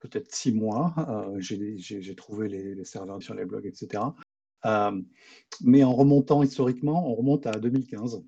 peut-être 0.00 0.32
six 0.34 0.52
mois. 0.52 0.94
j'ai 1.38 2.14
trouvé 2.14 2.48
les, 2.48 2.84
serveurs 2.84 3.22
sur 3.22 3.34
les 3.34 3.44
blogs, 3.44 3.66
etc. 3.66 4.02
mais 4.64 5.84
en 5.84 5.94
remontant 5.94 6.42
historiquement, 6.42 7.10
on 7.10 7.14
remonte 7.14 7.46
à 7.46 7.52
2015, 7.52 8.24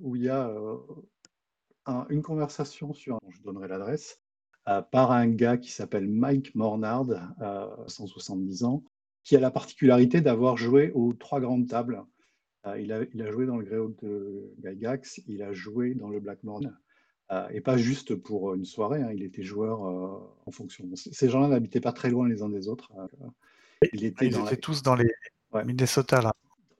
où 0.00 0.16
il 0.16 0.24
y 0.24 0.28
a 0.28 0.52
une 2.10 2.22
conversation 2.22 2.92
sur, 2.92 3.18
je 3.28 3.42
donnerai 3.42 3.68
l'adresse, 3.68 4.20
par 4.90 5.12
un 5.12 5.28
gars 5.28 5.56
qui 5.56 5.70
s'appelle 5.70 6.08
Mike 6.08 6.54
Mornard, 6.54 7.06
170 7.86 8.64
ans, 8.64 8.84
qui 9.24 9.36
a 9.36 9.40
la 9.40 9.50
particularité 9.50 10.20
d'avoir 10.20 10.56
joué 10.56 10.90
aux 10.92 11.12
trois 11.12 11.40
grandes 11.40 11.68
tables. 11.68 12.02
il, 12.78 12.92
a, 12.92 13.30
joué 13.30 13.46
dans 13.46 13.56
le 13.56 13.64
Greyhawk 13.64 14.02
de 14.02 14.54
Gygax, 14.62 15.20
il 15.26 15.42
a 15.42 15.52
joué 15.52 15.94
dans 15.94 16.08
le 16.08 16.20
Blackmorn, 16.20 16.76
et 17.50 17.60
pas 17.60 17.76
juste 17.76 18.14
pour 18.14 18.54
une 18.54 18.64
soirée, 18.64 19.02
hein, 19.02 19.12
il 19.14 19.22
était 19.22 19.42
joueur 19.42 19.80
en 20.46 20.50
fonction. 20.50 20.88
Ces 20.94 21.28
gens-là 21.28 21.48
n'habitaient 21.48 21.80
pas 21.80 21.92
très 21.92 22.10
loin 22.10 22.28
les 22.28 22.42
uns 22.42 22.48
des 22.48 22.68
autres. 22.68 22.92
Il 23.92 24.04
était 24.04 24.26
Ils 24.26 24.38
étaient 24.38 24.56
tous 24.56 24.82
dans 24.82 24.94
les 24.94 25.10
Minnesota, 25.64 26.20
là 26.20 26.34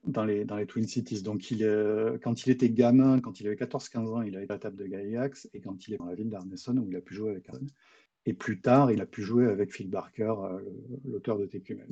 dans 0.09 0.25
les, 0.25 0.45
dans 0.45 0.57
les 0.57 0.67
Twin 0.67 0.87
Cities. 0.87 1.23
Donc, 1.23 1.51
il, 1.51 1.63
euh, 1.63 2.19
quand 2.23 2.47
il 2.47 2.51
était 2.51 2.71
gamin, 2.71 3.21
quand 3.21 3.41
il 3.41 3.47
avait 3.47 3.57
14-15 3.57 4.07
ans, 4.09 4.23
il 4.23 4.37
avait 4.37 4.47
la 4.49 4.59
table 4.59 4.77
de 4.77 4.87
Gaillax, 4.87 5.49
et 5.55 5.61
quand 5.61 5.87
il 5.87 5.95
est 5.95 5.97
dans 5.99 6.07
la 6.07 6.15
ville 6.15 6.31
d'Arneson, 6.31 6.77
où 6.77 6.89
il 6.89 6.97
a 6.97 7.01
pu 7.01 7.15
jouer 7.15 7.31
avec 7.31 7.49
Aaron. 7.49 7.67
Et 8.27 8.33
plus 8.35 8.61
tard, 8.61 8.91
il 8.91 9.01
a 9.01 9.07
pu 9.07 9.23
jouer 9.23 9.47
avec 9.47 9.73
Phil 9.73 9.89
Barker, 9.89 10.35
euh, 10.43 10.59
l'auteur 11.05 11.39
de 11.39 11.47
TQM. 11.47 11.87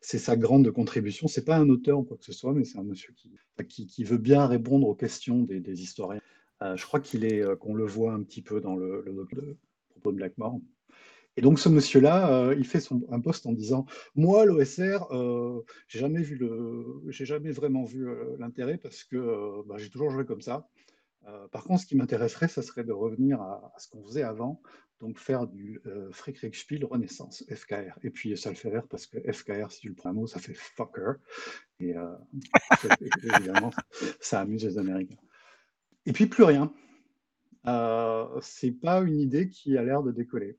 C'est 0.00 0.18
sa 0.18 0.36
grande 0.36 0.70
contribution. 0.70 1.28
C'est 1.28 1.44
pas 1.44 1.56
un 1.56 1.68
auteur 1.68 1.98
ou 1.98 2.02
quoi 2.02 2.16
que 2.16 2.24
ce 2.24 2.32
soit, 2.32 2.52
mais 2.52 2.64
c'est 2.64 2.78
un 2.78 2.84
monsieur 2.84 3.12
qui, 3.66 3.86
qui, 3.86 4.04
veut 4.04 4.18
bien 4.18 4.46
répondre 4.46 4.86
aux 4.86 4.94
questions 4.94 5.42
des, 5.42 5.60
des 5.60 5.82
historiens. 5.82 6.20
Euh, 6.62 6.76
je 6.76 6.86
crois 6.86 7.00
qu'il 7.00 7.24
est, 7.24 7.44
qu'on 7.58 7.74
le 7.74 7.84
voit 7.84 8.12
un 8.12 8.22
petit 8.22 8.42
peu 8.42 8.60
dans 8.60 8.76
le, 8.76 9.04
le, 9.06 9.56
propos 9.90 10.12
de 10.12 10.16
Blackmore. 10.16 10.60
Et 11.36 11.42
donc 11.42 11.58
ce 11.58 11.68
monsieur-là, 11.68 12.32
euh, 12.32 12.54
il 12.58 12.66
fait 12.66 12.80
son, 12.80 13.02
un 13.10 13.20
poste 13.20 13.46
en 13.46 13.52
disant 13.52 13.86
Moi, 14.14 14.44
l'OSR, 14.44 15.12
euh, 15.12 15.64
j'ai 15.88 15.98
jamais 16.00 16.22
vu 16.22 16.36
le, 16.36 17.02
j'ai 17.08 17.24
jamais 17.24 17.52
vraiment 17.52 17.84
vu 17.84 18.08
euh, 18.08 18.36
l'intérêt 18.38 18.78
parce 18.78 19.04
que 19.04 19.66
bah, 19.66 19.76
j'ai 19.78 19.90
toujours 19.90 20.10
joué 20.10 20.24
comme 20.24 20.42
ça. 20.42 20.68
par 21.52 21.64
contre, 21.64 21.82
ce 21.82 21.86
qui 21.86 21.96
m'intéresserait, 21.96 22.48
ça 22.48 22.62
serait 22.62 22.84
de 22.84 22.92
revenir 22.92 23.40
à, 23.40 23.72
ce 23.78 23.88
qu'on 23.88 24.02
faisait 24.04 24.22
avant, 24.22 24.60
donc 25.00 25.18
faire 25.18 25.46
du 25.46 25.80
euh, 25.86 26.10
Friedrichspiel 26.12 26.84
Renaissance, 26.84 27.44
FKR. 27.48 27.98
Et 28.02 28.10
puis 28.10 28.36
ça 28.36 28.50
le 28.50 28.56
fait 28.56 28.70
rire 28.70 28.86
parce 28.88 29.06
que 29.06 29.18
FKR, 29.32 29.70
si 29.70 29.80
tu 29.80 29.88
le 29.88 29.94
prends 29.94 30.10
un 30.10 30.14
mot, 30.14 30.26
ça 30.26 30.40
fait 30.40 30.54
fucker. 30.54 31.14
Et 31.80 31.94
évidemment, 33.22 33.70
ça 34.20 34.40
amuse 34.40 34.64
les 34.64 34.76
Américains. 34.76 35.16
Et 36.06 36.12
puis 36.12 36.26
plus 36.26 36.44
rien. 36.44 36.72
Euh, 37.66 38.26
c'est 38.40 38.72
pas 38.72 39.00
une 39.00 39.20
idée 39.20 39.48
qui 39.48 39.76
a 39.76 39.82
l'air 39.82 40.02
de 40.02 40.12
décoller. 40.12 40.58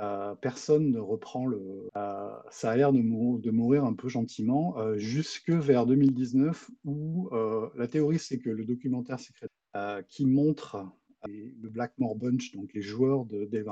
Euh, 0.00 0.34
personne 0.36 0.92
ne 0.92 1.00
reprend 1.00 1.46
le. 1.46 1.88
Euh, 1.96 2.30
ça 2.50 2.70
a 2.70 2.76
l'air 2.76 2.92
de, 2.92 3.00
mourir 3.00 3.84
un 3.84 3.94
peu 3.94 4.08
gentiment, 4.08 4.78
euh, 4.78 4.96
jusque 4.96 5.50
vers 5.50 5.86
2019, 5.86 6.70
où 6.84 7.30
la 7.76 7.88
théorie, 7.88 8.18
c'est 8.18 8.38
que 8.38 8.50
le 8.50 8.64
documentaire 8.64 9.18
secret 9.20 9.48
qui 10.08 10.26
montre 10.26 10.84
le 11.26 11.68
Blackmore 11.68 12.16
Bunch, 12.16 12.52
donc 12.54 12.72
les 12.74 12.82
joueurs 12.82 13.24
de 13.24 13.44
Dave 13.44 13.68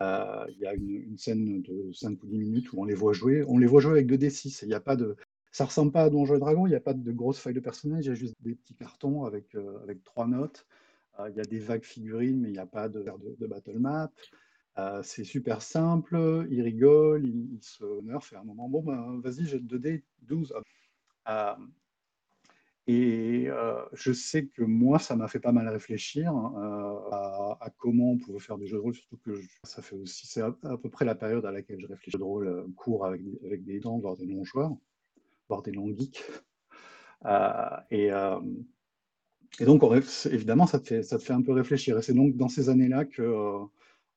il 0.00 0.58
y 0.58 0.66
a 0.66 0.74
une, 0.74 1.18
scène 1.18 1.62
de 1.62 1.92
5 1.92 2.22
ou 2.22 2.26
10 2.26 2.38
minutes 2.38 2.72
où 2.72 2.80
on 2.80 2.84
les 2.84 2.94
voit 2.94 3.12
jouer. 3.12 3.44
On 3.48 3.58
les 3.58 3.66
voit 3.66 3.80
jouer 3.80 3.92
avec 3.92 4.06
2D6. 4.06 4.60
Il 4.64 4.68
y 4.68 4.74
a 4.74 4.80
pas 4.80 4.96
de, 4.96 5.16
ça 5.50 5.64
ressemble 5.64 5.92
pas 5.92 6.04
à 6.04 6.10
Donjons 6.10 6.36
et 6.36 6.38
Dragons, 6.38 6.66
il 6.66 6.70
n'y 6.70 6.76
a 6.76 6.80
pas 6.80 6.94
de 6.94 7.12
grosses 7.12 7.38
feuilles 7.38 7.54
de 7.54 7.60
personnages, 7.60 8.04
il 8.04 8.08
y 8.08 8.12
a 8.12 8.14
juste 8.14 8.36
des 8.40 8.54
petits 8.54 8.74
cartons 8.74 9.24
avec, 9.24 9.56
avec 9.82 10.04
trois 10.04 10.26
notes. 10.26 10.66
il 11.28 11.34
y 11.34 11.40
a 11.40 11.44
des 11.44 11.58
vagues 11.58 11.84
figurines, 11.84 12.40
mais 12.40 12.50
il 12.50 12.52
n'y 12.52 12.58
a 12.58 12.66
pas 12.66 12.88
de, 12.88 13.02
de, 13.02 13.36
de 13.38 13.46
battle 13.46 13.78
map. 13.78 14.12
Euh, 14.78 15.02
c'est 15.02 15.24
super 15.24 15.62
simple, 15.62 16.46
il 16.50 16.60
rigole, 16.62 17.26
il, 17.26 17.58
se 17.62 17.84
nerf, 18.02 18.28
et 18.32 18.36
à 18.36 18.40
un 18.40 18.44
moment, 18.44 18.68
bon, 18.68 18.82
ben, 18.82 19.20
vas-y, 19.20 19.46
j'ai 19.46 19.60
2D, 19.60 20.02
12. 20.22 20.52
Euh, 21.28 21.54
et 22.86 23.46
euh, 23.48 23.82
je 23.92 24.12
sais 24.12 24.46
que 24.46 24.62
moi, 24.62 24.98
ça 24.98 25.16
m'a 25.16 25.28
fait 25.28 25.38
pas 25.38 25.52
mal 25.52 25.68
réfléchir 25.68 26.32
hein, 26.32 27.02
à, 27.12 27.70
comment 27.78 28.10
on 28.12 28.18
pouvait 28.18 28.40
faire 28.40 28.58
des 28.58 28.66
jeux 28.66 28.76
de 28.76 28.82
rôle, 28.82 28.94
surtout 28.94 29.16
que 29.18 29.40
ça 29.62 29.80
fait 29.80 29.96
aussi, 29.96 30.26
c'est 30.26 30.42
à, 30.42 30.50
peu 30.52 30.90
près 30.90 31.04
la 31.04 31.14
période 31.14 31.46
à 31.46 31.52
laquelle 31.52 31.80
je 31.80 31.86
réfléchis. 31.86 32.18
de 32.18 32.22
rôle 32.22 32.66
court 32.76 33.06
avec, 33.06 33.22
avec 33.44 33.64
des 33.64 33.80
dents, 33.80 33.98
voire 33.98 34.16
des 34.16 34.26
non-joueurs, 34.26 34.76
voire 35.48 35.62
des 35.62 35.72
non-geeks. 35.72 36.24
et, 37.90 38.10
et 39.60 39.64
donc, 39.64 39.82
évidemment, 40.30 40.66
ça 40.66 40.80
te, 40.80 40.88
fait, 40.88 41.02
ça 41.04 41.16
te 41.16 41.22
fait 41.22 41.32
un 41.32 41.42
peu 41.42 41.52
réfléchir. 41.52 41.96
Et 41.96 42.02
c'est 42.02 42.12
donc 42.12 42.36
dans 42.36 42.48
ces 42.48 42.68
années-là 42.68 43.04
que 43.04 43.22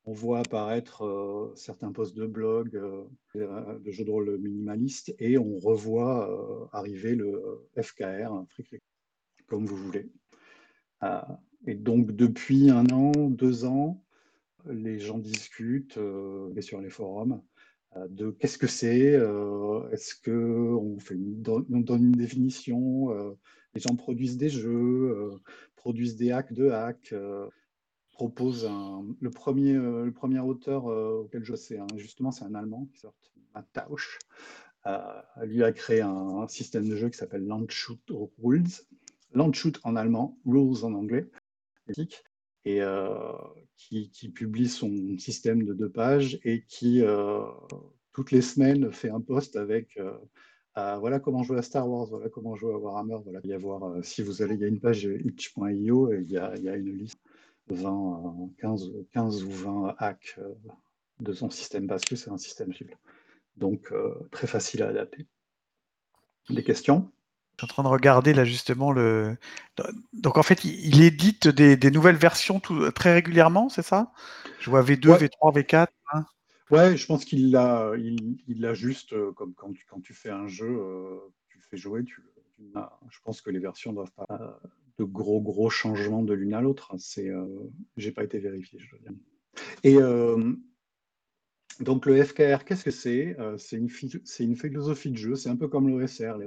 on 0.08 0.14
voit 0.14 0.40
apparaître 0.40 1.04
euh, 1.04 1.54
certains 1.56 1.92
posts 1.92 2.16
de 2.16 2.26
blog 2.26 2.76
euh, 2.76 3.04
euh, 3.36 3.78
de 3.80 3.92
jeux 3.92 4.06
de 4.06 4.10
rôle 4.10 4.38
minimalistes 4.38 5.14
et 5.20 5.38
on 5.38 5.60
revoit 5.60 6.70
arriver 6.72 7.14
le 7.14 7.68
FKR, 7.80 8.46
comme 9.48 9.66
vous 9.66 9.76
voulez. 9.76 10.10
et 11.68 11.76
donc 11.76 12.14
depuis 12.14 12.70
un 12.70 12.86
an, 12.88 13.12
deux 13.30 13.66
ans, 13.66 14.02
les 14.66 14.98
gens 15.00 15.18
discutent 15.18 16.00
sur 16.62 16.82
les 16.82 16.90
forums 16.90 17.42
de 18.10 18.32
qu'est-ce 18.32 18.58
que 18.58 18.68
c'est, 18.68 19.20
est-ce 19.92 20.16
qu'on 20.24 20.98
on 21.70 21.80
donne 21.80 22.04
une 22.06 22.12
définition, 22.12 23.38
les 23.74 23.82
gens 23.82 23.96
produisent 23.96 24.38
des 24.38 24.50
jeux, 24.50 25.32
produisent 25.76 26.16
des 26.16 26.32
hacks 26.32 26.54
de 26.54 26.70
hacks 26.70 27.14
propose 28.18 28.68
le, 29.22 29.30
premier, 29.30 29.76
euh, 29.76 30.06
le 30.06 30.12
premier 30.12 30.40
auteur 30.40 30.88
euh, 30.88 31.22
auquel 31.22 31.44
je 31.44 31.54
sais, 31.54 31.80
justement, 31.98 32.32
c'est 32.32 32.46
un 32.46 32.56
Allemand 32.56 32.88
qui 32.92 32.98
sort, 32.98 33.14
Matt 33.54 33.68
Tausch. 33.74 34.18
Euh, 34.88 35.22
lui 35.44 35.64
a 35.64 35.72
créé 35.72 36.02
un, 36.02 36.48
système 36.48 36.90
de 36.90 36.96
jeu 36.96 37.10
qui 37.10 37.18
s'appelle 37.18 37.46
Landshoot 37.46 38.12
Rules. 38.42 38.82
Landshoot 39.34 39.80
en 39.84 39.96
allemand, 39.96 40.40
Rules 40.46 40.84
en 40.84 40.94
anglais, 40.94 41.30
et 42.66 42.82
qui, 43.76 44.10
qui, 44.10 44.30
publie 44.30 44.70
son 44.70 45.18
système 45.20 45.64
de 45.64 45.74
deux 45.74 45.90
pages 45.90 46.40
et 46.44 46.64
qui, 46.64 47.04
toutes 48.14 48.32
les 48.32 48.42
semaines, 48.42 48.92
fait 48.92 49.10
un 49.10 49.22
post 49.22 49.58
avec 49.58 50.00
voilà 50.76 51.20
comment 51.20 51.44
jouer 51.44 51.58
à 51.58 51.62
Star 51.62 51.88
Wars, 51.88 52.08
voilà 52.08 52.30
comment 52.30 52.56
jouer 52.56 52.74
à 52.74 52.78
Warhammer. 52.78 53.18
Voilà. 53.24 53.42
Il 53.44 53.50
y 53.50 53.54
a 53.54 53.58
voir, 53.58 54.04
si 54.04 54.24
vous 54.24 54.42
allez, 54.42 54.56
il 54.56 54.62
y 54.62 54.64
a 54.64 54.68
une 54.68 54.80
page 54.80 55.04
itch.io 55.04 56.14
et 56.14 56.22
il 56.22 56.32
y 56.32 56.38
a 56.38 56.76
une 56.76 56.98
liste 56.98 57.20
20, 57.70 58.50
15, 58.60 58.92
15 59.14 59.44
ou 59.44 59.52
20 59.52 59.96
hacks 59.98 60.36
euh, 60.40 60.54
de 61.20 61.34
son 61.34 61.50
système 61.50 61.88
parce 61.88 62.04
que 62.04 62.16
c'est 62.16 62.30
un 62.30 62.38
système 62.38 62.74
cible. 62.74 62.98
Donc 63.56 63.92
euh, 63.92 64.14
très 64.32 64.48
facile 64.48 64.84
à 64.84 64.90
adapter. 64.90 65.26
Des 66.50 66.64
questions? 66.64 67.12
Je 67.58 67.66
suis 67.66 67.72
en 67.72 67.74
train 67.74 67.84
de 67.84 67.88
regarder 67.88 68.34
là 68.34 68.46
justement 68.46 68.92
le. 68.92 69.36
Donc 70.14 70.38
en 70.38 70.44
fait, 70.44 70.64
il, 70.64 71.02
édite 71.02 71.48
des, 71.48 71.92
nouvelles 71.92 72.16
versions 72.16 72.60
tout, 72.60 72.92
très 72.92 73.14
régulièrement, 73.14 73.68
c'est 73.68 73.82
ça? 73.82 74.12
Je 74.60 74.70
vois 74.70 74.84
V2, 74.84 75.18
V3, 75.18 75.56
V4. 75.56 75.88
Ouais, 76.70 76.96
je 76.96 77.06
pense 77.06 77.26
qu'il 77.26 77.52
l'a, 77.52 77.94
il, 77.98 78.74
juste 78.74 79.14
euh, 79.14 79.32
comme 79.32 79.54
quand 79.56 79.74
tu, 79.74 79.86
quand 79.90 80.02
tu 80.02 80.14
fais 80.14 80.30
un 80.30 80.48
jeu, 80.48 80.80
tu 81.50 81.60
fais 81.60 81.78
jouer. 81.78 82.04
Tu, 82.04 82.24
je 83.10 83.20
pense 83.24 83.42
que 83.42 83.50
les 83.50 83.60
versions 83.60 83.92
doivent 83.92 84.12
pas 84.12 84.60
de 84.98 85.04
gros 85.04 85.42
gros 85.42 85.70
changements 85.70 86.24
de 86.24 86.34
l'une 86.34 86.54
à 86.54 86.62
l'autre. 86.62 86.94
C'est, 86.98 87.30
euh, 87.30 87.46
j'ai 87.98 88.12
pas 88.12 88.24
été 88.24 88.40
vérifié, 88.40 88.80
je 88.80 88.98
dire. 88.98 89.12
Et 89.84 89.98
euh, 89.98 90.54
donc 91.80 92.06
le 92.06 92.24
FKR, 92.24 92.66
qu'est-ce 92.66 92.84
que 92.84 92.92
c'est? 92.92 93.40
Euh, 93.40 93.58
C'est 93.58 93.78
une, 93.78 93.90
c'est 94.26 94.44
une 94.44 94.56
philosophie 94.56 95.12
de 95.12 95.18
jeu. 95.18 95.36
C'est 95.36 95.50
un 95.50 95.56
peu 95.56 95.68
comme 95.68 95.88
l'OSR 95.90 96.38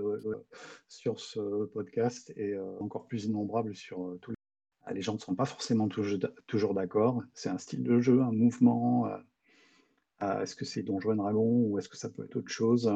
sur 0.89 1.21
ce 1.21 1.67
podcast 1.67 2.33
et 2.37 2.59
encore 2.81 3.07
plus 3.07 3.25
innombrable 3.25 3.75
sur 3.75 4.19
tous 4.21 4.33
les. 4.33 4.37
Ah, 4.85 4.95
les 4.95 5.03
gens 5.03 5.15
ne 5.15 5.19
sont 5.19 5.35
pas 5.35 5.45
forcément 5.45 5.89
toujours 5.89 6.75
d'accord. 6.75 7.23
C'est 7.35 7.51
un 7.51 7.59
style 7.59 7.83
de 7.83 8.01
jeu, 8.01 8.23
un 8.23 8.33
mouvement. 8.33 9.09
est-ce 10.21 10.57
que 10.57 10.65
c'est 10.65 10.83
Donjons 10.83 11.13
et 11.13 11.17
Dragons 11.17 11.67
ou 11.67 11.79
est-ce 11.79 11.89
que 11.89 11.99
ça 11.99 12.09
peut 12.09 12.25
être 12.25 12.37
autre 12.37 12.51
chose? 12.51 12.91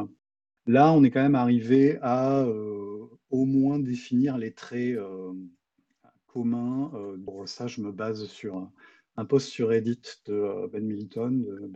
Là, 0.67 0.93
on 0.93 1.05
est 1.05 1.11
quand 1.11 1.23
même 1.23 1.35
arrivé 1.35 1.99
à 2.01 2.41
euh, 2.43 3.07
au 3.31 3.45
moins 3.45 3.79
définir 3.79 4.39
les 4.39 4.53
traits 4.53 4.97
euh, 4.97 5.35
communs. 6.27 6.91
euh, 6.95 7.47
ça, 7.47 7.67
je 7.67 7.83
me 7.83 7.93
base 7.93 8.27
sur 8.27 8.71
un, 9.17 9.25
post 9.27 9.49
sur 9.49 9.69
Reddit 9.69 10.01
de 10.25 10.67
Ben 10.73 10.83
Milton 10.85 11.71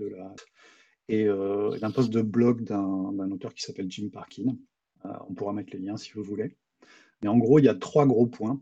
et 1.08 1.26
d'un 1.26 1.90
post 1.90 2.10
de 2.10 2.22
blog 2.22 2.64
d'un 2.64 3.30
auteur 3.30 3.52
qui 3.54 3.62
s'appelle 3.62 3.90
Jim 3.90 4.08
Parkin. 4.10 4.56
on 5.04 5.34
pourra 5.34 5.52
mettre 5.52 5.74
les 5.74 5.80
liens 5.80 5.98
si 5.98 6.12
vous 6.12 6.22
voulez. 6.22 6.56
Mais 7.22 7.28
en 7.28 7.36
gros, 7.36 7.58
il 7.58 7.66
y 7.66 7.68
a 7.68 7.74
trois 7.74 8.06
gros 8.06 8.26
points. 8.26 8.60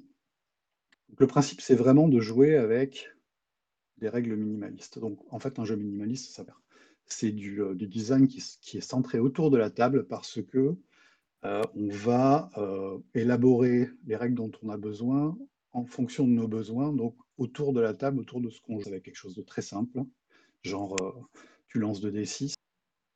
le 1.18 1.26
principe, 1.26 1.60
c'est 1.60 1.74
vraiment 1.76 2.08
de 2.08 2.20
jouer 2.20 2.56
avec 2.56 3.08
des 3.98 4.08
règles 4.08 4.36
minimalistes. 4.36 4.98
Donc, 4.98 5.20
en 5.32 5.38
fait, 5.38 5.58
un 5.58 5.64
jeu 5.64 5.76
minimaliste, 5.76 6.34
ça 6.34 6.44
c'est 7.06 7.32
du, 7.32 7.62
euh, 7.62 7.74
design 7.74 8.26
qui, 8.28 8.38
est 8.76 8.80
centré 8.80 9.18
autour 9.18 9.50
de 9.50 9.56
la 9.56 9.70
table 9.70 10.06
parce 10.06 10.40
que 10.42 10.76
euh, 11.44 11.62
on 11.74 11.88
va 11.88 12.50
euh, 12.56 12.98
élaborer 13.14 13.88
les 14.06 14.16
règles 14.16 14.34
dont 14.34 14.50
on 14.62 14.70
a 14.70 14.76
besoin 14.76 15.36
en 15.72 15.84
fonction 15.84 16.26
de 16.26 16.32
nos 16.32 16.48
besoins, 16.48 16.92
donc 16.92 17.14
autour 17.38 17.72
de 17.72 17.80
la 17.80 17.94
table, 17.94 18.18
autour 18.18 18.40
de 18.40 18.50
ce 18.50 18.60
qu'on 18.60 18.80
joue, 18.80 18.88
avec 18.88 19.04
quelque 19.04 19.16
chose 19.16 19.36
de 19.36 19.42
très 19.42 19.62
simple, 19.62 20.02
genre 20.62 20.96
tu 21.68 21.78
lances 21.78 22.02
2d6, 22.02 22.54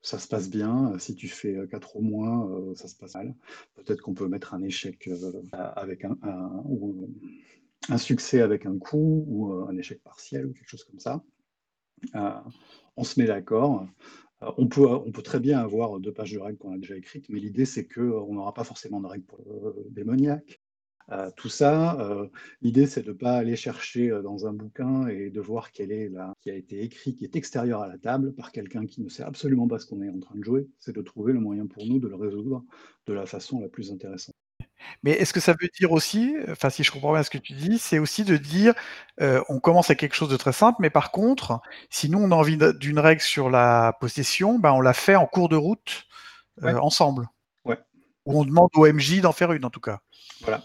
ça 0.02 0.18
se 0.18 0.28
passe 0.28 0.50
bien, 0.50 0.98
si 0.98 1.14
tu 1.14 1.26
fais 1.26 1.56
4 1.70 1.96
au 1.96 2.02
moins, 2.02 2.74
ça 2.74 2.86
se 2.86 2.96
passe 2.96 3.14
mal. 3.14 3.34
Peut-être 3.76 4.02
qu'on 4.02 4.12
peut 4.12 4.28
mettre 4.28 4.52
un 4.52 4.62
échec 4.62 5.08
avec 5.52 6.04
un, 6.04 6.18
un, 7.88 7.98
succès 7.98 8.42
avec 8.42 8.66
un 8.66 8.78
coup, 8.78 9.24
ou 9.26 9.54
un 9.66 9.76
échec 9.78 10.02
partiel, 10.02 10.44
ou 10.44 10.52
quelque 10.52 10.68
chose 10.68 10.84
comme 10.84 11.00
ça. 11.00 11.24
On 13.00 13.04
se 13.04 13.18
met 13.18 13.26
d'accord. 13.26 13.86
Euh, 14.42 14.52
on 14.58 14.68
peut, 14.68 14.86
on 14.86 15.10
peut 15.10 15.22
très 15.22 15.40
bien 15.40 15.58
avoir 15.58 15.98
deux 16.00 16.12
pages 16.12 16.32
de 16.32 16.38
règles 16.38 16.58
qu'on 16.58 16.74
a 16.74 16.78
déjà 16.78 16.96
écrites, 16.96 17.28
mais 17.30 17.40
l'idée 17.40 17.64
c'est 17.64 17.86
qu'on 17.86 18.34
n'aura 18.34 18.52
pas 18.54 18.64
forcément 18.64 19.00
de 19.00 19.06
règles 19.06 19.24
pour 19.24 19.42
le 19.48 19.90
démoniaque. 19.90 20.60
Euh, 21.12 21.30
tout 21.36 21.48
ça, 21.48 21.98
euh, 22.00 22.28
l'idée 22.62 22.86
c'est 22.86 23.02
de 23.02 23.08
ne 23.08 23.14
pas 23.14 23.32
aller 23.32 23.56
chercher 23.56 24.10
dans 24.22 24.46
un 24.46 24.52
bouquin 24.52 25.08
et 25.08 25.30
de 25.30 25.40
voir 25.40 25.72
quelle 25.72 25.90
est 25.90 26.08
la 26.08 26.34
qui 26.42 26.50
a 26.50 26.54
été 26.54 26.82
écrit, 26.82 27.16
qui 27.16 27.24
est 27.24 27.36
extérieur 27.36 27.80
à 27.80 27.88
la 27.88 27.98
table 27.98 28.34
par 28.34 28.52
quelqu'un 28.52 28.86
qui 28.86 29.00
ne 29.02 29.08
sait 29.08 29.24
absolument 29.24 29.66
pas 29.66 29.78
ce 29.78 29.86
qu'on 29.86 30.02
est 30.02 30.10
en 30.10 30.20
train 30.20 30.36
de 30.36 30.44
jouer. 30.44 30.68
C'est 30.78 30.94
de 30.94 31.02
trouver 31.02 31.32
le 31.32 31.40
moyen 31.40 31.66
pour 31.66 31.86
nous 31.86 31.98
de 31.98 32.06
le 32.06 32.16
résoudre 32.16 32.64
de 33.06 33.12
la 33.14 33.26
façon 33.26 33.60
la 33.60 33.68
plus 33.68 33.90
intéressante. 33.90 34.36
Mais 35.02 35.12
est-ce 35.12 35.32
que 35.32 35.40
ça 35.40 35.52
veut 35.52 35.68
dire 35.78 35.92
aussi, 35.92 36.34
enfin 36.50 36.70
si 36.70 36.84
je 36.84 36.90
comprends 36.90 37.12
bien 37.12 37.22
ce 37.22 37.30
que 37.30 37.38
tu 37.38 37.52
dis, 37.52 37.78
c'est 37.78 37.98
aussi 37.98 38.24
de 38.24 38.36
dire, 38.36 38.74
euh, 39.20 39.42
on 39.48 39.60
commence 39.60 39.90
avec 39.90 40.00
quelque 40.00 40.14
chose 40.14 40.28
de 40.28 40.36
très 40.36 40.52
simple, 40.52 40.78
mais 40.80 40.90
par 40.90 41.10
contre, 41.10 41.60
si 41.88 42.08
nous 42.10 42.18
on 42.18 42.30
a 42.30 42.34
envie 42.34 42.58
d'une 42.78 42.98
règle 42.98 43.20
sur 43.20 43.50
la 43.50 43.96
possession, 44.00 44.58
ben 44.58 44.72
on 44.72 44.80
la 44.80 44.92
fait 44.92 45.16
en 45.16 45.26
cours 45.26 45.48
de 45.48 45.56
route 45.56 46.04
euh, 46.62 46.76
ensemble. 46.78 47.28
Ouais. 47.64 47.78
Ou 48.26 48.40
on 48.40 48.44
demande 48.44 48.70
au 48.74 48.86
MJ 48.86 49.20
d'en 49.20 49.32
faire 49.32 49.52
une 49.52 49.64
en 49.64 49.70
tout 49.70 49.80
cas. 49.80 50.00
Voilà. 50.42 50.62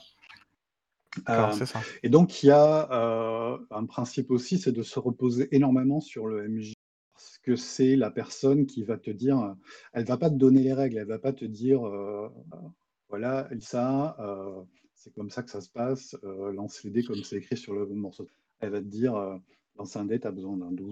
Euh, 1.29 1.65
ça. 1.65 1.79
Et 2.03 2.09
donc 2.09 2.43
il 2.43 2.47
y 2.47 2.51
a 2.51 2.89
un 3.71 3.85
principe 3.85 4.31
aussi, 4.31 4.59
c'est 4.59 4.73
de 4.73 4.83
se 4.83 4.99
reposer 4.99 5.47
énormément 5.55 6.01
sur 6.01 6.27
le 6.27 6.47
MJ 6.47 6.73
parce 7.13 7.37
que 7.37 7.55
c'est 7.55 7.95
la 7.95 8.11
personne 8.11 8.65
qui 8.65 8.83
va 8.83 8.97
te 8.97 9.09
dire, 9.09 9.55
elle 9.93 10.03
va 10.03 10.17
pas 10.17 10.29
te 10.29 10.35
donner 10.35 10.61
les 10.61 10.73
règles, 10.73 10.97
elle 10.97 11.07
va 11.07 11.19
pas 11.19 11.31
te 11.31 11.45
dire 11.45 11.79
voilà, 13.09 13.47
ça, 13.59 14.15
euh, 14.19 14.63
c'est 14.95 15.13
comme 15.13 15.29
ça 15.29 15.43
que 15.43 15.51
ça 15.51 15.61
se 15.61 15.69
passe, 15.69 16.15
euh, 16.23 16.51
lance 16.51 16.83
les 16.83 16.91
dés 16.91 17.03
comme 17.03 17.23
c'est 17.23 17.37
écrit 17.37 17.57
sur 17.57 17.73
le 17.73 17.85
morceau. 17.87 18.27
Elle 18.59 18.71
va 18.71 18.79
te 18.79 18.87
dire, 18.87 19.15
euh, 19.15 19.37
lance 19.77 19.95
un 19.95 20.05
dé, 20.05 20.19
tu 20.19 20.27
as 20.27 20.31
besoin 20.31 20.57
d'un 20.57 20.71
12. 20.71 20.91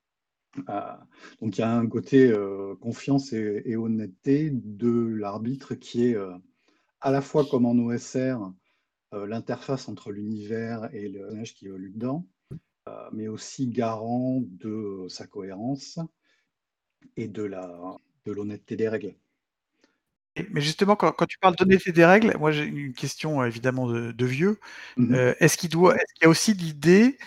donc 1.42 1.58
il 1.58 1.62
y 1.62 1.64
a 1.64 1.76
un 1.76 1.88
côté 1.88 2.32
confiance 2.80 3.34
et, 3.34 3.76
honnêteté 3.76 4.52
de 4.52 4.92
l'arbitre 4.92 5.74
qui 5.74 6.06
est 6.06 6.18
à 7.02 7.12
la 7.12 7.22
fois 7.22 7.46
comme 7.46 7.66
en 7.66 7.74
OSR, 7.74 8.38
l'interface 9.14 9.90
entre 9.90 10.12
l'univers 10.12 10.94
et 10.94 11.10
le 11.10 11.22
personnage 11.22 11.56
qui 11.56 11.66
évolue 11.66 11.90
dedans, 11.90 12.28
mais 13.14 13.28
aussi 13.28 13.68
garant 13.68 14.44
de 14.46 15.08
sa 15.10 15.26
cohérence 15.26 15.98
et 17.18 17.28
de 17.28 17.50
l'honnêteté 18.26 18.76
des 18.76 18.90
règles. 18.90 19.16
Mais 20.50 20.62
justement, 20.62 20.96
quand, 20.96 21.26
tu 21.28 21.38
parles 21.38 21.56
d'honnêteté 21.56 21.92
des 21.92 22.06
règles, 22.06 22.36
moi 22.40 22.52
j'ai 22.52 22.64
une 22.64 22.94
question 22.94 23.42
euh, 23.42 23.46
évidemment 23.46 23.88
de, 23.88 24.26
vieux. 24.26 24.60
Mmh 24.98 25.14
euh, 25.14 25.34
est-ce 25.40 25.58
qu'il 25.58 25.70
doit, 25.70 25.96
est 25.96 26.06
y 26.24 26.26
a 26.26 26.30
aussi 26.30 26.54
l'idée 26.54 27.18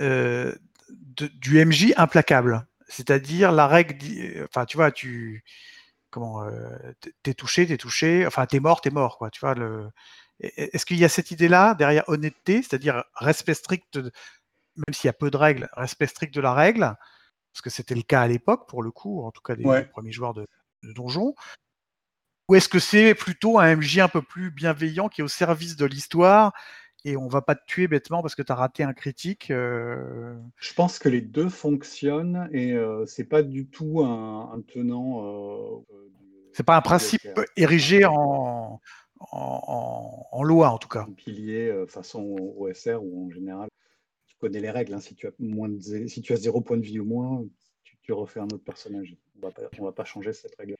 euh, 0.00 0.52
du 0.90 1.64
MJ 1.64 1.92
implacable? 1.96 2.66
C'est-à-dire 2.88 3.52
la 3.52 3.68
règle, 3.68 3.96
enfin 4.44 4.64
tu 4.64 4.76
vois, 4.76 4.90
tu 4.90 5.44
comment, 6.10 6.44
t'es 7.22 7.34
touché, 7.34 7.66
t'es 7.66 7.76
touché, 7.76 8.26
enfin 8.26 8.46
t'es 8.46 8.60
mort, 8.60 8.80
t'es 8.80 8.90
mort, 8.90 9.18
quoi. 9.18 9.30
Tu 9.30 9.40
vois 9.40 9.54
le. 9.54 9.88
Est-ce 10.40 10.84
qu'il 10.86 10.98
y 10.98 11.04
a 11.04 11.08
cette 11.08 11.30
idée-là 11.30 11.74
derrière 11.74 12.04
honnêteté, 12.08 12.62
c'est-à-dire 12.62 13.04
respect 13.14 13.54
strict, 13.54 13.96
même 13.96 14.92
s'il 14.92 15.08
y 15.08 15.10
a 15.10 15.14
peu 15.14 15.30
de 15.30 15.36
règles, 15.36 15.68
respect 15.72 16.06
strict 16.06 16.34
de 16.34 16.40
la 16.40 16.52
règle, 16.52 16.96
parce 17.52 17.62
que 17.62 17.70
c'était 17.70 17.94
le 17.94 18.02
cas 18.02 18.22
à 18.22 18.28
l'époque 18.28 18.68
pour 18.68 18.82
le 18.82 18.90
coup, 18.90 19.24
en 19.24 19.30
tout 19.30 19.42
cas 19.42 19.56
des, 19.56 19.84
premiers 19.90 20.12
joueurs 20.12 20.34
de, 20.34 20.46
de 20.82 20.92
donjons. 20.92 21.34
Ou 22.48 22.54
est-ce 22.54 22.68
que 22.68 22.78
c'est 22.78 23.14
plutôt 23.14 23.58
un 23.58 23.76
MJ 23.76 23.98
un 23.98 24.08
peu 24.08 24.22
plus 24.22 24.50
bienveillant 24.50 25.08
qui 25.08 25.20
est 25.20 25.24
au 25.24 25.28
service 25.28 25.76
de 25.76 25.84
l'histoire 25.84 26.52
et 27.04 27.16
on 27.16 27.28
va 27.28 27.40
pas 27.40 27.54
te 27.54 27.64
tuer 27.66 27.86
bêtement 27.88 28.20
parce 28.20 28.34
que 28.34 28.42
tu 28.42 28.50
as 28.50 28.56
raté 28.56 28.82
un 28.82 28.92
critique 28.92 29.50
euh? 29.50 30.34
Je 30.56 30.72
pense 30.74 30.98
que 30.98 31.08
les 31.08 31.20
deux 31.20 31.48
fonctionnent 31.48 32.48
et 32.52 32.72
euh, 32.72 33.04
c'est 33.06 33.24
pas 33.24 33.42
du 33.42 33.68
tout 33.68 34.00
un, 34.02 34.60
tenant. 34.66 35.24
Euh, 35.24 35.96
c'est 36.52 36.66
pas 36.66 36.76
un 36.76 36.80
principe 36.80 37.28
érigé 37.56 38.04
en, 38.04 38.80
en, 39.20 40.42
loi 40.42 40.70
en 40.70 40.78
tout 40.78 40.88
cas. 40.88 41.02
Un 41.08 41.12
pilier 41.12 41.84
façon 41.88 42.36
OSR 42.58 43.02
ou 43.02 43.26
en 43.26 43.30
général, 43.30 43.68
tu 44.26 44.36
connais 44.38 44.60
les 44.60 44.70
règles. 44.70 44.94
Hein. 44.94 45.00
si, 45.00 45.14
tu 45.14 45.28
as 45.28 45.32
moins 45.38 45.68
de, 45.68 45.78
si 45.78 46.22
tu 46.22 46.32
as 46.32 46.36
zéro 46.36 46.60
point 46.60 46.76
de 46.76 46.82
vie 46.82 46.98
ou 46.98 47.04
moins, 47.04 47.44
tu, 48.02 48.12
refais 48.12 48.40
un 48.40 48.44
autre 48.44 48.64
personnage. 48.64 49.16
On 49.36 49.46
va 49.46 49.54
on 49.78 49.84
va 49.84 49.92
pas 49.92 50.04
changer 50.04 50.32
cette 50.32 50.56
règle. 50.56 50.76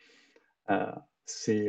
C'est, 1.27 1.69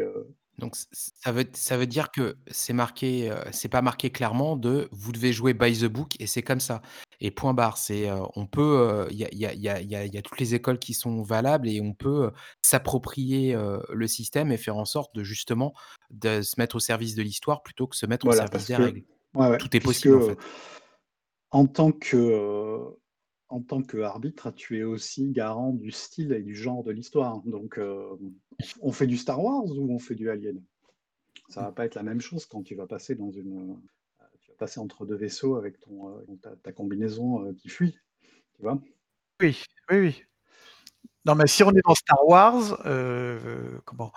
Donc 0.60 0.76
ça 0.92 1.32
veut 1.32 1.46
ça 1.54 1.78
veut 1.78 1.88
dire 1.88 2.12
que 2.12 2.38
c'est 2.50 2.74
marqué, 2.74 3.36
c'est 3.52 3.70
pas 3.70 3.82
marqué 3.82 4.10
clairement 4.12 4.56
de: 4.56 4.88
«Vous 4.92 5.12
devez 5.12 5.34
jouer 5.34 5.54
by 5.54 5.78
the 5.78 5.86
book» 5.86 6.14
et 6.20 6.28
c'est 6.28 6.44
comme 6.44 6.60
ça 6.60 6.82
et 7.20 7.32
point 7.32 7.56
barre. 7.56 7.80
C'est, 7.80 8.08
on 8.36 8.46
peut, 8.46 9.08
il 9.10 9.18
y 9.18 9.26
a 9.26 9.34
y 9.34 9.46
a 9.46 9.54
il 9.54 9.62
y 9.62 9.70
a 9.70 9.82
il 9.82 9.90
y 9.90 9.96
a 9.96 10.06
il 10.06 10.14
y 10.14 10.18
a 10.18 10.22
toutes 10.22 10.40
les 10.40 10.54
écoles 10.54 10.78
qui 10.78 10.94
sont 10.94 11.24
valables 11.24 11.68
et 11.68 11.82
on 11.82 11.94
peut, 11.94 12.32
s'approprier, 12.62 13.58
le 13.90 14.08
système 14.08 14.52
et 14.52 14.58
faire 14.58 14.78
en 14.78 14.86
sorte 14.86 15.16
de 15.16 15.24
justement, 15.24 15.74
de 16.12 16.42
se 16.44 16.60
mettre 16.60 16.76
au 16.76 16.80
service 16.80 17.16
de 17.16 17.24
l'histoire 17.24 17.64
plutôt 17.64 17.88
que 17.88 17.96
se 17.96 18.06
mettre 18.06 18.28
au 18.28 18.32
service 18.32 18.68
des 18.68 18.76
règles. 18.76 19.04
Tout 19.60 19.76
est 19.76 19.80
possible, 19.80 20.16
en 20.16 20.22
fait. 20.22 20.38
en 21.52 21.66
tant 21.66 21.92
que, 21.92 22.80
en 23.50 23.62
tant 23.62 23.82
qu'arbitre, 23.82 24.52
tu 24.52 24.78
es 24.78 24.84
aussi 24.84 25.30
garant 25.30 25.72
du 25.72 25.92
style 25.92 26.34
et 26.34 26.42
du 26.42 26.56
genre 26.56 26.84
de 26.84 26.92
l'histoire. 26.92 27.42
Donc, 27.46 27.78
euh, 27.78 28.16
on 28.82 28.92
fait 28.92 29.08
du 29.08 29.18
Star 29.18 29.42
Wars 29.44 29.66
ou 29.66 29.94
on 29.94 30.00
fait 30.00 30.16
du 30.16 30.30
Alien? 30.30 30.62
Ça 31.50 31.62
va 31.62 31.72
pas 31.72 31.86
être 31.86 31.96
la 31.96 32.04
même 32.04 32.20
chose 32.20 32.46
quand 32.46 32.62
tu 32.64 32.76
vas 32.76 32.88
passer 32.88 33.16
dans 33.16 33.32
une, 33.32 33.72
euh, 33.72 34.24
tu 34.42 34.52
vas 34.52 34.58
passer 34.58 34.80
entre 34.80 35.06
deux 35.06 35.16
vaisseaux 35.16 35.56
avec 35.56 35.80
ton, 35.80 36.10
euh, 36.10 36.56
ta, 36.62 36.72
combinaison 36.74 37.54
qui 37.54 37.70
fuit. 37.70 37.98
Tu 38.56 38.62
vois? 38.62 38.82
Oui, 39.42 39.58
oui, 39.90 39.98
oui. 39.98 40.24
Non, 41.28 41.36
mais 41.36 41.48
si 41.48 41.62
on 41.64 41.72
est 41.72 41.86
dans 41.86 41.94
Star 41.94 42.26
Wars, 42.26 42.78
comment 43.86 44.12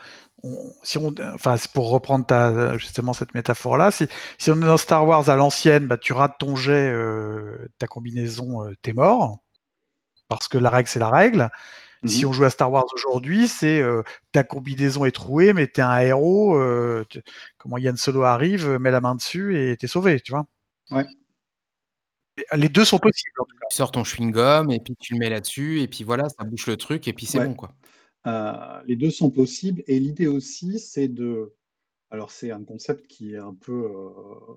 si 0.82 0.96
on, 0.96 1.12
enfin, 1.34 1.56
pour 1.74 1.90
reprendre 1.90 2.24
ta, 2.24 2.78
justement 2.78 3.12
cette 3.12 3.34
métaphore-là, 3.34 3.90
si, 3.90 4.06
si, 4.38 4.50
on 4.50 4.56
est 4.56 4.66
dans 4.66 4.78
Star 4.78 5.06
Wars 5.06 5.28
à 5.28 5.36
l'ancienne, 5.36 5.86
bah, 5.86 5.98
tu 5.98 6.12
rates 6.12 6.38
ton 6.38 6.56
jet, 6.56 6.94
ta 7.78 7.86
combinaison, 7.86 8.72
t'es 8.82 8.92
mort, 8.92 9.40
parce 10.28 10.48
que 10.48 10.56
la 10.56 10.70
règle 10.70 10.88
c'est 10.88 11.00
la 11.00 11.10
règle. 11.10 11.50
Si 12.06 12.24
mmh 12.24 12.28
on 12.28 12.32
joue 12.32 12.44
à 12.44 12.50
Star 12.50 12.72
Wars 12.72 12.86
aujourd'hui, 12.94 13.48
c'est 13.48 13.82
ta 14.32 14.42
combinaison 14.44 15.04
est 15.04 15.10
trouée, 15.10 15.52
mais 15.52 15.66
t'es 15.66 15.82
un 15.82 15.98
héros. 15.98 16.58
comment 17.58 17.76
Yann 17.76 17.96
Solo 17.96 18.22
arrive, 18.22 18.68
met 18.78 18.90
la 18.90 19.00
main 19.02 19.16
dessus 19.16 19.58
et 19.60 19.76
t'es 19.76 19.88
sauvé, 19.88 20.20
tu 20.20 20.32
vois. 20.32 20.46
Ouais. 20.90 21.04
Les 22.56 22.68
deux 22.68 22.84
sont 22.84 22.98
possibles. 22.98 23.32
Tu 23.70 23.76
sors 23.76 23.90
ton 23.90 24.02
chewing-gum 24.02 24.72
et 24.72 24.80
puis 24.80 24.94
tu 24.96 25.14
le 25.14 25.18
mets 25.18 25.30
là-dessus 25.30 25.80
et 25.80 25.88
puis 25.88 26.04
voilà, 26.04 26.28
ça 26.28 26.44
bouche 26.44 26.66
le 26.66 26.76
truc 26.76 27.08
et 27.08 27.12
puis 27.12 27.26
c'est 27.26 27.44
bon 27.44 27.54
quoi. 27.54 27.74
Euh, 28.26 28.82
les 28.86 28.96
deux 28.96 29.10
sont 29.10 29.30
possibles 29.30 29.82
et 29.86 29.98
l'idée 29.98 30.26
aussi, 30.26 30.78
c'est 30.78 31.08
de 31.08 31.54
alors 32.10 32.30
c'est 32.30 32.50
un 32.50 32.64
concept 32.64 33.06
qui 33.06 33.34
est 33.34 33.38
un 33.38 33.54
peu, 33.54 33.88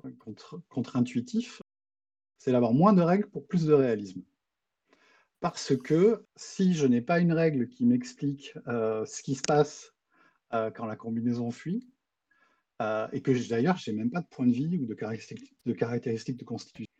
euh, 0.03 0.57
contre-intuitif, 0.69 1.61
c'est 2.39 2.51
d'avoir 2.51 2.73
moins 2.73 2.93
de 2.93 3.01
règles 3.01 3.29
pour 3.29 3.45
plus 3.45 3.65
de 3.65 3.73
réalisme. 3.73 4.23
Parce 5.39 5.75
que 5.77 6.25
si 6.35 6.73
je 6.73 6.87
n'ai 6.87 7.01
pas 7.01 7.19
une 7.19 7.31
règle 7.31 7.69
qui 7.69 7.85
m'explique, 7.85 8.53
euh, 8.67 9.05
ce 9.05 9.21
qui 9.21 9.35
se 9.35 9.43
passe, 9.43 9.91
quand 10.75 10.85
la 10.85 10.95
combinaison 10.95 11.49
fuit, 11.49 11.87
et 13.11 13.21
que 13.21 13.49
d'ailleurs 13.49 13.77
je 13.77 13.89
n'ai 13.89 13.97
même 13.97 14.11
pas 14.11 14.21
de 14.21 14.27
point 14.27 14.45
de 14.45 14.51
vie 14.51 14.77
ou 14.77 14.85
de 14.85 14.93
caractéristiques 14.93 15.55
de 15.65 15.73
caractéristiques 15.73 16.37
de 16.37 16.43
constitution. 16.43 16.92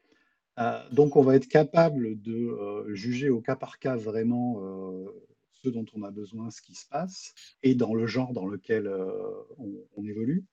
Donc 0.91 1.15
on 1.15 1.23
va 1.23 1.35
être 1.35 1.47
capable 1.47 2.21
de, 2.21 2.85
juger 2.93 3.29
au 3.29 3.41
cas 3.41 3.55
par 3.55 3.79
cas 3.79 3.95
vraiment, 3.95 4.59
ce 5.51 5.69
dont 5.69 5.85
on 5.93 6.03
a 6.03 6.11
besoin, 6.11 6.51
ce 6.51 6.61
qui 6.61 6.75
se 6.75 6.87
passe, 6.87 7.33
et 7.63 7.75
dans 7.75 7.93
le 7.93 8.07
genre 8.07 8.33
dans 8.33 8.45
lequel 8.45 8.91
on, 9.57 10.05
évolue. 10.05 10.45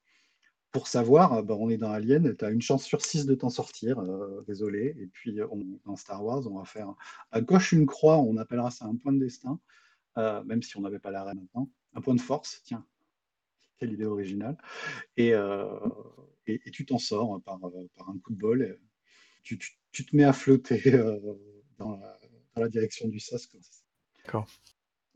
Pour 0.73 0.87
savoir, 0.87 1.43
ben, 1.43 1.57
on 1.59 1.69
est 1.69 1.79
dans 1.79 1.91
Alien, 1.91 2.37
tu 2.37 2.45
as 2.45 2.51
une 2.51 2.63
chance 2.63 2.85
sur 2.85 3.05
six 3.05 3.27
de 3.27 3.35
t'en 3.35 3.51
sortir, 3.51 4.01
désolé. 4.47 4.95
Et 5.01 5.07
puis 5.07 5.39
dans 5.85 5.97
Star 5.97 6.25
Wars, 6.25 6.47
on 6.47 6.59
va 6.59 6.65
faire 6.65 6.95
à 7.33 7.41
gauche 7.41 7.73
une 7.73 7.87
croix, 7.87 8.19
on 8.19 8.37
appellera 8.37 8.71
ça 8.71 8.87
un 8.87 8.95
point 8.97 9.13
de 9.13 9.19
destin, 9.19 9.59
même 10.17 10.63
si 10.63 10.77
on 10.77 10.83
n'avait 10.83 11.01
pas 11.01 11.11
l'arrêt 11.11 11.35
maintenant. 11.35 11.69
Un 11.95 12.01
point 12.01 12.15
de 12.15 12.21
force, 12.21 12.63
tiens, 12.65 12.87
quelle 13.79 13.93
idée 13.93 14.07
originale. 14.07 14.57
Et, 15.17 15.33
et, 16.47 16.71
tu 16.71 16.87
t'en 16.87 16.99
sors 16.99 17.41
par, 17.43 17.59
un 17.65 18.19
coup 18.19 18.33
de 18.33 18.39
bol. 18.39 18.79
Tu, 19.43 19.59
te 19.93 20.17
mets 20.17 20.25
à 20.25 20.33
flotter 20.33 20.81
dans 21.79 22.01
la, 22.57 22.69
direction 22.69 23.09
du 23.09 23.21
sas. 23.21 23.49
D'accord. 24.19 24.47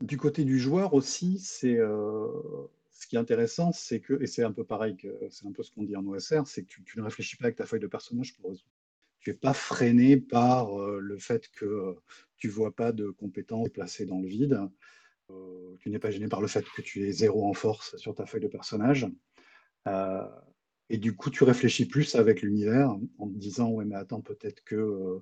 Du 0.01 0.17
côté 0.17 0.43
du 0.43 0.59
joueur 0.59 0.93
aussi, 0.93 1.39
c'est 1.39 1.77
ce 1.77 3.07
qui 3.07 3.15
est 3.15 3.19
intéressant, 3.19 3.71
c'est 3.71 3.99
que, 3.99 4.21
et 4.21 4.27
c'est 4.27 4.43
un 4.43 4.51
peu 4.51 4.63
pareil 4.63 4.95
que 4.97 5.07
c'est 5.29 5.45
un 5.45 5.51
peu 5.51 5.63
ce 5.63 5.71
qu'on 5.71 5.83
dit 5.83 5.95
en 5.95 6.05
OSR, 6.05 6.47
c'est 6.47 6.63
que 6.63 6.67
tu, 6.67 6.97
ne 6.97 7.03
réfléchis 7.03 7.37
pas 7.37 7.45
avec 7.45 7.57
ta 7.57 7.65
feuille 7.65 7.79
de 7.79 7.87
personnage 7.87 8.35
pour 8.35 8.49
résoudre. 8.49 8.69
Tu 9.19 9.29
n'es 9.29 9.35
pas 9.35 9.53
freiné 9.53 10.17
par 10.17 10.77
le 10.77 11.17
fait 11.17 11.49
que 11.49 11.95
tu 12.37 12.47
vois 12.47 12.75
pas 12.75 12.91
de 12.91 13.09
compétences 13.09 13.69
placées 13.69 14.05
dans 14.05 14.19
le 14.19 14.27
vide. 14.27 14.59
tu 15.79 15.89
n'es 15.89 15.99
pas 15.99 16.11
gêné 16.11 16.27
par 16.27 16.41
le 16.41 16.47
fait 16.47 16.65
que 16.75 16.81
tu 16.81 17.07
es 17.07 17.11
zéro 17.11 17.47
en 17.47 17.53
force 17.53 17.95
sur 17.97 18.15
ta 18.15 18.25
feuille 18.25 18.41
de 18.41 18.47
personnage. 18.47 19.07
Et 20.89 20.97
du 20.97 21.15
coup, 21.15 21.29
tu 21.29 21.43
réfléchis 21.43 21.85
plus 21.85 22.15
avec 22.15 22.41
l'univers 22.41 22.95
en 23.17 23.27
te 23.27 23.37
disant 23.37 23.69
Ouais, 23.69 23.85
mais 23.85 23.95
attends, 23.95 24.21
peut-être 24.21 24.63
que 24.63 25.21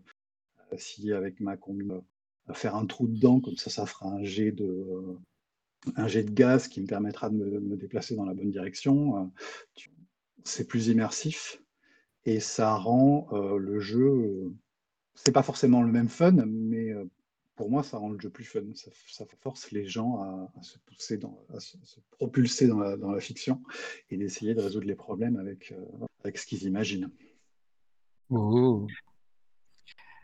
si 0.78 1.11
avec 1.11 1.39
ma 1.39 1.57
combi, 1.57 1.86
faire 2.53 2.76
un 2.76 2.86
trou 2.86 3.07
dedans, 3.07 3.39
comme 3.39 3.57
ça, 3.57 3.70
ça 3.70 3.86
fera 3.86 4.09
un 4.09 4.24
jet 4.24 4.51
de, 4.51 5.18
un 5.95 6.07
jet 6.07 6.24
de 6.24 6.32
gaz 6.32 6.68
qui 6.68 6.82
me 6.82 6.88
permettra 6.88 7.30
de 7.30 7.36
me, 7.36 7.78
déplacer 7.78 8.16
dans 8.16 8.26
la 8.26 8.34
bonne 8.34 8.51
direction. 8.51 9.32
C'est 10.43 10.68
plus 10.68 10.88
immersif 10.88 11.61
et 12.26 12.39
ça 12.39 12.76
rend 12.76 13.30
le 13.32 13.80
jeu. 13.80 14.51
c'est 15.16 15.32
pas 15.32 15.43
forcément 15.43 15.82
le 15.82 15.91
même 15.91 16.09
fun, 16.09 16.45
mais 16.45 16.93
pour 17.56 17.70
moi, 17.70 17.84
ça 17.84 17.97
rend 17.97 18.10
le 18.10 18.20
jeu 18.20 18.30
plus 18.30 18.43
fun. 18.43 18.62
Ça, 18.74 19.26
force 19.41 19.72
les 19.72 19.86
gens 19.86 20.49
à, 20.58 20.62
se 20.64 20.78
pousser, 20.80 21.18
dans, 21.18 21.38
à 21.54 21.60
se, 21.60 21.78
propulser 22.12 22.68
dans 22.68 22.80
la, 22.80 23.20
fiction 23.20 23.62
et 24.10 24.18
d'essayer 24.18 24.56
de 24.56 24.62
résoudre 24.62 24.88
les 24.88 24.95
problèmes 24.95 25.38
avec, 25.38 25.74
avec 26.24 26.38
ce 26.38 26.45
qu'ils 26.45 26.64
imaginent. 26.64 27.12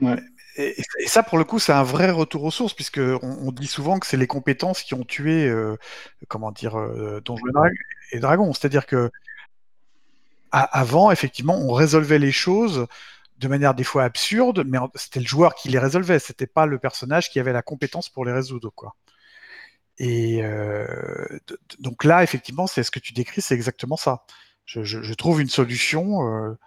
Ouais. 0.01 0.17
Et, 0.55 0.75
ça, 1.05 1.23
pour 1.23 1.37
le 1.37 1.43
coup, 1.43 1.59
c'est 1.59 1.73
un 1.73 1.83
vrai 1.83 2.09
retour 2.09 2.43
aux 2.43 2.51
sources, 2.51 2.73
puisque 2.73 2.99
on, 3.21 3.51
dit 3.51 3.67
souvent 3.67 3.99
que 3.99 4.07
c'est 4.07 4.17
les 4.17 4.27
compétences 4.27 4.81
qui 4.81 4.93
ont 4.93 5.03
tué, 5.03 5.47
euh, 5.47 5.77
comment 6.27 6.51
dire, 6.51 6.77
euh, 6.77 7.21
Donjons 7.21 7.43
et 8.11 8.19
Dragons. 8.19 8.53
C'est-à-dire 8.53 8.85
que 8.85 9.11
avant, 10.51 11.11
effectivement, 11.11 11.59
on 11.59 11.73
résolvait 11.73 12.17
les 12.17 12.31
choses 12.31 12.87
de 13.39 13.47
manière 13.47 13.73
des 13.73 13.83
fois 13.83 14.03
absurde, 14.03 14.63
mais 14.65 14.77
c'était 14.95 15.19
le 15.19 15.25
joueur 15.25 15.55
qui 15.55 15.69
les 15.69 15.79
résolvait. 15.79 16.19
C'était 16.19 16.47
pas 16.47 16.65
le 16.65 16.77
personnage 16.77 17.29
qui 17.29 17.39
avait 17.39 17.53
la 17.53 17.61
compétence 17.61 18.09
pour 18.09 18.25
les 18.25 18.31
résoudre, 18.31 18.71
quoi. 18.75 18.95
Et 19.97 20.43
euh, 20.43 20.85
donc 21.79 22.03
là, 22.03 22.23
effectivement, 22.23 22.67
c'est 22.67 22.83
ce 22.83 22.91
que 22.91 22.99
tu 22.99 23.13
décris, 23.13 23.41
c'est 23.41 23.55
exactement 23.55 23.97
ça. 23.97 24.23
Je, 24.65 25.13
trouve 25.13 25.41
une 25.41 25.49
solution. 25.49 26.27
Euh, 26.27 26.57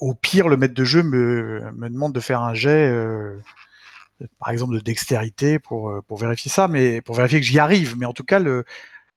au 0.00 0.14
pire, 0.14 0.48
le 0.48 0.56
maître 0.56 0.74
de 0.74 0.84
jeu 0.84 1.02
me, 1.02 1.70
demande 1.88 2.12
de 2.12 2.20
faire 2.20 2.42
un 2.42 2.54
jet, 2.54 2.88
euh, 2.90 3.40
par 4.38 4.50
exemple 4.50 4.74
de 4.74 4.80
dextérité, 4.80 5.58
pour, 5.58 5.92
pour 6.06 6.18
vérifier 6.18 6.50
ça, 6.50 6.68
mais 6.68 7.00
pour 7.00 7.16
vérifier 7.16 7.40
que 7.40 7.46
j'y 7.46 7.58
arrive. 7.58 7.96
Mais 7.96 8.06
en 8.06 8.12
tout 8.12 8.24
cas, 8.24 8.38
le, 8.38 8.64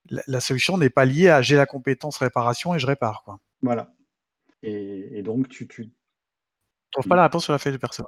la, 0.09 0.39
solution 0.39 0.77
n'est 0.77 0.89
pas 0.89 1.05
liée 1.05 1.29
à 1.29 1.41
j'ai 1.41 1.55
la 1.55 1.65
compétence 1.65 2.17
réparation 2.17 2.73
et 2.73 2.79
je 2.79 2.87
répare. 2.87 3.23
Quoi. 3.23 3.39
Voilà. 3.61 3.91
Et, 4.63 5.21
donc, 5.21 5.47
tu, 5.49 5.67
tu... 5.67 5.89
trouves 6.91 7.07
pas 7.07 7.15
la 7.15 7.23
réponse 7.23 7.43
sur 7.43 7.53
la 7.53 7.59
feuille 7.59 7.73
de 7.73 7.77
perso. 7.77 8.03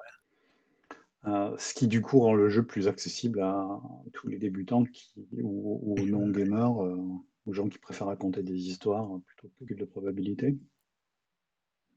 Euh, 1.27 1.55
ce 1.57 1.73
qui 1.73 1.88
du 1.88 2.01
coup 2.01 2.19
rend 2.19 2.34
le 2.34 2.49
jeu 2.49 2.63
plus 2.63 2.88
accessible 2.88 3.41
à 3.41 3.79
tous 4.13 4.27
les 4.27 4.39
débutants 4.39 4.84
qui, 4.86 5.11
ou, 5.34 5.95
aux 5.95 6.05
non-gamers, 6.05 6.71
aux 6.71 7.53
gens 7.53 7.69
qui 7.69 7.77
préfèrent 7.77 8.07
raconter 8.07 8.41
des 8.41 8.69
histoires 8.69 9.07
plutôt 9.27 9.49
que 9.67 9.73
de 9.73 9.86
probabilité. 9.86 10.57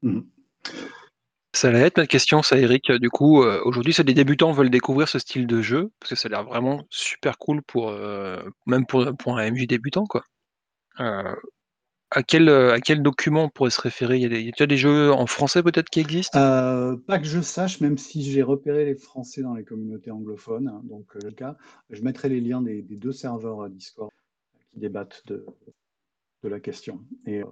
Mmh. 0.03 0.21
Ça 1.55 1.69
allait 1.69 1.79
être 1.79 1.97
ma 1.97 2.05
question, 2.05 2.43
ça, 2.43 2.57
Eric. 2.57 2.91
Du 2.91 3.09
coup, 3.09 3.41
euh, 3.41 3.61
aujourd'hui, 3.63 3.93
c'est 3.93 4.03
des 4.03 4.13
débutants 4.13 4.51
veulent 4.51 4.69
découvrir 4.69 5.07
ce 5.07 5.19
style 5.19 5.47
de 5.47 5.61
jeu, 5.61 5.89
parce 5.99 6.09
que 6.09 6.15
ça 6.17 6.27
a 6.27 6.31
l'air 6.31 6.43
vraiment 6.43 6.83
super 6.89 7.37
cool 7.37 7.61
pour, 7.63 7.89
euh, 7.89 8.43
même 8.65 8.85
pour, 8.85 9.15
pour 9.17 9.37
un 9.37 9.51
MJ 9.51 9.65
débutant, 9.65 10.05
quoi. 10.05 10.25
Euh, 10.99 11.33
à 12.15 12.23
quel, 12.23 12.49
à 12.49 12.79
quel 12.79 13.03
document 13.03 13.45
on 13.45 13.49
pourrait 13.49 13.69
se 13.69 13.81
référer? 13.81 14.17
Il 14.17 14.21
y 14.23 14.25
a 14.25 14.51
des 14.51 14.67
des 14.67 14.77
jeux 14.77 15.11
en 15.11 15.27
français 15.27 15.61
peut-être 15.61 15.89
qui 15.89 15.99
existent? 15.99 16.39
pas 17.07 17.19
que 17.19 17.25
je 17.25 17.41
sache, 17.41 17.81
même 17.81 17.97
si 17.97 18.23
j'ai 18.23 18.41
repéré 18.41 18.85
les 18.85 18.95
français 18.95 19.41
dans 19.41 19.53
les 19.53 19.63
communautés 19.63 20.11
anglophones, 20.11 20.67
hein, 20.67 20.81
donc 20.83 21.13
le 21.15 21.31
cas, 21.31 21.57
je 21.89 22.01
mettrai 22.01 22.29
les 22.29 22.41
liens 22.41 22.61
des 22.61 22.81
deux 22.81 23.11
serveurs 23.11 23.69
Discord 23.69 24.11
qui 24.73 24.79
débattent 24.79 25.23
de 25.27 26.49
la 26.49 26.59
question 26.59 27.03
et, 27.25 27.41
euh, 27.41 27.45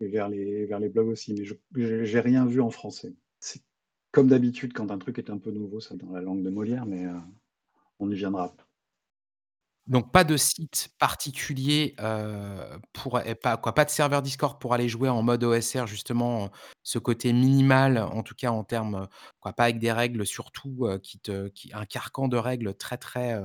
vers, 0.00 0.28
les, 0.28 0.66
vers 0.66 0.78
les 0.78 0.88
blogs 0.88 1.08
aussi. 1.08 1.34
Mais 1.34 2.04
j'ai 2.04 2.20
rien 2.20 2.44
vu 2.46 2.60
en 2.60 2.70
français. 2.70 3.14
C'est 3.40 3.62
comme 4.10 4.28
d'habitude, 4.28 4.72
quand 4.72 4.90
un 4.90 4.98
truc 4.98 5.18
est 5.18 5.30
un 5.30 5.38
peu 5.38 5.50
nouveau, 5.50 5.80
c'est 5.80 5.96
dans 5.96 6.10
la 6.10 6.20
langue 6.20 6.42
de 6.42 6.50
Molière, 6.50 6.84
mais 6.84 7.06
euh, 7.06 7.18
on 7.98 8.10
y 8.10 8.14
viendra. 8.14 8.54
Donc 9.88 10.12
pas 10.12 10.22
de 10.22 10.36
site 10.36 10.90
particulier, 10.98 11.96
euh, 12.00 12.78
pour 12.92 13.20
pas 13.42 13.56
quoi, 13.56 13.74
pas 13.74 13.84
de 13.84 13.90
serveur 13.90 14.22
Discord 14.22 14.60
pour 14.60 14.74
aller 14.74 14.88
jouer 14.88 15.08
en 15.08 15.22
mode 15.22 15.42
OSR 15.42 15.86
justement, 15.86 16.50
ce 16.84 16.98
côté 16.98 17.32
minimal, 17.32 17.98
en 17.98 18.22
tout 18.22 18.34
cas 18.36 18.50
en 18.50 18.62
termes, 18.62 19.08
quoi, 19.40 19.52
pas 19.52 19.64
avec 19.64 19.80
des 19.80 19.90
règles 19.90 20.24
surtout, 20.24 20.88
qui 21.02 21.18
te 21.18 21.48
qui 21.48 21.72
un 21.74 21.84
carcan 21.84 22.28
de 22.28 22.36
règles 22.36 22.74
très, 22.74 22.96
très, 22.96 23.36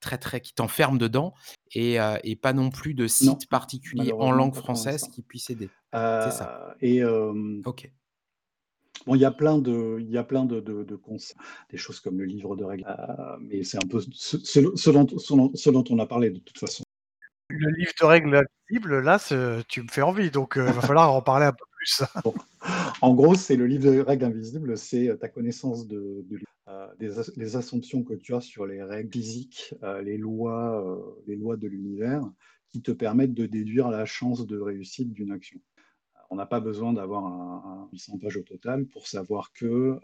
très, 0.00 0.18
très 0.18 0.42
qui 0.42 0.52
t'enferme 0.52 0.98
dedans 0.98 1.32
et, 1.74 1.96
et, 2.22 2.36
pas 2.36 2.52
non 2.52 2.68
plus 2.68 2.92
de 2.92 3.06
site 3.06 3.48
particulier 3.48 4.12
en 4.12 4.30
langue 4.30 4.54
française 4.54 5.08
qui 5.08 5.22
puisse 5.22 5.48
aider. 5.48 5.70
c'est 5.92 6.32
ça. 6.32 6.74
Et 6.82 7.02
ok. 7.02 7.90
Bon, 9.06 9.14
il 9.14 9.20
y 9.20 9.24
a 9.24 9.30
plein 9.30 9.58
de, 9.58 9.98
il 10.00 10.10
y 10.10 10.18
a 10.18 10.24
plein 10.24 10.44
de, 10.44 10.60
de, 10.60 10.84
de 10.84 11.00
des 11.70 11.76
choses 11.76 12.00
comme 12.00 12.18
le 12.18 12.24
livre 12.24 12.56
de 12.56 12.64
règles, 12.64 12.84
euh, 12.86 13.36
mais 13.40 13.64
c'est 13.64 13.78
un 13.78 13.88
peu 13.88 14.00
ce, 14.00 14.38
ce, 14.38 14.90
dont, 14.90 15.06
ce, 15.54 15.70
dont, 15.70 15.84
on 15.90 15.98
a 15.98 16.06
parlé 16.06 16.30
de 16.30 16.38
toute 16.38 16.58
façon. 16.58 16.84
Le 17.48 17.70
livre 17.70 17.92
de 18.00 18.06
règles 18.06 18.44
invisible, 18.68 19.00
là, 19.00 19.18
tu 19.68 19.82
me 19.82 19.88
fais 19.88 20.02
envie, 20.02 20.30
donc 20.30 20.54
il 20.56 20.62
va 20.62 20.80
falloir 20.80 21.12
en 21.12 21.22
parler 21.22 21.46
un 21.46 21.52
peu 21.52 21.64
plus. 21.76 22.02
En 23.00 23.14
gros, 23.14 23.34
c'est 23.34 23.56
le 23.56 23.66
livre 23.66 23.90
de 23.90 23.98
règles 23.98 24.26
invisibles, 24.26 24.78
c'est 24.78 25.18
ta 25.18 25.28
connaissance 25.28 25.88
de, 25.88 26.24
de 26.30 26.38
euh, 26.68 26.86
des, 26.98 27.56
assumptions 27.56 28.04
que 28.04 28.14
tu 28.14 28.34
as 28.34 28.40
sur 28.40 28.66
les 28.66 28.82
règles 28.82 29.10
physiques, 29.10 29.74
euh, 29.82 30.00
les, 30.00 30.16
lois, 30.16 30.80
euh, 30.80 31.22
les 31.26 31.34
lois 31.34 31.56
de 31.56 31.66
l'univers, 31.66 32.22
qui 32.70 32.80
te 32.82 32.92
permettent 32.92 33.34
de 33.34 33.46
déduire 33.46 33.90
la 33.90 34.04
chance 34.04 34.46
de 34.46 34.58
réussite 34.58 35.12
d'une 35.12 35.32
action. 35.32 35.58
On 36.32 36.36
n'a 36.36 36.46
pas 36.46 36.60
besoin 36.60 36.94
d'avoir 36.94 37.26
un, 37.26 37.90
800 37.92 38.16
pages 38.16 38.38
au 38.38 38.42
total 38.42 38.86
pour 38.86 39.06
savoir 39.06 39.52
que 39.52 40.00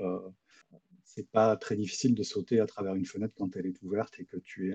c'est 1.03 1.27
pas 1.27 1.57
très 1.57 1.75
difficile 1.75 2.15
de 2.15 2.23
sauter 2.23 2.61
à 2.61 2.67
travers 2.67 2.95
une 2.95 3.07
fenêtre 3.07 3.33
quand 3.35 3.57
elle 3.57 3.65
est 3.65 3.83
ouverte 3.83 4.21
et 4.21 4.27
que 4.27 4.37
tu 4.37 4.69
es 4.69 4.75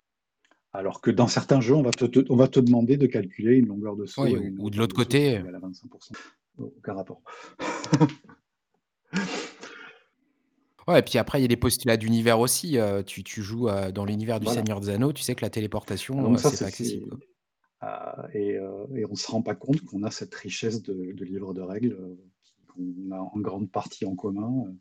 alors 0.76 1.00
que 1.00 1.12
dans 1.12 1.28
certains 1.28 1.62
jeux, 1.62 1.76
on 1.76 1.84
va 1.84 1.92
te, 1.92 2.26
on 2.32 2.36
va 2.36 2.48
te 2.48 2.60
demander 2.60 2.98
de 2.98 3.06
calculer 3.06 3.58
une 3.58 3.68
longueur 3.68 3.96
de 3.96 4.08
saut. 4.08 4.26
ou 4.26 4.72
de 4.72 4.78
l'autre 4.78 4.96
côté. 4.96 5.38
À 5.38 5.44
25%. 5.44 6.14
Aucun 6.58 6.94
rapport. 6.96 7.22
Ouais, 10.86 11.00
et 11.00 11.02
puis 11.02 11.18
après, 11.18 11.40
il 11.40 11.44
y 11.44 11.46
a 11.46 11.48
des 11.48 11.56
postulats 11.56 11.96
d'univers 11.96 12.42
aussi. 12.42 12.78
tu, 13.06 13.24
tu 13.24 13.42
joues 13.42 13.70
dans 13.94 14.04
l'univers 14.04 14.42
du 14.42 14.48
Seigneur 14.48 14.82
des 14.82 14.90
Anneaux, 14.90 15.14
tu 15.14 15.24
sais 15.24 15.34
que 15.34 15.42
la 15.42 15.50
téléportation, 15.50 16.36
c'est 16.36 16.60
pas 16.60 16.66
accessible. 16.66 17.16
Ah, 17.86 18.28
et, 18.34 18.52
et, 18.96 19.06
on 19.06 19.12
ne 19.12 19.16
se 19.16 19.30
rend 19.30 19.42
pas 19.42 19.56
compte 19.56 19.82
qu'on 19.84 20.04
a 20.04 20.12
cette 20.12 20.34
richesse 20.36 20.82
de, 20.84 20.94
livres 21.24 21.54
de 21.54 21.62
règles 21.62 21.98
qu'on 22.68 23.12
a 23.12 23.20
en 23.20 23.40
grande 23.40 23.70
partie 23.72 24.06
en 24.06 24.16
commun, 24.16 24.74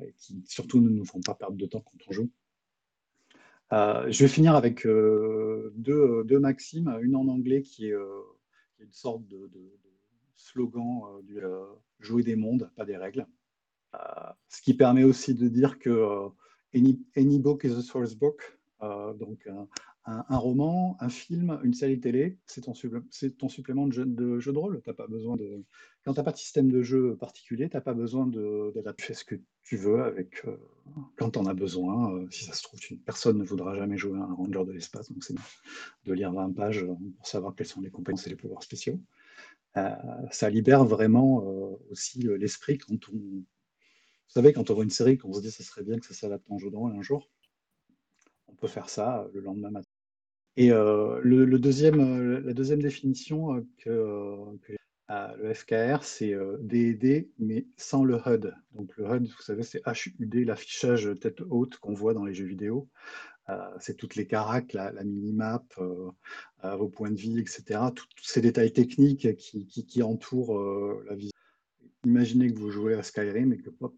et 0.00 0.14
qui 0.16 0.42
surtout 0.46 0.80
ne 0.80 0.88
nous 0.88 1.04
font 1.04 1.20
pas 1.20 1.34
perdre 1.34 1.56
de 1.56 1.66
temps 1.66 1.80
quand 1.82 1.98
on 2.08 2.12
joue. 2.12 2.30
je 3.70 4.18
vais 4.18 4.28
finir 4.28 4.54
avec 4.56 4.86
deux, 4.86 6.24
deux, 6.24 6.40
maximes, 6.40 6.98
une 7.02 7.16
en 7.16 7.28
anglais 7.28 7.62
qui 7.62 7.88
est, 7.88 7.94
une 8.80 8.92
sorte 8.92 9.26
de, 9.26 9.50
slogan 10.36 11.20
du 11.24 11.40
jouer 12.00 12.22
des 12.22 12.36
mondes, 12.36 12.70
pas 12.76 12.84
des 12.84 12.96
règles. 12.96 13.26
Euh, 13.94 13.98
ce 14.48 14.62
qui 14.62 14.74
permet 14.74 15.04
aussi 15.04 15.34
de 15.34 15.48
dire 15.48 15.78
que 15.78 15.90
euh, 15.90 16.28
any, 16.76 17.38
book 17.38 17.64
is 17.64 17.72
a 17.72 17.82
source 17.82 18.14
book. 18.14 18.58
Euh, 18.82 19.12
donc, 19.14 19.48
un, 20.28 20.36
roman, 20.38 20.96
un 21.00 21.08
film, 21.08 21.60
une 21.62 21.74
série 21.74 22.00
télé, 22.00 22.38
c'est 22.46 22.62
ton, 22.62 22.74
supplément 22.74 23.86
de 23.86 23.92
jeu 23.92 24.04
de, 24.06 24.58
rôle. 24.58 24.82
As 24.86 24.94
pas 24.94 25.06
besoin 25.06 25.36
de, 25.36 25.64
quand 26.04 26.14
tu 26.14 26.20
n'as 26.20 26.24
pas 26.24 26.32
de 26.32 26.38
système 26.38 26.70
de 26.70 26.82
jeu 26.82 27.16
particulier, 27.16 27.68
tu 27.68 27.76
n'as 27.76 27.82
pas 27.82 27.94
besoin 27.94 28.26
d'adapter. 28.26 29.14
Ce 29.14 29.24
que 29.24 29.36
tu 29.62 29.76
veux 29.76 30.02
avec, 30.02 30.42
quand 31.16 31.30
tu 31.30 31.38
en 31.38 31.46
as 31.46 31.54
besoin. 31.54 32.26
si 32.30 32.44
ça 32.44 32.52
se 32.54 32.62
trouve, 32.62 32.80
une 32.90 32.98
personne 32.98 33.38
ne 33.38 33.44
voudra 33.44 33.74
jamais 33.76 33.98
jouer 33.98 34.18
à 34.18 34.22
un 34.22 34.34
ranger 34.34 34.64
de 34.64 34.72
l'espace, 34.72 35.12
donc 35.12 35.22
c'est 35.22 35.34
de 36.04 36.12
lire 36.12 36.32
20 36.32 36.54
pages 36.54 36.86
pour 37.16 37.26
savoir 37.26 37.54
quelles 37.54 37.66
sont 37.66 37.80
les 37.80 37.90
compétences 37.90 38.26
et 38.26 38.30
les 38.30 38.36
pouvoirs 38.36 38.62
spéciaux. 38.62 39.00
ça 39.74 40.50
libère 40.50 40.84
vraiment 40.84 41.44
aussi 41.90 42.20
l'esprit 42.38 42.78
quand 42.78 42.96
on, 43.12 43.44
vous 44.28 44.34
savez, 44.34 44.52
quand 44.52 44.70
on 44.70 44.74
voit 44.74 44.84
une 44.84 44.90
série, 44.90 45.16
qu'on 45.16 45.32
se 45.32 45.40
dit 45.40 45.48
que 45.48 45.54
ça 45.54 45.64
serait 45.64 45.82
bien 45.82 45.98
que 45.98 46.06
ça 46.06 46.12
s'adapte 46.12 46.50
en 46.50 46.58
jeu 46.58 46.70
de 46.70 46.76
rôle 46.76 46.94
un 46.94 47.00
jour, 47.00 47.30
on 48.48 48.54
peut 48.54 48.68
faire 48.68 48.90
ça 48.90 49.22
euh, 49.22 49.28
le 49.32 49.40
lendemain 49.40 49.70
matin. 49.70 49.88
Et 50.60 50.72
euh, 50.72 51.20
le, 51.22 51.58
deuxième, 51.60 52.00
euh, 52.00 52.40
la 52.40 52.52
deuxième 52.52 52.82
définition 52.82 53.64
que, 53.78 54.58
Euh, 55.10 55.34
le 55.36 55.54
FKR, 55.54 56.02
c'est 56.04 56.34
euh, 56.34 56.58
D&D, 56.60 57.30
mais 57.38 57.66
sans 57.76 58.04
le 58.04 58.20
HUD. 58.26 58.54
Donc 58.72 58.94
le 58.96 59.04
HUD, 59.06 59.28
vous 59.28 59.42
savez, 59.42 59.62
c'est 59.62 59.80
HUD, 59.86 60.34
l'affichage 60.46 61.08
tête 61.20 61.40
haute 61.48 61.78
qu'on 61.78 61.94
voit 61.94 62.12
dans 62.12 62.24
les 62.24 62.34
jeux 62.34 62.44
vidéo. 62.44 62.88
Euh, 63.48 63.70
c'est 63.80 63.96
toutes 63.96 64.16
les 64.16 64.26
caracs, 64.26 64.74
la, 64.74 64.92
minimap, 65.04 65.64
vos 66.62 66.88
points 66.88 67.10
de 67.10 67.16
vie, 67.16 67.38
etc. 67.38 67.80
Tous 67.94 68.06
ces 68.20 68.40
détails 68.42 68.72
techniques 68.72 69.34
qui, 69.36 70.02
entourent 70.02 70.60
la 71.04 71.14
vision. 71.14 71.32
Imaginez 72.04 72.52
que 72.52 72.58
vous 72.58 72.70
jouez 72.70 72.94
à 72.94 73.02
Skyrim 73.02 73.54
et 73.54 73.58
que, 73.58 73.70
pop, 73.70 73.94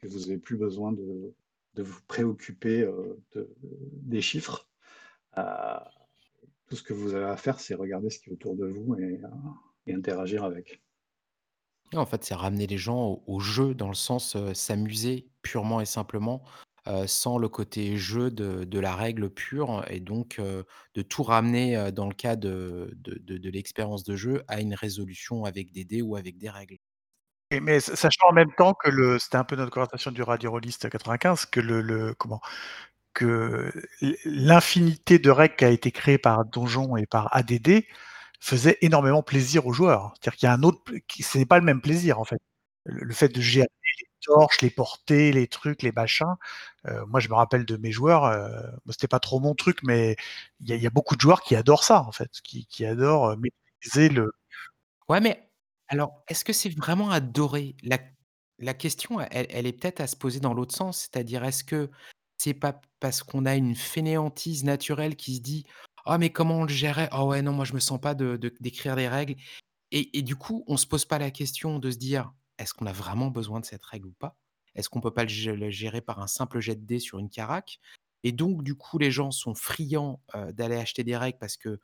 que 0.00 0.08
vous 0.08 0.20
n'avez 0.20 0.38
plus 0.38 0.56
besoin 0.56 0.92
de, 0.92 1.32
vous 1.78 2.00
préoccuper 2.08 2.86
des 3.34 4.20
chiffres. 4.20 4.68
Tout 6.70 6.76
ce 6.76 6.82
que 6.82 6.92
vous 6.94 7.14
avez 7.14 7.26
à 7.26 7.36
faire, 7.36 7.60
c'est 7.60 7.74
regarder 7.74 8.08
ce 8.10 8.20
qui 8.20 8.30
est 8.30 8.32
autour 8.32 8.56
de 8.56 8.66
vous 8.66 8.96
et 9.86 9.92
interagir 9.92 10.44
avec. 10.44 10.80
En 11.92 12.06
fait, 12.06 12.22
c'est 12.24 12.34
ramener 12.34 12.68
les 12.68 12.78
gens 12.78 13.20
au 13.26 13.40
jeu 13.40 13.74
dans 13.74 13.88
le 13.88 13.94
sens, 13.94 14.36
s'amuser 14.54 15.28
purement 15.42 15.80
et 15.80 15.84
simplement, 15.86 16.44
sans 17.06 17.36
le 17.38 17.48
côté 17.48 17.96
jeu 17.96 18.30
de 18.30 18.78
la 18.78 18.94
règle 18.94 19.28
pure 19.28 19.84
et 19.90 19.98
donc 19.98 20.40
de 20.40 21.02
tout 21.02 21.24
ramener, 21.24 21.90
dans 21.92 22.06
le 22.06 22.14
cas 22.14 22.36
de 22.36 22.96
de 22.96 23.50
l'expérience 23.50 24.04
de 24.04 24.14
jeu 24.14 24.44
à 24.46 24.60
une 24.60 24.74
résolution 24.74 25.44
avec 25.44 25.72
des 25.72 25.84
dés 25.84 26.02
ou 26.02 26.14
avec 26.14 26.38
des 26.38 26.50
règles. 26.50 26.78
mais 27.60 27.80
sachant 27.80 28.28
en 28.28 28.32
même 28.32 28.52
temps 28.56 28.74
que 28.74 28.88
le 28.88 29.18
c'était 29.18 29.36
un 29.36 29.44
peu 29.44 29.56
notre 29.56 29.72
conversation 29.72 30.12
du 30.12 30.22
Radio 30.22 30.52
Rolliste 30.52 30.88
95 30.88 31.46
que 31.46 31.58
le 31.58 31.80
le 31.80 32.14
comment? 32.14 32.40
Que 33.12 33.72
l'infinité 34.24 35.18
de 35.18 35.30
règles 35.30 35.56
qui 35.56 35.64
a 35.64 35.70
été 35.70 35.90
créée 35.90 36.18
par 36.18 36.44
Donjon 36.44 36.96
et 36.96 37.06
par 37.06 37.34
ADD 37.34 37.84
faisait 38.40 38.78
énormément 38.80 39.22
plaisir 39.22 39.66
aux 39.66 39.72
joueurs. 39.72 40.14
C'est-à-dire 40.14 40.38
qu'il 40.38 40.46
y 40.46 40.50
a 40.50 40.54
un 40.54 40.62
autre, 40.62 40.80
ce 41.20 41.38
n'est 41.38 41.46
pas 41.46 41.58
le 41.58 41.64
même 41.64 41.80
plaisir 41.80 42.18
en 42.18 42.24
fait. 42.24 42.40
Le, 42.84 43.12
fait 43.12 43.28
de 43.28 43.40
gérer 43.40 43.68
les 44.00 44.08
torches, 44.22 44.62
les 44.62 44.70
portées, 44.70 45.32
les 45.32 45.46
trucs, 45.48 45.82
les 45.82 45.92
machins. 45.92 46.34
Euh, 46.86 47.04
moi, 47.06 47.20
je 47.20 47.28
me 47.28 47.34
rappelle 47.34 47.66
de 47.66 47.76
mes 47.76 47.92
joueurs. 47.92 48.24
Euh, 48.24 48.48
c'était 48.90 49.08
pas 49.08 49.20
trop 49.20 49.40
mon 49.40 49.54
truc, 49.54 49.80
mais 49.82 50.16
il 50.60 50.74
y, 50.74 50.86
a 50.86 50.90
beaucoup 50.90 51.14
de 51.16 51.20
joueurs 51.20 51.42
qui 51.42 51.56
adorent 51.56 51.84
ça 51.84 52.02
en 52.02 52.12
fait, 52.12 52.30
qui, 52.42 52.86
adorent 52.86 53.30
euh, 53.30 53.36
maîtriser 53.36 54.08
le. 54.08 54.32
Ouais, 55.08 55.20
mais 55.20 55.50
alors, 55.88 56.22
est-ce 56.28 56.44
que 56.44 56.52
c'est 56.52 56.70
vraiment 56.70 57.10
adorer 57.10 57.76
la, 57.82 58.74
question, 58.74 59.20
elle 59.20 59.66
est 59.66 59.72
peut-être 59.72 60.00
à 60.00 60.06
se 60.06 60.16
poser 60.16 60.40
dans 60.40 60.54
l'autre 60.54 60.74
sens, 60.74 60.98
c'est-à-dire 61.10 61.44
est-ce 61.44 61.64
que 61.64 61.90
c'est 62.40 62.54
pas 62.54 62.80
parce 63.00 63.22
qu'on 63.22 63.46
a 63.46 63.54
une 63.56 63.74
fainéantise 63.76 64.64
naturelle 64.64 65.16
qui 65.16 65.36
se 65.36 65.40
dit 65.42 65.64
ah 66.06 66.18
mais 66.18 66.30
comment 66.32 66.60
on 66.60 66.62
le 66.64 66.68
gérait? 66.70 67.08
Ah 67.12 67.26
ouais, 67.26 67.42
non, 67.42 67.52
moi 67.52 67.64
je 67.66 67.74
me 67.74 67.80
sens 67.80 68.00
pas 68.00 68.14
de 68.14 68.36
d'écrire 68.60 68.96
des 68.96 69.08
règles 69.08 69.36
et 69.92 70.22
du 70.22 70.36
coup, 70.36 70.64
on 70.68 70.76
se 70.76 70.86
pose 70.86 71.04
pas 71.04 71.18
la 71.18 71.30
question 71.30 71.78
de 71.78 71.90
se 71.90 71.98
dire: 71.98 72.32
«Est-ce 72.58 72.74
qu'on 72.74 72.86
a 72.86 72.92
vraiment 72.92 73.28
besoin 73.30 73.60
de 73.60 73.64
cette 73.66 73.84
règle 73.84 74.08
ou 74.08 74.12
pas? 74.12 74.36
Est-ce 74.76 74.88
qu'on 74.88 75.00
peut 75.00 75.12
pas 75.12 75.24
le 75.24 75.70
gérer 75.70 76.00
par 76.00 76.20
un 76.20 76.26
simple 76.28 76.60
jet 76.60 76.76
de 76.76 76.84
dés 76.86 77.00
sur 77.00 77.18
une 77.18 77.30
carac?» 77.30 77.80
et 78.24 78.32
donc 78.32 78.62
du 78.64 78.74
coup, 78.76 78.98
les 78.98 79.10
gens 79.10 79.30
sont 79.32 79.54
friands, 79.54 80.22
d'aller 80.52 80.76
acheter 80.76 81.04
des 81.04 81.16
règles 81.16 81.38
parce 81.38 81.56
que, 81.56 81.80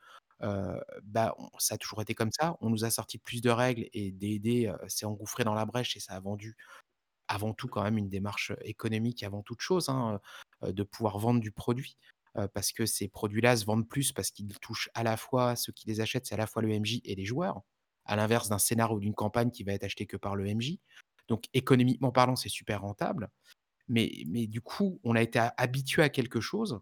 bah, 1.03 1.35
ça 1.59 1.75
a 1.75 1.77
toujours 1.77 2.01
été 2.01 2.13
comme 2.15 2.31
ça. 2.31 2.57
On 2.61 2.69
nous 2.69 2.85
a 2.85 2.91
sorti 2.91 3.17
plus 3.17 3.41
de 3.41 3.49
règles 3.49 3.87
et 3.93 4.11
D&D, 4.11 4.73
s'est 4.87 5.05
engouffré 5.05 5.43
dans 5.43 5.53
la 5.55 5.65
brèche 5.65 5.95
et 5.97 5.99
ça 5.99 6.13
a 6.13 6.19
vendu 6.19 6.55
avant 7.27 7.53
tout 7.53 7.67
quand 7.67 7.83
même 7.83 7.97
une 7.97 8.09
démarche, 8.09 8.51
économique 8.61 9.23
avant 9.23 9.41
toute 9.41 9.61
chose, 9.61 9.89
hein, 9.89 10.19
de 10.61 10.83
pouvoir 10.83 11.19
vendre 11.19 11.39
du 11.39 11.51
produit 11.51 11.97
parce 12.53 12.71
que 12.71 12.85
ces 12.85 13.07
produits-là 13.07 13.57
se 13.57 13.65
vendent 13.65 13.87
plus 13.87 14.11
parce 14.11 14.29
qu'ils 14.29 14.59
touchent 14.59 14.89
à 14.93 15.03
la 15.03 15.17
fois 15.17 15.55
ceux 15.55 15.73
qui 15.73 15.87
les 15.87 16.01
achètent, 16.01 16.27
c'est 16.27 16.35
à 16.35 16.37
la 16.37 16.47
fois 16.47 16.61
le 16.61 16.69
MJ 16.79 17.01
et 17.03 17.15
les 17.15 17.25
joueurs, 17.25 17.61
à 18.05 18.15
l'inverse 18.15 18.49
d'un 18.49 18.59
scénar 18.59 18.93
ou 18.93 18.99
d'une 18.99 19.15
campagne 19.15 19.49
qui 19.49 19.63
va 19.63 19.73
être 19.73 19.83
acheté 19.83 20.05
que 20.05 20.17
par 20.17 20.35
le 20.35 20.45
MJ. 20.45 20.77
Donc 21.27 21.45
économiquement 21.53 22.11
parlant, 22.11 22.35
c'est 22.35 22.49
super 22.49 22.81
rentable. 22.81 23.29
Mais, 23.87 24.11
mais 24.27 24.47
du 24.47 24.61
coup, 24.61 24.99
on 25.03 25.15
a 25.15 25.21
été 25.21 25.39
habitué 25.57 26.03
à 26.03 26.09
quelque 26.09 26.39
chose. 26.41 26.79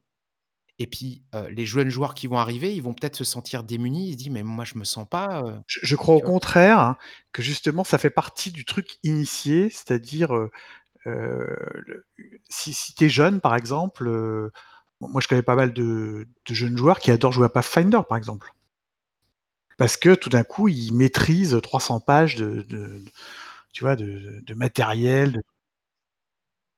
Et 0.77 0.87
puis, 0.87 1.23
les 1.49 1.65
jeunes 1.65 1.89
joueurs 1.89 2.13
qui 2.13 2.27
vont 2.27 2.37
arriver, 2.37 2.75
ils 2.75 2.81
vont 2.81 2.93
peut-être 2.93 3.15
se 3.15 3.23
sentir 3.23 3.63
démunis. 3.63 4.09
Ils 4.09 4.13
se 4.13 4.17
disent, 4.17 4.29
mais 4.29 4.43
moi, 4.43 4.65
je 4.65 4.77
me 4.77 4.83
sens 4.83 5.07
pas. 5.07 5.43
je, 5.67 5.95
crois 5.95 6.15
au 6.15 6.21
contraire 6.21 6.79
hein, 6.79 6.97
que 7.31 7.41
justement, 7.41 7.83
ça 7.83 7.97
fait 7.97 8.09
partie 8.09 8.51
du 8.51 8.65
truc 8.65 8.97
initié, 9.03 9.69
c'est-à-dire, 9.69 10.31
si, 12.49 12.73
si 12.73 12.93
tu 12.93 13.05
es 13.05 13.09
jeune, 13.09 13.39
par 13.39 13.55
exemple, 13.55 14.51
moi, 15.01 15.21
je 15.21 15.27
connais 15.27 15.41
pas 15.41 15.55
mal 15.55 15.73
de, 15.73 16.27
jeunes 16.49 16.77
joueurs 16.77 16.99
qui 16.99 17.11
adorent 17.11 17.31
jouer 17.31 17.45
à 17.45 17.49
Pathfinder, 17.49 18.01
par 18.07 18.17
exemple. 18.17 18.51
Parce 19.77 19.97
que 19.97 20.15
tout 20.15 20.29
d'un 20.29 20.43
coup, 20.43 20.67
ils 20.69 20.93
maîtrisent 20.93 21.59
300 21.61 21.99
pages 21.99 22.35
de, 22.35 23.03
tu 23.73 23.83
vois, 23.83 23.95
de, 23.95 24.53
matériel. 24.53 25.41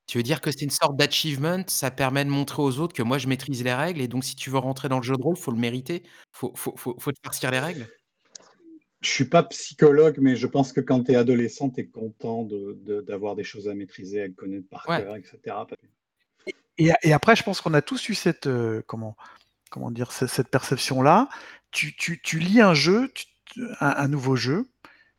Tu 0.08 0.18
veux 0.18 0.24
dire 0.24 0.40
que 0.42 0.52
c'est 0.52 0.62
une 0.62 0.70
sorte 0.70 0.96
d'achievement, 0.96 1.64
ça 1.68 1.92
permet 1.92 2.24
de 2.24 2.30
montrer 2.30 2.62
aux 2.62 2.80
autres 2.80 2.94
que 2.96 3.04
moi 3.04 3.18
je 3.18 3.28
maîtrise 3.28 3.64
les 3.64 3.74
règles 3.74 4.02
et 4.02 4.08
donc 4.08 4.24
si 4.24 4.36
tu 4.36 4.50
veux 4.50 4.58
rentrer 4.58 4.88
dans 4.88 4.98
le 4.98 5.04
jeu 5.04 5.18
de 5.18 5.22
rôle, 5.22 5.36
faut 5.36 5.52
le 5.52 5.58
mériter, 5.58 6.04
faut, 6.32 6.54
faut, 6.56 6.76
faut, 6.78 6.96
faut 6.98 7.12
te 7.12 7.20
farcir 7.24 7.52
les 7.52 7.60
règles. 7.60 7.88
Je 9.02 9.10
suis 9.10 9.26
pas 9.26 9.44
psychologue, 9.44 10.18
mais 10.20 10.36
je 10.36 10.48
pense 10.48 10.74
que 10.74 10.82
quand 10.82 11.04
tu 11.04 11.12
es 11.12 11.16
adolescent, 11.16 11.70
tu 11.70 11.82
es 11.82 11.86
content 11.86 12.48
d'avoir 13.06 13.36
des 13.36 13.44
choses 13.44 13.68
à 13.68 13.76
maîtriser, 13.76 14.24
à 14.24 14.30
connaître 14.30 14.68
par 14.70 14.86
cœur, 14.86 15.16
etc 15.16 15.56
et, 16.78 17.14
après, 17.14 17.36
je 17.36 17.44
pense 17.44 17.62
qu'on 17.62 17.74
a 17.74 17.82
tous 17.82 18.10
eu 18.10 18.16
cette, 18.16 18.48
euh, 18.48 18.82
comment, 18.88 19.16
comment 19.70 19.92
dire, 19.92 20.12
cette, 20.12 20.50
perception-là. 20.50 21.30
Tu, 21.72 21.96
tu, 21.96 22.40
lis 22.40 22.62
un 22.62 22.74
jeu, 22.74 23.12
un, 23.80 24.08
nouveau 24.08 24.36
jeu, 24.36 24.70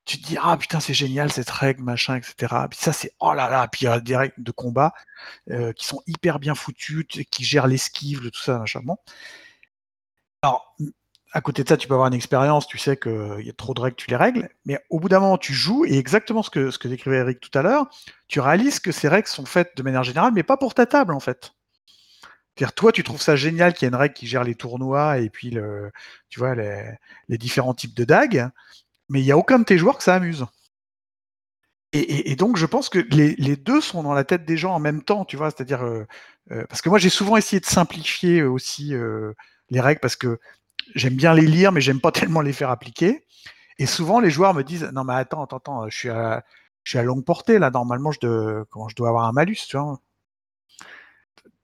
tu 0.09 0.21
te 0.21 0.27
dis 0.27 0.37
ah 0.41 0.57
putain 0.57 0.81
c'est 0.81 0.95
génial 0.95 1.31
cette 1.31 1.51
règle 1.51 1.83
machin 1.83 2.17
etc. 2.17 2.35
Puis 2.71 2.79
ça 2.81 2.93
c'est 2.93 3.13
oh 3.21 3.35
là 3.35 3.51
là 3.51 3.69
puis 3.69 3.83
il 3.83 3.85
y 3.85 3.89
a 3.89 4.01
des 4.01 4.17
règles 4.17 4.35
de 4.39 4.51
combat 4.51 4.95
euh, 5.51 5.73
qui 5.73 5.87
sont 5.87 6.03
hyper 6.07 6.39
bien 6.39 6.55
foutues, 6.55 7.05
qui 7.07 7.45
gèrent 7.45 7.67
l'esquive, 7.67 8.31
tout 8.31 8.41
ça 8.41 8.59
machin. 8.59 8.81
Bon. 8.83 8.97
Alors 10.43 10.75
à 11.33 11.41
côté 11.41 11.63
de 11.63 11.69
ça, 11.69 11.77
tu 11.77 11.89
peux 11.89 11.95
avoir 11.95 12.09
une 12.09 12.15
expérience, 12.15 12.67
tu 12.67 12.79
sais 12.79 12.97
qu'il 12.97 13.43
y 13.45 13.51
a 13.51 13.53
trop 13.53 13.75
de 13.75 13.81
règles, 13.81 13.97
tu 13.97 14.09
les 14.09 14.17
règles, 14.17 14.49
mais 14.65 14.79
au 14.91 14.99
bout 14.99 15.09
d'un 15.09 15.21
moment, 15.21 15.39
tu 15.39 15.53
joues, 15.53 15.85
et 15.85 15.99
exactement 15.99 16.43
ce 16.43 16.51
que, 16.51 16.71
ce 16.71 16.79
que 16.79 16.89
décrivait 16.89 17.19
Eric 17.19 17.41
tout 17.41 17.57
à 17.59 17.63
l'heure, 17.63 17.87
tu 18.29 18.41
réalises 18.41 18.81
que 18.81 18.93
ces 18.93 19.09
règles 19.09 19.29
sont 19.29 19.45
faites 19.45 19.77
de 19.77 19.83
manière 19.83 20.05
générale, 20.05 20.33
mais 20.35 20.43
pas 20.43 20.57
pour 20.57 20.75
ta 20.75 20.87
table, 20.87 21.13
en 21.13 21.21
fait. 21.21 21.53
C'est-à-dire, 22.57 22.75
toi, 22.75 22.93
tu 22.93 23.05
trouves 23.05 23.21
ça 23.21 23.37
génial 23.37 23.73
qu'il 23.75 23.87
y 23.87 23.87
ait 23.87 23.91
une 23.91 23.95
règle 23.95 24.15
qui 24.15 24.27
gère 24.27 24.43
les 24.43 24.55
tournois 24.55 25.19
et 25.19 25.31
puis, 25.31 25.51
le, 25.51 25.93
tu 26.29 26.41
vois, 26.41 26.55
les, 26.55 27.39
différents 27.39 27.75
types 27.75 27.95
de 27.95 28.05
dagues, 28.05 28.49
mais 29.09 29.21
il 29.21 29.25
n'y 29.25 29.33
a 29.33 29.39
aucun 29.39 29.59
de 29.59 29.65
tes 29.65 29.79
joueurs 29.79 29.99
que 29.99 30.05
ça 30.05 30.15
amuse. 30.15 30.47
Et, 31.95 32.37
donc, 32.37 32.59
je 32.59 32.67
pense 32.67 32.91
que 32.91 32.99
les, 32.99 33.57
deux 33.57 33.81
sont 33.81 34.03
dans 34.03 34.13
la 34.13 34.25
tête 34.25 34.45
des 34.45 34.59
gens 34.59 34.75
en 34.75 34.79
même 34.79 35.03
temps, 35.03 35.25
tu 35.25 35.39
vois, 35.39 35.51
c'est-à-dire, 35.51 35.83
euh, 35.83 36.07
euh, 36.51 36.67
parce 36.69 36.83
que 36.83 36.91
moi, 36.91 36.99
j'ai 36.99 37.09
souvent 37.09 37.37
essayé 37.39 37.61
de 37.61 37.67
simplifier 37.67 38.43
aussi 38.43 38.95
euh, 38.95 39.33
les 39.71 39.81
règles, 39.81 40.01
parce 40.01 40.17
que 40.17 40.39
j'aime 40.95 41.15
bien 41.15 41.33
les 41.33 41.47
lire, 41.47 41.73
mais 41.73 41.81
j'aime 41.81 42.01
pas 42.01 42.13
tellement 42.13 42.43
les 42.43 42.53
faire 42.53 42.69
appliquer. 42.71 43.25
Et 43.79 43.87
souvent, 43.87 44.21
les 44.21 44.29
joueurs 44.31 44.53
me 44.53 44.63
disent 44.65 44.91
Non, 44.93 45.05
mais 45.05 45.15
attends, 45.15 45.43
attends, 45.45 45.57
attends, 45.57 45.89
je 45.89 45.97
suis 45.97 46.11
à, 46.11 47.03
longue 47.03 47.25
portée, 47.25 47.59
là, 47.59 47.71
normalement, 47.71 48.13
je, 48.13 48.65
comment, 48.65 48.89
je 48.89 48.97
dois 48.97 49.09
avoir 49.09 49.25
un 49.25 49.33
malus, 49.33 49.57
tu 49.67 49.79
vois. 49.79 49.99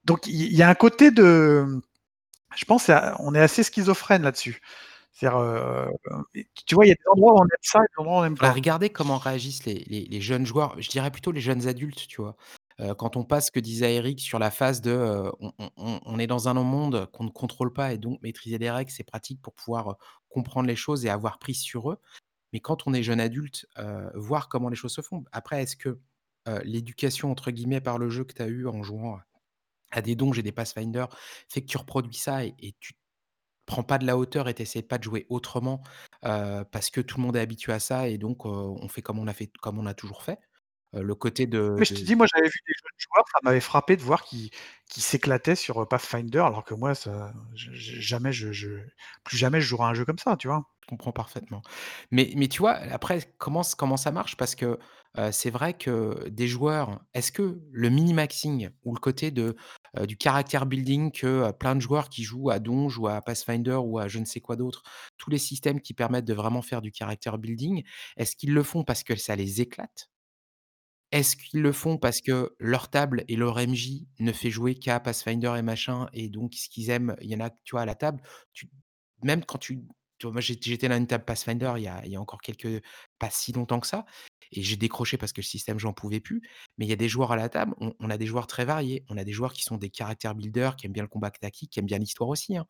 Donc, 0.04 0.26
il 0.26 0.54
y, 0.54 0.62
a 0.62 0.68
un 0.70 0.74
côté 0.74 1.10
de. 1.10 1.82
Je 2.56 2.64
pense 2.64 2.90
on 3.18 3.34
est 3.34 3.40
assez 3.40 3.62
schizophrène 3.62 4.22
là-dessus. 4.22 4.60
C'est-à-dire, 5.14 5.38
euh, 5.38 5.86
tu 6.66 6.74
vois, 6.74 6.86
il 6.86 6.88
y 6.88 6.92
a 6.92 6.94
des 6.94 7.08
endroits 7.12 7.34
où 7.34 7.38
on 7.38 7.44
aime 7.44 7.62
ça 7.62 7.78
et 7.78 7.82
des 7.82 8.00
endroits 8.00 8.18
où 8.18 8.20
on 8.22 8.24
aime 8.24 8.36
pas. 8.36 8.52
Regardez 8.52 8.90
comment 8.90 9.16
réagissent 9.16 9.64
les, 9.64 9.84
les, 9.86 10.06
les, 10.06 10.20
jeunes 10.20 10.44
joueurs, 10.44 10.74
je 10.80 10.90
dirais 10.90 11.10
plutôt 11.12 11.30
les 11.30 11.40
jeunes 11.40 11.68
adultes, 11.68 12.06
tu 12.08 12.20
vois 12.20 12.36
quand 12.98 13.16
on 13.16 13.24
passe 13.24 13.46
ce 13.46 13.50
que 13.52 13.60
disait 13.60 13.94
Eric 13.94 14.18
sur 14.20 14.38
la 14.38 14.50
phase 14.50 14.80
de, 14.80 15.30
on 15.76 16.18
est 16.18 16.26
dans 16.26 16.48
un 16.48 16.54
monde 16.54 17.06
qu'on 17.12 17.24
ne 17.24 17.30
contrôle 17.30 17.72
pas 17.72 17.92
et 17.92 17.98
donc 17.98 18.20
maîtriser 18.22 18.58
des 18.58 18.70
règles, 18.70 18.90
c'est 18.90 19.04
pratique 19.04 19.40
pour 19.40 19.54
pouvoir, 19.54 19.96
comprendre 20.28 20.66
les 20.66 20.74
choses 20.74 21.06
et 21.06 21.08
avoir 21.08 21.38
prise 21.38 21.60
sur 21.60 21.92
eux. 21.92 22.00
Mais 22.52 22.60
quand 22.60 22.88
on 22.88 22.94
est 22.94 23.02
jeune 23.02 23.20
adulte, 23.20 23.66
voir 24.14 24.48
comment 24.48 24.68
les 24.68 24.76
choses 24.76 24.92
se 24.92 25.02
font. 25.02 25.24
Après, 25.30 25.62
est-ce 25.62 25.76
que, 25.76 26.00
«l'éducation» 26.64 27.30
entre 27.30 27.52
guillemets 27.52 27.80
par 27.80 27.98
le 27.98 28.10
jeu 28.10 28.24
que 28.24 28.34
tu 28.34 28.42
as 28.42 28.48
eu 28.48 28.66
en 28.66 28.82
jouant 28.82 29.20
à 29.92 30.02
des 30.02 30.16
donjons 30.16 30.40
et 30.40 30.42
des 30.42 30.52
Pathfinder 30.52 31.06
fait 31.48 31.60
que 31.60 31.66
tu 31.66 31.76
reproduis 31.76 32.16
ça 32.16 32.44
et 32.44 32.54
et 32.58 32.74
tu 32.80 32.94
prends 33.66 33.82
pas 33.84 33.98
de 33.98 34.06
la 34.06 34.16
hauteur 34.18 34.48
et 34.48 34.54
tu 34.54 34.64
pas 34.82 34.98
de 34.98 35.04
jouer 35.04 35.26
autrement, 35.30 35.82
parce 36.22 36.90
que 36.90 37.00
tout 37.00 37.18
le 37.18 37.22
monde 37.24 37.36
est 37.36 37.40
habitué 37.40 37.72
à 37.72 37.80
ça 37.80 38.08
et 38.08 38.18
donc 38.18 38.44
on 38.46 38.88
fait 38.88 39.02
comme 39.02 39.18
on 39.18 39.26
a 39.28 39.32
fait 39.34 39.50
comme 39.60 39.78
on 39.78 39.86
a 39.86 39.94
toujours 39.94 40.22
fait? 40.22 40.38
Le 41.02 41.14
côté 41.14 41.46
de 41.46 41.78
Mais 41.78 41.84
je 41.84 41.92
te 41.92 42.04
dis, 42.04 42.14
moi 42.14 42.26
j'avais 42.32 42.46
vu 42.48 42.58
des 42.68 42.72
jeunes 42.74 42.98
joueurs, 42.98 43.24
ça 43.32 43.38
m'avait 43.42 43.60
frappé 43.60 43.96
de 43.96 44.02
voir 44.02 44.22
qu'ils 44.22 44.50
qu'ils 44.88 45.02
s'éclataient 45.02 45.56
sur, 45.56 45.80
heu, 45.82 45.86
Pathfinder 45.86 46.38
alors 46.40 46.64
que 46.64 46.74
moi 46.74 46.94
ça 46.94 47.32
jamais 47.54 48.32
je 48.32 48.52
je 48.52 48.68
plus 49.24 49.36
jamais 49.36 49.60
je 49.60 49.66
jouerai 49.66 49.86
un 49.90 49.94
jeu 49.94 50.04
comme 50.04 50.18
ça, 50.18 50.36
tu 50.36 50.46
vois? 50.48 50.64
Je 50.82 50.86
comprends 50.88 51.10
parfaitement. 51.12 51.62
Mais 52.12 52.32
mais 52.36 52.46
tu 52.48 52.58
vois, 52.60 52.74
après 52.74 53.20
comment 53.38 53.62
ça 53.64 54.12
marche? 54.12 54.36
Parce 54.36 54.54
que, 54.54 54.78
heu, 55.18 55.32
c'est 55.32 55.50
vrai 55.50 55.74
que 55.74 56.28
des 56.28 56.46
joueurs 56.46 57.00
est-ce 57.14 57.32
que 57.32 57.58
le 57.72 57.88
mini-maxing 57.90 58.70
ou 58.84 58.94
le 58.94 59.00
côté 59.00 59.30
de, 59.32 59.56
du 60.06 60.16
character 60.22 60.60
building 60.66 61.10
que, 61.12 61.50
plein 61.52 61.74
de 61.74 61.80
joueurs 61.80 62.08
qui 62.08 62.22
jouent 62.22 62.50
à 62.50 62.58
Donj 62.60 62.98
ou 62.98 63.08
à 63.08 63.20
Pathfinder 63.22 63.76
ou 63.82 63.98
à 63.98 64.06
je 64.08 64.18
ne 64.20 64.24
sais 64.26 64.40
quoi 64.40 64.54
d'autre, 64.56 64.82
tous 65.18 65.30
les 65.30 65.38
systèmes 65.38 65.80
qui 65.80 65.94
permettent 65.94 66.24
de 66.26 66.34
vraiment 66.34 66.62
faire 66.62 66.82
du 66.82 66.92
character 66.94 67.32
building, 67.38 67.82
est-ce 68.16 68.36
qu'ils 68.36 68.52
le 68.54 68.62
font 68.62 68.84
parce 68.84 69.02
que 69.02 69.16
ça 69.16 69.34
les 69.36 69.60
éclate? 69.60 70.10
Est-ce 71.14 71.36
qu'ils 71.36 71.62
le 71.62 71.72
font 71.72 71.98
parce 71.98 72.20
que 72.20 72.54
leur 72.60 72.90
table 72.90 73.24
et 73.28 73.36
leur 73.36 73.58
MJ 73.58 74.06
ne 74.20 74.32
fait 74.32 74.50
jouer 74.50 74.74
qu'à 74.74 75.00
Pathfinder 75.00 75.54
et 75.58 75.62
machin 75.62 76.08
et 76.12 76.28
donc 76.28 76.54
ce 76.54 76.68
qu'ils 76.68 76.90
aiment, 76.90 77.16
il 77.22 77.30
y 77.30 77.36
en 77.36 77.40
a, 77.40 77.50
tu 77.50 77.72
vois, 77.72 77.82
à 77.82 77.86
la 77.86 77.96
table, 77.96 78.22
même 79.22 79.44
quand 79.44 79.58
tu 79.58 79.80
moi 80.24 80.40
j'ét 80.40 80.62
j'étais 80.64 80.88
dans 80.88 80.96
une 80.96 81.06
table 81.06 81.24
Pathfinder 81.26 81.74
il 81.76 81.82
y 81.82 82.16
a 82.16 82.20
encore 82.20 82.40
quelques 82.40 82.82
pas 83.18 83.28
si 83.30 83.52
longtemps 83.52 83.78
que 83.80 83.86
ça 83.86 84.06
et 84.52 84.62
j'ai 84.62 84.76
décroché 84.76 85.18
parce 85.18 85.32
que 85.32 85.40
le 85.42 85.46
système 85.46 85.78
j'en 85.78 85.92
pouvais 85.92 86.20
plus. 86.20 86.42
Mais 86.78 86.86
il 86.86 86.88
y 86.88 86.92
a 86.92 86.96
des 86.96 87.08
joueurs 87.08 87.32
à 87.32 87.36
la 87.36 87.48
table, 87.48 87.74
on 87.80 88.10
a 88.10 88.18
des 88.18 88.26
joueurs 88.26 88.46
très 88.46 88.64
variés. 88.64 89.04
On 89.08 89.16
a 89.18 89.24
des 89.24 89.32
joueurs 89.32 89.52
qui 89.52 89.64
sont 89.64 89.76
des 89.78 89.90
character 89.92 90.30
builders, 90.36 90.76
qui 90.76 90.86
aiment 90.86 90.92
bien 90.92 91.02
le 91.02 91.08
combat 91.08 91.30
tactique, 91.30 91.72
qui 91.72 91.80
aiment 91.80 91.86
bien 91.86 91.98
l'histoire 91.98 92.28
aussi, 92.30 92.56
hein. 92.56 92.66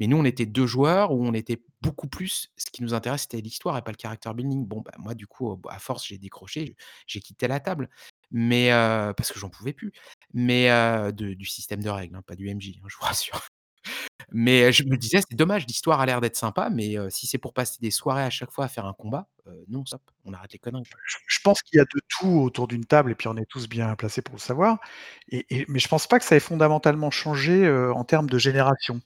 Mais 0.00 0.06
nous, 0.08 0.16
on 0.18 0.24
était 0.24 0.46
2 0.46 0.66
joueurs 0.66 1.12
où 1.12 1.24
on 1.26 1.34
était 1.34 1.62
beaucoup 1.82 2.08
plus 2.08 2.50
ce 2.56 2.66
qui 2.72 2.82
nous 2.82 2.94
intéresse, 2.94 3.22
c'était 3.22 3.40
l'histoire 3.40 3.76
et 3.78 3.82
pas 3.82 3.92
le 3.92 3.98
character 4.00 4.30
building. 4.34 4.66
Bon, 4.66 4.80
bah, 4.82 4.92
moi, 4.98 5.14
du 5.14 5.26
coup, 5.26 5.60
à 5.70 5.78
force, 5.78 6.06
j'ai 6.06 6.18
décroché, 6.18 6.76
j'ai 7.06 7.20
quitté 7.20 7.48
la 7.48 7.60
table. 7.60 7.88
Mais 8.32 8.70
heu, 8.72 9.12
parce 9.16 9.32
que 9.32 9.38
j'en 9.40 9.50
pouvais 9.50 9.72
plus. 9.72 9.92
Mais 10.34 10.68
de 11.12 11.34
du 11.34 11.46
système 11.46 11.82
de 11.82 11.90
règles, 11.90 12.16
hein, 12.16 12.22
pas 12.26 12.36
du 12.36 12.48
MJ, 12.48 12.74
hein, 12.82 12.86
je 12.88 12.96
vous 12.96 13.02
rassure. 13.06 13.42
Mais 14.32 14.72
je 14.72 14.84
me 14.84 14.96
disais: 14.96 15.20
«C'est 15.28 15.36
dommage, 15.36 15.66
l'histoire 15.66 16.00
a 16.00 16.06
l'air 16.06 16.20
d'être 16.20 16.36
sympa, 16.36 16.70
mais 16.70 16.96
heu, 16.98 17.10
si 17.10 17.26
c'est 17.26 17.38
pour 17.38 17.52
passer 17.54 17.78
des 17.80 17.90
soirées 17.90 18.22
à 18.24 18.30
chaque 18.30 18.50
fois 18.52 18.66
à 18.66 18.68
faire 18.68 18.86
un 18.86 18.92
combat, 18.94 19.28
non 19.68 19.84
stop, 19.86 20.02
on 20.24 20.32
arrête 20.32 20.52
les 20.52 20.58
conneries». 20.60 20.84
Je 21.28 21.38
pense 21.42 21.62
qu'il 21.62 21.78
y 21.78 21.80
a 21.80 21.84
de 21.84 22.00
tout 22.08 22.28
autour 22.42 22.68
d'une 22.68 22.84
table 22.84 23.10
et 23.12 23.14
puis 23.16 23.28
on 23.28 23.36
est 23.36 23.46
tous 23.46 23.68
bien 23.68 23.94
placés 23.96 24.22
pour 24.22 24.34
le 24.36 24.40
savoir 24.40 24.78
et 25.30 25.46
mais 25.68 25.78
je 25.80 25.88
pense 25.88 26.06
pas 26.06 26.18
que 26.18 26.24
ça 26.24 26.36
ait 26.36 26.40
fondamentalement 26.40 27.10
changé, 27.10 27.68
en 27.94 28.04
termes 28.04 28.28
de 28.30 28.38
génération. 28.38 29.00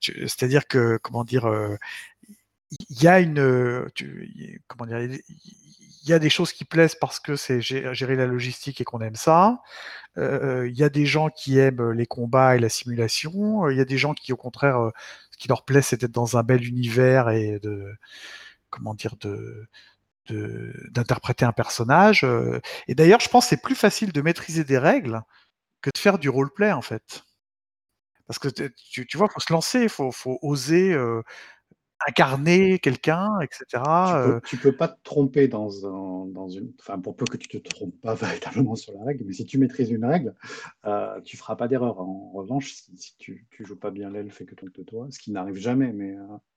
Tu 0.00 0.28
c'est-à-dire 0.28 0.66
que, 0.66 0.98
comment 0.98 1.24
dire, 1.24 1.48
il 2.70 3.02
y 3.02 3.08
a 3.08 3.20
une, 3.20 3.88
y 4.00 4.58
comment 4.66 4.86
dire? 4.86 5.00
Il 6.02 6.08
y 6.08 6.12
a 6.14 6.18
des 6.18 6.30
choses 6.30 6.52
qui 6.52 6.64
plaisent 6.64 6.94
parce 6.94 7.20
que 7.20 7.36
c'est 7.36 7.60
gé 7.60 7.92
gérer 7.94 8.16
la 8.16 8.26
logistique 8.26 8.80
et 8.80 8.84
qu'on 8.84 9.00
aime 9.00 9.16
ça. 9.16 9.60
Il 10.16 10.72
y 10.74 10.82
a 10.82 10.88
des 10.88 11.06
gens 11.06 11.28
qui 11.28 11.58
aiment 11.58 11.92
les 11.92 12.06
combats 12.06 12.56
et 12.56 12.58
la 12.58 12.68
simulation. 12.68 13.68
Il 13.70 13.76
y 13.76 13.80
a 13.80 13.84
des 13.84 13.98
gens 13.98 14.14
qui, 14.14 14.32
au 14.32 14.36
contraire, 14.36 14.90
ce 15.30 15.38
qui 15.38 15.48
leur 15.48 15.64
plaît, 15.64 15.82
c'est 15.82 16.00
d'être 16.00 16.12
dans 16.12 16.36
un 16.36 16.42
bel 16.42 16.64
univers 16.66 17.30
et 17.30 17.58
de 17.60 17.92
comment 18.70 18.94
dire? 18.94 19.16
D'interpréter 20.90 21.44
un 21.44 21.50
personnage, 21.50 22.24
et 22.86 22.94
d'ailleurs, 22.94 23.18
je 23.18 23.28
pense 23.28 23.48
c'est 23.48 23.60
plus 23.60 23.74
facile 23.74 24.12
de 24.12 24.20
maîtriser 24.20 24.62
des 24.62 24.78
règles 24.78 25.22
que 25.82 25.90
de 25.92 25.98
faire 25.98 26.20
du 26.20 26.28
roleplay, 26.28 26.70
en 26.70 26.82
fait. 26.82 27.24
Parce 28.30 28.38
que 28.38 28.48
tu 28.48 29.06
tu 29.06 29.16
vois, 29.18 29.28
faut 29.28 29.40
se 29.40 29.52
lancer, 29.52 29.88
faut 29.88 30.12
faut 30.12 30.38
oser, 30.42 30.94
incarner 32.06 32.78
quelqu'un 32.78 33.28
et 33.42 33.48
Tu 34.02 34.16
peux 34.18 34.40
tu 34.44 34.58
peux 34.58 34.74
pas 34.74 34.88
te 34.88 34.98
tromper 35.02 35.46
dans 35.46 35.86
un 35.86 36.26
dans 36.26 36.48
une 36.48 36.72
enfin, 36.80 36.98
pour 36.98 37.16
peu 37.16 37.26
que 37.26 37.36
tu 37.36 37.48
te 37.48 37.58
trompes 37.58 38.00
pas 38.00 38.14
véritablement 38.64 38.74
sur 38.74 38.92
la 38.94 39.04
règle, 39.04 39.24
mais 39.26 39.32
si 39.34 39.44
tu 39.44 39.58
maîtrises 39.58 39.90
une 39.90 40.04
règle, 40.06 40.34
heu, 40.86 41.22
tu 41.24 41.36
feras 41.36 41.56
pas 41.56 41.68
d'erreur. 41.68 42.00
En 42.00 42.30
revanche, 42.32 42.72
si 42.72 42.96
si 42.96 43.16
tu 43.18 43.46
tu 43.50 43.64
joues 43.66 43.78
pas 43.78 43.90
bien 43.90 44.10
l'elfe 44.10 44.40
et 44.40 44.46
que 44.46 44.54
tu 44.54 44.64
de 44.66 44.82
toi, 44.84 45.06
ce 45.10 45.18
qui 45.18 45.32
n'arrive 45.32 45.56
jamais, 45.56 45.92
mais 45.92 46.14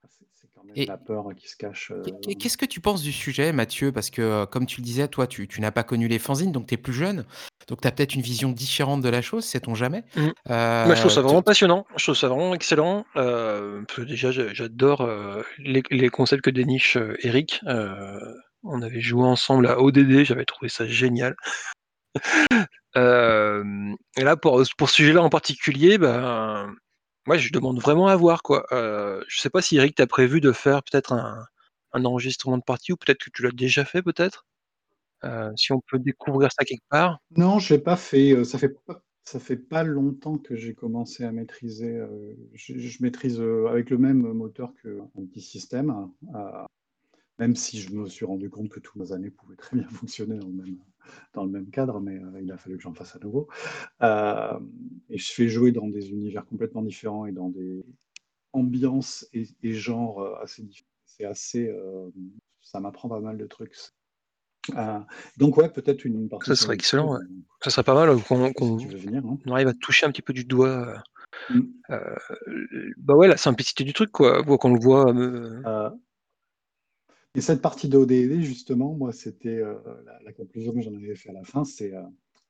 c'est 0.09 0.47
quand 0.53 0.63
même 0.63 0.75
la 0.75 0.93
Et 0.93 0.97
peur 1.05 1.25
qui 1.35 1.47
se 1.47 1.55
cache, 1.55 1.91
qu'est 2.21 2.35
qu'est-ce 2.35 2.57
que 2.57 2.65
tu 2.65 2.79
penses 2.79 3.01
du 3.01 3.11
sujet, 3.11 3.51
Mathieu? 3.53 3.91
Parce 3.91 4.09
que, 4.09 4.45
comme 4.45 4.65
tu 4.65 4.81
le 4.81 4.85
disais, 4.85 5.07
toi, 5.07 5.27
tu 5.27 5.47
tu 5.47 5.61
n'as 5.61 5.71
pas 5.71 5.83
connu 5.83 6.07
les 6.07 6.19
fanzines, 6.19 6.51
donc 6.51 6.67
tu 6.67 6.73
es 6.73 6.77
plus 6.77 6.93
jeune. 6.93 7.25
Donc 7.67 7.81
tu 7.81 7.87
as 7.87 7.91
peut-être 7.91 8.15
une 8.15 8.21
vision 8.21 8.51
différente 8.51 9.01
de 9.01 9.09
la 9.09 9.21
chose, 9.21 9.45
sait-on 9.45 9.75
jamais? 9.75 10.03
Mmh. 10.15 10.21
Moi, 10.49 10.95
je 10.95 10.99
trouve 10.99 11.11
ça 11.11 11.21
vraiment 11.21 11.41
passionnant. 11.41 11.85
Je 11.95 12.03
trouve 12.03 12.15
ça 12.15 12.27
vraiment 12.27 12.53
excellent, 12.53 13.05
parce 13.13 13.95
que 13.95 14.01
déjà 14.01 14.31
j'a 14.31 14.53
j'adore, 14.53 15.09
les 15.59 15.83
les 15.89 16.09
concepts 16.09 16.43
que 16.43 16.49
déniche, 16.49 16.97
Eric. 17.19 17.61
On 18.63 18.81
avait 18.81 19.01
joué 19.01 19.25
ensemble 19.25 19.67
à 19.67 19.81
ODD, 19.81 20.23
j'avais 20.23 20.45
trouvé 20.45 20.69
ça 20.69 20.87
génial. 20.87 21.35
Et 22.95 24.23
là, 24.23 24.37
pour 24.37 24.65
ce 24.65 24.73
sujet-là 24.85 25.21
en 25.21 25.29
particulier, 25.29 25.97
ben, 25.97 26.73
moi, 27.27 27.37
je 27.37 27.51
demande 27.51 27.79
vraiment 27.81 28.07
à 28.07 28.15
voir, 28.15 28.43
quoi. 28.43 28.65
Heu, 28.71 29.23
je 29.27 29.39
sais 29.41 29.49
pas 29.49 29.61
si 29.61 29.77
Eric, 29.77 29.95
tu 29.95 30.01
as 30.01 30.07
prévu 30.07 30.41
de 30.41 30.51
faire 30.51 30.83
peut-être 30.83 31.13
un 31.13 32.05
enregistrement 32.05 32.57
de 32.57 32.63
partie 32.63 32.91
ou 32.93 32.97
peut-être 32.97 33.19
que 33.23 33.29
tu 33.31 33.43
l'as 33.43 33.51
déjà 33.51 33.85
fait, 33.85 34.01
peut-être? 34.01 34.45
Heu, 35.25 35.51
si 35.57 35.71
on 35.73 35.81
peut 35.89 35.99
découvrir 35.99 36.51
ça 36.51 36.65
quelque 36.65 36.83
part? 36.89 37.19
Non, 37.37 37.59
je 37.59 37.73
l'ai 37.73 37.81
pas 37.81 37.95
fait, 37.97 38.31
heu, 38.33 38.43
ça 38.43 38.57
fait 38.59 38.69
pas 38.69 39.03
ça 39.25 39.39
fait 39.39 39.55
pas 39.57 39.83
longtemps 39.85 40.37
que 40.37 40.55
j'ai 40.57 40.73
commencé 40.75 41.23
à 41.23 41.31
maîtriser, 41.31 41.95
heu, 41.97 42.37
je 42.53 43.01
maîtrise, 43.01 43.41
avec 43.69 43.89
le 43.89 43.97
même 43.97 44.21
moteur 44.33 44.73
qu'un 44.83 45.25
petit 45.27 45.41
système, 45.41 45.91
heu, 46.35 46.65
même 47.39 47.55
si 47.55 47.79
je 47.79 47.91
me 47.93 48.07
suis 48.07 48.25
rendu 48.25 48.49
compte 48.49 48.69
que 48.69 48.79
tous 48.79 48.97
nos 48.99 49.13
années 49.13 49.31
pouvaient 49.31 49.55
très 49.55 49.77
bien 49.77 49.87
fonctionner 49.89 50.37
dans 50.37 50.47
le 50.47 50.53
même 50.53 50.77
dans 51.33 51.43
le 51.43 51.51
même 51.51 51.69
cadre, 51.69 51.99
mais 51.99 52.17
heu, 52.17 52.31
il 52.41 52.51
a 52.51 52.57
fallu 52.57 52.77
que 52.77 52.83
j'en 52.83 52.93
fasse 52.93 53.15
à 53.15 53.19
nouveau. 53.19 53.47
Hem 54.01 54.69
et 55.09 55.17
je 55.17 55.31
fais 55.33 55.47
jouer 55.47 55.71
dans 55.71 55.87
des 55.87 56.09
univers 56.11 56.45
complètement 56.45 56.81
différents 56.81 57.25
et 57.25 57.31
dans 57.31 57.49
des 57.49 57.83
ambiances 58.53 59.27
et 59.33 59.47
et 59.63 59.73
genres, 59.73 60.21
heu, 60.21 60.35
assez 60.41 60.63
diff 60.63 60.83
c'est 61.05 61.25
assez, 61.25 61.71
ça 62.61 62.79
m'apprend 62.79 63.07
pas 63.07 63.19
mal 63.19 63.37
de 63.37 63.45
trucs. 63.45 63.75
Donc 65.37 65.57
ouais, 65.57 65.69
peut-être 65.69 66.05
une 66.05 66.27
partie 66.29 66.55
sur 66.55 66.65
serait 66.65 66.75
excellent, 66.75 67.13
ouais. 67.13 67.19
Ça 67.61 67.69
serait 67.69 67.83
pas 67.83 67.93
mal, 67.93 68.09
qu'on 68.23 68.79
si 68.79 68.87
hein. 68.87 69.37
on 69.45 69.51
arrive 69.51 69.67
à 69.67 69.73
toucher 69.73 70.05
un 70.05 70.11
petit 70.11 70.21
peu 70.21 70.33
du 70.33 70.43
doigt, 70.43 71.03
heu, 71.89 71.97
bah, 72.97 73.15
ouais, 73.15 73.27
la 73.27 73.37
simplicité 73.37 73.83
du 73.83 73.93
truc, 73.93 74.11
quoi. 74.11 74.43
Qu'on 74.43 74.73
le 74.73 74.79
voit, 74.79 75.13
et 77.35 77.41
cette 77.41 77.61
partie 77.61 77.89
de 77.89 77.97
ODD 77.97 78.41
justement, 78.41 78.93
moi, 78.93 79.11
c'était, 79.11 79.57
heu, 79.57 79.77
la 80.23 80.33
conclusion 80.33 80.73
que 80.73 80.81
j'en 80.81 80.93
avais 80.95 81.15
fait 81.15 81.29
à 81.29 81.33
la 81.33 81.43
fin, 81.43 81.63
c'est, 81.65 81.93
heu, 81.93 82.03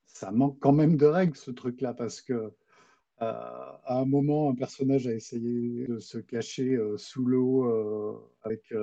ça 0.08 0.32
manque 0.32 0.60
quand 0.60 0.74
même 0.74 0.98
de 0.98 1.06
règles 1.06 1.38
ce 1.38 1.52
truc-là 1.52 1.94
parce 1.94 2.22
que, 2.22 2.34
heu, 2.34 2.52
à 3.20 4.00
un 4.02 4.06
moment, 4.06 4.50
un 4.52 4.56
personnage 4.56 5.08
a 5.08 5.14
essayé 5.14 5.88
de 5.88 6.00
se 6.00 6.18
cacher, 6.20 6.78
sous 6.98 7.26
l'eau, 7.26 7.66
avec, 8.44 8.74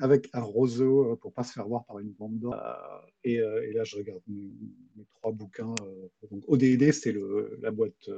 avec 0.00 0.28
un 0.34 0.42
roseau, 0.42 1.16
pour 1.22 1.32
pas 1.34 1.44
se 1.44 1.52
faire 1.54 1.68
voir 1.68 1.84
par 1.86 1.98
une 2.00 2.12
bande 2.12 2.38
d'or, 2.40 2.56
et 3.24 3.38
là, 3.74 3.84
je 3.84 3.96
regarde 3.98 4.22
mes 4.28 4.50
mes 4.96 5.04
3 5.16 5.32
bouquins, 5.32 5.74
donc 6.30 6.44
ODD, 6.48 6.92
c'est 6.92 7.14
la 7.62 7.70
boîte, 7.70 8.10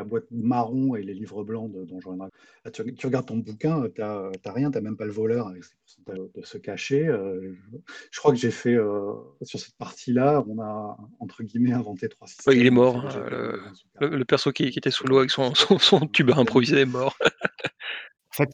la 0.00 0.04
boîte 0.04 0.24
marron 0.30 0.94
et 0.96 1.02
les 1.02 1.12
livres 1.14 1.44
blancs 1.44 1.70
de 1.70 1.84
Donjons 1.84 2.14
et 2.14 2.16
Dragons. 2.16 2.30
Là, 2.64 2.70
tu 2.70 2.94
tu 2.94 3.06
regardes 3.06 3.26
ton 3.26 3.36
bouquin, 3.36 3.84
heu, 3.84 3.92
tu 3.94 4.00
as, 4.02 4.16
heu, 4.16 4.32
tu 4.42 4.48
as 4.48 4.52
rien, 4.52 4.70
tu 4.70 4.80
même 4.80 4.96
pas 4.96 5.04
le 5.04 5.12
voleur 5.12 5.48
avec 5.48 5.62
ses 5.64 5.74
pourcentages 5.76 6.26
de 6.34 6.42
se 6.42 6.58
cacher, 6.58 7.06
heu, 7.06 7.54
je 7.72 7.78
je 8.10 8.18
crois 8.18 8.32
que 8.32 8.38
j'ai 8.38 8.50
fait, 8.50 8.74
heu, 8.74 9.12
sur 9.42 9.60
cette 9.60 9.76
partie-là, 9.76 10.42
on 10.48 10.58
a 10.60 10.96
entre 11.18 11.42
guillemets 11.42 11.72
«inventé 11.72 12.08
3 12.08 12.26
Ouais, 12.46 12.56
il 12.56 12.66
est 12.66 12.70
systèmes», 12.70 12.78
on 12.78 12.82
a 12.82 12.92
mort, 12.92 12.96
hein, 14.00 14.06
le 14.18 14.24
perso 14.24 14.52
qui 14.52 14.70
qui 14.70 14.78
était 14.78 14.90
sous 14.90 15.06
l'eau 15.06 15.18
avec 15.18 15.30
son 15.30 15.54
son 15.54 15.78
son 15.78 16.00
tube 16.06 16.30
improviser 16.30 16.80
est 16.80 16.86
mort. 16.86 17.14
En 18.32 18.44
fait, 18.44 18.50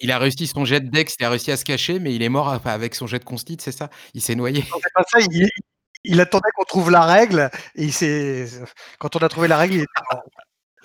il 0.00 0.10
a 0.12 0.18
réussi 0.18 0.46
son 0.46 0.64
jet 0.64 0.80
de 0.80 0.88
dex, 0.88 1.16
il 1.18 1.24
a 1.24 1.30
réussi 1.30 1.50
à 1.50 1.56
se 1.56 1.64
cacher, 1.64 1.98
mais 1.98 2.14
il 2.14 2.22
est 2.22 2.28
mort, 2.28 2.48
avec 2.66 2.94
son 2.94 3.06
jet 3.06 3.18
de 3.18 3.24
consti, 3.24 3.56
c'est 3.60 3.72
ça? 3.72 3.90
Il 4.14 4.22
s'est 4.22 4.34
noyé. 4.36 4.60
Non, 4.60 4.78
c'est 4.82 4.92
pas 4.94 5.02
ça, 5.08 5.18
il 5.20 5.48
il 6.08 6.20
attendait 6.20 6.48
qu'on 6.54 6.64
trouve 6.64 6.90
la 6.90 7.04
règle 7.04 7.50
et 7.74 7.86
il 7.86 8.46
quand 8.98 9.16
on 9.16 9.18
a 9.20 9.28
trouvé 9.28 9.48
la 9.48 9.58
règle, 9.58 9.74
il 9.74 9.80
était 9.80 10.02
mort. 10.12 10.22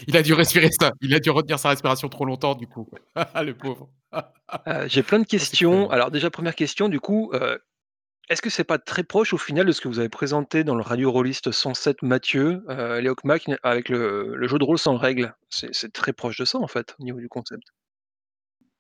Il 0.08 0.18
a 0.18 0.22
dû 0.22 0.34
respirer 0.34 0.70
ça 0.72 0.92
il 1.02 1.14
a 1.14 1.20
dû 1.20 1.30
retenir 1.30 1.60
sa 1.60 1.70
respiration 1.70 2.10
trop 2.10 2.26
longtemps 2.26 2.56
du 2.56 2.68
coup. 2.68 2.88
Le 3.36 3.54
pauvre. 3.54 3.90
Heu, 4.68 4.88
j'ai 4.88 5.04
plein 5.04 5.20
de 5.20 5.26
questions. 5.26 5.90
Alors 5.90 6.12
déjà, 6.12 6.30
1re 6.30 6.56
question, 6.56 6.90
du 6.90 7.00
coup, 7.00 7.32
heu, 7.34 7.60
est-ce 8.30 8.42
que 8.42 8.50
c'est 8.50 8.64
pas 8.66 8.80
très 8.80 9.04
proche 9.04 9.34
au 9.34 9.38
final 9.38 9.66
de 9.66 9.72
ce 9.74 9.82
que 9.82 9.88
vous 9.90 10.00
avez 10.00 10.10
présenté 10.10 10.64
dans 10.64 10.76
le 10.76 10.84
Radio 10.84 11.12
Rollist 11.12 11.52
107 11.52 12.04
Mathieu, 12.04 12.64
heu, 12.70 13.00
les 13.02 13.10
Hoc-Mac 13.10 13.46
avec 13.64 13.90
le 13.90 14.36
le 14.36 14.48
jeu 14.48 14.60
de 14.60 14.64
rôle 14.66 14.80
sans 14.80 14.98
règles? 14.98 15.36
C'est 15.50 15.94
très 15.94 16.14
proche 16.14 16.38
de 16.38 16.46
ça, 16.46 16.60
en 16.60 16.68
fait, 16.68 16.96
au 17.00 17.04
niveau 17.04 17.20
du 17.20 17.30
concept. 17.30 17.64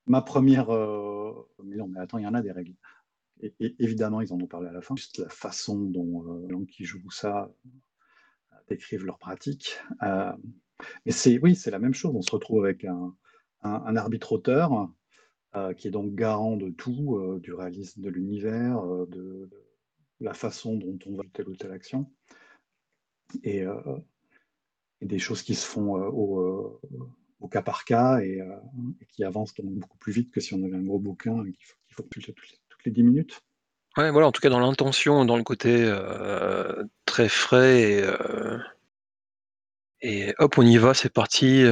Ma 0.07 0.21
1re, 0.21 0.69
heu 0.71 1.33
mais 1.63 1.75
non, 1.75 1.87
mais 1.87 1.99
attends, 1.99 2.17
il 2.17 2.23
y 2.23 2.27
en 2.27 2.33
a 2.33 2.41
des 2.41 2.51
règles. 2.51 2.73
Évidemment, 3.79 4.21
ils 4.21 4.33
en 4.33 4.39
ont 4.41 4.47
parlé 4.47 4.69
à 4.69 4.71
la 4.73 4.81
fin, 4.81 4.95
juste 4.95 5.19
la 5.19 5.29
façon 5.29 5.77
dont, 5.79 6.23
les 6.47 6.49
gens 6.53 6.65
qui 6.65 6.85
jouent 6.85 7.11
ça, 7.11 7.49
décrivent 8.69 9.05
leur 9.05 9.19
pratique. 9.19 9.79
Mais 11.05 11.11
c'est 11.11 11.39
oui, 11.39 11.55
c'est 11.55 11.71
la 11.71 11.79
même 11.79 11.93
chose. 11.93 12.13
On 12.15 12.21
se 12.21 12.31
retrouve 12.31 12.63
avec 12.65 12.85
un 12.85 13.15
un 13.63 13.95
arbitre-auteur, 13.95 14.89
heu, 15.55 15.73
qui 15.73 15.87
est 15.87 15.91
donc 15.91 16.15
garant 16.15 16.57
de 16.57 16.69
tout, 16.69 17.17
heu, 17.17 17.39
du 17.39 17.53
réalisme 17.53 18.01
de 18.01 18.09
l'univers, 18.09 18.83
heu, 18.83 19.07
de 19.09 19.49
la 20.19 20.33
façon 20.33 20.75
dont 20.75 20.97
on 21.05 21.15
va 21.15 21.23
telle 21.33 21.49
ou 21.49 21.55
telle 21.55 21.71
action. 21.71 22.11
Et, 23.43 23.63
des 25.01 25.19
choses 25.19 25.41
qui 25.41 25.55
se 25.55 25.65
font 25.65 25.95
au, 25.95 26.79
cas 27.49 27.61
par 27.63 27.85
cas 27.85 28.19
et, 28.19 28.39
qui 29.09 29.23
avancent 29.23 29.53
beaucoup 29.59 29.97
plus 29.97 30.11
vite 30.11 30.31
que 30.31 30.39
si 30.39 30.53
on 30.53 30.63
avait 30.63 30.75
un 30.75 30.83
gros 30.83 30.99
bouquin 30.99 31.43
qu'il 31.43 31.65
faut, 31.65 31.77
qu'il 31.87 31.95
faut 31.95 32.03
toutes, 32.03 32.27
les, 32.27 32.33
toutes 32.69 32.85
les 32.85 32.91
10 32.91 33.03
minutes. 33.03 33.41
Ouais, 33.97 34.11
voilà, 34.11 34.27
en 34.27 34.31
tout 34.31 34.41
cas 34.41 34.49
dans 34.49 34.59
l'intention, 34.59 35.25
dans 35.25 35.37
le 35.37 35.43
côté 35.43 35.91
très 37.05 37.29
frais 37.29 37.81
et, 37.81 38.05
et 40.01 40.33
hop, 40.39 40.57
on 40.57 40.63
y 40.63 40.77
va, 40.77 40.93
c'est 40.93 41.13
parti, 41.13 41.63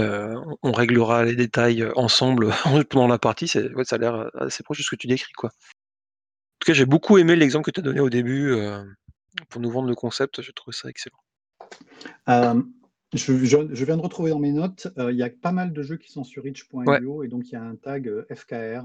on 0.62 0.72
réglera 0.72 1.24
les 1.26 1.36
détails 1.36 1.88
ensemble 1.96 2.50
pendant 2.90 3.08
la 3.08 3.20
partie. 3.20 3.48
C'est, 3.48 3.74
ouais, 3.74 3.86
ça 3.86 3.96
a 3.96 4.00
l'air 4.00 4.30
assez 4.36 4.64
proche 4.64 4.78
de 4.80 4.84
ce 4.84 4.90
que 4.92 4.96
tu 4.96 5.08
décris, 5.08 5.34
quoi. 5.34 5.50
En 5.50 6.60
tout 6.60 6.68
cas, 6.68 6.74
j'ai 6.74 6.86
beaucoup 6.86 7.18
aimé 7.18 7.36
l'exemple 7.36 7.66
que 7.66 7.72
tu 7.72 7.80
as 7.80 7.84
donné 7.84 8.02
au 8.02 8.10
début 8.10 8.54
pour 9.50 9.62
nous 9.62 9.72
vendre 9.72 9.88
le 9.88 9.96
concept. 9.96 10.42
Je 10.42 10.52
trouve 10.52 10.74
ça 10.74 10.90
excellent. 10.90 11.18
Je, 13.14 13.44
je, 13.44 13.86
viens 13.86 13.98
de 13.98 14.02
retrouver 14.02 14.30
dans 14.30 14.40
mes 14.40 14.52
notes, 14.52 14.88
il 14.98 15.16
y 15.16 15.24
a 15.24 15.30
pas 15.30 15.52
mal 15.52 15.74
de 15.74 15.82
jeux 15.82 15.98
qui 15.98 16.12
sont 16.12 16.24
sur 16.24 16.46
itch.io 16.46 17.24
et 17.24 17.28
donc 17.28 17.48
il 17.48 17.54
y 17.54 17.56
a 17.56 17.64
un 17.64 17.76
tag 17.76 18.12
FKR. 18.32 18.84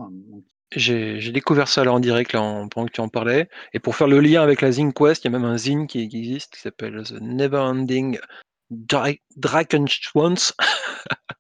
J'ai 0.77 1.31
découvert 1.31 1.69
ça 1.69 1.85
là 1.85 1.93
en 1.93 2.01
direct 2.01 2.33
là, 2.33 2.67
pendant 2.71 2.87
que 2.87 2.93
tu 2.93 3.01
en 3.01 3.09
parlais. 3.09 3.49
Et 3.75 3.81
pour 3.81 3.97
faire 3.97 4.09
le 4.09 4.21
lien 4.21 4.43
avec 4.43 4.61
la 4.61 4.73
Zine 4.73 4.93
Quest, 4.93 5.25
il 5.25 5.31
y 5.31 5.35
a 5.35 5.39
même 5.39 5.45
un 5.45 5.59
Zine 5.59 5.87
qui, 5.87 6.01
existe 6.01 6.55
qui 6.55 6.61
s'appelle 6.61 7.03
The 7.05 7.21
Neverending 7.21 8.19
Dragon 8.19 8.27
Swans 8.71 10.53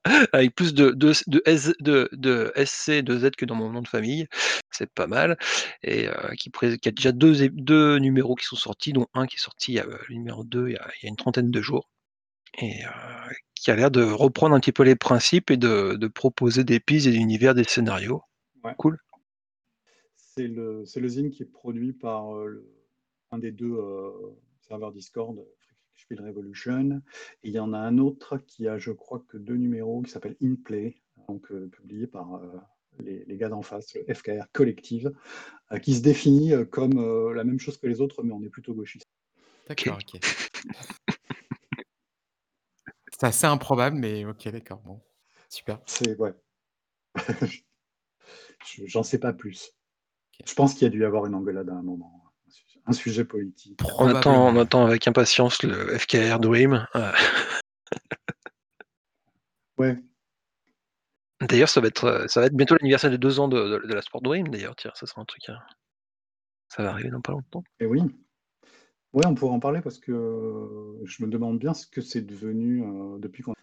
avec 0.33 0.55
plus 0.55 0.75
de, 0.75 0.91
de, 0.91 1.13
de, 1.27 1.43
S, 1.47 1.73
de, 1.81 2.09
de 2.13 2.53
SC 2.65 2.89
et 2.91 3.03
de 3.03 3.19
Z 3.19 3.31
que 3.37 3.45
dans 3.45 3.55
mon 3.55 3.71
nom 3.71 3.83
de 3.83 3.89
famille. 3.89 4.27
C'est 4.71 4.91
pas 4.91 5.07
mal. 5.07 5.39
Et 5.83 6.09
euh, 6.09 6.31
qui, 6.39 6.51
qui, 6.51 6.89
a 6.89 6.93
déjà 6.93 7.13
deux, 7.13 7.49
deux 7.51 7.99
numéros 7.99 8.35
qui 8.35 8.45
sont 8.47 8.57
sortis, 8.57 8.93
dont 8.93 9.07
un 9.15 9.27
qui 9.27 9.37
est 9.37 9.41
sorti, 9.41 9.79
euh, 9.79 9.97
le 10.09 10.15
numéro 10.15 10.45
2, 10.45 10.69
il 10.69 10.73
y, 10.73 10.77
a, 10.77 10.91
il 11.01 11.05
y 11.05 11.07
a 11.07 11.09
une 11.09 11.17
trentaine 11.17 11.51
de 11.51 11.61
jours. 11.61 11.89
Et 12.59 12.85
euh, 12.85 12.89
qui 13.55 13.71
a 13.71 13.77
l'air 13.77 13.91
de 13.91 14.03
reprendre 14.03 14.55
un 14.55 14.61
petit 14.61 14.73
peu 14.73 14.85
les 14.85 14.97
principes 14.97 15.51
et 15.51 15.57
de, 15.57 15.95
de 15.95 16.07
proposer 16.07 16.65
des 16.65 16.81
pistes, 16.81 17.09
des 17.09 17.17
univers, 17.17 17.55
des 17.55 17.65
scénarios. 17.65 18.23
Ouais. 18.63 18.75
Cool. 18.79 18.99
C'est 20.17 20.49
le, 20.49 20.85
le 20.95 21.09
zine 21.09 21.31
qui 21.31 21.43
est 21.43 21.47
produit 21.47 21.93
par 21.93 22.35
le, 22.35 22.69
un 23.31 23.39
des 23.39 23.53
deux 23.53 23.77
serveurs 24.61 24.93
Discord, 24.93 25.37
Spiel 25.97 26.21
Revolution. 26.21 27.01
Et 27.43 27.49
il 27.49 27.53
y 27.53 27.59
en 27.59 27.73
a 27.73 27.79
un 27.79 27.99
autre 27.99 28.39
qui 28.39 28.69
a, 28.69 28.79
je 28.79 28.93
crois, 28.93 29.25
que 29.29 29.37
deux 29.37 29.57
numéros, 29.57 30.03
qui 30.03 30.11
s'appelle 30.11 30.37
In 30.43 30.55
Play, 30.57 30.97
donc 31.29 31.51
euh, 31.51 31.69
publié 31.69 32.07
par 32.07 32.35
euh, 32.35 32.57
les, 33.01 33.25
les, 33.25 33.37
gars 33.37 33.49
d'en 33.49 33.63
face, 33.63 33.95
le 33.95 34.15
FKR 34.15 34.47
Collective, 34.53 35.13
euh, 35.73 35.79
qui 35.79 35.95
se 35.95 36.03
définit 36.03 36.53
comme 36.71 37.33
la 37.35 37.45
même 37.45 37.59
chose 37.59 37.79
que 37.79 37.87
les 37.87 38.01
autres, 38.01 38.23
mais 38.23 38.33
on 38.33 38.43
est 38.43 38.51
plutôt 38.51 38.75
gauchiste. 38.75 39.07
D'accord, 39.69 39.99
ok. 40.01 40.21
C'est 43.13 43.27
assez 43.27 43.47
improbable, 43.47 43.97
mais 43.97 44.25
ok, 44.25 44.49
d'accord. 44.49 44.81
Bon, 44.81 45.01
super. 45.49 45.81
C'est 45.87 46.19
ouais. 46.19 46.35
J'en 48.87 49.05
sais 49.05 49.19
pas 49.19 49.33
plus. 49.33 49.73
Okay. 50.35 50.45
Je 50.51 50.55
pense 50.55 50.75
qu'il 50.75 50.83
y 50.83 50.87
a 50.87 50.91
dû 50.91 51.01
y 51.03 51.05
avoir 51.05 51.27
une 51.27 51.35
engueulade 51.35 51.69
à 51.69 51.75
un 51.75 51.83
moment. 51.83 52.24
Un 52.87 52.93
sujet 52.93 53.25
politique. 53.25 53.81
On 53.99 54.09
attend, 54.09 54.49
on 54.49 54.59
attend, 54.59 54.85
avec 54.85 55.09
impatience 55.09 55.63
le 55.63 55.99
FKR 55.99 56.39
Dream. 56.39 56.87
ouais. 59.79 59.97
D'ailleurs, 61.41 61.69
ça 61.69 61.81
va 61.81 61.89
être, 61.89 62.27
ça 62.29 62.41
va 62.41 62.47
être 62.47 62.55
bientôt 62.55 62.75
l'anniversaire 62.75 63.11
de 63.11 63.17
deux 63.17 63.41
ans 63.41 63.49
de, 63.49 63.57
de, 63.57 63.87
de, 63.87 63.95
la 63.95 64.03
Sport 64.03 64.23
Dream. 64.23 64.49
D'ailleurs, 64.49 64.77
tiens, 64.77 64.93
ça 64.95 65.07
sera 65.07 65.23
un 65.23 65.25
truc. 65.25 65.43
Hein. 65.49 65.59
Ça 66.69 66.83
va 66.83 66.91
arriver 66.91 67.11
dans 67.11 67.21
pas 67.21 67.33
longtemps. 67.33 67.65
Et 67.81 67.87
oui. 67.87 68.01
Ouais, 69.13 69.27
on 69.27 69.35
pourrait 69.35 69.55
en 69.55 69.61
parler 69.61 69.81
parce 69.81 69.99
que 69.99 70.99
je 71.05 71.25
me 71.25 71.31
demande 71.31 71.59
bien 71.59 71.73
ce 71.73 71.87
que 71.87 72.01
c'est 72.01 72.23
devenu 72.23 72.83
euh, 72.83 73.19
depuis 73.19 73.43
qu'on 73.43 73.55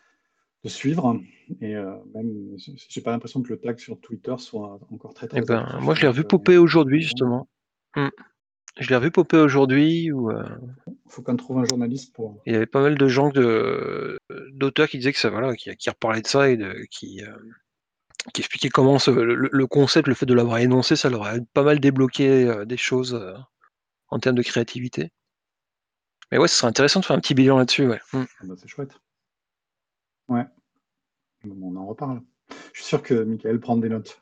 de 0.64 0.69
suivre 0.69 1.19
et 1.60 1.76
euh, 1.76 1.95
même 2.14 2.56
j'ai 2.57 3.02
pas 3.02 3.11
l'impression 3.11 3.41
que 3.41 3.49
le 3.49 3.60
tag 3.60 3.80
sur 3.80 3.99
Twitter 3.99 4.35
soit 4.38 4.80
encore 4.91 5.14
très 5.14 5.27
très. 5.27 5.39
Eh 5.39 5.41
ben, 5.41 5.80
moi 5.81 5.95
je 5.95 6.02
l'ai 6.02 6.07
revu 6.07 6.23
popper 6.23 6.57
aujourd'hui 6.57 7.02
justement. 7.02 7.49
Mm. 7.95 8.10
Je 8.80 8.89
l'ai 8.89 8.95
revu 8.95 9.11
popper 9.11 9.38
aujourd'hui. 9.38 10.11
Où, 10.11 10.31
euh... 10.31 10.43
faut 11.07 11.22
qu'on 11.22 11.35
trouve 11.35 11.60
un 11.60 11.65
journaliste 11.65 12.14
pour. 12.14 12.41
Il 12.45 12.53
y 12.53 12.56
avait 12.56 12.65
pas 12.65 12.81
mal 12.81 12.98
de 12.98 13.07
gens 13.07 13.30
de 13.30 14.18
d'auteurs 14.53 14.88
qui 14.88 14.98
disaient 14.98 15.14
que 15.14 15.19
ça 15.19 15.30
voilà, 15.30 15.56
qui, 15.56 15.76
qui 15.76 15.89
reparlaient 15.89 16.22
de 16.22 16.27
ça 16.27 16.49
et 16.49 16.57
de, 16.57 16.85
qui 16.89 17.23
euh, 17.23 17.35
qui 18.34 18.41
expliquaient 18.41 18.69
comment 18.69 18.99
ce, 18.99 19.11
le, 19.11 19.35
le, 19.35 19.68
concept, 19.68 20.07
le 20.07 20.14
fait 20.14 20.26
de 20.26 20.34
l'avoir 20.34 20.60
énoncé, 20.60 20.95
ça 20.95 21.10
leur 21.10 21.26
a 21.26 21.34
pas 21.53 21.64
mal 21.64 21.80
débloqué 21.80 22.48
euh, 22.48 22.65
des 22.65 22.77
choses 22.77 23.15
euh, 23.15 23.34
en 24.10 24.19
termes 24.19 24.35
de 24.35 24.43
créativité. 24.43 25.11
Mais 26.31 26.38
ouais, 26.38 26.48
ce 26.48 26.56
serait 26.56 26.68
intéressant 26.68 26.99
de 26.99 27.06
faire 27.06 27.15
un 27.15 27.19
petit 27.19 27.34
bilan 27.34 27.57
là-dessus. 27.57 27.88
Ouais. 27.88 27.99
Mm. 28.14 28.23
Ah 28.23 28.43
bah, 28.43 28.53
c'est 28.57 28.68
chouette. 28.68 28.93
Ouais. 30.30 30.45
On 31.43 31.76
en 31.76 31.85
reparle. 31.88 32.22
Je 32.73 32.81
suis 32.81 32.85
sûr 32.88 33.02
que 33.02 33.14
Michael 33.14 33.60
prend 33.60 33.76
des 33.77 33.89
notes. 33.89 34.22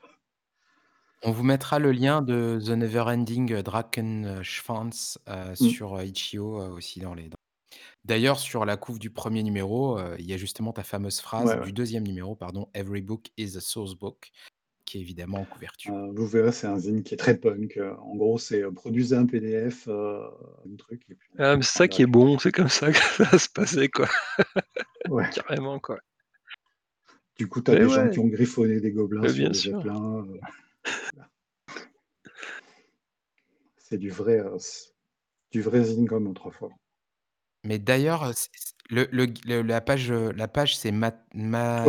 On 1.22 1.32
vous 1.32 1.42
mettra 1.42 1.78
le 1.78 1.92
lien 1.92 2.22
de 2.22 2.58
The 2.64 2.70
Neverending 2.70 3.60
Drakenschwanz 3.62 5.18
euh, 5.28 5.52
mmh. 5.52 5.56
sur 5.56 6.02
Itch.io 6.02 6.62
euh, 6.62 6.70
aussi 6.70 7.00
dans 7.00 7.14
les. 7.14 7.28
Dans... 7.28 7.36
D'ailleurs, 8.04 8.38
sur 8.38 8.64
la 8.64 8.78
couve 8.78 8.98
du 8.98 9.10
premier 9.10 9.42
numéro, 9.42 9.98
euh, 9.98 10.16
il 10.18 10.24
y 10.24 10.32
a 10.32 10.38
justement 10.38 10.72
ta 10.72 10.82
fameuse 10.82 11.20
phrase 11.20 11.50
ouais, 11.50 11.60
du 11.60 11.72
deuxième 11.72 12.04
numéro, 12.06 12.34
pardon, 12.34 12.68
Every 12.72 13.02
book 13.02 13.26
is 13.36 13.58
a 13.58 13.60
source 13.60 13.94
book, 13.94 14.30
qui 14.86 14.96
est 14.96 15.00
évidemment 15.02 15.40
en 15.40 15.44
couverture. 15.44 15.94
Euh, 15.94 16.10
vous 16.14 16.26
verrez, 16.26 16.52
c'est 16.52 16.66
un 16.66 16.78
zine 16.78 17.02
qui 17.02 17.12
est 17.12 17.18
très 17.18 17.36
punk. 17.36 17.78
En 18.00 18.16
gros, 18.16 18.38
c'est 18.38 18.62
euh, 18.62 18.70
produisez 18.70 19.14
un 19.16 19.26
PDF, 19.26 19.86
un 19.88 20.76
truc. 20.78 21.02
Et 21.10 21.14
puis, 21.14 21.28
ah, 21.38 21.56
c'est 21.60 21.78
ça 21.78 21.88
qui 21.88 22.00
est 22.00 22.06
bon, 22.06 22.38
c'est 22.38 22.52
comme 22.52 22.70
ça 22.70 22.90
que 22.90 22.98
ça 23.16 23.24
va 23.24 23.38
se 23.38 23.48
passer, 23.50 23.88
quoi. 23.90 24.08
Ouais. 25.10 25.28
Carrément, 25.34 25.78
quoi. 25.78 25.98
Du 27.36 27.46
coup, 27.46 27.60
tu 27.60 27.70
as 27.70 27.74
Mais 27.74 27.80
des 27.80 27.86
ouais. 27.86 27.94
gens 27.94 28.08
qui 28.08 28.18
ont 28.18 28.26
griffonné 28.28 28.80
des 28.80 28.92
gobelins 28.92 29.20
Mais 29.20 29.28
sur 29.28 29.36
bien 29.36 29.50
des 29.50 29.58
sûr. 29.58 29.76
zeppelins. 29.76 30.26
euh. 30.26 30.40
C'est 33.90 33.98
du 33.98 34.10
vrai, 34.10 34.38
euh, 34.38 34.56
du 35.50 35.60
vrai 35.62 35.82
zine 35.84 36.06
comme 36.08 36.28
autrefois. 36.28 36.70
Mais 37.64 37.78
d'ailleurs, 37.78 38.24
euh, 38.24 38.32
le, 38.88 39.06
le- 39.12 39.26
le- 39.46 39.62
la 39.62 39.80
page, 39.80 40.10
euh, 40.10 40.32
la 40.34 40.48
page 40.48 40.76
c'est 40.76 40.92
Mat, 40.92 41.26
Ma- 41.34 41.84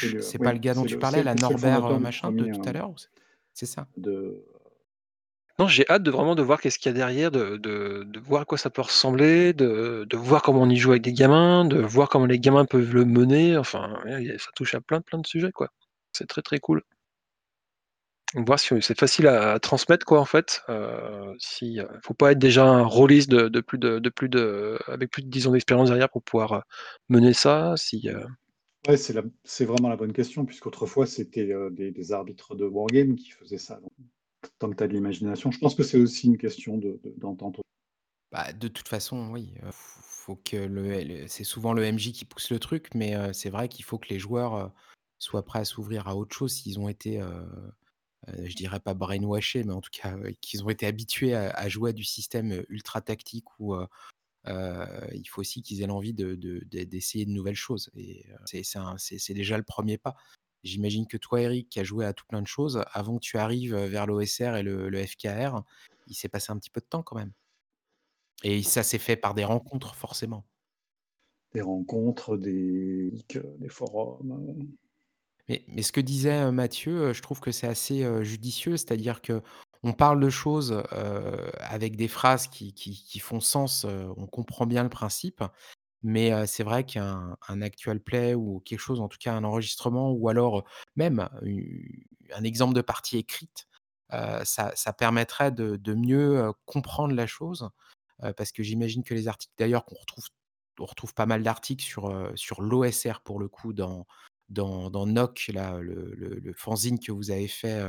C'est 0.00 0.08
le- 0.08 0.20
c'est 0.20 0.38
oui, 0.38 0.44
pas 0.44 0.52
le 0.52 0.58
gars 0.58 0.74
dont 0.74 0.82
c'est 0.82 0.88
tu 0.88 0.94
le- 0.94 1.00
parlais, 1.00 1.18
c'est- 1.18 1.24
la 1.24 1.32
c'est 1.32 1.36
le 1.36 1.40
Norbert 1.42 1.74
fondateur 1.82 1.96
du 1.98 2.02
machin 2.02 2.28
de 2.32 2.36
premier, 2.36 2.50
tout 2.52 2.60
euh, 2.60 2.70
à 2.70 2.72
l'heure 2.72 2.90
ou 2.90 2.98
c'est- 2.98 3.08
C'est 3.54 3.66
ça? 3.66 3.86
de 3.96 4.44
Non, 5.58 5.66
j'ai 5.68 5.84
hâte 5.90 6.02
de 6.04 6.10
vraiment 6.10 6.34
de 6.36 6.42
voir 6.42 6.60
qu'est-ce 6.60 6.78
qu'il 6.78 6.90
y 6.90 6.94
a 6.94 6.96
derrière, 6.96 7.30
de, 7.32 7.56
de, 7.56 8.04
de 8.06 8.20
voir 8.20 8.42
à 8.42 8.44
quoi 8.44 8.56
ça 8.58 8.70
peut 8.70 8.82
ressembler, 8.82 9.52
de, 9.52 10.06
de 10.08 10.16
voir 10.16 10.42
comment 10.42 10.62
on 10.62 10.70
y 10.70 10.76
joue 10.76 10.90
avec 10.92 11.02
des 11.02 11.12
gamins, 11.12 11.64
de 11.64 11.80
voir 11.80 12.08
comment 12.08 12.26
les 12.26 12.38
gamins 12.38 12.64
peuvent 12.64 12.94
le 12.94 13.04
mener. 13.04 13.56
Enfin, 13.56 14.00
ouais, 14.04 14.36
ça 14.38 14.50
touche 14.54 14.74
à 14.74 14.80
plein, 14.80 15.00
plein 15.00 15.18
de 15.18 15.26
sujets, 15.26 15.50
quoi. 15.52 15.68
C'est 16.12 16.26
très, 16.28 16.42
très 16.42 16.58
cool. 16.60 16.82
Voir 18.34 18.58
si 18.58 18.74
c'est 18.82 18.98
facile 18.98 19.26
à, 19.26 19.52
à 19.52 19.58
transmettre, 19.58 20.04
quoi, 20.04 20.20
en 20.20 20.24
fait. 20.26 20.62
Euh, 20.68 21.34
si, 21.38 21.80
euh, 21.80 21.86
faut 22.02 22.14
pas 22.14 22.32
être 22.32 22.38
déjà 22.38 22.66
un 22.66 22.84
rôliste 22.84 23.30
de, 23.30 23.48
de 23.48 23.60
plus 23.60 23.78
de, 23.78 23.98
de 23.98 24.08
plus 24.10 24.28
de, 24.28 24.78
avec 24.86 25.10
plus 25.10 25.22
de 25.22 25.28
10 25.28 25.46
ans 25.46 25.52
d'expérience 25.52 25.88
derrière 25.88 26.10
pour 26.10 26.22
pouvoir 26.22 26.52
euh, 26.52 26.60
mener 27.08 27.32
ça. 27.32 27.74
Si, 27.76 28.08
euh, 28.08 28.24
Ouais, 28.86 28.96
c'est 28.96 29.12
la- 29.12 29.22
c'est 29.44 29.64
vraiment 29.64 29.88
la 29.88 29.96
bonne 29.96 30.12
question, 30.12 30.44
puisqu'autrefois, 30.44 31.06
c'était 31.06 31.52
euh, 31.52 31.68
des, 31.70 31.90
des 31.90 32.12
arbitres 32.12 32.54
de 32.54 32.64
wargame 32.64 33.16
qui 33.16 33.30
faisaient 33.30 33.58
ça. 33.58 33.80
Donc, 33.80 33.90
tant 34.58 34.70
que 34.70 34.76
tu 34.76 34.82
as 34.84 34.88
de 34.88 34.92
l'imagination, 34.92 35.50
je 35.50 35.58
pense 35.58 35.74
que 35.74 35.82
c'est 35.82 35.98
aussi 35.98 36.26
une 36.28 36.38
question 36.38 36.78
de- 36.78 37.00
de- 37.02 37.14
d'entente. 37.16 37.60
Bah, 38.30 38.52
de 38.52 38.68
toute 38.68 38.88
façon, 38.88 39.30
oui, 39.32 39.54
faut 39.72 40.36
que 40.36 40.56
le, 40.56 41.02
le- 41.02 41.26
c'est 41.28 41.44
souvent 41.44 41.72
le 41.72 41.82
MJ 41.82 42.12
qui 42.12 42.24
pousse 42.24 42.50
le 42.50 42.58
truc, 42.58 42.88
mais 42.94 43.16
euh, 43.16 43.32
c'est 43.32 43.50
vrai 43.50 43.68
qu'il 43.68 43.84
faut 43.84 43.98
que 43.98 44.08
les 44.10 44.18
joueurs 44.18 44.54
euh, 44.54 44.68
soient 45.18 45.44
prêts 45.44 45.60
à 45.60 45.64
s'ouvrir 45.64 46.06
à 46.08 46.14
autre 46.14 46.36
chose 46.36 46.52
s'ils 46.52 46.78
ont 46.78 46.88
été, 46.88 47.20
je 48.44 48.54
dirais 48.54 48.80
pas 48.80 48.94
brainwashés, 48.94 49.64
mais 49.64 49.72
en 49.72 49.80
tout 49.80 49.90
cas 49.92 50.16
euh, 50.16 50.32
qu'ils 50.40 50.64
ont 50.64 50.68
été 50.70 50.86
habitués 50.86 51.34
à, 51.34 51.68
jouer 51.68 51.90
à 51.90 51.92
du 51.92 52.04
système 52.04 52.52
euh, 52.52 52.66
ultra 52.68 53.00
tactique 53.00 53.46
où 53.58 53.74
euh, 53.74 53.86
euh, 54.46 55.06
il 55.12 55.28
faut 55.28 55.40
aussi 55.40 55.62
qu'ils 55.62 55.82
aient 55.82 55.86
l'envie 55.86 56.14
de, 56.14 56.34
de- 56.34 56.64
de- 56.70 56.84
d'essayer 56.84 57.26
de 57.26 57.30
nouvelles 57.30 57.54
choses. 57.54 57.90
Et 57.94 58.26
euh, 58.30 58.62
c'est, 58.62 59.34
déjà 59.34 59.56
le 59.56 59.62
premier 59.64 59.98
pas. 59.98 60.16
J'imagine 60.64 61.06
que 61.06 61.16
toi, 61.16 61.40
Eric, 61.40 61.68
qui 61.68 61.80
as 61.80 61.84
joué 61.84 62.04
à 62.04 62.12
tout 62.12 62.24
plein 62.26 62.42
de 62.42 62.46
choses, 62.46 62.82
avant 62.92 63.16
que 63.16 63.22
tu 63.22 63.38
arrives 63.38 63.76
vers 63.76 64.06
l'OSR 64.06 64.56
et 64.56 64.62
le, 64.62 65.06
FKR, 65.06 65.62
il 66.08 66.14
s'est 66.14 66.28
passé 66.28 66.50
un 66.50 66.58
petit 66.58 66.70
peu 66.70 66.80
de 66.80 66.86
temps 66.86 67.02
quand 67.02 67.16
même. 67.16 67.32
Et 68.42 68.62
ça 68.62 68.82
s'est 68.82 68.98
fait 68.98 69.16
par 69.16 69.34
des 69.34 69.44
rencontres, 69.44 69.94
forcément. 69.94 70.44
Des 71.54 71.60
rencontres, 71.60 72.36
des, 72.36 73.12
des 73.58 73.68
forums. 73.68 74.68
Mais, 75.48 75.82
ce 75.82 75.92
que 75.92 76.00
disait 76.00 76.50
Mathieu, 76.52 77.12
je 77.12 77.22
trouve 77.22 77.40
que 77.40 77.52
c'est 77.52 77.66
assez 77.66 78.04
judicieux, 78.24 78.76
c'est-à-dire 78.76 79.22
que 79.22 79.42
on 79.84 79.92
parle 79.92 80.20
de 80.20 80.28
choses 80.30 80.82
avec 81.60 81.96
des 81.96 82.08
phrases 82.08 82.48
qui, 82.48 82.72
qui- 82.74 83.18
font 83.20 83.40
sens, 83.40 83.84
on 83.84 84.26
comprend 84.26 84.66
bien 84.66 84.82
le 84.82 84.88
principe, 84.88 85.42
mais 86.02 86.46
c'est 86.46 86.64
vrai 86.64 86.84
qu'un 86.84 87.36
un 87.48 87.62
actual 87.62 88.00
play 88.00 88.34
ou 88.34 88.60
quelque 88.64 88.80
chose, 88.80 89.00
en 89.00 89.08
tout 89.08 89.18
cas 89.20 89.34
un 89.34 89.44
enregistrement, 89.44 90.12
ou 90.12 90.28
alors 90.28 90.64
même 90.96 91.28
un 92.34 92.44
exemple 92.44 92.74
de 92.74 92.82
partie 92.82 93.18
écrite, 93.18 93.66
ça 94.10 94.72
ça 94.74 94.92
permettrait 94.92 95.52
de 95.52 95.76
de 95.76 95.94
mieux, 95.94 96.52
comprendre 96.66 97.14
la 97.14 97.26
chose, 97.26 97.70
parce 98.36 98.52
que 98.52 98.62
j'imagine 98.62 99.04
que 99.04 99.14
les 99.14 99.28
articles 99.28 99.54
d'ailleurs 99.58 99.84
qu'on 99.84 99.96
retrouve 99.96 100.26
on 100.80 100.86
retrouve 100.86 101.14
pas 101.14 101.26
mal 101.26 101.42
d'articles 101.42 101.84
sur, 101.84 102.32
sur 102.36 102.62
l'OSR 102.62 103.20
pour 103.24 103.40
le 103.40 103.48
coup 103.48 103.72
dans 103.72 104.06
dans 104.48 104.90
dans 104.90 105.06
Nock 105.06 105.50
là, 105.52 105.78
le 105.80 106.14
le 106.14 106.38
le 106.40 106.52
fanzine 106.54 106.98
que 106.98 107.12
vous 107.12 107.30
avez 107.30 107.48
fait, 107.48 107.82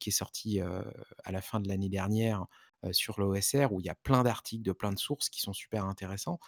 qui 0.00 0.10
est 0.10 0.12
sorti, 0.12 0.60
à 0.60 1.32
la 1.32 1.40
fin 1.42 1.60
de 1.60 1.68
l'année 1.68 1.88
dernière, 1.88 2.46
sur 2.92 3.20
l'OSR 3.20 3.72
où 3.72 3.80
il 3.80 3.86
y 3.86 3.90
a 3.90 3.94
plein 3.94 4.22
d'articles 4.22 4.62
de 4.62 4.72
plein 4.72 4.92
de 4.92 4.98
sources 4.98 5.28
qui 5.28 5.40
sont 5.40 5.52
super 5.52 5.84
intéressants. 5.84 6.38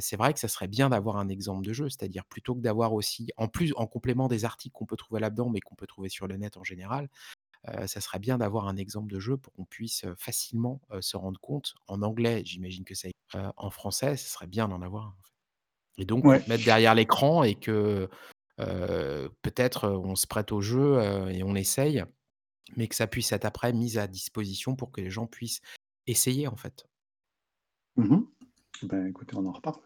c'est 0.00 0.16
vrai 0.16 0.32
que 0.32 0.40
ça 0.40 0.48
serait 0.48 0.68
bien 0.68 0.88
d'avoir 0.90 1.16
un 1.16 1.28
exemple 1.28 1.66
de 1.66 1.72
jeu, 1.72 1.88
c'est-à-dire 1.88 2.24
plutôt 2.24 2.54
que 2.54 2.60
d'avoir 2.60 2.92
aussi 2.92 3.28
en 3.36 3.48
plus 3.48 3.72
en 3.76 3.86
complément 3.86 4.28
des 4.28 4.44
articles 4.44 4.74
qu'on 4.74 4.86
peut 4.86 4.96
trouver 4.96 5.20
là-dedans, 5.20 5.50
mais 5.50 5.60
qu'on 5.60 5.74
peut 5.74 5.86
trouver 5.86 6.08
sur 6.08 6.26
le 6.26 6.36
net 6.36 6.56
en 6.56 6.64
général, 6.64 7.08
ça 7.86 8.00
serait 8.00 8.18
bien 8.18 8.38
d'avoir 8.38 8.68
un 8.68 8.76
exemple 8.76 9.12
de 9.12 9.18
jeu 9.18 9.36
pour 9.36 9.52
qu'on 9.54 9.64
puisse, 9.64 10.04
facilement, 10.18 10.80
se 11.00 11.16
rendre 11.16 11.40
compte. 11.40 11.74
En 11.86 12.02
anglais, 12.02 12.42
j'imagine 12.44 12.84
que 12.84 12.94
ça 12.94 13.08
en 13.56 13.70
français, 13.70 14.16
ce 14.16 14.28
serait 14.28 14.46
bien 14.46 14.68
d'en 14.68 14.80
avoir 14.82 15.06
en 15.08 15.12
fait 15.12 15.30
et 15.96 16.04
donc 16.04 16.24
mettre 16.24 16.64
derrière 16.64 16.94
l'écran 16.94 17.44
et 17.44 17.54
que, 17.54 18.08
peut-être, 18.56 19.88
on 19.88 20.16
se 20.16 20.26
prête 20.26 20.52
au 20.52 20.60
jeu, 20.60 21.00
et 21.30 21.42
on 21.42 21.54
essaye, 21.54 22.04
mais 22.76 22.88
que 22.88 22.94
ça 22.94 23.06
puisse 23.06 23.32
être 23.32 23.44
après 23.44 23.72
mis 23.72 23.98
à 23.98 24.06
disposition 24.06 24.76
pour 24.76 24.90
que 24.90 25.00
les 25.00 25.10
gens 25.10 25.26
puissent 25.26 25.60
essayer 26.06 26.48
en 26.48 26.56
fait. 26.56 26.86
Mmh 27.96 28.20
Ben, 28.82 29.06
écoutez, 29.06 29.36
on 29.36 29.46
en 29.46 29.52
reparle. 29.52 29.80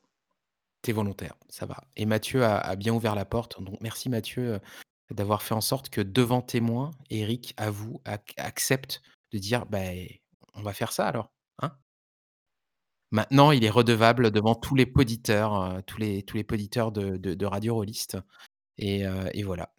Tu 0.82 0.90
es 0.90 0.92
volontaire, 0.92 1.34
ça 1.48 1.66
va 1.66 1.84
et 1.96 2.06
Mathieu 2.06 2.44
a 2.44 2.58
a 2.58 2.76
bien 2.76 2.94
ouvert 2.94 3.14
la 3.14 3.24
porte, 3.24 3.60
donc 3.62 3.80
merci 3.80 4.08
Mathieu, 4.08 4.60
d'avoir 5.10 5.42
fait 5.42 5.54
en 5.54 5.60
sorte 5.60 5.88
que 5.88 6.00
devant 6.00 6.42
témoins, 6.42 6.92
Eric 7.10 7.54
avoue, 7.56 8.00
ac 8.04 8.32
accepte 8.36 9.02
de 9.32 9.38
dire: 9.38 9.66
«Beh, 9.66 10.20
on 10.54 10.62
va 10.62 10.72
faire 10.72 10.92
ça 10.92 11.08
alors, 11.08 11.32
hein?» 11.60 11.76
Maintenant, 13.10 13.52
il 13.52 13.64
est 13.64 13.70
redevable 13.70 14.30
devant 14.30 14.54
tous 14.54 14.74
les 14.74 14.86
poditeurs, 14.86 15.82
tous 15.86 15.98
les 15.98 16.22
tous 16.22 16.36
les 16.36 16.44
poditeurs 16.44 16.92
de 16.92 17.16
de 17.16 17.34
de 17.34 17.46
Radio 17.46 17.74
Rollist 17.74 18.18
et 18.78 19.06
heu 19.06 19.28
et 19.32 19.42
voilà. 19.42 19.70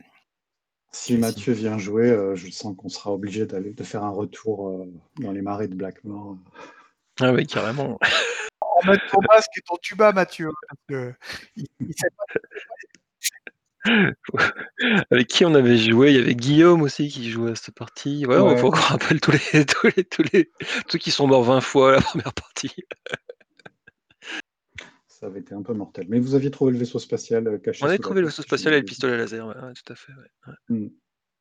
Si 0.91 1.17
Mathieu 1.17 1.53
vient 1.53 1.77
jouer, 1.77 2.09
heu, 2.09 2.35
je 2.35 2.49
sens 2.49 2.75
qu'on 2.75 2.89
sera 2.89 3.11
obligé 3.13 3.45
d'aller 3.45 3.71
de 3.73 3.83
faire 3.83 4.03
un 4.03 4.09
retour, 4.09 4.69
heu, 4.69 4.91
dans 5.19 5.31
les 5.31 5.41
marais 5.41 5.67
de 5.67 5.75
Blackmore. 5.75 6.37
Ah 7.19 7.31
oui, 7.31 7.45
carrément. 7.45 7.99
Remets 8.81 8.97
ton 9.11 9.19
masque 9.29 9.51
et 9.57 9.61
ton 9.61 9.75
tuba, 9.81 10.11
Mathieu, 10.13 10.49
parce 10.67 10.81
que 10.87 11.13
il 11.55 11.65
il 11.79 11.93
sait 11.95 12.09
pas 12.17 12.23
Avec 15.11 15.27
qui 15.27 15.45
on 15.45 15.53
avait 15.53 15.77
joué? 15.77 16.11
Il 16.11 16.17
y 16.17 16.19
avait 16.19 16.35
Guillaume 16.35 16.81
aussi 16.81 17.07
qui 17.09 17.29
jouait 17.29 17.51
à 17.51 17.55
cette 17.55 17.75
partie. 17.75 18.25
Ouais, 18.25 18.37
Ouais. 18.37 18.57
faut 18.57 18.71
qu'on 18.71 18.77
rappelle 18.79 19.21
tous 19.21 19.31
les 19.31 19.65
tous 19.65 19.87
les 19.95 20.03
tous 20.03 20.23
les 20.33 20.51
ceux 20.89 20.97
qui 20.99 21.11
sont 21.11 21.27
morts 21.27 21.43
20 21.43 21.61
fois 21.61 21.91
à 21.91 21.95
la 21.95 22.01
première 22.01 22.33
partie. 22.33 22.73
Ça 25.19 25.25
avait 25.25 25.41
été 25.41 25.53
un 25.53 25.61
peu 25.63 25.73
mortel. 25.73 26.05
Mais 26.07 26.19
vous 26.19 26.33
aviez 26.33 26.49
trouvé 26.49 26.71
le 26.71 26.77
vaisseau 26.77 26.97
spatial, 26.97 27.45
heu, 27.47 27.57
caché 27.57 27.83
On 27.83 27.87
avait 27.87 27.97
trouvé 27.97 28.21
le 28.21 28.27
vaisseau 28.27 28.41
spatial 28.41 28.73
et 28.73 28.79
le 28.79 28.85
pistolet 28.85 29.17
laser, 29.17 29.45
ouais, 29.47 29.55
ouais, 29.55 29.73
tout 29.73 29.91
à 29.91 29.95
fait, 29.95 30.13
ouais, 30.13 30.29
ouais. 30.47 30.53
Mmh. 30.69 30.89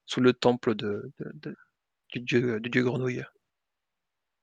Sous 0.06 0.20
le 0.20 0.32
temple 0.32 0.74
de 0.74 1.12
de 1.18 1.32
de 1.34 1.56
du 2.12 2.20
dieu 2.20 2.60
du 2.60 2.70
dieu 2.70 2.84
grenouille. 2.84 3.24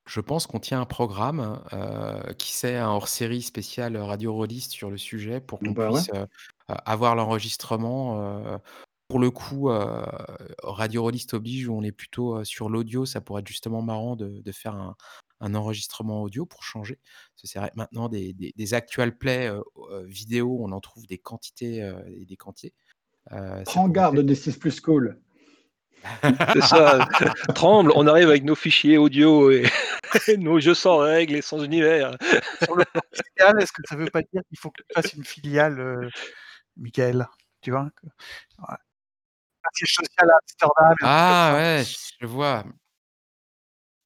Je 0.08 0.20
pense 0.20 0.46
qu'on 0.46 0.60
tient 0.60 0.82
un 0.82 0.86
programme, 0.86 1.64
heu, 1.74 2.34
qui 2.36 2.52
sait 2.52 2.76
un 2.78 2.90
hors-série 2.90 3.42
spécial, 3.42 3.98
Radio 3.98 4.34
Rollist 4.34 4.72
sur 4.72 4.92
le 4.92 4.98
sujet 4.98 5.42
pour 5.42 5.64
qu'on 5.64 5.74
Bah, 5.74 5.90
puisse, 5.90 6.10
heu, 6.14 6.28
a 6.68 6.74
avoir 6.92 7.16
l'enregistrement, 7.16 8.60
pour 9.08 9.20
le 9.20 9.32
coup, 9.32 9.68
Radio 10.64 11.02
Rollist 11.04 11.34
oblige 11.34 11.68
où 11.68 11.76
on 11.76 11.82
est 11.84 11.92
plutôt, 11.92 12.44
sur 12.44 12.70
l'audio, 12.70 13.06
ça 13.08 13.20
pourrait 13.22 13.42
être 13.42 13.48
justement 13.48 13.82
marrant 13.82 14.16
de 14.16 14.42
de 14.42 14.52
faire 14.52 14.76
un 14.76 14.96
un 15.46 15.56
enregistrement 15.56 16.24
audio 16.24 16.46
pour 16.46 16.64
changer. 16.64 17.00
Parce 17.34 17.44
que 17.44 17.48
c'est 17.48 17.60
vrai 17.60 17.70
que 17.70 17.78
maintenant 17.78 18.10
des 18.10 18.34
des 18.34 18.54
des 18.56 18.74
actual 18.74 19.18
play, 19.18 19.48
heu, 19.48 19.64
vidéo, 20.06 20.58
on 20.62 20.72
en 20.72 20.82
trouve 20.82 21.06
des 21.08 21.18
quantités, 21.18 21.78
et 22.08 22.26
des 22.26 22.38
quantités. 22.38 22.74
Prends 23.66 23.90
garde 23.90 24.20
des 24.20 24.36
6 24.36 24.58
plus 24.58 24.80
cool. 24.82 25.20
C'est 26.54 26.62
ça, 26.62 27.08
tremble, 27.56 27.92
on 27.96 28.06
arrive 28.06 28.30
avec 28.30 28.44
nos 28.44 28.54
fichiers 28.54 28.98
audio 28.98 29.50
et 30.28 30.38
nos 30.38 30.60
jeux 30.60 30.76
sans 30.76 30.98
règles 30.98 31.36
et 31.36 31.42
sans 31.42 31.64
univers. 31.64 32.16
Sur 32.64 32.76
le 32.76 32.86
plan 32.86 33.02
fiscal, 33.12 33.60
est-ce 33.60 33.72
que 33.72 33.82
ça 33.90 33.96
veut 33.96 34.10
pas 34.12 34.22
dire 34.22 34.42
qu'il 34.48 34.60
faut 34.60 34.70
que 34.70 34.84
tu 34.84 34.94
fasses 34.94 35.14
une 35.14 35.24
filiale, 35.24 36.10
Michael? 36.78 37.28
Tu 37.62 37.72
vois? 37.72 37.90
Que 37.96 38.06
ouais. 38.06 38.78
Un 39.66 39.70
siège 39.74 39.94
social 39.96 40.30
à 40.30 40.38
Amsterdam 40.44 40.76
et 40.78 40.90
un 40.90 40.96
truc 40.96 41.00
Ah 41.02 41.54
ouais, 41.56 41.84
je 42.22 42.28
vois. 42.28 42.64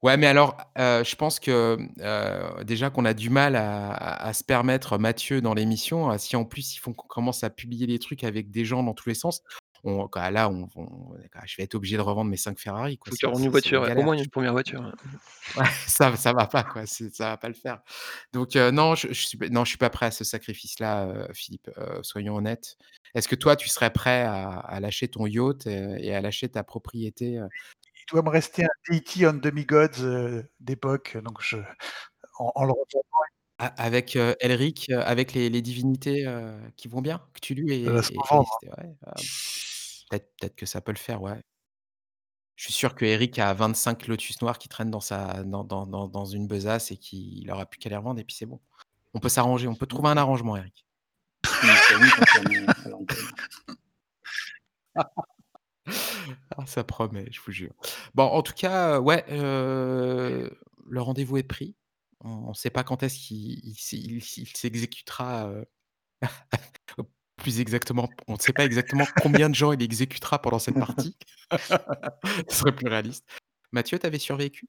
Ouais, 0.03 0.15
mais 0.15 0.27
alors, 0.27 0.55
heu, 0.77 1.03
je 1.03 1.15
pense 1.17 1.41
que, 1.41 1.77
heu, 1.99 2.63
déjà 2.63 2.89
qu'on 2.89 3.03
a 3.03 3.13
du 3.13 3.29
mal 3.29 3.57
à 3.57 3.89
à 3.91 4.27
à 4.29 4.33
se 4.33 4.45
permettre 4.45 4.97
Mathieu 4.97 5.41
dans 5.41 5.53
l'émission, 5.53 6.09
heu, 6.13 6.17
si 6.17 6.37
en 6.37 6.45
plus 6.45 6.73
il 6.73 6.79
faut 6.79 6.93
qu'on 6.93 7.07
commence 7.07 7.43
à 7.43 7.49
publier 7.49 7.85
des 7.85 7.99
trucs 7.99 8.23
avec 8.23 8.49
des 8.49 8.63
gens 8.63 8.81
dans 8.81 8.93
tous 8.93 9.09
les 9.09 9.15
sens, 9.15 9.41
on 9.83 10.07
quoi 10.07 10.31
là, 10.31 10.49
on 10.49 10.69
on 10.77 10.87
je 11.45 11.57
vais 11.57 11.63
être 11.63 11.75
obligé 11.75 11.97
de 11.97 12.01
revendre 12.01 12.31
mes 12.31 12.37
5 12.37 12.59
Ferrari 12.59 12.97
quoi, 12.97 13.11
Faut 13.11 13.37
une 13.39 13.49
voiture, 13.49 13.81
ouais, 13.81 13.91
au 13.95 14.03
moins 14.03 14.13
une 14.15 14.29
1re 14.29 14.51
voiture, 14.51 14.81
ouais. 14.81 14.91
Ça 15.87 16.15
ça 16.15 16.33
va 16.33 16.47
pas 16.47 16.63
quoi, 16.63 16.85
ça 16.85 17.29
va 17.29 17.37
pas 17.37 17.47
le 17.49 17.53
faire. 17.55 17.81
Donc 18.33 18.55
non, 18.55 18.95
je 18.95 19.07
je 19.09 19.27
suis 19.27 19.37
p 19.37 19.49
non, 19.49 19.65
je 19.65 19.69
suis 19.69 19.77
pas 19.77 19.89
prêt 19.89 20.07
à 20.07 20.11
ce 20.11 20.23
sacrifice-là, 20.23 21.27
Philippe, 21.33 21.69
soyons 22.03 22.35
honnêtes. 22.35 22.77
Est-ce 23.15 23.27
que 23.27 23.35
toi, 23.35 23.55
tu 23.55 23.69
serais 23.69 23.91
prêt 23.91 24.21
à 24.23 24.49
à 24.59 24.79
lâcher 24.79 25.07
ton 25.07 25.25
yacht, 25.27 25.65
et 25.67 26.13
à 26.13 26.21
lâcher 26.21 26.49
ta 26.49 26.63
propriété, 26.63 27.39
doit 28.11 28.23
me 28.23 28.29
rester 28.29 28.63
un 28.63 28.69
Deity 28.89 29.25
on 29.25 29.33
Demigods, 29.33 30.01
heu, 30.01 30.49
d'époque, 30.59 31.17
donc 31.23 31.41
je 31.41 31.57
en 32.39 32.51
en 32.55 32.63
le 32.65 32.71
revendant 32.71 33.03
A 33.59 33.67
avec, 33.83 34.15
heu, 34.15 34.35
Elric, 34.39 34.89
heu, 34.89 34.99
avec 35.01 35.33
les 35.33 35.49
les 35.49 35.61
divinités, 35.61 36.25
heu, 36.25 36.57
qui 36.77 36.87
vont 36.87 37.01
bien? 37.01 37.21
Cthulhu 37.33 37.65
va 37.85 38.01
se 38.01 38.11
et 38.11 38.15
et 38.15 38.17
et 38.17 38.69
ouais, 38.69 38.95
ah, 39.05 39.13
peut-être 40.09 40.31
peut-être 40.39 40.55
que 40.55 40.65
ça 40.65 40.81
peut 40.81 40.93
le 40.93 40.97
faire, 40.97 41.21
ouais. 41.21 41.41
Je 42.55 42.65
suis 42.65 42.73
sûr 42.73 42.93
qu'Eric 42.93 43.39
a 43.39 43.53
25 43.53 44.07
Lotus 44.07 44.41
noirs 44.41 44.57
qui 44.57 44.67
traînent 44.67 44.91
dans 44.91 44.99
sa 44.99 45.43
dans 45.43 45.63
dans 45.63 45.85
dans 45.85 46.09
dans 46.09 46.25
une 46.25 46.47
besace 46.47 46.91
et 46.91 46.97
qu'il 46.97 47.49
aura 47.51 47.65
plus 47.65 47.79
qu'à 47.79 47.89
les 47.89 47.95
revendre 47.95 48.19
et 48.19 48.25
puis 48.25 48.35
c'est 48.35 48.45
bon. 48.45 48.59
On 49.13 49.19
peut 49.19 49.29
s'arranger, 49.29 49.67
on 49.67 49.75
peut 49.75 49.87
trouver 49.87 50.09
un 50.09 50.17
arrangement, 50.17 50.57
Eric. 50.57 50.85
Ah, 56.61 56.65
ça 56.65 56.83
promet, 56.83 57.25
je 57.31 57.39
vous 57.39 57.51
jure. 57.53 57.71
Bon, 58.15 58.23
en 58.23 58.41
tout 58.41 58.53
cas, 58.53 58.99
ouais, 58.99 59.23
heu, 59.31 60.49
le 60.89 61.01
rendez-vous 61.01 61.37
est 61.37 61.43
pris. 61.43 61.75
On 62.21 62.53
sait 62.53 62.69
pas 62.69 62.83
quand 62.83 63.01
est-ce 63.01 63.17
qu'il 63.17 63.59
il 63.65 63.75
s'est 63.75 63.95
il 63.97 64.17
il 64.17 64.47
s'exécutera, 64.47 65.47
heu, 65.49 65.65
plus 67.37 67.61
exactement, 67.61 68.09
on 68.27 68.33
ne 68.33 68.39
sait 68.39 68.53
pas 68.53 68.65
exactement 68.65 69.05
combien 69.21 69.49
de 69.49 69.55
gens 69.55 69.71
il 69.73 69.81
exécutera 69.81 70.41
pendant 70.41 70.59
cette 70.59 70.79
partie. 70.79 71.17
Ce 72.49 72.57
serait 72.57 72.75
plus 72.75 72.87
réaliste. 72.89 73.25
Mathieu, 73.71 73.99
tu 73.99 74.05
avais 74.05 74.19
survécu? 74.19 74.67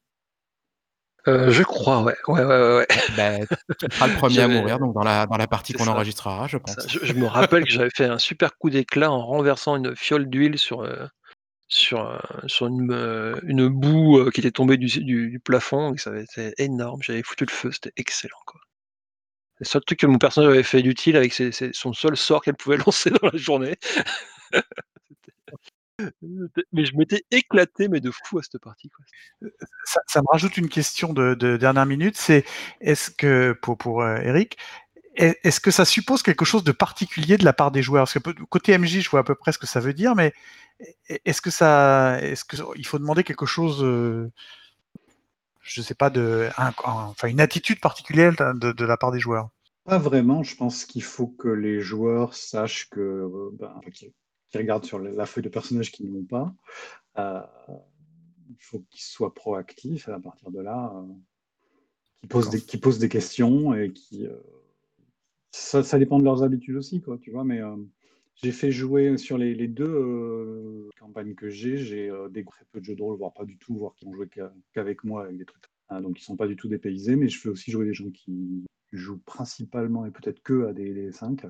Heu, 1.27 1.51
je 1.51 1.63
crois, 1.63 2.03
ouais. 2.03 2.17
Ouais, 2.29 2.45
ouais, 2.45 2.47
ouais, 2.47 2.77
ouais. 2.77 2.87
Bah, 3.17 3.31
tu 3.79 3.87
seras 3.91 4.07
le 4.07 4.15
1er 4.15 4.43
à 4.43 4.49
mourir 4.49 4.79
donc 4.79 4.95
dans 4.95 5.03
la 5.03 5.27
dans 5.27 5.37
la 5.37 5.47
partie 5.47 5.73
qu'on 5.73 5.87
enregistrera, 5.89 6.47
je 6.47 6.57
pense. 6.57 6.77
je 6.89 6.99
je 7.05 7.13
me 7.15 7.27
rappelle 7.27 7.65
que 7.65 7.71
j'avais 7.71 7.91
fait 7.95 8.07
un 8.07 8.19
super 8.19 8.57
coup 8.59 8.71
d'éclat 8.71 9.11
en 9.11 9.27
renversant 9.27 9.77
une 9.77 9.97
fiole 9.97 10.31
d'huile 10.31 10.59
sur, 10.59 10.83
sur, 11.71 12.21
sur 12.49 12.67
une 12.69 12.83
me 12.87 13.41
une 13.45 13.69
boue, 13.69 14.19
heu, 14.21 14.31
qui 14.31 14.41
était 14.41 14.51
tombée 14.53 14.77
du 14.77 14.87
du 15.05 15.41
plafond 15.41 15.95
et 15.95 15.99
ça 15.99 16.11
avait 16.11 16.25
été 16.25 16.53
énorme. 16.59 17.03
J'avais 17.03 17.23
foutu 17.23 17.45
le 17.47 17.53
feu, 17.53 17.71
c'était 17.73 17.93
excellent, 17.97 18.37
quoi. 18.47 18.61
Le 19.59 19.67
seul 19.67 19.83
truc 19.85 20.01
que 20.01 20.07
mon 20.07 20.19
personnage 20.19 20.51
avait 20.53 20.63
fait 20.63 20.83
d'utile 20.83 21.17
avec 21.17 21.33
ses 21.35 21.51
son 21.75 21.93
seul 21.93 22.17
sort 22.17 22.43
qu'elle 22.43 22.57
pouvait 22.57 22.77
lancer 22.87 23.11
dans 23.11 23.29
la 23.31 23.39
journée. 23.39 23.77
Mais 26.73 26.85
je 26.85 26.97
m'étais 26.97 27.23
éclaté, 27.31 27.89
mais 27.89 28.01
de 28.01 28.11
fou 28.11 28.39
à 28.39 28.43
cette 28.43 28.59
partie, 28.61 28.91
ça 29.85 30.01
ça 30.07 30.23
me 30.23 30.27
rajoute 30.31 30.57
une 30.57 30.69
question 30.69 31.13
de 31.13 31.35
de 31.35 31.57
dernière 31.57 31.87
minute, 31.87 32.17
c'est 32.17 32.45
est-ce 32.81 33.11
que 33.11 33.53
pour 33.63 33.79
pour, 33.79 34.03
heu, 34.03 34.19
Eric, 34.25 34.59
est-ce 35.17 35.61
que 35.61 35.71
ça 35.71 35.85
suppose 35.85 36.23
quelque 36.23 36.45
chose 36.45 36.65
de 36.65 36.73
particulier 36.73 37.37
de 37.37 37.45
la 37.45 37.53
part 37.53 37.71
des 37.71 37.83
joueurs? 37.83 38.05
Parce 38.05 38.19
que 38.19 38.43
côté 38.45 38.77
MJ, 38.79 39.01
je 39.01 39.11
vois 39.11 39.21
à 39.21 39.25
peu 39.25 39.35
près 39.35 39.53
ce 39.53 39.59
que 39.59 39.67
ça 39.67 39.81
veut 39.81 39.93
dire, 39.93 40.15
mais 40.15 40.33
est 41.09 41.21
est-ce 41.25 41.43
que 41.43 41.51
ça 41.51 42.19
est-ce 42.23 42.45
qu'il 42.45 42.87
faut 42.87 42.99
demander 42.99 43.25
quelque 43.25 43.47
chose, 43.47 43.83
heu, 43.83 44.31
je 45.61 45.83
sais 45.83 45.95
pas 45.95 46.11
enfin 46.57 47.29
une 47.29 47.41
attitude 47.41 47.81
particulière 47.81 48.35
de 48.55 48.85
la 48.85 48.97
part 48.97 49.13
des 49.13 49.21
joueurs? 49.21 49.51
Pas 49.85 49.99
vraiment, 49.99 50.43
je 50.43 50.57
pense 50.57 50.85
qu'il 50.85 51.03
faut 51.03 51.27
que 51.27 51.49
les 51.49 51.81
joueurs 51.81 52.35
sachent 52.35 52.89
que, 52.91 53.01
heu, 53.01 53.51
ben, 53.55 53.81
qu'ils 53.93 54.13
regardent 54.55 54.85
sur 54.85 54.99
la 54.99 55.27
feuille 55.27 55.45
de 55.45 55.49
personnages 55.49 55.91
qu'ils 55.91 56.13
n'ont 56.13 56.25
pas. 56.25 56.55
Heu, 57.19 57.43
il 58.51 58.57
faut 58.61 58.85
qu'ils 58.91 59.03
soient 59.03 59.35
proactifs 59.35 60.09
à 60.09 60.21
partir 60.21 60.51
de 60.51 60.61
là, 60.61 60.93
heu, 60.95 61.15
qu'ils 62.21 62.29
posent 62.29 62.81
posent 62.81 62.99
des 62.99 63.09
questions 63.09 63.75
et 63.75 63.93
qui, 63.93 64.27
heu 64.27 64.43
ça 65.53 65.99
dépend 65.99 66.19
de 66.19 66.25
leurs 66.25 66.43
habitudes 66.43 66.77
aussi 66.77 67.01
quoi, 67.01 67.19
tu 67.19 67.31
vois? 67.31 67.45
Mais, 67.45 67.59
hem, 67.59 67.89
J'ai 68.37 68.53
fait 68.53 68.71
jouer 68.73 69.17
sur 69.19 69.39
les, 69.39 69.55
deux 69.69 69.85
euh, 69.85 70.89
campagnes 70.99 71.35
que 71.35 71.51
j'ai, 71.51 71.77
j'ai 71.79 72.09
euh, 72.11 72.29
des 72.29 72.45
très 72.45 72.65
peu 72.73 72.81
de 72.81 72.85
jeux 72.85 72.97
de 72.97 73.03
rôle, 73.03 73.17
voire 73.19 73.33
pas 73.35 73.45
du 73.45 73.59
tout, 73.59 73.77
voire 73.77 73.95
qui 73.97 74.07
ont 74.07 74.15
joué 74.15 74.29
qu'avec 74.73 75.05
moi 75.05 75.25
avec 75.25 75.37
des 75.39 75.45
trucs. 75.45 75.65
Ah, 75.89 76.01
donc 76.01 76.21
ils 76.21 76.25
sont 76.25 76.37
pas 76.37 76.47
du 76.47 76.57
tout 76.57 76.69
dépaysés, 76.69 77.17
mais 77.17 77.29
je 77.29 77.39
fais 77.41 77.49
aussi 77.49 77.71
jouer 77.73 77.85
des 77.87 77.95
gens 77.95 78.11
qui 78.11 78.65
jouent 78.93 79.21
principalement 79.27 80.07
et 80.07 80.11
peut-être 80.11 80.43
que 80.43 80.67
à 80.67 80.73
des, 80.73 80.93
des 80.95 81.13
5. 81.13 81.43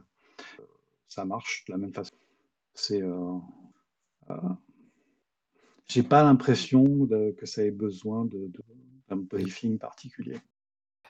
Ça 1.09 1.25
marche 1.27 1.65
de 1.67 1.73
la 1.73 1.79
même 1.79 1.93
façon. 1.95 2.13
C'est, 2.75 3.03
euh, 3.03 3.39
euh, 4.31 4.37
j'ai 5.89 6.03
pas 6.03 6.23
l'impression 6.23 6.85
de- 7.05 7.33
que 7.39 7.45
ça 7.45 7.63
ait 7.65 7.71
besoin 7.71 8.25
de, 8.25 8.47
de- 8.49 8.65
d'un 9.09 9.17
briefing 9.17 9.79
particulier. 9.79 10.39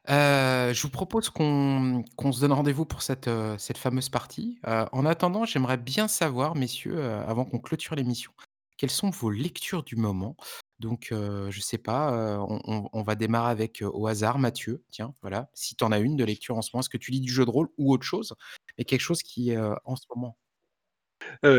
Je 0.08 0.82
vous 0.82 0.90
propose 0.90 1.30
qu'on 1.30 2.04
se 2.32 2.40
donne 2.40 2.52
rendez-vous 2.52 2.84
pour 2.86 3.02
cette, 3.02 3.30
cette 3.58 3.78
fameuse 3.78 4.08
partie. 4.08 4.58
En 4.64 5.06
attendant, 5.06 5.44
j'aimerais 5.44 5.76
bien 5.78 6.08
savoir, 6.08 6.54
messieurs, 6.56 7.02
avant 7.04 7.44
qu'on 7.44 7.58
clôture 7.58 7.94
l'émission, 7.94 8.32
quelles 8.76 8.90
sont 8.90 9.10
vos 9.10 9.30
lectures 9.30 9.82
du 9.82 9.96
moment? 9.96 10.36
Donc, 10.78 11.08
heu, 11.12 11.50
je 11.50 11.60
sais 11.60 11.76
pas, 11.78 12.38
on 12.48 12.88
on 12.92 13.02
va 13.02 13.14
démarrer 13.14 13.50
avec, 13.50 13.82
au 13.86 14.06
hasard, 14.06 14.38
Mathieu, 14.38 14.82
tiens, 14.90 15.14
voilà, 15.20 15.50
si 15.54 15.76
tu 15.76 15.84
en 15.84 15.92
as 15.92 15.98
une 15.98 16.16
de 16.16 16.24
lecture 16.24 16.56
en 16.56 16.62
ce 16.62 16.70
moment. 16.72 16.80
Est-ce 16.80 16.88
que 16.88 16.96
tu 16.98 17.10
lis 17.10 17.20
du 17.20 17.30
jeu 17.32 17.44
de 17.44 17.50
rôle 17.50 17.68
ou 17.78 17.92
autre 17.92 18.04
chose? 18.04 18.34
Mais 18.78 18.84
quelque 18.84 19.00
chose 19.02 19.22
qui, 19.22 19.52
heu, 19.54 19.74
en 19.84 19.96
ce 19.96 20.06
moment 20.14 20.38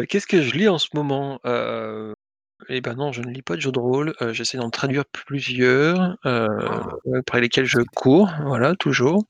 qu'est-ce 0.09 0.27
que 0.27 0.41
je 0.41 0.55
lis 0.55 0.67
en 0.67 0.77
ce 0.77 0.87
moment? 0.93 1.39
Et 2.69 2.81
ben 2.81 2.95
non, 2.95 3.11
je 3.11 3.21
ne 3.21 3.31
lis 3.31 3.41
pas 3.41 3.55
de 3.55 3.61
jeux 3.61 3.71
de 3.71 3.79
rôle, 3.79 4.13
heu, 4.21 4.33
j'essaie 4.33 4.57
d'en 4.57 4.69
traduire 4.69 5.05
plusieurs, 5.05 6.17
heu, 6.25 6.47
Ah! 6.59 6.95
après 7.17 7.41
lesquels 7.41 7.65
je 7.65 7.79
cours, 7.95 8.29
voilà, 8.45 8.75
toujours. 8.75 9.25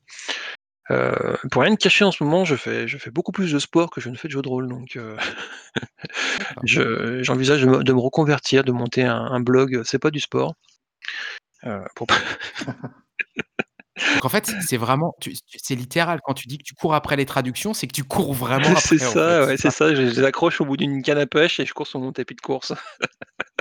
Heu, 0.92 1.38
pour 1.52 1.64
rien 1.64 1.76
te 1.76 1.82
cacher, 1.84 2.06
en 2.06 2.12
ce 2.12 2.24
moment, 2.24 2.46
je 2.46 2.56
fais 2.56 2.88
je 2.88 2.98
fais 2.98 3.12
beaucoup 3.12 3.32
plus 3.32 3.52
de 3.54 3.60
sport 3.60 3.90
que 3.92 4.02
je 4.02 4.10
ne 4.10 4.16
fais 4.18 4.28
de 4.30 4.34
jeux 4.34 4.42
de 4.44 4.50
rôle, 4.50 4.68
donc 4.70 4.98
je 6.64 7.22
j'envisage 7.24 7.62
de 7.62 7.68
me 7.68 7.84
de 7.84 7.94
me 7.94 8.00
reconvertir, 8.00 8.64
de 8.64 8.72
monter 8.72 9.04
un 9.04 9.16
un 9.26 9.40
blog, 9.40 9.82
c'est 9.86 10.00
pas 10.00 10.12
du 10.12 10.20
sport, 10.20 10.56
pour 11.96 12.08
Donc 14.14 14.26
en 14.26 14.30
fait, 14.30 14.46
c'est 14.46 14.62
c'est 14.62 14.78
vraiment 14.78 15.16
c'est 15.48 15.76
littéral. 15.76 16.20
Quand 16.24 16.34
tu 16.34 16.48
dis 16.48 16.58
que 16.58 16.64
tu 16.64 16.74
cours 16.74 16.94
après 16.94 17.16
les 17.16 17.26
traductions, 17.26 17.74
c'est 17.74 17.88
que 17.88 17.94
tu 17.94 18.04
cours 18.04 18.34
vraiment 18.34 18.64
c'est 18.76 19.02
après, 19.02 19.06
en 19.06 19.12
fait, 19.12 19.20
ça, 19.20 19.42
c'est 19.44 19.48
ouais, 19.48 19.58
c'est 19.58 19.70
ça? 19.70 19.72
ça, 19.72 19.96
je 19.96 20.02
je 20.02 20.20
les 20.20 20.24
accroche 20.24 20.62
au 20.62 20.66
bout 20.66 20.78
d'une 20.78 21.02
canne 21.02 21.18
à 21.18 21.26
pêche 21.28 21.60
et 21.60 21.66
je 21.66 21.74
cours 21.74 21.88
sur 21.88 22.00
mon 22.00 22.12
tapis 22.12 22.36
de 22.36 22.42
course. 22.42 22.74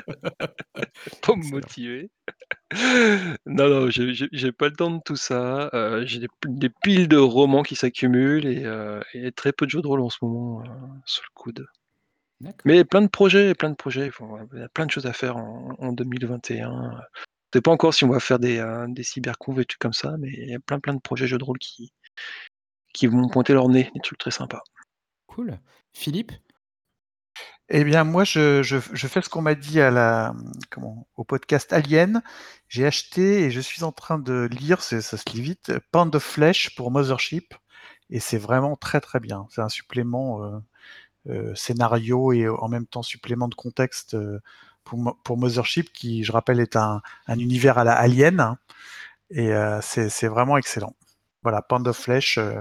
Pour 1.22 1.36
me 1.36 1.50
motiver. 1.50 2.10
Non, 3.46 3.68
non, 3.68 3.90
j'ai 3.90 4.52
pas 4.52 4.68
le 4.68 4.76
temps 4.76 4.90
de 4.90 5.00
tout 5.04 5.16
ça, 5.16 5.70
heu, 5.74 6.04
j'ai 6.06 6.20
des 6.44 6.70
piles 6.82 7.08
de 7.08 7.16
romans 7.16 7.62
qui 7.62 7.74
s'accumulent 7.76 8.46
et 8.46 8.64
heu 8.64 9.02
et 9.14 9.32
très 9.32 9.52
peu 9.52 9.66
de 9.66 9.70
jeux 9.70 9.82
de 9.82 9.86
rôle 9.86 10.00
en 10.00 10.10
ce 10.10 10.18
moment, 10.22 10.62
sous 11.04 11.22
le 11.22 11.32
coude. 11.34 11.66
Mais 12.64 12.84
plein 12.84 13.02
de 13.02 13.08
projets, 13.08 13.54
plein 13.54 13.70
de 13.70 13.74
projets, 13.74 14.10
il 14.52 14.58
y 14.58 14.62
a 14.62 14.68
plein 14.68 14.86
de 14.86 14.90
choses 14.90 15.06
à 15.06 15.12
faire 15.12 15.36
en 15.36 15.74
en 15.78 15.92
2021, 15.92 17.00
Je 17.52 17.58
sais 17.58 17.62
pas 17.62 17.70
encore 17.70 17.94
si 17.94 18.04
on 18.04 18.08
va 18.08 18.20
faire 18.20 18.38
des, 18.38 18.62
cyberconf 19.02 19.58
et 19.58 19.64
trucs 19.64 19.80
comme 19.80 19.92
ça, 19.92 20.16
mais 20.18 20.28
il 20.32 20.50
y 20.50 20.54
a 20.54 20.60
plein, 20.60 20.78
plein 20.78 20.94
de 20.94 21.00
projets 21.00 21.26
jeux 21.26 21.38
de 21.38 21.44
rôle 21.44 21.58
qui 21.58 21.92
qui 22.92 23.06
vont 23.06 23.28
pointer 23.28 23.52
leur 23.52 23.68
nez, 23.68 23.90
des 23.94 24.00
trucs 24.00 24.18
très 24.18 24.30
sympas. 24.30 24.62
Cool. 25.26 25.58
Philippe? 25.92 26.32
Eh 27.68 27.84
bien, 27.84 28.02
moi, 28.02 28.24
je, 28.24 28.64
je, 28.64 28.78
je 28.92 29.06
fais 29.06 29.22
ce 29.22 29.28
qu'on 29.28 29.42
m'a 29.42 29.54
dit 29.54 29.80
à 29.80 29.92
la, 29.92 30.34
comment, 30.70 31.06
au 31.14 31.22
podcast 31.22 31.72
Alien. 31.72 32.20
J'ai 32.66 32.84
acheté 32.84 33.44
et 33.44 33.50
je 33.52 33.60
suis 33.60 33.84
en 33.84 33.92
train 33.92 34.18
de 34.18 34.48
lire, 34.50 34.82
ça 34.82 35.00
se 35.00 35.30
lit 35.32 35.40
vite, 35.40 35.72
Pound 35.92 36.14
of 36.16 36.24
Flesh 36.24 36.74
pour 36.74 36.90
Mothership. 36.90 37.54
Et 38.10 38.18
c'est 38.18 38.38
vraiment 38.38 38.74
très 38.76 39.00
très 39.00 39.20
bien. 39.20 39.46
C'est 39.50 39.60
un 39.60 39.68
supplément 39.68 40.42
euh, 40.42 40.58
euh, 41.28 41.54
scénario 41.54 42.32
et 42.32 42.48
en 42.48 42.68
même 42.68 42.86
temps 42.86 43.02
supplément 43.02 43.46
de 43.46 43.54
contexte 43.54 44.14
euh, 44.14 44.40
pour, 44.90 45.16
pour 45.22 45.36
Mothership, 45.38 45.92
qui, 45.92 46.24
je 46.24 46.32
rappelle, 46.32 46.58
est 46.58 46.74
un, 46.74 47.00
un 47.28 47.38
univers 47.38 47.78
à 47.78 47.84
la 47.84 47.94
Alien. 47.94 48.56
Et 49.30 49.52
euh, 49.52 49.80
c'est 49.80 50.26
vraiment 50.26 50.56
excellent. 50.56 50.96
Voilà, 51.42 51.62
Pound 51.62 51.86
of 51.86 51.96
Flesh, 51.96 52.38
euh, 52.38 52.60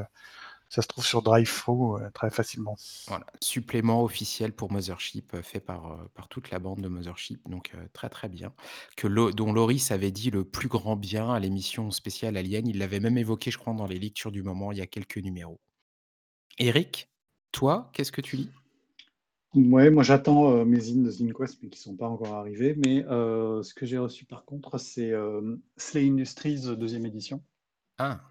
ça 0.69 0.83
se 0.83 0.87
trouve 0.87 1.03
sur 1.03 1.23
DriveThru 1.23 1.95
euh, 1.99 2.09
très 2.11 2.29
facilement. 2.29 2.75
Voilà, 3.07 3.25
supplément 3.41 4.03
officiel 4.03 4.53
pour 4.53 4.71
Mothership, 4.71 5.41
fait 5.41 5.59
par, 5.59 5.97
par 6.13 6.27
toute 6.27 6.51
la 6.51 6.59
bande 6.59 6.81
de 6.81 6.87
Mothership, 6.87 7.41
donc 7.49 7.71
très, 7.93 8.09
très 8.09 8.29
bien. 8.29 8.53
Que 8.95 9.07
dont 9.31 9.51
Loris 9.51 9.89
avait 9.89 10.11
dit 10.11 10.29
le 10.29 10.43
plus 10.43 10.67
grand 10.67 10.95
bien 10.95 11.33
à 11.33 11.39
l'émission 11.39 11.89
spéciale 11.89 12.37
Alien. 12.37 12.67
Il 12.67 12.77
l'avait 12.77 12.99
même 12.99 13.17
évoqué, 13.17 13.49
je 13.49 13.57
crois, 13.57 13.73
dans 13.73 13.87
les 13.87 13.97
lectures 13.97 14.31
du 14.31 14.43
moment, 14.43 14.71
il 14.71 14.77
y 14.77 14.81
a 14.81 14.87
quelques 14.87 15.17
numéros. 15.17 15.59
Eric, 16.59 17.09
toi, 17.51 17.89
qu'est-ce 17.93 18.11
que 18.11 18.21
tu 18.21 18.35
lis? 18.35 18.51
Ouais, 19.55 19.89
moi 19.89 20.03
j'attends 20.03 20.51
euh, 20.51 20.65
mes 20.65 20.79
zines 20.79 21.03
de 21.03 21.09
ZineQuest, 21.09 21.59
mais 21.63 21.69
qui 21.69 21.79
sont 21.79 21.95
pas 21.95 22.07
encore 22.07 22.35
arrivés. 22.35 22.75
Mais 22.85 23.03
euh, 23.05 23.63
ce 23.63 23.73
que 23.73 23.85
j'ai 23.85 23.97
reçu 23.97 24.25
par 24.25 24.45
contre, 24.45 24.77
c'est 24.77 25.11
euh, 25.11 25.55
Slay 25.75 26.07
Industries 26.07 26.75
deuxième 26.77 27.05
édition. 27.05 27.43
Ah, 27.97 28.21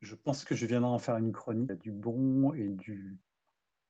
je 0.00 0.14
pense 0.14 0.44
que 0.44 0.54
je 0.54 0.66
viendrai 0.66 0.90
en 0.90 0.98
faire 0.98 1.16
une 1.16 1.32
chronique. 1.32 1.66
Il 1.68 1.70
y 1.70 1.72
a 1.72 1.76
du 1.76 1.90
bon 1.90 2.54
et 2.54 2.68
du 2.68 3.18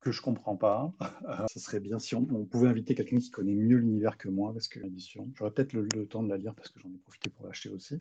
que 0.08 0.16
je 0.16 0.22
comprends 0.22 0.56
pas. 0.56 0.92
Euh, 1.28 1.44
ce 1.52 1.60
serait 1.60 1.80
bien 1.80 1.98
si 1.98 2.14
on, 2.14 2.24
pouvait 2.24 2.68
inviter 2.68 2.94
quelqu'un 2.94 3.18
qui 3.18 3.30
connaît 3.30 3.54
mieux 3.54 3.76
l'univers 3.76 4.16
que 4.16 4.28
moi, 4.30 4.50
parce 4.54 4.66
que 4.66 4.80
l'édition, 4.80 5.28
j'aurais 5.34 5.50
peut-être 5.50 5.74
le, 5.74 6.06
temps 6.06 6.22
de 6.22 6.28
la 6.30 6.38
lire 6.38 6.54
parce 6.54 6.70
que 6.70 6.80
j'en 6.80 6.88
ai 6.88 6.96
profité 6.96 7.28
pour 7.28 7.46
l'acheter 7.46 7.68
aussi. 7.68 7.98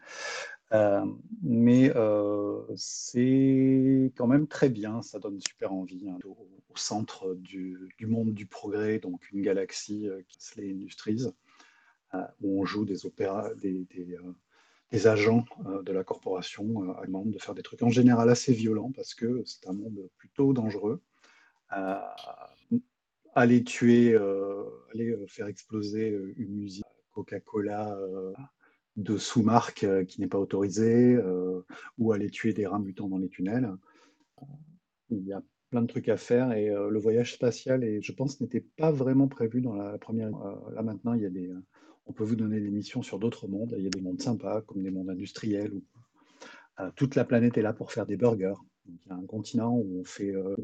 Euh, 0.71 1.05
mais 1.43 1.91
euh, 1.93 2.61
c'est 2.77 4.13
quand 4.15 4.27
même 4.27 4.47
très 4.47 4.69
bien, 4.69 5.01
ça 5.01 5.19
donne 5.19 5.41
super 5.41 5.73
envie. 5.73 6.07
hein, 6.07 6.17
au, 6.25 6.38
centre 6.75 7.34
du, 7.34 7.91
monde 8.01 8.34
du 8.34 8.45
progrès, 8.45 8.99
donc 8.99 9.29
une 9.31 9.41
galaxie 9.41 10.07
euh, 10.07 10.21
qui 10.29 10.61
est 10.61 10.61
les 10.61 10.88
euh, 12.13 12.21
où 12.41 12.61
on 12.61 12.65
joue 12.65 12.85
des 12.85 13.05
opéras, 13.05 13.53
des, 13.55 13.88
euh, 14.93 15.09
agents 15.09 15.45
euh, 15.65 15.81
de 15.81 15.91
la 15.91 16.03
corporation 16.03 16.84
euh, 16.84 17.01
allemande 17.01 17.31
de 17.31 17.39
faire 17.39 17.53
des 17.53 17.63
trucs 17.63 17.84
en 17.84 17.89
général 17.89 18.29
assez 18.29 18.53
violents 18.53 18.91
parce 18.95 19.13
que 19.13 19.43
c'est 19.45 19.67
un 19.67 19.73
monde 19.73 20.09
plutôt 20.17 20.53
dangereux. 20.53 21.01
Euh, 21.73 21.99
aller 23.35 23.64
tuer, 23.64 24.14
euh, 24.14 24.64
aller 24.94 25.11
euh, 25.11 25.27
faire 25.27 25.48
exploser 25.48 26.11
euh, 26.11 26.34
une 26.38 26.64
usine 26.64 26.84
Coca-Cola 27.11 27.98
de 28.95 29.18
sous-marque 29.18 29.88
qui 30.06 30.22
n'est 30.22 30.27
pas 30.27 30.38
autorisée, 30.38 31.18
ou 31.98 32.11
aller 32.11 32.30
tuer 32.30 32.53
des 32.53 32.68
rats 32.68 32.77
mutants 32.77 33.07
dans 33.07 33.18
les 33.18 33.27
tunnels. 33.27 33.72
Il 35.10 35.26
y 35.26 35.34
a 35.34 35.41
plein 35.72 35.81
de 35.81 35.88
trucs 35.88 36.10
à 36.10 36.18
faire 36.18 36.52
et 36.52 36.68
le 36.68 36.99
voyage 36.99 37.34
spatial, 37.34 37.84
et 37.84 38.03
je 38.03 38.11
pense, 38.11 38.39
n'était 38.39 38.61
pas 38.61 38.91
vraiment 38.91 39.27
prévu 39.27 39.61
dans 39.61 39.73
la 39.73 39.98
première. 39.98 40.30
Là 40.76 40.84
maintenant, 40.84 41.14
il 41.14 41.23
y 41.23 41.26
a 41.26 41.31
des, 41.31 41.52
on 42.06 42.14
peut 42.14 42.23
vous 42.23 42.35
donner 42.35 42.60
des 42.60 42.69
missions 42.69 43.02
sur 43.02 43.18
d'autres 43.18 43.48
mondes. 43.48 43.73
Il 43.80 43.84
y 43.84 43.88
a 43.88 43.89
des 43.89 44.02
mondes 44.02 44.22
sympas, 44.22 44.61
comme 44.61 44.84
des 44.84 44.91
mondes 44.91 45.10
industriels. 45.10 45.73
Où, 45.73 45.84
toute 46.95 47.15
la 47.15 47.26
planète 47.26 47.57
est 47.57 47.64
là 47.64 47.73
pour 47.73 47.91
faire 47.91 48.06
des 48.06 48.18
burgers. 48.18 48.61
Il 48.88 49.09
y 49.09 49.11
a 49.11 49.15
un 49.15 49.26
continent 49.26 49.76
où 49.76 49.99
on, 50.01 50.03
fait, 50.03 50.34
euh, 50.35 50.55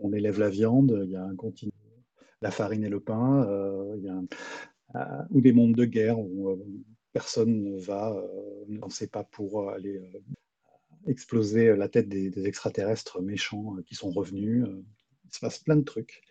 on 0.00 0.12
élève 0.12 0.38
la 0.38 0.50
viande, 0.50 1.02
il 1.04 1.10
y 1.10 1.16
a 1.16 1.24
un 1.24 1.36
continent 1.36 1.72
la 2.42 2.50
farine 2.50 2.84
et 2.84 2.88
le 2.88 3.00
pain, 3.00 3.44
euh, 3.48 3.94
il 3.96 4.04
y 4.04 4.08
a 4.08 4.20
euh, 4.96 5.22
ou 5.30 5.40
des 5.40 5.52
mondes 5.52 5.74
de 5.74 5.84
guerre 5.84 6.18
où 6.18 6.60
personne 7.12 7.62
ne 7.62 7.78
va, 7.78 8.12
euh, 8.12 8.64
ne 8.68 8.90
sait 8.90 9.06
pas 9.06 9.24
pour 9.24 9.70
aller 9.70 10.02
exploser 11.06 11.74
la 11.76 11.88
tête 11.88 12.08
des, 12.08 12.46
extraterrestres 12.46 13.22
méchants 13.22 13.76
qui 13.86 13.94
sont 13.94 14.10
revenus. 14.10 14.66
il 15.24 15.34
se 15.34 15.40
passe 15.40 15.58
plein 15.58 15.76
de 15.76 15.84
trucs. 15.84 16.22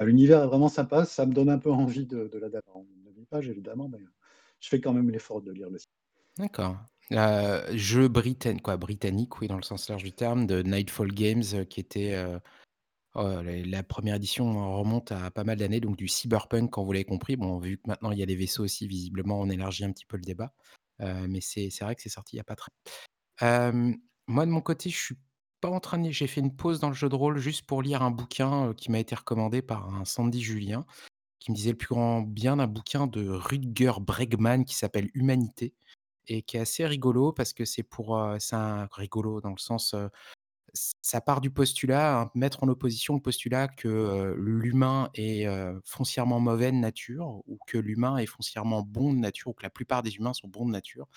Euh, 0.00 0.04
L'univers 0.04 0.42
est 0.42 0.46
vraiment 0.46 0.68
sympa, 0.68 1.04
ça 1.04 1.26
me 1.26 1.32
donne 1.32 1.50
un 1.50 1.58
peu 1.58 1.70
envie 1.70 2.06
de, 2.06 2.26
de 2.26 2.38
l'adapter. 2.38 2.70
On 2.74 2.86
ne 3.04 3.12
lit 3.16 3.26
pas, 3.26 3.40
évidemment, 3.40 3.88
mais 3.88 4.00
je 4.60 4.68
fais 4.68 4.80
quand 4.80 4.92
même 4.92 5.10
l'effort 5.10 5.42
de 5.42 5.52
lire 5.52 5.70
le 5.70 5.78
site. 5.78 5.90
d'accord. 6.36 6.78
Heu, 7.12 7.76
jeu 7.76 8.06
britann 8.08 8.60
quoi, 8.60 8.76
britannique, 8.76 9.40
oui, 9.40 9.48
dans 9.48 9.56
le 9.56 9.62
sens 9.62 9.88
large 9.88 10.04
du 10.04 10.12
terme, 10.12 10.46
de 10.46 10.62
Nightfall 10.62 11.12
Games, 11.12 11.42
heu, 11.54 11.64
qui 11.64 11.80
était, 11.80 12.14
heu, 12.14 12.38
oh, 13.16 13.42
la 13.44 13.82
1 13.84 14.16
édition 14.16 14.46
remonte 14.78 15.12
à 15.12 15.30
pas 15.30 15.44
mal 15.44 15.58
d'années, 15.58 15.80
donc 15.80 15.96
du 15.96 16.08
cyberpunk, 16.08 16.70
quand 16.70 16.84
vous 16.84 16.92
l'avez 16.92 17.04
compris. 17.06 17.36
Bon, 17.36 17.58
vu 17.60 17.78
que 17.78 17.82
maintenant 17.88 18.12
il 18.12 18.18
y 18.18 18.22
a 18.22 18.26
les 18.26 18.36
vaisseaux 18.36 18.64
aussi, 18.64 18.88
visiblement, 18.88 19.40
on 19.40 19.50
élargit 19.50 19.84
un 19.84 19.92
petit 19.92 20.06
peu 20.06 20.16
le 20.18 20.22
débat. 20.24 20.52
Mais 21.28 21.40
c'est 21.42 21.70
vrai 21.82 21.96
que 21.96 22.02
c'est 22.02 22.10
sorti 22.10 22.36
il 22.36 22.38
y 22.38 22.40
a 22.40 22.44
pas 22.44 22.56
très 22.56 22.70
Hem, 23.42 23.96
moi 24.28 24.46
de 24.46 24.52
mon 24.52 24.60
côté, 24.62 24.90
je 24.90 24.98
suis 24.98 25.16
pas 25.60 25.70
en 25.70 25.80
train 25.80 25.98
de 25.98 26.10
j'ai 26.10 26.26
fait 26.28 26.40
une 26.42 26.56
pause 26.56 26.80
dans 26.80 26.88
le 26.90 26.94
jeu 26.94 27.08
de 27.10 27.16
rôle 27.16 27.38
juste 27.38 27.64
pour 27.66 27.82
lire 27.82 28.02
un 28.02 28.10
bouquin, 28.12 28.74
qui 28.74 28.90
m'a 28.92 29.00
été 29.00 29.14
recommandé 29.16 29.62
par 29.62 29.94
un 29.94 30.04
Sandy 30.06 30.42
Julien, 30.42 30.86
qui 31.40 31.50
me 31.52 31.56
disait 31.56 31.72
le 31.72 31.78
plus 31.78 31.88
grand 31.94 32.22
bien 32.22 32.56
d'un 32.58 32.66
bouquin 32.68 33.06
de 33.08 33.28
Rutger 33.28 33.92
Bregman 34.00 34.64
qui 34.66 34.74
s'appelle 34.76 35.10
Humanité 35.14 35.74
et 36.30 36.42
qui 36.42 36.56
est 36.56 36.60
assez 36.60 36.86
rigolo 36.86 37.32
parce 37.32 37.52
que 37.52 37.64
c'est 37.64 37.82
pour, 37.82 38.18
c'est 38.38 38.56
rigolo 38.92 39.40
dans 39.40 39.50
le 39.50 39.58
sens, 39.58 39.96
ça 40.72 41.20
part 41.20 41.40
du 41.40 41.50
postulat, 41.50 42.20
hein, 42.20 42.30
mettre 42.36 42.62
en 42.62 42.68
opposition 42.68 43.14
le 43.14 43.20
postulat 43.20 43.66
que, 43.66 44.34
l'humain 44.38 45.10
est, 45.14 45.46
foncièrement 45.84 46.38
mauvais 46.38 46.70
de 46.70 46.76
nature 46.76 47.42
ou 47.46 47.58
que 47.66 47.78
l'humain 47.78 48.16
est 48.16 48.26
foncièrement 48.26 48.82
bon 48.82 49.12
de 49.12 49.18
nature 49.18 49.48
ou 49.48 49.54
que 49.54 49.64
la 49.64 49.70
plupart 49.70 50.04
des 50.04 50.14
humains 50.16 50.32
sont 50.32 50.48
bons 50.48 50.66
de 50.66 50.70
nature 50.70 51.08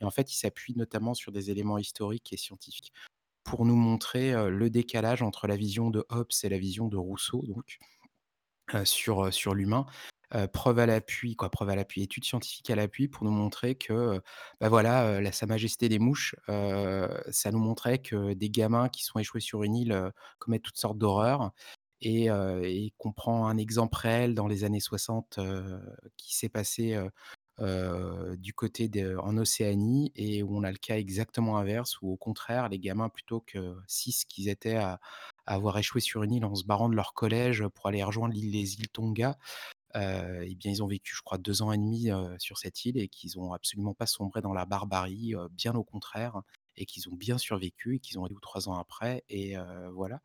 et 0.00 0.04
en 0.04 0.10
fait, 0.10 0.32
il 0.32 0.36
s'appuie 0.36 0.74
notamment 0.76 1.14
sur 1.14 1.32
des 1.32 1.50
éléments 1.50 1.78
historiques 1.78 2.32
et 2.32 2.36
scientifiques 2.36 2.92
pour 3.42 3.64
nous 3.64 3.76
montrer, 3.76 4.50
le 4.50 4.68
décalage 4.68 5.22
entre 5.22 5.46
la 5.46 5.56
vision 5.56 5.90
de 5.90 6.04
Hobbes 6.10 6.28
et 6.42 6.48
la 6.50 6.58
vision 6.58 6.88
de 6.88 6.98
Rousseau 6.98 7.42
donc, 7.46 7.78
sur, 8.84 9.32
sur 9.32 9.54
l'humain. 9.54 9.86
Heu, 10.34 10.46
preuve 10.48 10.78
à 10.80 10.86
l'appui 10.86 11.36
quoi, 11.36 11.50
preuve 11.50 11.70
à 11.70 11.76
l'appui, 11.76 12.02
études 12.02 12.24
scientifiques 12.24 12.68
à 12.70 12.76
l'appui 12.76 13.08
pour 13.08 13.24
nous 13.24 13.30
montrer 13.30 13.74
que, 13.76 13.92
heu, 13.92 14.20
bah, 14.60 14.68
voilà, 14.68 15.18
heu, 15.18 15.20
la 15.20 15.32
Sa 15.32 15.46
Majesté 15.46 15.88
des 15.88 15.98
mouches, 15.98 16.34
ça 17.30 17.50
nous 17.52 17.58
montrait 17.58 17.98
que 17.98 18.34
des 18.34 18.50
gamins 18.50 18.88
qui 18.88 19.04
sont 19.04 19.18
échoués 19.18 19.40
sur 19.40 19.62
une 19.62 19.74
île, 19.76 20.12
commettent 20.38 20.62
toutes 20.62 20.76
sortes 20.78 20.98
d'horreurs 20.98 21.52
et 22.00 22.26
et 22.28 22.92
qu'on 22.98 23.12
prend 23.12 23.48
un 23.48 23.56
exemple 23.58 23.96
réel 23.98 24.34
dans 24.34 24.46
les 24.48 24.64
années 24.64 24.80
60, 24.80 25.38
heu, 25.38 25.80
qui 26.16 26.36
s'est 26.36 26.48
passé, 26.50 26.98
du 28.36 28.52
côté 28.54 28.88
de 28.88 29.16
en 29.18 29.36
Océanie 29.36 30.12
et 30.16 30.42
où 30.42 30.56
on 30.56 30.62
a 30.64 30.70
le 30.70 30.78
cas 30.78 30.96
exactement 30.96 31.58
inverse 31.58 32.00
où 32.02 32.10
au 32.12 32.16
contraire 32.16 32.68
les 32.68 32.78
gamins 32.78 33.08
plutôt 33.08 33.40
que 33.40 33.74
6 33.86 34.24
qu'ils 34.24 34.48
étaient 34.48 34.76
à 34.76 35.00
avoir 35.46 35.78
échoué 35.78 36.00
sur 36.00 36.22
une 36.22 36.32
île 36.34 36.44
en 36.44 36.54
se 36.54 36.64
barrant 36.64 36.88
de 36.88 36.94
leur 36.96 37.14
collège 37.14 37.66
pour 37.74 37.86
aller 37.88 38.02
rejoindre 38.04 38.34
l'île 38.34 38.52
les 38.52 38.74
îles 38.74 38.88
Tonga, 38.90 39.38
heu 39.96 40.42
et 40.44 40.54
bien 40.56 40.72
ils 40.72 40.82
ont 40.82 40.86
vécu 40.88 41.14
je 41.16 41.22
crois 41.22 41.38
2 41.38 41.62
ans 41.62 41.72
et 41.72 41.78
demi, 41.78 42.10
heu, 42.10 42.36
sur 42.38 42.58
cette 42.58 42.84
île 42.84 42.98
et 42.98 43.08
qu'ils 43.08 43.38
ont 43.38 43.52
absolument 43.52 43.94
pas 43.94 44.06
sombré 44.06 44.40
dans 44.42 44.52
la 44.54 44.66
barbarie, 44.66 45.34
heu, 45.34 45.48
bien 45.52 45.74
au 45.74 45.84
contraire 45.84 46.42
et 46.76 46.86
qu'ils 46.86 47.08
ont 47.08 47.14
bien 47.16 47.38
survécu 47.38 47.96
et 47.96 48.00
qu'ils 48.00 48.18
ont 48.20 48.26
2 48.26 48.34
ou 48.36 48.40
3 48.40 48.68
ans 48.68 48.74
après 48.78 49.24
et 49.28 49.56
voilà. 49.94 50.20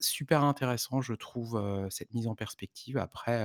Super 0.00 0.44
intéressant 0.44 1.00
je 1.02 1.14
trouve, 1.14 1.62
cette 1.90 2.14
mise 2.14 2.28
en 2.28 2.34
perspective. 2.36 2.98
Après, 2.98 3.44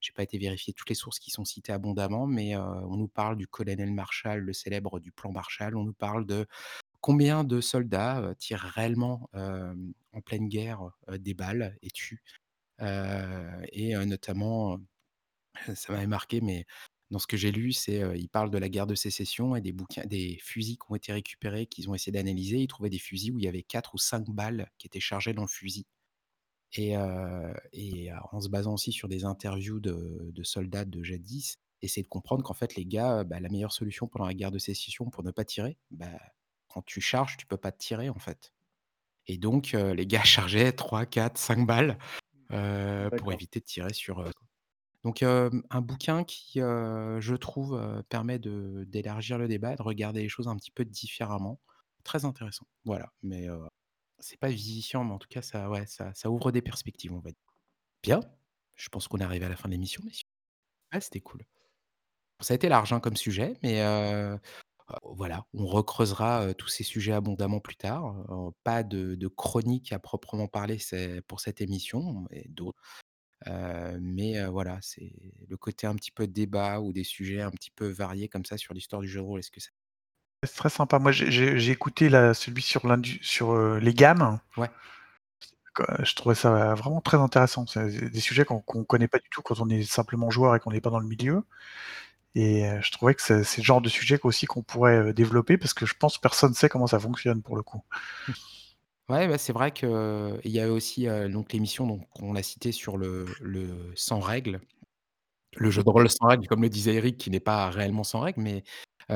j'ai 0.00 0.12
pas 0.12 0.22
été 0.24 0.38
vérifier 0.38 0.72
toutes 0.74 0.90
les 0.90 0.96
sources 0.96 1.18
qui 1.20 1.30
sont 1.32 1.44
citées 1.46 1.72
abondamment, 1.72 2.26
mais, 2.28 2.56
on 2.56 2.96
nous 2.96 3.08
parle 3.08 3.36
du 3.38 3.48
colonel 3.48 3.92
Marshall, 3.92 4.40
le 4.40 4.52
célèbre 4.54 5.00
du 5.00 5.12
plan 5.12 5.32
Marshall. 5.32 5.76
On 5.76 5.84
nous 5.84 5.94
parle 5.94 6.26
de 6.26 6.46
combien 7.02 7.44
de 7.44 7.60
soldats, 7.62 8.34
tirent 8.38 8.60
réellement, 8.76 9.30
en 9.34 10.20
pleine 10.22 10.48
guerre, 10.48 10.90
des 11.18 11.34
balles 11.34 11.76
et 11.82 11.90
tuent. 11.90 12.22
Et 12.80 13.94
notamment, 14.06 14.78
ça 15.74 15.92
m'avait 15.92 16.06
marqué, 16.06 16.40
mais 16.40 16.66
dans 17.10 17.18
ce 17.18 17.26
que 17.26 17.36
j'ai 17.36 17.52
lu, 17.52 17.72
c'est, 17.72 18.02
heu, 18.02 18.16
il 18.16 18.28
parle 18.28 18.50
de 18.50 18.58
la 18.58 18.68
guerre 18.68 18.86
de 18.86 18.94
sécession 18.94 19.56
et 19.56 19.60
des 19.60 19.72
bouquins 19.72 20.04
des 20.06 20.38
fusils 20.42 20.76
qui 20.78 20.86
ont 20.90 20.96
été 20.96 21.12
récupérés, 21.12 21.66
qu'ils 21.66 21.90
ont 21.90 21.94
essayé 21.94 22.12
d'analyser. 22.12 22.58
Ils 22.58 22.68
trouvaient 22.68 22.90
des 22.90 22.98
fusils 22.98 23.32
où 23.32 23.38
il 23.38 23.44
y 23.44 23.48
avait 23.48 23.62
4 23.62 23.94
ou 23.94 23.98
5 23.98 24.30
balles 24.30 24.70
qui 24.78 24.86
étaient 24.86 25.00
chargées 25.00 25.34
dans 25.34 25.42
le 25.42 25.48
fusil 25.48 25.86
et 26.74 26.96
en 26.96 28.40
se 28.40 28.48
basant 28.48 28.74
aussi 28.74 28.92
sur 28.92 29.08
des 29.08 29.24
interviews 29.24 29.80
de 29.80 30.42
soldats 30.42 30.84
de 30.84 31.02
jadis, 31.02 31.56
essayer 31.82 32.02
de 32.02 32.08
comprendre 32.08 32.42
qu'en 32.42 32.54
fait 32.54 32.74
les 32.76 32.84
gars, 32.86 33.24
bah, 33.24 33.40
la 33.40 33.48
meilleure 33.48 33.72
solution 33.72 34.06
pendant 34.08 34.26
la 34.26 34.34
guerre 34.34 34.50
de 34.52 34.58
sécession 34.58 35.10
pour 35.10 35.22
ne 35.24 35.30
pas 35.30 35.44
tirer, 35.44 35.78
bah, 35.90 36.06
quand 36.68 36.82
tu 36.84 37.00
charges, 37.00 37.36
tu 37.36 37.46
peux 37.46 37.56
pas 37.56 37.72
tirer 37.72 38.08
en 38.08 38.18
fait 38.18 38.52
et 39.28 39.38
donc 39.38 39.72
les 39.72 40.06
gars 40.06 40.24
chargeaient 40.24 40.72
3-4-5 40.72 41.66
balles, 41.66 41.98
heu, 42.52 43.10
pour 43.16 43.32
D'accord. 43.32 43.32
éviter 43.32 43.60
de 43.60 43.64
tirer 43.64 43.92
sur, 43.94 44.20
heu 44.22 44.30
donc 45.04 45.22
un 45.22 45.80
bouquin 45.82 46.24
qui, 46.24 46.60
je 46.60 47.34
trouve, 47.36 48.04
permet 48.08 48.38
de 48.38 48.84
d'élargir 48.88 49.38
le 49.38 49.48
débat, 49.48 49.76
de 49.76 49.82
regarder 49.82 50.22
les 50.22 50.28
choses 50.28 50.48
un 50.48 50.56
petit 50.56 50.70
peu 50.72 50.84
différemment. 50.84 51.60
Très 52.04 52.24
intéressant, 52.24 52.66
voilà, 52.84 53.12
mais 53.22 53.48
heu, 53.48 53.60
c'est 54.20 54.38
pas 54.40 54.48
vivifiant, 54.50 55.04
mais 55.04 55.12
en 55.14 55.18
tout 55.18 55.28
cas 55.28 55.42
ça 55.42 55.70
ouais, 55.70 55.86
ça 55.86 56.12
ça 56.14 56.30
ouvre 56.30 56.52
des 56.52 56.62
perspectives, 56.62 57.12
on 57.14 57.20
va 57.20 57.30
dire. 57.32 57.38
Bien, 58.02 58.20
je 58.76 58.88
pense 58.90 59.08
qu'on 59.08 59.18
est 59.18 59.24
arrivé 59.24 59.46
à 59.46 59.48
la 59.50 59.56
fin 59.56 59.68
de 59.68 59.72
l'émission, 59.74 60.02
messieurs. 60.04 60.28
Ouais, 60.92 61.00
c'était 61.00 61.20
cool. 61.20 61.42
Ça 62.40 62.54
a 62.54 62.56
été 62.56 62.68
large, 62.68 62.92
hein, 62.92 63.00
comme 63.00 63.16
sujet, 63.16 63.54
mais 63.62 63.80
voilà, 65.02 65.46
on 65.54 65.66
recreusera, 65.66 66.54
tous 66.54 66.68
ces 66.68 66.84
sujets 66.84 67.12
abondamment 67.12 67.60
plus 67.60 67.76
tard. 67.76 68.14
Pas 68.64 68.82
de 68.82 69.14
de 69.14 69.28
chronique 69.28 69.92
à 69.92 69.98
proprement 69.98 70.48
parler, 70.48 70.78
c'est 70.78 71.22
pour 71.22 71.40
cette 71.40 71.60
émission 71.60 72.26
et 72.30 72.48
d'autres. 72.48 72.78
Mais 74.00 74.44
voilà, 74.46 74.78
c'est 74.82 75.12
le 75.48 75.56
côté 75.56 75.86
un 75.86 75.94
petit 75.94 76.10
peu 76.10 76.26
débat 76.26 76.80
ou 76.80 76.92
des 76.92 77.04
sujets 77.04 77.40
un 77.42 77.50
petit 77.50 77.70
peu 77.70 77.88
variés 77.88 78.28
comme 78.28 78.44
ça 78.44 78.56
sur 78.58 78.74
l'histoire 78.74 79.02
du 79.02 79.08
jeu 79.08 79.20
de 79.20 79.24
rôle. 79.24 79.40
Est-ce 79.40 79.50
que 79.50 79.60
ça 79.60 79.70
C'est 80.44 80.54
très 80.56 80.70
sympa. 80.70 80.98
Moi, 80.98 81.12
j'ai 81.12 81.30
j'ai 81.30 81.58
j'ai 81.58 81.72
écouté 81.72 82.08
celui 82.34 82.62
sur 82.62 82.86
l'indu 82.86 83.18
sur, 83.22 83.52
heu, 83.52 83.78
les 83.78 83.94
gammes. 83.94 84.40
Ouais. 84.56 84.70
Je 86.02 86.14
trouvais 86.14 86.34
ça 86.34 86.74
vraiment 86.74 87.00
très 87.00 87.16
intéressant. 87.16 87.66
C'est 87.66 87.86
des 87.88 88.10
des 88.10 88.20
sujets 88.20 88.44
qu'on 88.44 88.60
qu'on 88.60 88.84
connaît 88.84 89.08
pas 89.08 89.18
du 89.18 89.28
tout 89.30 89.40
quand 89.42 89.58
on 89.60 89.68
est 89.70 89.82
simplement 89.84 90.30
joueur 90.30 90.54
et 90.54 90.60
qu'on 90.60 90.70
n'est 90.70 90.82
pas 90.82 90.90
dans 90.90 90.98
le 91.00 91.06
milieu 91.06 91.44
et 92.34 92.66
heu, 92.66 92.80
je 92.82 92.90
trouvais 92.92 93.14
que 93.14 93.22
c'est 93.22 93.58
le 93.58 93.64
genre 93.64 93.80
de 93.80 93.88
sujet 93.88 94.18
qu'aussi 94.18 94.46
qu'on 94.46 94.62
pourrait, 94.62 94.98
heu, 94.98 95.12
développer 95.12 95.58
parce 95.58 95.74
que 95.74 95.86
je 95.86 95.94
pense 95.94 96.18
personne 96.18 96.54
sait 96.54 96.68
comment 96.68 96.86
ça 96.86 96.98
fonctionne 96.98 97.42
pour 97.42 97.56
le 97.56 97.62
coup. 97.62 97.82
Ouais, 99.08 99.26
bah, 99.26 99.36
c'est 99.36 99.52
vrai 99.52 99.72
qu'il 99.72 100.40
y 100.44 100.60
a 100.60 100.72
aussi, 100.72 101.06
l'émission 101.52 101.86
donc 101.86 102.06
on 102.22 102.32
l'a 102.32 102.42
cité 102.42 102.70
sur 102.72 102.96
le 102.96 103.26
le 103.40 103.92
sans 103.96 104.20
règles. 104.20 104.60
Le 105.56 105.70
jeu 105.70 105.82
de 105.82 105.90
rôle 105.90 106.08
sans 106.08 106.26
règles, 106.28 106.46
comme 106.46 106.62
le 106.62 106.70
disait 106.70 106.94
Eric, 106.94 107.18
qui 107.18 107.30
n'est 107.30 107.40
pas 107.40 107.68
réellement 107.70 108.04
sans 108.04 108.20
règles, 108.20 108.40
mais 108.42 108.64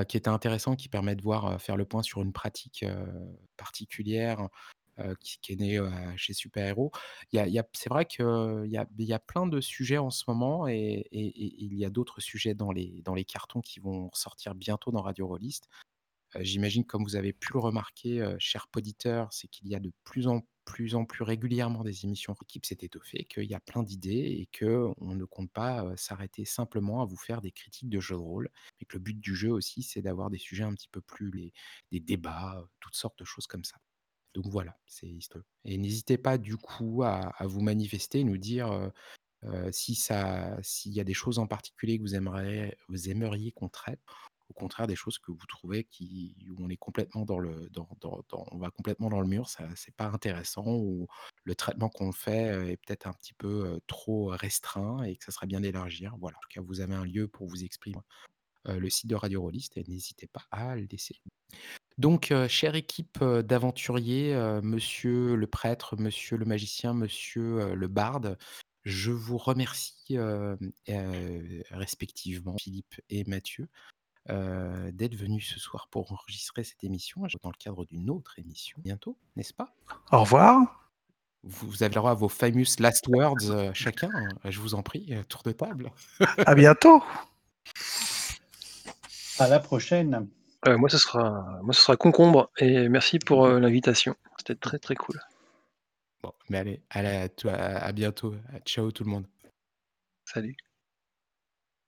qui 0.08 0.16
était 0.16 0.28
intéressant, 0.28 0.76
qui 0.76 0.88
permet 0.88 1.14
de 1.14 1.22
voir, 1.22 1.60
faire 1.62 1.76
le 1.76 1.84
point 1.86 2.02
sur 2.02 2.20
une 2.22 2.32
pratique, 2.32 2.84
particulière, 3.56 4.48
qui 5.20 5.38
qui 5.40 5.52
est 5.52 5.56
née, 5.56 5.78
heu, 5.78 5.90
chez 6.16 6.32
Super 6.34 6.66
Héros. 6.66 6.90
C'est 7.72 7.88
vrai 7.88 8.06
qu'il 8.06 8.66
y 8.68 9.12
a 9.12 9.18
plein 9.18 9.46
de 9.46 9.60
sujets 9.60 9.98
en 9.98 10.10
ce 10.10 10.24
moment 10.28 10.66
et 10.68 11.06
il 11.12 11.74
y 11.74 11.84
a 11.84 11.90
d'autres 11.90 12.20
sujets 12.20 12.54
dans 12.54 12.72
les 12.72 13.24
cartons 13.26 13.60
qui 13.60 13.80
vont 13.80 14.10
sortir 14.14 14.54
bientôt 14.54 14.90
dans 14.90 15.02
Radio 15.02 15.26
Rollist. 15.26 15.68
Heu, 16.36 16.42
j'imagine 16.44 16.84
comme 16.84 17.04
vous 17.04 17.16
avez 17.16 17.32
pu 17.32 17.52
le 17.54 17.60
remarquer, 17.60 18.20
heu, 18.20 18.36
chers 18.38 18.68
poditeurs, 18.68 19.32
c'est 19.32 19.48
qu'il 19.48 19.68
y 19.68 19.74
a 19.74 19.80
de 19.80 19.92
plus 20.04 20.26
en 20.28 20.42
plus 20.64 20.96
en 20.96 21.04
plus 21.04 21.22
régulièrement 21.22 21.84
des 21.84 22.04
émissions 22.04 22.34
l'équipe 22.40 22.66
s'est 22.66 22.78
étoffée, 22.80 23.24
qu'il 23.24 23.44
y 23.44 23.54
a 23.54 23.60
plein 23.60 23.84
d'idées 23.84 24.10
et 24.40 24.48
qu'on 24.58 24.94
ne 25.14 25.24
compte 25.24 25.52
pas, 25.52 25.96
s'arrêter 25.96 26.44
simplement 26.44 27.02
à 27.02 27.06
vous 27.06 27.16
faire 27.16 27.40
des 27.40 27.52
critiques 27.52 27.88
de 27.88 28.00
jeux 28.00 28.16
de 28.16 28.20
rôle 28.20 28.50
et 28.80 28.84
que 28.84 28.96
le 28.96 29.00
but 29.00 29.20
du 29.20 29.34
jeu 29.36 29.50
aussi, 29.52 29.82
c'est 29.82 30.02
d'avoir 30.02 30.28
des 30.30 30.38
sujets 30.38 30.64
un 30.64 30.74
petit 30.74 30.88
peu 30.88 31.00
plus 31.00 31.30
les 31.30 31.52
des 31.92 32.00
débats, 32.00 32.66
toutes 32.80 32.96
sortes 32.96 33.18
de 33.20 33.24
choses 33.24 33.46
comme 33.46 33.64
ça. 33.64 33.76
Donc 34.36 34.46
voilà, 34.48 34.76
c'est 34.86 35.08
histo 35.08 35.40
et 35.64 35.78
n'hésitez 35.78 36.18
pas 36.18 36.36
du 36.36 36.58
coup 36.58 37.02
à 37.02 37.32
vous 37.46 37.62
manifester, 37.62 38.22
nous 38.22 38.36
dire, 38.36 38.92
si 39.72 39.94
ça 39.94 40.58
s'il 40.62 40.92
y 40.92 41.00
a 41.00 41.04
des 41.04 41.14
choses 41.14 41.38
en 41.38 41.46
particulier 41.46 41.96
que 41.96 42.02
vous 42.02 42.14
aimeriez 42.14 42.76
vous 42.88 43.08
aimeriez 43.08 43.50
qu'on 43.52 43.70
traite. 43.70 43.98
Au 44.48 44.52
contraire, 44.52 44.86
des 44.86 44.94
choses 44.94 45.18
que 45.18 45.32
vous 45.32 45.46
trouvez 45.48 45.84
qui 45.84 46.36
où 46.50 46.64
on 46.64 46.68
est 46.68 46.76
complètement 46.76 47.24
dans 47.24 47.38
le 47.38 47.68
on 48.52 48.58
va 48.58 48.70
complètement 48.70 49.08
dans 49.08 49.22
le 49.22 49.26
mur, 49.26 49.48
ça 49.48 49.66
c'est 49.74 49.96
pas 49.96 50.06
intéressant 50.06 50.66
ou 50.66 51.06
le 51.44 51.54
traitement 51.54 51.88
qu'on 51.88 52.12
fait, 52.12 52.72
est 52.72 52.76
peut-être 52.76 53.06
un 53.06 53.14
petit 53.14 53.32
peu, 53.32 53.80
trop 53.86 54.26
restreint 54.26 55.02
et 55.02 55.16
que 55.16 55.24
ça 55.24 55.32
serait 55.32 55.46
bien 55.46 55.62
d'élargir. 55.62 56.14
Voilà, 56.20 56.36
en 56.36 56.40
tout 56.42 56.60
cas, 56.60 56.60
vous 56.60 56.80
avez 56.80 56.94
un 56.94 57.04
lieu 57.04 57.26
pour 57.26 57.48
vous 57.48 57.64
exprimer, 57.64 57.98
le 58.66 58.90
site 58.90 59.08
de 59.08 59.16
Radio 59.16 59.40
Rollist 59.40 59.76
et 59.78 59.84
n'hésitez 59.88 60.26
pas 60.26 60.44
à 60.50 60.76
le 60.76 60.86
laisser. 60.90 61.16
Donc 61.98 62.30
heu, 62.30 62.46
chère 62.46 62.74
équipe, 62.74 63.18
heu, 63.22 63.42
d'aventuriers, 63.42 64.34
heu, 64.34 64.60
monsieur 64.60 65.34
le 65.34 65.46
prêtre, 65.46 65.96
monsieur 65.96 66.36
le 66.36 66.44
magicien, 66.44 66.92
monsieur, 66.92 67.60
heu, 67.70 67.74
le 67.74 67.88
barde, 67.88 68.36
je 68.84 69.10
vous 69.10 69.38
remercie, 69.38 70.18
heu, 70.18 70.58
respectivement 71.70 72.54
Philippe 72.60 73.00
et 73.08 73.24
Mathieu, 73.24 73.68
heu, 74.30 74.92
d'être 74.92 75.16
venus 75.16 75.52
ce 75.54 75.60
soir 75.60 75.88
pour 75.90 76.12
enregistrer 76.12 76.64
cette 76.64 76.84
émission 76.84 77.22
dans 77.42 77.50
le 77.50 77.56
cadre 77.58 77.86
d'une 77.86 78.10
autre 78.10 78.38
émission 78.38 78.78
bientôt, 78.84 79.18
n'est-ce 79.36 79.54
pas? 79.54 79.74
Au 80.12 80.20
revoir. 80.20 80.90
Vous 81.44 81.82
avez 81.82 81.90
le 81.90 81.94
droit 82.00 82.10
à 82.12 82.14
vos 82.14 82.28
famous 82.28 82.64
last 82.78 83.06
words, 83.08 83.50
heu, 83.50 83.70
chacun, 83.74 84.12
je 84.44 84.60
vous 84.60 84.74
en 84.74 84.82
prie, 84.82 85.14
heu, 85.14 85.24
tour 85.24 85.42
de 85.44 85.52
table. 85.52 85.92
À 86.46 86.54
bientôt. 86.54 87.02
À 89.38 89.48
la 89.48 89.60
prochaine. 89.60 90.28
Heu, 90.64 90.76
moi 90.78 90.88
ce 90.88 90.98
sera 90.98 91.58
moi 91.62 91.74
ce 91.74 91.82
sera 91.82 91.96
concombre 91.96 92.50
et 92.58 92.88
merci 92.88 93.18
pour, 93.18 93.46
heu, 93.46 93.58
l'invitation. 93.60 94.14
C'était 94.38 94.54
très, 94.54 94.78
très 94.78 94.94
cool. 94.94 95.20
Bon, 96.22 96.32
mais 96.48 96.58
allez, 96.58 96.82
allez 96.90 97.28
à 97.48 97.84
à 97.84 97.92
bientôt. 97.92 98.34
Ciao 98.64 98.90
tout 98.90 99.04
le 99.04 99.10
monde. 99.10 99.26
Salut. 100.24 100.56